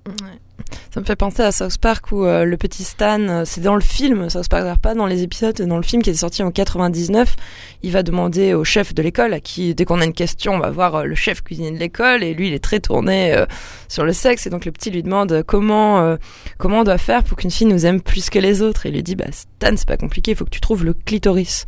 Ça 0.92 1.00
me 1.00 1.04
fait 1.04 1.16
penser 1.16 1.42
à 1.42 1.52
South 1.52 1.78
Park 1.78 2.10
où 2.12 2.24
euh, 2.24 2.44
le 2.44 2.56
petit 2.56 2.84
Stan, 2.84 3.20
euh, 3.20 3.42
c'est 3.44 3.60
dans 3.60 3.74
le 3.74 3.80
film, 3.80 4.30
South 4.30 4.48
Park 4.48 4.66
pas 4.80 4.94
dans 4.94 5.06
les 5.06 5.22
épisodes, 5.22 5.60
dans 5.60 5.76
le 5.76 5.82
film 5.82 6.02
qui 6.02 6.10
est 6.10 6.14
sorti 6.14 6.42
en 6.42 6.50
99, 6.50 7.36
il 7.82 7.92
va 7.92 8.02
demander 8.02 8.54
au 8.54 8.64
chef 8.64 8.94
de 8.94 9.02
l'école, 9.02 9.32
à 9.32 9.40
qui 9.40 9.74
dès 9.74 9.84
qu'on 9.84 10.00
a 10.00 10.04
une 10.04 10.12
question, 10.12 10.54
on 10.54 10.58
va 10.58 10.70
voir 10.70 10.96
euh, 10.96 11.04
le 11.04 11.14
chef 11.14 11.42
cuisinier 11.42 11.70
de 11.70 11.78
l'école, 11.78 12.24
et 12.24 12.34
lui 12.34 12.48
il 12.48 12.54
est 12.54 12.62
très 12.62 12.80
tourné 12.80 13.32
euh, 13.32 13.46
sur 13.88 14.04
le 14.04 14.12
sexe, 14.12 14.46
et 14.46 14.50
donc 14.50 14.64
le 14.64 14.72
petit 14.72 14.90
lui 14.90 15.02
demande 15.02 15.42
comment 15.46 16.00
euh, 16.00 16.16
comment 16.58 16.80
on 16.80 16.84
doit 16.84 16.98
faire 16.98 17.22
pour 17.22 17.36
qu'une 17.36 17.50
fille 17.50 17.66
nous 17.66 17.86
aime 17.86 18.00
plus 18.00 18.30
que 18.30 18.38
les 18.38 18.62
autres, 18.62 18.86
et 18.86 18.88
il 18.88 18.94
lui 18.94 19.02
dit 19.02 19.14
bah 19.14 19.26
Stan 19.30 19.76
c'est 19.76 19.86
pas 19.86 19.96
compliqué, 19.96 20.32
il 20.32 20.36
faut 20.36 20.44
que 20.44 20.50
tu 20.50 20.60
trouves 20.60 20.84
le 20.84 20.94
clitoris. 20.94 21.66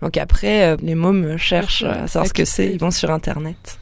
Donc 0.00 0.16
après, 0.16 0.78
les 0.78 0.94
mômes 0.94 1.36
cherchent 1.36 1.82
à 1.82 2.06
savoir 2.06 2.26
ce 2.26 2.32
que 2.32 2.46
c'est, 2.46 2.72
ils 2.72 2.80
vont 2.80 2.90
sur 2.90 3.10
internet. 3.10 3.78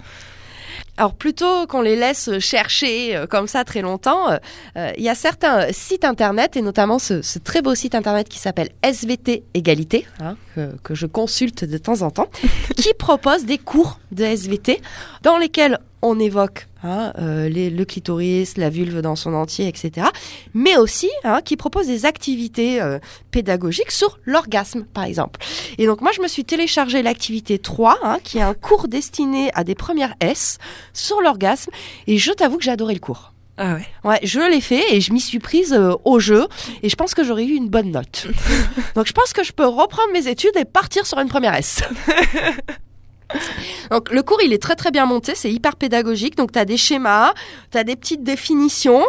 Alors 0.99 1.15
plutôt 1.15 1.69
qu'on 1.69 1.81
les 1.81 1.95
laisse 1.95 2.41
chercher 2.41 3.15
euh, 3.15 3.27
comme 3.27 3.47
ça 3.47 3.63
très 3.63 3.83
longtemps, 3.83 4.33
euh, 4.33 4.39
euh, 4.77 4.91
il 4.99 5.05
y 5.05 5.09
a 5.09 5.15
certains 5.15 5.73
sites 5.73 6.05
internet 6.05 6.57
et 6.57 6.61
notamment 6.61 6.99
ce, 6.99 7.39
très 7.39 7.63
beau 7.63 7.77
site 7.77 7.95
internet 7.95 8.29
qui 8.29 8.41
s'appelle 8.41 8.71
SVT 8.83 9.45
Égalité, 9.55 10.07
hein, 10.19 10.37
que 10.83 10.97
je 10.97 11.07
consulte 11.07 11.65
de 11.65 11.79
temps 11.79 12.03
en 12.03 12.11
temps, 12.11 12.27
qui 12.77 12.93
propose 12.95 13.45
des 13.45 13.59
cours 13.59 14.01
de 14.11 14.25
SVT 14.25 14.83
dans 15.23 15.39
lesquels 15.39 15.79
on 16.03 16.19
évoque 16.21 16.69
hein, 16.85 17.13
euh, 17.19 17.49
les- 17.49 17.71
le 17.71 17.85
clitoris, 17.85 18.57
la 18.57 18.71
vulve 18.71 19.01
dans 19.01 19.17
son 19.17 19.35
entier, 19.35 19.67
etc. 19.67 20.07
Mais 20.55 20.77
aussi 20.77 21.11
hein, 21.25 21.41
qui 21.45 21.57
propose 21.57 21.87
des 21.87 22.07
activités 22.07 22.81
euh, 22.81 22.99
pédagogiques 23.31 23.91
sur 23.91 24.19
l'orgasme, 24.25 24.85
par 24.85 25.05
exemple. 25.05 25.41
Et 25.79 25.87
donc 25.87 26.01
moi, 26.01 26.13
je 26.15 26.21
me 26.23 26.29
suis 26.29 26.45
téléchargé 26.45 27.03
l'activité 27.03 27.59
3, 27.59 27.99
hein, 28.03 28.19
qui 28.23 28.39
est 28.39 28.43
un 28.43 28.55
cours 28.55 28.89
destiné 28.89 29.51
à 29.55 29.65
des 29.65 29.75
premières 29.75 30.15
S 30.21 30.59
sur 30.93 31.21
l'orgasme, 31.21 31.71
et 32.07 32.19
je 32.19 32.33
t'avoue 32.33 32.59
que 32.59 32.65
j'ai 32.65 32.71
adoré 32.71 32.95
le 32.95 33.01
cours. 33.01 33.33
Ah 33.61 33.75
ouais. 33.75 33.87
Ouais, 34.05 34.21
je 34.23 34.39
l'ai 34.39 34.61
fait 34.61 34.85
et 34.95 35.01
je 35.01 35.13
m'y 35.13 35.21
suis 35.21 35.41
prise 35.41 35.73
euh, 35.73 35.95
au 36.05 36.21
jeu 36.21 36.47
et 36.85 36.89
je 36.89 36.95
pense 36.95 37.13
que 37.13 37.25
j'aurais 37.25 37.45
eu 37.45 37.55
une 37.57 37.69
bonne 37.69 37.91
note. 37.91 38.29
Donc 38.95 39.09
je 39.09 39.13
pense 39.13 39.33
que 39.33 39.43
je 39.43 39.51
peux 39.51 39.67
reprendre 39.67 40.13
mes 40.13 40.29
études 40.29 40.57
et 40.57 40.65
partir 40.65 41.07
sur 41.07 41.19
une 41.19 41.27
première 41.29 41.55
S. 41.57 41.81
Donc 43.91 44.11
le 44.11 44.23
cours 44.23 44.41
il 44.43 44.53
est 44.53 44.63
très 44.63 44.77
très 44.77 44.91
bien 44.91 45.07
monté, 45.07 45.35
c'est 45.35 45.53
hyper 45.53 45.77
pédagogique. 45.77 46.37
Donc 46.37 46.53
tu 46.53 46.59
as 46.59 46.65
des 46.65 46.77
schémas, 46.77 47.33
tu 47.71 47.79
as 47.79 47.85
des 47.85 47.97
petites 47.97 48.23
définitions, 48.23 49.05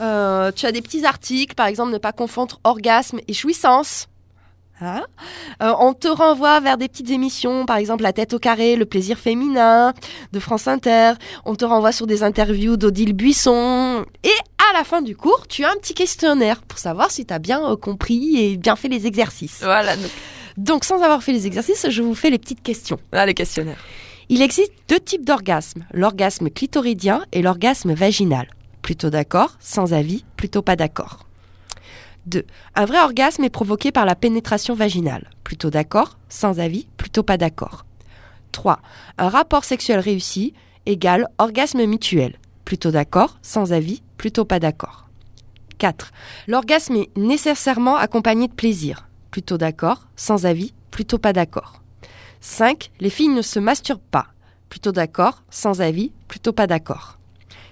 euh, 0.00 0.52
tu 0.52 0.66
as 0.66 0.72
des 0.72 0.82
petits 0.82 1.04
articles, 1.04 1.54
par 1.54 1.66
exemple 1.66 1.92
ne 1.92 1.98
pas 1.98 2.12
confondre 2.12 2.60
orgasme 2.64 3.20
et 3.28 3.32
jouissance. 3.32 4.08
Hein 4.80 5.04
Euh, 5.62 5.72
on 5.78 5.94
te 5.94 6.08
renvoie 6.08 6.58
vers 6.58 6.76
des 6.76 6.88
petites 6.88 7.10
émissions, 7.10 7.66
par 7.66 7.76
exemple 7.76 8.02
La 8.02 8.12
tête 8.12 8.32
au 8.34 8.38
carré, 8.38 8.74
Le 8.74 8.84
plaisir 8.84 9.16
féminin 9.18 9.92
de 10.32 10.40
France 10.40 10.66
Inter. 10.66 11.12
On 11.44 11.54
te 11.54 11.64
renvoie 11.64 11.92
sur 11.92 12.06
des 12.06 12.24
interviews 12.24 12.76
d'Odile 12.76 13.12
Buisson. 13.12 14.04
Et 14.24 14.34
à 14.70 14.76
la 14.76 14.82
fin 14.82 15.02
du 15.02 15.14
cours, 15.14 15.46
tu 15.46 15.64
as 15.64 15.70
un 15.70 15.76
petit 15.76 15.94
questionnaire 15.94 16.62
pour 16.62 16.78
savoir 16.78 17.10
si 17.10 17.24
tu 17.26 17.32
as 17.32 17.38
bien 17.38 17.70
euh, 17.70 17.76
compris 17.76 18.36
et 18.38 18.56
bien 18.56 18.74
fait 18.74 18.88
les 18.88 19.06
exercices. 19.06 19.60
Voilà, 19.62 19.96
donc, 19.96 20.10
Donc 20.56 20.84
sans 20.84 21.02
avoir 21.02 21.22
fait 21.22 21.32
les 21.32 21.46
exercices, 21.46 21.86
je 21.88 22.02
vous 22.02 22.14
fais 22.14 22.30
les 22.30 22.38
petites 22.38 22.62
questions. 22.62 22.98
là 23.12 23.26
les 23.26 23.34
questionnaires. 23.34 23.82
Il 24.28 24.42
existe 24.42 24.72
deux 24.88 25.00
types 25.00 25.24
d'orgasmes, 25.24 25.84
l'orgasme 25.92 26.48
clitoridien 26.48 27.24
et 27.32 27.42
l'orgasme 27.42 27.92
vaginal. 27.92 28.48
Plutôt 28.80 29.10
d'accord, 29.10 29.56
sans 29.60 29.92
avis, 29.92 30.24
plutôt 30.36 30.62
pas 30.62 30.76
d'accord. 30.76 31.26
2. 32.26 32.44
Un 32.74 32.84
vrai 32.84 33.00
orgasme 33.00 33.44
est 33.44 33.50
provoqué 33.50 33.92
par 33.92 34.06
la 34.06 34.14
pénétration 34.14 34.74
vaginale. 34.74 35.30
Plutôt 35.44 35.70
d'accord, 35.70 36.18
sans 36.28 36.60
avis, 36.60 36.86
plutôt 36.96 37.22
pas 37.22 37.36
d'accord. 37.36 37.84
3. 38.52 38.80
Un 39.18 39.28
rapport 39.28 39.64
sexuel 39.64 39.98
réussi 39.98 40.54
égale 40.86 41.28
orgasme 41.38 41.84
mutuel. 41.84 42.38
plutôt 42.64 42.90
d'accord, 42.90 43.38
sans 43.42 43.72
avis, 43.72 44.02
plutôt 44.16 44.44
pas 44.44 44.60
d'accord. 44.60 45.08
4. 45.78 46.12
L'orgasme 46.46 46.96
est 46.96 47.16
nécessairement 47.16 47.96
accompagné 47.96 48.46
de 48.48 48.52
plaisir, 48.52 49.08
plutôt 49.32 49.58
d'accord, 49.58 50.06
sans 50.14 50.46
avis, 50.46 50.72
plutôt 50.92 51.18
pas 51.18 51.32
d'accord. 51.32 51.82
5. 52.40 52.90
Les 53.00 53.10
filles 53.10 53.28
ne 53.28 53.42
se 53.42 53.58
masturbent 53.58 54.00
pas, 54.12 54.28
plutôt 54.68 54.92
d'accord, 54.92 55.42
sans 55.50 55.80
avis, 55.80 56.12
plutôt 56.28 56.52
pas 56.52 56.68
d'accord. 56.68 57.18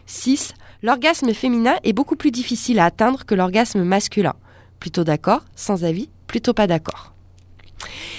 6. 0.07 0.55
L'orgasme 0.83 1.33
féminin 1.35 1.77
est 1.85 1.93
beaucoup 1.93 2.17
plus 2.17 2.33
difficile 2.33 2.81
à 2.81 2.87
atteindre 2.87 3.25
que 3.27 3.35
l'orgasme 3.37 3.85
masculin, 3.85 4.35
plutôt 4.81 5.05
d'accord, 5.05 5.45
sans 5.55 5.85
avis, 5.85 6.09
plutôt 6.27 6.55
pas 6.55 6.67
d'accord. 6.67 7.13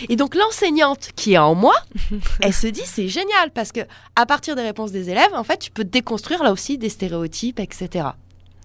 Et 0.10 0.16
donc 0.16 0.36
l'enseignante 0.36 1.10
qui 1.16 1.34
est 1.34 1.38
en 1.38 1.56
moi, 1.56 1.76
elle 2.42 2.54
se 2.54 2.68
dit 2.68 2.84
c'est 2.86 3.08
génial 3.08 3.52
parce 3.54 3.72
que 3.72 3.82
à 4.16 4.26
partir 4.26 4.56
des 4.56 4.62
réponses 4.62 4.92
des 4.92 5.10
élèves, 5.10 5.34
en 5.34 5.44
fait, 5.44 5.58
tu 5.58 5.72
peux 5.72 5.84
déconstruire 5.84 6.44
là 6.44 6.52
aussi 6.52 6.78
des 6.78 6.90
stéréotypes, 6.90 7.60
etc. 7.60 8.10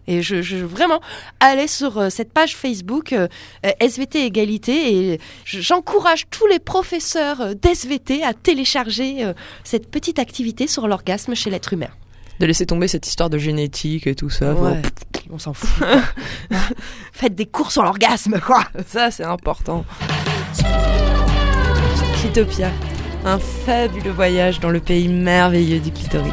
Et 0.08 0.22
je, 0.22 0.40
je 0.42 0.56
vraiment 0.58 1.00
aller 1.40 1.66
sur 1.66 1.98
euh, 1.98 2.10
cette 2.10 2.32
page 2.32 2.54
Facebook 2.56 3.12
euh, 3.12 3.26
euh, 3.64 3.70
SVT 3.80 4.24
égalité 4.24 5.12
et 5.12 5.20
je- 5.44 5.60
j'encourage 5.60 6.24
tous 6.30 6.46
les 6.46 6.58
professeurs 6.58 7.54
d'SVT 7.56 8.22
à 8.22 8.32
télécharger 8.34 9.24
euh, 9.24 9.32
cette 9.64 9.90
petite 9.90 10.18
activité 10.18 10.66
sur 10.66 10.86
l'orgasme 10.88 11.34
chez 11.34 11.50
l'être 11.50 11.72
humain. 11.72 11.88
De 12.38 12.46
laisser 12.46 12.66
tomber 12.66 12.86
cette 12.86 13.06
histoire 13.06 13.30
de 13.30 13.38
génétique 13.38 14.06
et 14.06 14.14
tout 14.14 14.28
ça. 14.30 14.52
Ouais, 14.54 14.82
on 15.30 15.38
s'en 15.38 15.54
fout. 15.54 15.82
Faites 17.12 17.34
des 17.34 17.46
cours 17.46 17.72
sur 17.72 17.82
l'orgasme, 17.82 18.38
quoi. 18.40 18.64
Ça, 18.86 19.10
c'est 19.10 19.24
important. 19.24 19.84
Clitopia, 22.20 22.70
un 23.24 23.38
fabuleux 23.38 24.10
voyage 24.10 24.60
dans 24.60 24.70
le 24.70 24.80
pays 24.80 25.08
merveilleux 25.08 25.80
du 25.80 25.90
clitoris. 25.90 26.32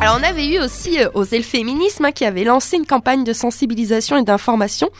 Alors 0.00 0.16
on 0.20 0.22
avait 0.22 0.46
eu 0.46 0.58
aussi 0.60 1.00
euh, 1.02 1.08
Oser 1.14 1.38
le 1.38 1.44
féminisme 1.44 2.04
hein, 2.04 2.12
qui 2.12 2.24
avait 2.24 2.44
lancé 2.44 2.76
une 2.76 2.86
campagne 2.86 3.24
de 3.24 3.32
sensibilisation 3.32 4.16
et 4.16 4.22
d'information 4.22 4.90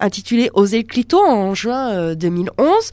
intitulée 0.00 0.50
Oser 0.54 0.78
le 0.78 0.84
clito 0.84 1.18
en 1.18 1.54
juin 1.54 1.90
euh, 1.90 2.14
2011. 2.14 2.90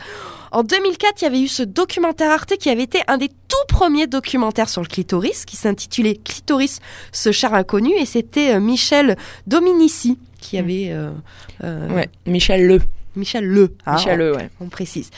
En 0.55 0.63
2004, 0.63 1.21
il 1.21 1.23
y 1.25 1.27
avait 1.27 1.41
eu 1.41 1.47
ce 1.49 1.63
documentaire 1.63 2.31
Arte 2.31 2.55
qui 2.57 2.69
avait 2.69 2.83
été 2.83 3.01
un 3.07 3.17
des 3.17 3.27
tout 3.27 3.57
premiers 3.67 4.07
documentaires 4.07 4.69
sur 4.69 4.81
le 4.81 4.87
clitoris 4.87 5.43
qui 5.43 5.57
s'intitulait 5.57 6.15
Clitoris, 6.15 6.79
ce 7.11 7.33
char 7.33 7.53
inconnu 7.53 7.91
et 7.97 8.05
c'était 8.05 8.55
euh, 8.55 8.59
Michel 8.61 9.17
Dominici 9.47 10.17
qui 10.39 10.57
avait 10.57 10.91
euh, 10.91 11.11
euh, 11.63 11.89
Ouais, 11.89 12.07
Michel 12.25 12.67
Le. 12.67 12.79
Michel 13.15 13.45
Le, 13.45 13.75
hein, 13.85 13.95
Michel 13.95 14.17
Le, 14.19 14.35
ouais. 14.35 14.49
on 14.61 14.67
précise. 14.69 15.09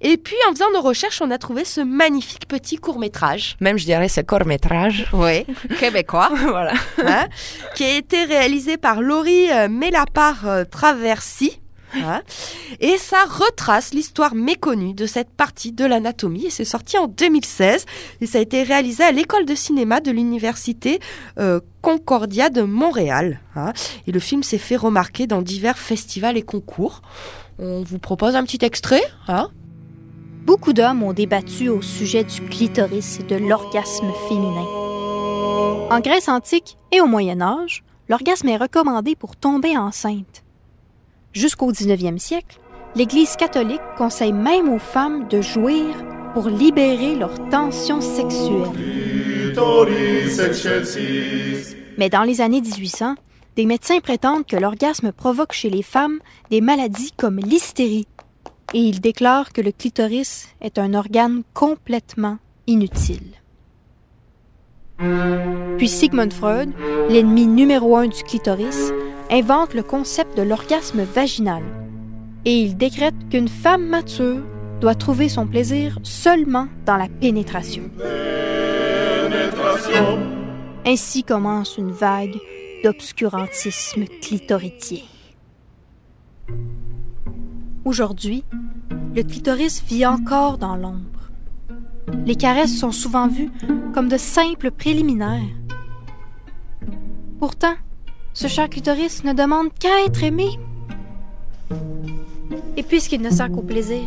Et 0.00 0.16
puis 0.16 0.36
en 0.48 0.52
faisant 0.52 0.70
nos 0.74 0.80
recherches, 0.82 1.20
on 1.22 1.30
a 1.30 1.38
trouvé 1.38 1.64
ce 1.64 1.80
magnifique 1.80 2.46
petit 2.48 2.76
court 2.76 2.98
métrage, 2.98 3.56
Même, 3.60 3.78
je 3.78 3.84
dirais, 3.84 4.08
ce 4.08 4.20
court-métrage. 4.20 5.06
ouais, 5.12 5.46
québécois. 5.78 6.30
voilà. 6.48 6.72
hein, 7.04 7.26
qui 7.74 7.84
a 7.84 7.96
été 7.96 8.24
réalisé 8.24 8.76
par 8.76 9.00
Laurie 9.00 9.50
euh, 9.50 9.68
Mélapart 9.68 10.46
euh, 10.48 10.64
Traversi. 10.64 11.60
hein, 11.94 12.20
et 12.80 12.98
ça 12.98 13.24
retrace 13.24 13.94
l'histoire 13.94 14.34
méconnue 14.34 14.92
de 14.92 15.06
cette 15.06 15.30
partie 15.30 15.72
de 15.72 15.84
l'anatomie. 15.84 16.46
Et 16.46 16.50
c'est 16.50 16.64
sorti 16.64 16.98
en 16.98 17.06
2016. 17.06 17.86
Et 18.20 18.26
ça 18.26 18.38
a 18.38 18.40
été 18.40 18.64
réalisé 18.64 19.02
à 19.04 19.12
l'école 19.12 19.46
de 19.46 19.54
cinéma 19.54 20.00
de 20.00 20.10
l'université 20.10 21.00
euh, 21.38 21.60
Concordia 21.82 22.50
de 22.50 22.62
Montréal. 22.62 23.40
hein. 23.54 23.72
Et 24.06 24.12
le 24.12 24.20
film 24.20 24.42
s'est 24.42 24.58
fait 24.58 24.76
remarquer 24.76 25.26
dans 25.26 25.40
divers 25.42 25.78
festivals 25.78 26.36
et 26.36 26.42
concours. 26.42 27.00
On 27.58 27.82
vous 27.82 27.98
propose 27.98 28.36
un 28.36 28.44
petit 28.44 28.64
extrait. 28.64 29.02
Hein? 29.28 29.48
Beaucoup 30.44 30.72
d'hommes 30.72 31.02
ont 31.02 31.14
débattu 31.14 31.68
au 31.70 31.80
sujet 31.80 32.22
du 32.22 32.42
clitoris 32.42 33.20
et 33.20 33.22
de 33.22 33.36
l'orgasme 33.36 34.12
féminin. 34.28 34.66
En 35.90 36.00
Grèce 36.00 36.28
antique 36.28 36.76
et 36.92 37.00
au 37.00 37.06
Moyen 37.06 37.40
Âge, 37.40 37.82
l'orgasme 38.08 38.48
est 38.48 38.56
recommandé 38.56 39.16
pour 39.16 39.36
tomber 39.36 39.76
enceinte. 39.76 40.44
Jusqu'au 41.32 41.72
19e 41.72 42.18
siècle, 42.18 42.60
l'Église 42.94 43.36
catholique 43.36 43.80
conseille 43.96 44.32
même 44.32 44.68
aux 44.68 44.78
femmes 44.78 45.26
de 45.28 45.40
jouir 45.40 45.94
pour 46.34 46.48
libérer 46.48 47.14
leur 47.14 47.48
tension 47.48 48.02
sexuelle. 48.02 48.70
Mais 51.96 52.10
dans 52.10 52.22
les 52.22 52.40
années 52.42 52.60
1800, 52.60 53.14
des 53.56 53.64
médecins 53.64 54.00
prétendent 54.00 54.46
que 54.46 54.56
l'orgasme 54.56 55.12
provoque 55.12 55.52
chez 55.52 55.70
les 55.70 55.82
femmes 55.82 56.20
des 56.50 56.60
maladies 56.60 57.12
comme 57.16 57.38
l'hystérie, 57.38 58.06
et 58.74 58.80
ils 58.80 59.00
déclarent 59.00 59.52
que 59.52 59.62
le 59.62 59.72
clitoris 59.72 60.48
est 60.60 60.78
un 60.78 60.92
organe 60.94 61.42
complètement 61.54 62.38
inutile. 62.66 63.32
Puis 65.78 65.88
Sigmund 65.88 66.32
Freud, 66.32 66.70
l'ennemi 67.08 67.46
numéro 67.46 67.96
un 67.96 68.08
du 68.08 68.22
clitoris, 68.22 68.92
invente 69.30 69.74
le 69.74 69.82
concept 69.82 70.36
de 70.36 70.42
l'orgasme 70.42 71.02
vaginal. 71.02 71.62
Et 72.44 72.60
il 72.60 72.76
décrète 72.76 73.14
qu'une 73.30 73.48
femme 73.48 73.86
mature 73.86 74.42
doit 74.80 74.94
trouver 74.94 75.28
son 75.28 75.46
plaisir 75.46 75.98
seulement 76.02 76.68
dans 76.84 76.96
la 76.96 77.08
pénétration. 77.08 77.90
Ainsi 80.84 81.24
commence 81.24 81.76
une 81.76 81.90
vague 81.90 82.36
d'obscurantisme 82.86 84.04
clitoridien. 84.22 85.02
Aujourd'hui, 87.84 88.44
le 89.12 89.24
clitoris 89.24 89.82
vit 89.82 90.06
encore 90.06 90.56
dans 90.56 90.76
l'ombre. 90.76 91.32
Les 92.26 92.36
caresses 92.36 92.78
sont 92.78 92.92
souvent 92.92 93.26
vues 93.26 93.50
comme 93.92 94.08
de 94.08 94.16
simples 94.16 94.70
préliminaires. 94.70 95.56
Pourtant, 97.40 97.74
ce 98.32 98.46
cher 98.46 98.70
clitoris 98.70 99.24
ne 99.24 99.32
demande 99.32 99.74
qu'à 99.80 100.04
être 100.06 100.22
aimé. 100.22 100.50
Et 102.76 102.84
puisqu'il 102.84 103.20
ne 103.20 103.30
sert 103.30 103.50
qu'au 103.50 103.62
plaisir, 103.62 104.04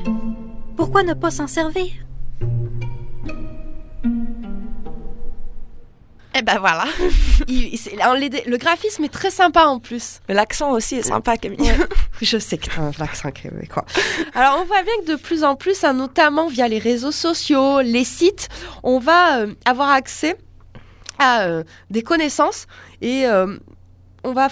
pourquoi 0.78 1.04
ne 1.04 1.16
pas 1.16 1.32
s'en 1.32 1.48
servir? 1.48 1.92
Eh 6.36 6.42
ben 6.42 6.60
voilà. 6.60 6.86
Il- 7.48 7.78
le 8.46 8.58
graphisme 8.58 9.04
est 9.04 9.12
très 9.14 9.32
sympa 9.32 9.64
en 9.66 9.80
plus. 9.80 10.20
L'accent 10.30 10.72
aussi 10.72 10.96
est 10.96 11.02
sympa, 11.04 11.38
Camille. 11.38 11.60
Ouais. 11.62 11.78
Je 12.22 12.38
sais 12.38 12.58
que 12.58 12.68
t'as 12.68 12.82
un 12.82 12.92
l'accent 13.00 13.32
québécois. 13.32 13.86
Alors, 14.36 14.60
on 14.62 14.66
voit 14.66 14.84
bien 14.84 14.94
que 15.06 15.12
de 15.12 15.16
plus 15.16 15.44
en 15.44 15.56
plus, 15.56 15.84
hein, 15.84 15.94
notamment 15.94 16.48
via 16.48 16.68
les 16.68 16.80
réseaux 16.80 17.12
sociaux, 17.12 17.82
les 17.82 18.04
sites, 18.04 18.48
on 18.84 19.00
va 19.00 19.40
euh, 19.40 19.54
avoir 19.66 19.90
accès 19.90 20.38
à 21.18 21.42
euh, 21.42 21.64
des 21.90 22.04
connaissances 22.04 22.68
et 23.02 23.26
euh, 23.26 23.58
on 24.24 24.34
va 24.34 24.50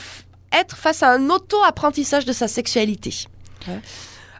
être 0.51 0.75
face 0.77 1.03
à 1.03 1.11
un 1.11 1.29
auto-apprentissage 1.29 2.25
de 2.25 2.33
sa 2.33 2.47
sexualité. 2.47 3.13
Ouais. 3.67 3.79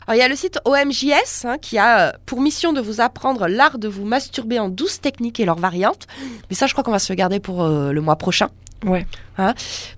Alors, 0.08 0.16
il 0.16 0.20
y 0.20 0.24
a 0.24 0.30
le 0.30 0.36
site 0.36 0.60
OMJS 0.64 1.46
hein, 1.46 1.58
qui 1.58 1.78
a 1.78 2.00
euh, 2.00 2.12
pour 2.26 2.40
mission 2.40 2.72
de 2.72 2.80
vous 2.80 3.02
apprendre 3.02 3.48
l'art 3.48 3.78
de 3.78 3.90
vous 3.90 4.06
masturber 4.06 4.58
en 4.58 4.70
douze 4.70 5.02
techniques 5.02 5.40
et 5.42 5.46
leurs 5.46 5.60
variantes. 5.60 6.08
Mais 6.50 6.56
ça, 6.56 6.66
je 6.66 6.74
crois 6.74 6.84
qu'on 6.84 6.92
va 6.92 7.00
se 7.00 7.12
le 7.12 7.18
garder 7.18 7.40
pour 7.42 7.64
euh, 7.64 7.92
le 7.92 8.02
mois 8.02 8.16
prochain 8.16 8.50
Ouais. 8.86 9.06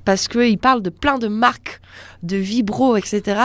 parce 0.06 0.30
qu'il 0.30 0.57
parle 0.57 0.81
de 0.81 0.90
plein 0.90 1.18
de 1.18 1.27
marques 1.27 1.81
de 2.23 2.38
vibro, 2.38 2.95
etc., 2.95 3.41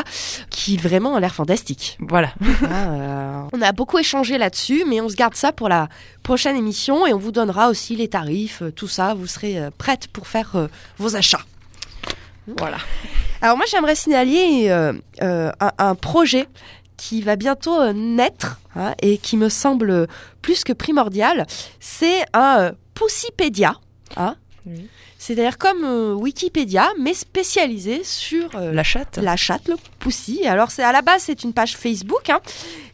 qui 0.48 0.76
vraiment 0.76 1.14
ont 1.14 1.18
l'air 1.18 1.34
fantastiques. 1.34 1.98
Voilà. 2.00 2.32
Ah, 2.62 2.66
euh, 2.72 3.42
on 3.52 3.60
a 3.60 3.72
beaucoup 3.72 3.98
échangé 3.98 4.38
là-dessus, 4.38 4.84
mais 4.88 5.00
on 5.00 5.08
se 5.08 5.16
garde 5.16 5.34
ça 5.34 5.52
pour 5.52 5.68
la 5.68 5.88
prochaine 6.22 6.56
émission 6.56 7.06
et 7.06 7.12
on 7.12 7.18
vous 7.18 7.32
donnera 7.32 7.68
aussi 7.68 7.96
les 7.96 8.08
tarifs, 8.08 8.62
tout 8.76 8.88
ça. 8.88 9.14
Vous 9.14 9.26
serez 9.26 9.58
prête 9.76 10.06
pour 10.08 10.28
faire 10.28 10.52
euh, 10.54 10.68
vos 10.98 11.16
achats. 11.16 11.42
Voilà. 12.46 12.78
Alors 13.40 13.56
moi, 13.56 13.66
j'aimerais 13.70 13.94
signaler 13.94 14.66
euh, 14.68 14.92
euh, 15.22 15.50
un, 15.60 15.70
un 15.78 15.94
projet 15.94 16.46
qui 16.96 17.22
va 17.22 17.36
bientôt 17.36 17.80
euh, 17.80 17.92
naître 17.92 18.58
hein, 18.76 18.94
et 19.02 19.18
qui 19.18 19.36
me 19.36 19.48
semble 19.48 20.06
plus 20.42 20.64
que 20.64 20.72
primordial. 20.72 21.46
C'est 21.80 22.24
un 22.32 22.72
Poussipédia. 22.94 23.74
hein. 24.16 24.36
Oui. 24.66 24.88
C'est-à-dire 25.26 25.56
comme 25.56 25.84
euh, 25.84 26.12
Wikipédia, 26.12 26.90
mais 27.00 27.14
spécialisé 27.14 28.04
sur 28.04 28.50
euh, 28.56 28.74
La 28.74 28.82
chatte. 28.82 29.16
la 29.16 29.36
chatte, 29.36 29.68
le 29.68 29.76
poussi. 29.98 30.46
Alors, 30.46 30.70
c'est 30.70 30.82
à 30.82 30.92
la 30.92 31.00
base, 31.00 31.22
c'est 31.22 31.44
une 31.44 31.54
page 31.54 31.78
Facebook, 31.78 32.28
hein, 32.28 32.40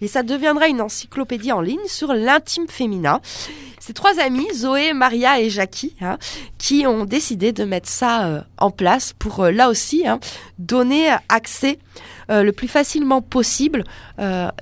et 0.00 0.06
ça 0.06 0.22
deviendra 0.22 0.68
une 0.68 0.80
encyclopédie 0.80 1.50
en 1.50 1.60
ligne 1.60 1.84
sur 1.88 2.14
l'intime 2.14 2.68
féminin. 2.68 3.20
C'est 3.80 3.94
trois 3.94 4.20
amis, 4.20 4.46
Zoé, 4.54 4.92
Maria 4.92 5.40
et 5.40 5.50
Jackie, 5.50 5.96
hein, 6.00 6.18
qui 6.56 6.86
ont 6.86 7.04
décidé 7.04 7.50
de 7.50 7.64
mettre 7.64 7.88
ça 7.88 8.26
euh, 8.26 8.40
en 8.58 8.70
place 8.70 9.12
pour, 9.12 9.46
là 9.46 9.68
aussi, 9.68 10.06
hein, 10.06 10.20
donner 10.60 11.10
accès 11.28 11.80
le 12.28 12.52
plus 12.52 12.68
facilement 12.68 13.22
possible 13.22 13.82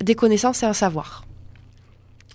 des 0.01 0.15
connaissances 0.15 0.63
et 0.63 0.65
un 0.65 0.73
savoir. 0.73 1.23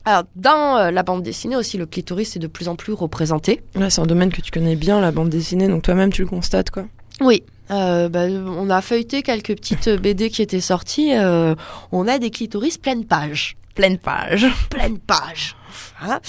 Alors, 0.05 0.25
dans 0.37 0.77
euh, 0.77 0.91
la 0.91 1.03
bande 1.03 1.23
dessinée 1.23 1.57
aussi, 1.57 1.79
le 1.79 1.87
clitoris 1.87 2.37
est 2.37 2.39
de 2.39 2.47
plus 2.47 2.69
en 2.69 2.77
plus 2.77 2.93
représenté. 2.93 3.63
Ouais, 3.75 3.91
c'est 3.91 4.01
un 4.01 4.07
domaine 4.07 4.33
que 4.33 4.41
tu 4.41 4.51
connais 4.51 4.77
bien, 4.77 5.01
la 5.01 5.13
bande 5.13 5.31
dessinée, 5.31 5.69
donc 5.69 5.83
toi-même 5.83 6.13
tu 6.13 6.23
le 6.23 6.29
constates, 6.29 6.71
quoi. 6.71 6.85
Oui. 7.21 7.43
Euh, 7.71 8.11
bah, 8.11 8.27
on 8.27 8.69
a 8.69 8.83
feuilleté 8.83 9.23
quelques 9.23 9.55
petites 9.57 9.89
BD 10.03 10.29
qui 10.29 10.43
étaient 10.43 10.61
sorties. 10.61 11.15
euh, 11.15 11.55
on 11.93 12.07
a 12.07 12.19
des 12.19 12.31
clitoris 12.31 12.77
pleine 12.77 13.07
page. 13.07 13.57
Pleine 13.75 13.99
page. 13.99 14.47
pleine 14.71 14.99
page. 14.99 15.57
Hein. 16.03 16.21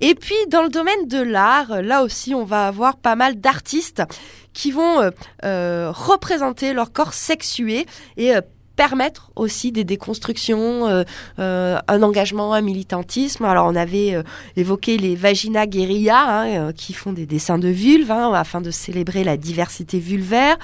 Et 0.00 0.14
puis 0.14 0.34
dans 0.50 0.62
le 0.62 0.68
domaine 0.68 1.06
de 1.08 1.20
l'art, 1.20 1.82
là 1.82 2.02
aussi 2.02 2.34
on 2.34 2.44
va 2.44 2.66
avoir 2.66 2.96
pas 2.96 3.16
mal 3.16 3.40
d'artistes 3.40 4.02
qui 4.52 4.70
vont 4.70 5.00
euh, 5.00 5.10
euh, 5.44 5.90
représenter 5.92 6.72
leur 6.72 6.92
corps 6.92 7.14
sexué 7.14 7.86
et 8.16 8.34
euh, 8.34 8.40
permettre 8.76 9.30
aussi 9.36 9.72
des 9.72 9.84
déconstructions, 9.84 10.86
euh, 10.86 11.04
euh, 11.38 11.78
un 11.88 12.02
engagement, 12.02 12.52
un 12.54 12.60
militantisme. 12.60 13.44
Alors 13.44 13.66
on 13.66 13.76
avait 13.76 14.14
euh, 14.14 14.22
évoqué 14.56 14.96
les 14.98 15.16
Vagina 15.16 15.66
Guerilla 15.66 16.24
hein, 16.26 16.72
qui 16.72 16.92
font 16.92 17.12
des 17.12 17.26
dessins 17.26 17.58
de 17.58 17.68
vulves 17.68 18.10
hein, 18.10 18.32
afin 18.32 18.60
de 18.60 18.70
célébrer 18.70 19.24
la 19.24 19.36
diversité 19.36 19.98
vulvaire. 19.98 20.56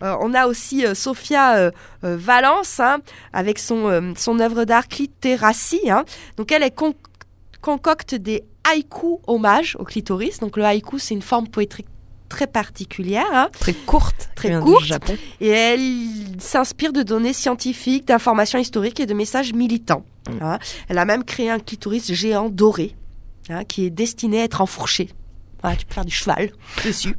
On 0.00 0.34
a 0.34 0.48
aussi 0.48 0.84
Sophia 0.94 1.70
Valence 2.02 2.80
hein, 2.80 2.98
avec 3.32 3.60
son, 3.60 4.12
son 4.16 4.40
œuvre 4.40 4.64
d'art 4.64 4.88
Clitératie. 4.88 5.90
Hein. 5.90 6.04
Donc 6.36 6.50
elle, 6.50 6.64
elle 6.64 6.74
con- 6.74 6.96
concocte 7.60 8.16
des 8.16 8.42
haïkus 8.64 9.18
hommages 9.28 9.76
au 9.78 9.84
clitoris. 9.84 10.40
Donc 10.40 10.56
le 10.56 10.64
haïku, 10.64 10.98
c'est 10.98 11.14
une 11.14 11.22
forme 11.22 11.46
poétique 11.46 11.86
très 12.32 12.46
particulière. 12.46 13.26
hein. 13.32 13.48
Très 13.60 13.74
courte. 13.74 14.30
Très 14.34 14.58
courte. 14.58 14.84
Japon. 14.86 15.16
Et 15.40 15.48
elle 15.48 15.80
s'inspire 16.38 16.92
de 16.94 17.02
données 17.02 17.34
scientifiques, 17.34 18.06
d'informations 18.06 18.58
historiques 18.58 19.00
et 19.00 19.06
de 19.06 19.12
messages 19.14 19.52
militants. 19.52 20.04
Mm. 20.28 20.42
hein. 20.42 20.58
Elle 20.88 20.98
a 20.98 21.04
même 21.04 21.24
créé 21.24 21.50
un 21.50 21.58
clitoris 21.58 22.12
géant 22.14 22.48
doré 22.48 22.96
hein, 23.50 23.64
qui 23.64 23.84
est 23.84 23.90
destiné 23.90 24.40
à 24.40 24.44
être 24.44 24.60
enfourché. 24.62 25.10
Tu 25.78 25.86
peux 25.86 25.94
faire 25.94 26.04
du 26.04 26.12
cheval 26.14 26.50
dessus. 26.84 27.14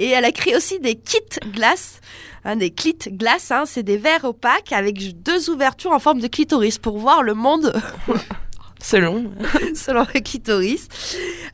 Et 0.00 0.08
elle 0.08 0.24
a 0.24 0.32
créé 0.32 0.56
aussi 0.56 0.80
des 0.80 0.96
kits 0.96 1.20
glace, 1.52 2.00
hein, 2.44 2.56
des 2.56 2.70
clits 2.72 3.08
glace. 3.12 3.52
Hein, 3.52 3.62
c'est 3.64 3.84
des 3.84 3.96
verres 3.96 4.24
opaques 4.24 4.72
avec 4.72 5.22
deux 5.22 5.50
ouvertures 5.50 5.92
en 5.92 6.00
forme 6.00 6.20
de 6.20 6.26
clitoris 6.26 6.78
pour 6.78 6.98
voir 6.98 7.22
le 7.22 7.34
monde 7.34 7.72
Selon. 8.82 9.30
selon 9.74 10.04
le 10.14 10.20
clitoris. 10.20 10.88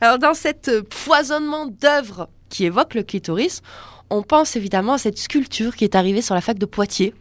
Alors 0.01 0.19
dans 0.19 0.33
cet 0.33 0.67
euh, 0.67 0.81
foisonnement 0.91 1.67
d'œuvres 1.67 2.27
qui 2.49 2.65
évoque 2.65 2.95
le 2.95 3.03
clitoris, 3.03 3.61
on 4.09 4.23
pense 4.23 4.55
évidemment 4.55 4.93
à 4.93 4.97
cette 4.97 5.17
sculpture 5.19 5.75
qui 5.75 5.83
est 5.83 5.95
arrivée 5.95 6.21
sur 6.21 6.35
la 6.35 6.41
fac 6.41 6.57
de 6.57 6.65
Poitiers. 6.65 7.13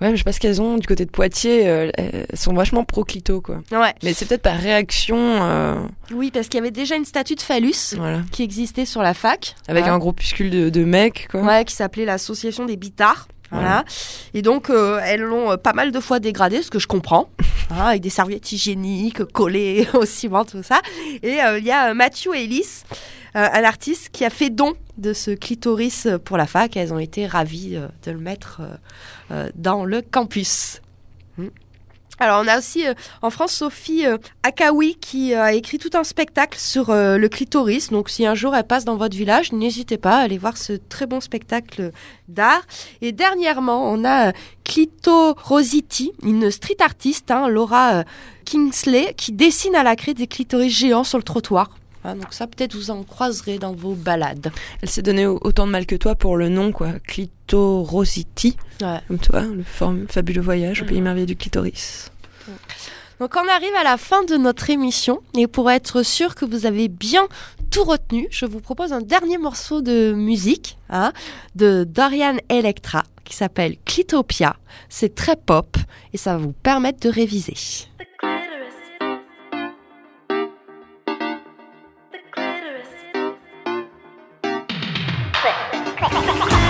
Ouais, 0.00 0.08
mais 0.10 0.12
je 0.12 0.18
sais 0.18 0.24
pas 0.24 0.32
ce 0.32 0.40
qu'elles 0.40 0.60
ont 0.60 0.76
du 0.76 0.86
côté 0.86 1.06
de 1.06 1.10
Poitiers. 1.10 1.66
euh, 1.66 1.90
elles 1.96 2.26
sont 2.34 2.52
vachement 2.52 2.84
pro-clito, 2.84 3.40
quoi. 3.40 3.62
Ouais. 3.72 3.94
Mais 4.02 4.12
c'est 4.12 4.26
peut-être 4.26 4.42
par 4.42 4.56
réaction. 4.58 5.16
euh, 5.18 5.80
Oui, 6.12 6.30
parce 6.30 6.48
qu'il 6.48 6.58
y 6.58 6.60
avait 6.60 6.70
déjà 6.70 6.96
une 6.96 7.06
statue 7.06 7.34
de 7.34 7.40
phallus 7.40 7.94
voilà. 7.96 8.20
qui 8.30 8.42
existait 8.42 8.84
sur 8.84 9.00
la 9.02 9.14
fac. 9.14 9.54
Avec 9.68 9.86
un 9.86 9.96
groupuscule 9.98 10.50
de, 10.50 10.68
de 10.68 10.84
mecs, 10.84 11.28
quoi. 11.30 11.40
Ouais, 11.40 11.64
qui 11.64 11.74
s'appelait 11.74 12.04
l'association 12.04 12.66
des 12.66 12.76
bitards. 12.76 13.26
Voilà. 13.50 13.84
Et 14.34 14.42
donc, 14.42 14.70
euh, 14.70 15.00
elles 15.04 15.22
l'ont 15.22 15.52
euh, 15.52 15.56
pas 15.56 15.72
mal 15.72 15.92
de 15.92 16.00
fois 16.00 16.18
dégradé, 16.18 16.62
ce 16.62 16.70
que 16.70 16.78
je 16.78 16.86
comprends, 16.86 17.30
hein, 17.70 17.86
avec 17.86 18.02
des 18.02 18.10
serviettes 18.10 18.50
hygiéniques 18.52 19.24
collées 19.24 19.86
au 19.94 20.04
ciment, 20.04 20.44
tout 20.44 20.62
ça. 20.62 20.80
Et 21.22 21.40
euh, 21.42 21.58
il 21.58 21.64
y 21.64 21.70
a 21.70 21.94
Mathieu 21.94 22.34
Ellis, 22.34 22.82
euh, 23.36 23.48
un 23.52 23.64
artiste 23.64 24.10
qui 24.10 24.24
a 24.24 24.30
fait 24.30 24.50
don 24.50 24.74
de 24.98 25.12
ce 25.12 25.30
clitoris 25.30 26.08
pour 26.24 26.36
la 26.36 26.46
fac. 26.46 26.76
Elles 26.76 26.92
ont 26.92 26.98
été 26.98 27.26
ravies 27.26 27.78
de 28.04 28.10
le 28.10 28.18
mettre 28.18 28.62
dans 29.54 29.84
le 29.84 30.00
campus. 30.00 30.80
Hmm. 31.36 31.48
Alors, 32.18 32.42
on 32.42 32.48
a 32.48 32.58
aussi 32.58 32.86
euh, 32.86 32.94
en 33.20 33.30
France 33.30 33.52
Sophie 33.52 34.06
euh, 34.06 34.16
Akawi 34.42 34.96
qui 34.96 35.34
euh, 35.34 35.42
a 35.42 35.52
écrit 35.52 35.78
tout 35.78 35.90
un 35.94 36.04
spectacle 36.04 36.58
sur 36.58 36.90
euh, 36.90 37.18
le 37.18 37.28
clitoris. 37.28 37.90
Donc, 37.90 38.08
si 38.08 38.24
un 38.24 38.34
jour 38.34 38.54
elle 38.54 38.66
passe 38.66 38.84
dans 38.86 38.96
votre 38.96 39.16
village, 39.16 39.52
n'hésitez 39.52 39.98
pas 39.98 40.18
à 40.18 40.20
aller 40.20 40.38
voir 40.38 40.56
ce 40.56 40.72
très 40.72 41.06
bon 41.06 41.20
spectacle 41.20 41.92
d'art. 42.28 42.62
Et 43.02 43.12
dernièrement, 43.12 43.90
on 43.92 44.04
a 44.04 44.28
euh, 44.28 44.32
Clito 44.64 45.34
Rositi, 45.42 46.12
une 46.22 46.50
street 46.50 46.78
artiste, 46.80 47.30
hein, 47.30 47.48
Laura 47.48 47.96
euh, 47.96 48.04
Kingsley, 48.46 49.12
qui 49.16 49.32
dessine 49.32 49.74
à 49.74 49.82
la 49.82 49.94
craie 49.94 50.14
des 50.14 50.26
clitoris 50.26 50.72
géants 50.72 51.04
sur 51.04 51.18
le 51.18 51.24
trottoir. 51.24 51.70
Hein, 52.06 52.14
donc 52.16 52.32
ça, 52.32 52.46
peut-être 52.46 52.74
vous 52.76 52.90
en 52.92 53.02
croiserez 53.02 53.58
dans 53.58 53.72
vos 53.72 53.94
balades. 53.94 54.52
Elle 54.80 54.88
s'est 54.88 55.02
donné 55.02 55.26
au- 55.26 55.38
autant 55.42 55.66
de 55.66 55.72
mal 55.72 55.86
que 55.86 55.96
toi 55.96 56.14
pour 56.14 56.36
le 56.36 56.48
nom, 56.48 56.70
quoi. 56.70 56.92
Clitorosity. 57.06 58.56
Ouais. 58.80 59.00
Comme 59.08 59.18
toi, 59.18 59.40
le 59.42 59.62
form- 59.64 60.06
fabuleux 60.08 60.40
voyage 60.42 60.82
au 60.82 60.84
pays 60.84 61.00
merveilleux 61.00 61.26
du 61.26 61.36
clitoris. 61.36 62.10
Donc 63.18 63.34
on 63.34 63.48
arrive 63.48 63.74
à 63.80 63.82
la 63.84 63.96
fin 63.96 64.22
de 64.24 64.36
notre 64.36 64.68
émission 64.68 65.20
et 65.36 65.46
pour 65.46 65.70
être 65.70 66.02
sûr 66.02 66.34
que 66.34 66.44
vous 66.44 66.66
avez 66.66 66.88
bien 66.88 67.26
tout 67.70 67.82
retenu, 67.82 68.28
je 68.30 68.44
vous 68.44 68.60
propose 68.60 68.92
un 68.92 69.00
dernier 69.00 69.38
morceau 69.38 69.80
de 69.80 70.12
musique 70.12 70.76
hein, 70.90 71.12
de 71.54 71.84
Dorian 71.88 72.36
Electra 72.50 73.04
qui 73.24 73.34
s'appelle 73.34 73.76
Clitopia. 73.86 74.56
C'est 74.90 75.14
très 75.14 75.34
pop 75.34 75.76
et 76.12 76.18
ça 76.18 76.32
va 76.36 76.38
vous 76.44 76.52
permettre 76.52 77.00
de 77.00 77.08
réviser. 77.08 77.54
Cricket. 85.96 86.52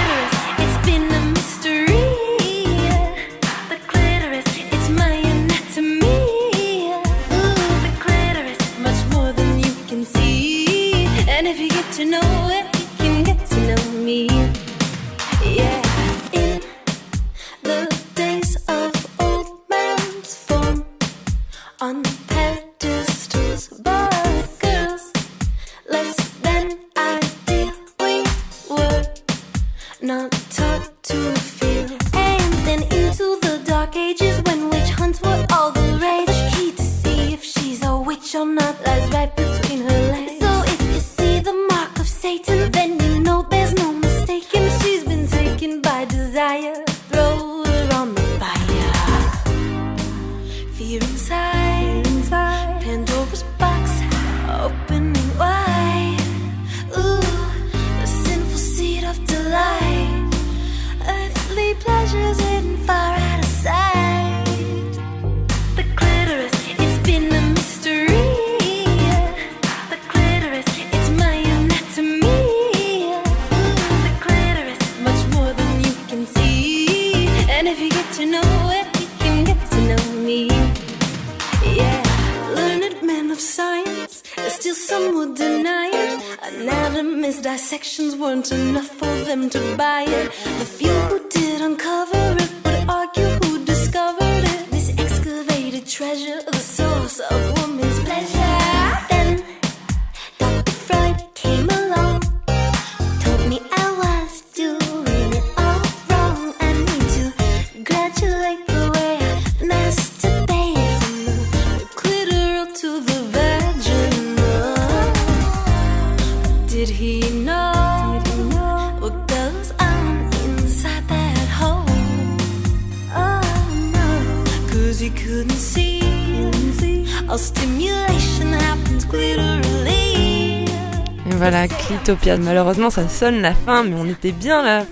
Malheureusement, 132.41 132.91
ça 132.91 133.09
sonne 133.09 133.41
la 133.41 133.55
fin, 133.55 133.83
mais 133.83 133.97
on 133.99 134.07
était 134.07 134.33
bien 134.33 134.63
là. 134.63 134.85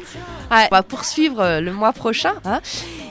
Ouais, 0.51 0.67
on 0.71 0.75
va 0.75 0.83
poursuivre 0.83 1.41
euh, 1.41 1.61
le 1.61 1.73
mois 1.73 1.93
prochain. 1.93 2.35
hein. 2.45 2.61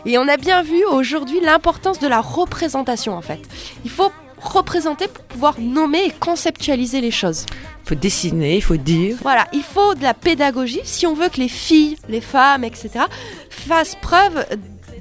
Et 0.06 0.18
on 0.18 0.28
a 0.28 0.38
bien 0.38 0.62
vu 0.64 0.84
aujourd'hui 0.86 1.40
l'importance 1.42 2.00
de 2.00 2.08
la 2.08 2.20
représentation 2.20 3.14
en 3.16 3.22
fait. 3.22 3.40
Il 3.86 3.92
faut 3.92 4.12
représenter 4.42 5.08
pour 5.08 5.24
pouvoir 5.24 5.56
nommer 5.60 6.04
et 6.06 6.12
conceptualiser 6.12 7.00
les 7.00 7.12
choses. 7.12 7.46
Il 7.86 7.90
faut 7.90 7.96
dessiner, 7.96 8.58
il 8.58 8.62
faut 8.62 8.76
dire. 8.76 9.16
Voilà, 9.22 9.48
il 9.54 9.64
faut 9.64 9.96
de 9.96 10.04
la 10.04 10.14
pédagogie 10.14 10.82
si 10.84 11.08
on 11.08 11.14
veut 11.14 11.30
que 11.30 11.38
les 11.40 11.48
filles, 11.48 11.98
les 12.10 12.20
femmes, 12.22 12.66
etc. 12.66 13.06
fassent 13.50 13.96
preuve 14.02 14.46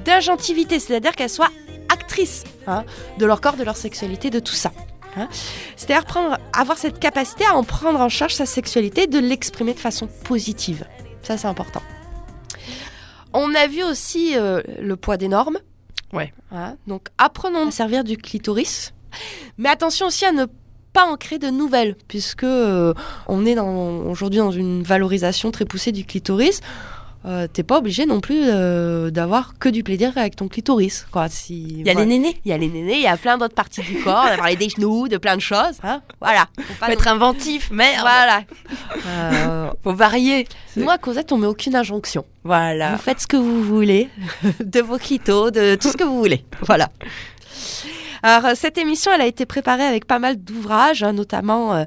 d'agentivité, 0.04 0.78
c'est-à-dire 0.78 1.16
qu'elles 1.16 1.28
soient 1.30 1.50
actrices 1.92 2.44
hein, 2.68 2.84
de 3.18 3.26
leur 3.26 3.40
corps, 3.40 3.56
de 3.56 3.64
leur 3.64 3.76
sexualité, 3.76 4.30
de 4.30 4.38
tout 4.38 4.54
ça. 4.54 4.70
Hein. 5.16 5.28
C'est-à-dire 5.76 6.04
prendre, 6.04 6.38
avoir 6.52 6.78
cette 6.78 6.98
capacité 6.98 7.44
à 7.44 7.54
en 7.54 7.64
prendre 7.64 8.00
en 8.00 8.08
charge 8.08 8.34
sa 8.34 8.46
sexualité, 8.46 9.06
de 9.06 9.18
l'exprimer 9.18 9.74
de 9.74 9.80
façon 9.80 10.08
positive. 10.24 10.86
Ça, 11.22 11.36
c'est 11.36 11.48
important. 11.48 11.82
On 13.32 13.54
a 13.54 13.66
vu 13.66 13.82
aussi 13.82 14.36
euh, 14.36 14.62
le 14.80 14.96
poids 14.96 15.16
des 15.16 15.28
normes. 15.28 15.58
Ouais. 16.12 16.32
Hein, 16.50 16.76
donc, 16.86 17.08
apprenons 17.18 17.68
à 17.68 17.70
servir 17.70 18.04
du 18.04 18.16
clitoris. 18.16 18.92
Mais 19.58 19.68
attention 19.68 20.06
aussi 20.06 20.24
à 20.24 20.32
ne 20.32 20.46
pas 20.92 21.04
en 21.04 21.16
créer 21.16 21.38
de 21.38 21.48
nouvelles, 21.48 21.96
puisque 22.08 22.44
euh, 22.44 22.92
on 23.28 23.46
est 23.46 23.58
aujourd'hui 23.58 24.38
dans 24.38 24.50
une 24.50 24.82
valorisation 24.82 25.50
très 25.50 25.64
poussée 25.64 25.92
du 25.92 26.04
clitoris. 26.04 26.60
Euh, 27.24 27.46
T'es 27.52 27.62
pas 27.62 27.78
obligé 27.78 28.04
non 28.04 28.20
plus 28.20 28.42
euh, 28.46 29.10
d'avoir 29.10 29.56
que 29.58 29.68
du 29.68 29.82
plaisir 29.84 30.12
avec 30.16 30.34
ton 30.36 30.48
clitoris. 30.48 31.06
Quoi. 31.12 31.28
Si, 31.28 31.62
Il 31.78 31.86
y 31.86 31.90
a 31.90 31.94
les 31.94 32.04
nénés. 32.06 32.36
il 32.44 32.50
y 32.50 32.52
a 32.52 32.58
les 32.58 32.68
nénés, 32.68 32.96
il 32.96 33.02
y 33.02 33.06
a 33.06 33.16
plein 33.16 33.38
d'autres 33.38 33.54
parties 33.54 33.80
du 33.82 34.02
corps, 34.02 34.24
on 34.26 34.30
va 34.30 34.36
parler 34.38 34.56
des 34.56 34.68
genoux, 34.68 35.06
de 35.08 35.16
plein 35.18 35.36
de 35.36 35.40
choses. 35.40 35.78
Hein 35.84 36.02
voilà. 36.20 36.48
Faut 36.58 36.74
pas 36.80 36.86
Faut 36.86 36.92
être 36.92 37.08
inventif, 37.08 37.70
merde. 37.70 38.00
Voilà. 38.02 38.42
Euh, 39.06 39.70
Faut 39.84 39.94
varier. 39.94 40.46
nous, 40.76 40.90
à 40.90 40.98
Cosette, 40.98 41.30
on 41.32 41.38
met 41.38 41.46
aucune 41.46 41.76
injonction. 41.76 42.24
Voilà. 42.44 42.92
Vous 42.92 42.98
faites 43.02 43.20
ce 43.20 43.26
que 43.28 43.36
vous 43.36 43.62
voulez, 43.62 44.08
de 44.64 44.80
vos 44.80 44.98
clitos, 44.98 45.50
de 45.52 45.76
tout 45.76 45.90
ce 45.90 45.96
que 45.96 46.04
vous 46.04 46.18
voulez. 46.18 46.44
Voilà. 46.62 46.88
Alors, 48.24 48.52
cette 48.56 48.78
émission, 48.78 49.10
elle 49.12 49.20
a 49.20 49.26
été 49.26 49.46
préparée 49.46 49.84
avec 49.84 50.06
pas 50.06 50.18
mal 50.20 50.36
d'ouvrages, 50.36 51.02
hein, 51.02 51.12
notamment 51.12 51.74
euh, 51.74 51.84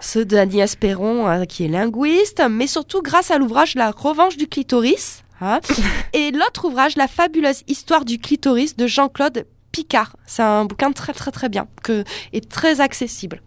ceux 0.00 0.24
d'Agnès 0.24 0.76
Perron, 0.76 1.26
hein, 1.26 1.46
qui 1.46 1.64
est 1.64 1.68
linguiste, 1.68 2.42
mais 2.50 2.66
surtout 2.66 3.02
grâce 3.02 3.30
à 3.30 3.38
l'ouvrage 3.38 3.74
La 3.74 3.90
revanche 3.90 4.36
du 4.36 4.46
clitoris, 4.46 5.24
hein, 5.40 5.60
et 6.12 6.30
l'autre 6.30 6.66
ouvrage, 6.66 6.96
La 6.96 7.08
fabuleuse 7.08 7.62
histoire 7.68 8.04
du 8.04 8.18
clitoris 8.18 8.76
de 8.76 8.86
Jean-Claude 8.86 9.46
Picard. 9.72 10.16
C'est 10.26 10.42
un 10.42 10.64
bouquin 10.64 10.92
très 10.92 11.12
très 11.12 11.30
très 11.30 11.48
bien, 11.48 11.68
que, 11.82 12.04
et 12.32 12.40
très 12.40 12.80
accessible. 12.80 13.42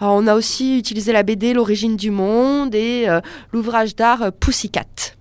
Alors, 0.00 0.14
on 0.14 0.26
a 0.26 0.34
aussi 0.34 0.78
utilisé 0.78 1.12
la 1.12 1.22
BD 1.22 1.54
L'origine 1.54 1.96
du 1.96 2.10
monde 2.10 2.74
et 2.74 3.08
euh, 3.08 3.20
l'ouvrage 3.52 3.96
d'art 3.96 4.22
euh, 4.22 4.30
Pussycat. 4.30 5.14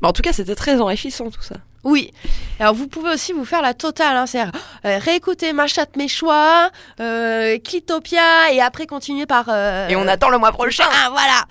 Bon, 0.00 0.08
en 0.08 0.12
tout 0.12 0.22
cas, 0.22 0.32
c'était 0.32 0.54
très 0.54 0.80
enrichissant 0.80 1.30
tout 1.30 1.42
ça. 1.42 1.56
Oui. 1.84 2.12
Alors 2.60 2.74
vous 2.74 2.86
pouvez 2.86 3.10
aussi 3.10 3.32
vous 3.32 3.44
faire 3.44 3.60
la 3.60 3.74
totale, 3.74 4.16
hein, 4.16 4.26
c'est-à-dire 4.26 4.52
euh, 4.86 4.98
réécouter 4.98 5.52
Ma 5.52 5.66
chatte 5.66 5.96
mes 5.96 6.06
choix, 6.08 6.70
euh, 7.00 7.58
Clitopia 7.58 8.52
et 8.52 8.60
après 8.60 8.86
continuer 8.86 9.26
par. 9.26 9.46
euh, 9.48 9.88
Et 9.88 9.96
on 9.96 10.06
attend 10.06 10.28
le 10.30 10.38
mois 10.38 10.52
prochain. 10.52 10.84
Ah 10.88 11.08
voilà. 11.10 11.44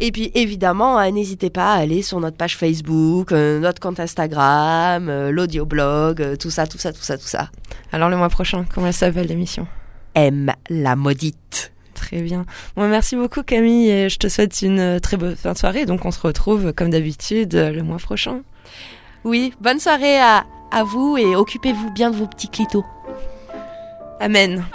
Et 0.00 0.10
puis 0.10 0.30
évidemment, 0.34 1.00
n'hésitez 1.10 1.50
pas 1.50 1.74
à 1.74 1.76
aller 1.78 2.02
sur 2.02 2.18
notre 2.20 2.36
page 2.36 2.56
Facebook, 2.56 3.32
notre 3.32 3.80
compte 3.80 4.00
Instagram, 4.00 5.28
l'audioblog, 5.30 6.36
tout 6.38 6.50
ça, 6.50 6.66
tout 6.66 6.78
ça, 6.78 6.92
tout 6.92 7.02
ça, 7.02 7.18
tout 7.18 7.26
ça. 7.26 7.50
Alors 7.92 8.08
le 8.08 8.16
mois 8.16 8.30
prochain, 8.30 8.64
comment 8.74 8.86
elle 8.86 8.94
s'appelle 8.94 9.26
l'émission? 9.26 9.66
M 10.14 10.52
la 10.70 10.96
maudite. 10.96 11.72
Très 11.94 12.22
bien. 12.22 12.44
Bon, 12.76 12.88
merci 12.88 13.16
beaucoup 13.16 13.42
Camille 13.42 13.88
et 13.90 14.08
je 14.08 14.18
te 14.18 14.28
souhaite 14.28 14.62
une 14.62 15.00
très 15.00 15.16
bonne 15.16 15.36
fin 15.36 15.52
de 15.52 15.58
soirée. 15.58 15.86
Donc 15.86 16.04
on 16.04 16.10
se 16.10 16.20
retrouve 16.20 16.72
comme 16.72 16.90
d'habitude 16.90 17.54
le 17.54 17.82
mois 17.82 17.98
prochain. 17.98 18.40
Oui, 19.24 19.54
bonne 19.60 19.80
soirée 19.80 20.18
à, 20.18 20.44
à 20.70 20.84
vous 20.84 21.16
et 21.16 21.34
occupez-vous 21.36 21.90
bien 21.92 22.10
de 22.10 22.16
vos 22.16 22.26
petits 22.26 22.48
clitos. 22.48 22.84
Amen. 24.20 24.64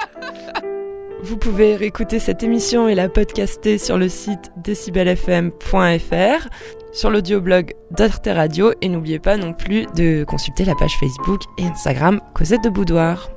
Vous 1.21 1.35
pouvez 1.37 1.75
réécouter 1.75 2.17
cette 2.17 2.43
émission 2.43 2.87
et 2.87 2.95
la 2.95 3.09
podcaster 3.09 3.77
sur 3.77 3.97
le 3.97 4.07
site 4.07 4.51
decibelfm.fr, 4.63 6.47
sur 6.93 7.09
l'audioblog 7.09 7.73
d'Arte 7.91 8.29
Radio 8.31 8.71
et 8.81 8.87
n'oubliez 8.87 9.19
pas 9.19 9.35
non 9.35 9.51
plus 9.53 9.85
de 9.95 10.23
consulter 10.23 10.63
la 10.63 10.75
page 10.75 10.95
Facebook 10.97 11.41
et 11.57 11.65
Instagram 11.65 12.21
Cosette 12.33 12.63
de 12.63 12.69
Boudoir. 12.69 13.29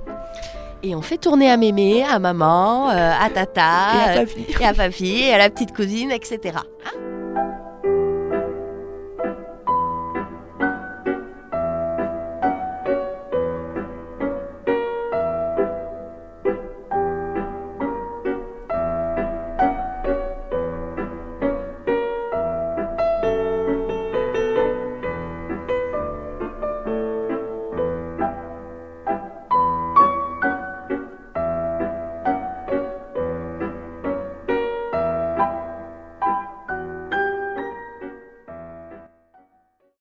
Et 0.84 0.94
on 0.94 1.02
fait 1.02 1.18
tourner 1.18 1.51
à 1.51 1.56
mémé, 1.56 2.05
à 2.05 2.18
maman, 2.20 2.90
euh, 2.90 3.12
à 3.20 3.28
tata, 3.30 3.60
Et 4.14 4.18
à 4.18 4.20
papy. 4.20 4.47
et 4.60 4.64
à 4.64 4.74
papy, 4.74 5.22
et 5.24 5.32
à 5.34 5.39
la 5.39 5.51
petite 5.51 5.74
cousine, 5.74 6.10
etc. 6.12 6.39
Hein? 6.56 6.90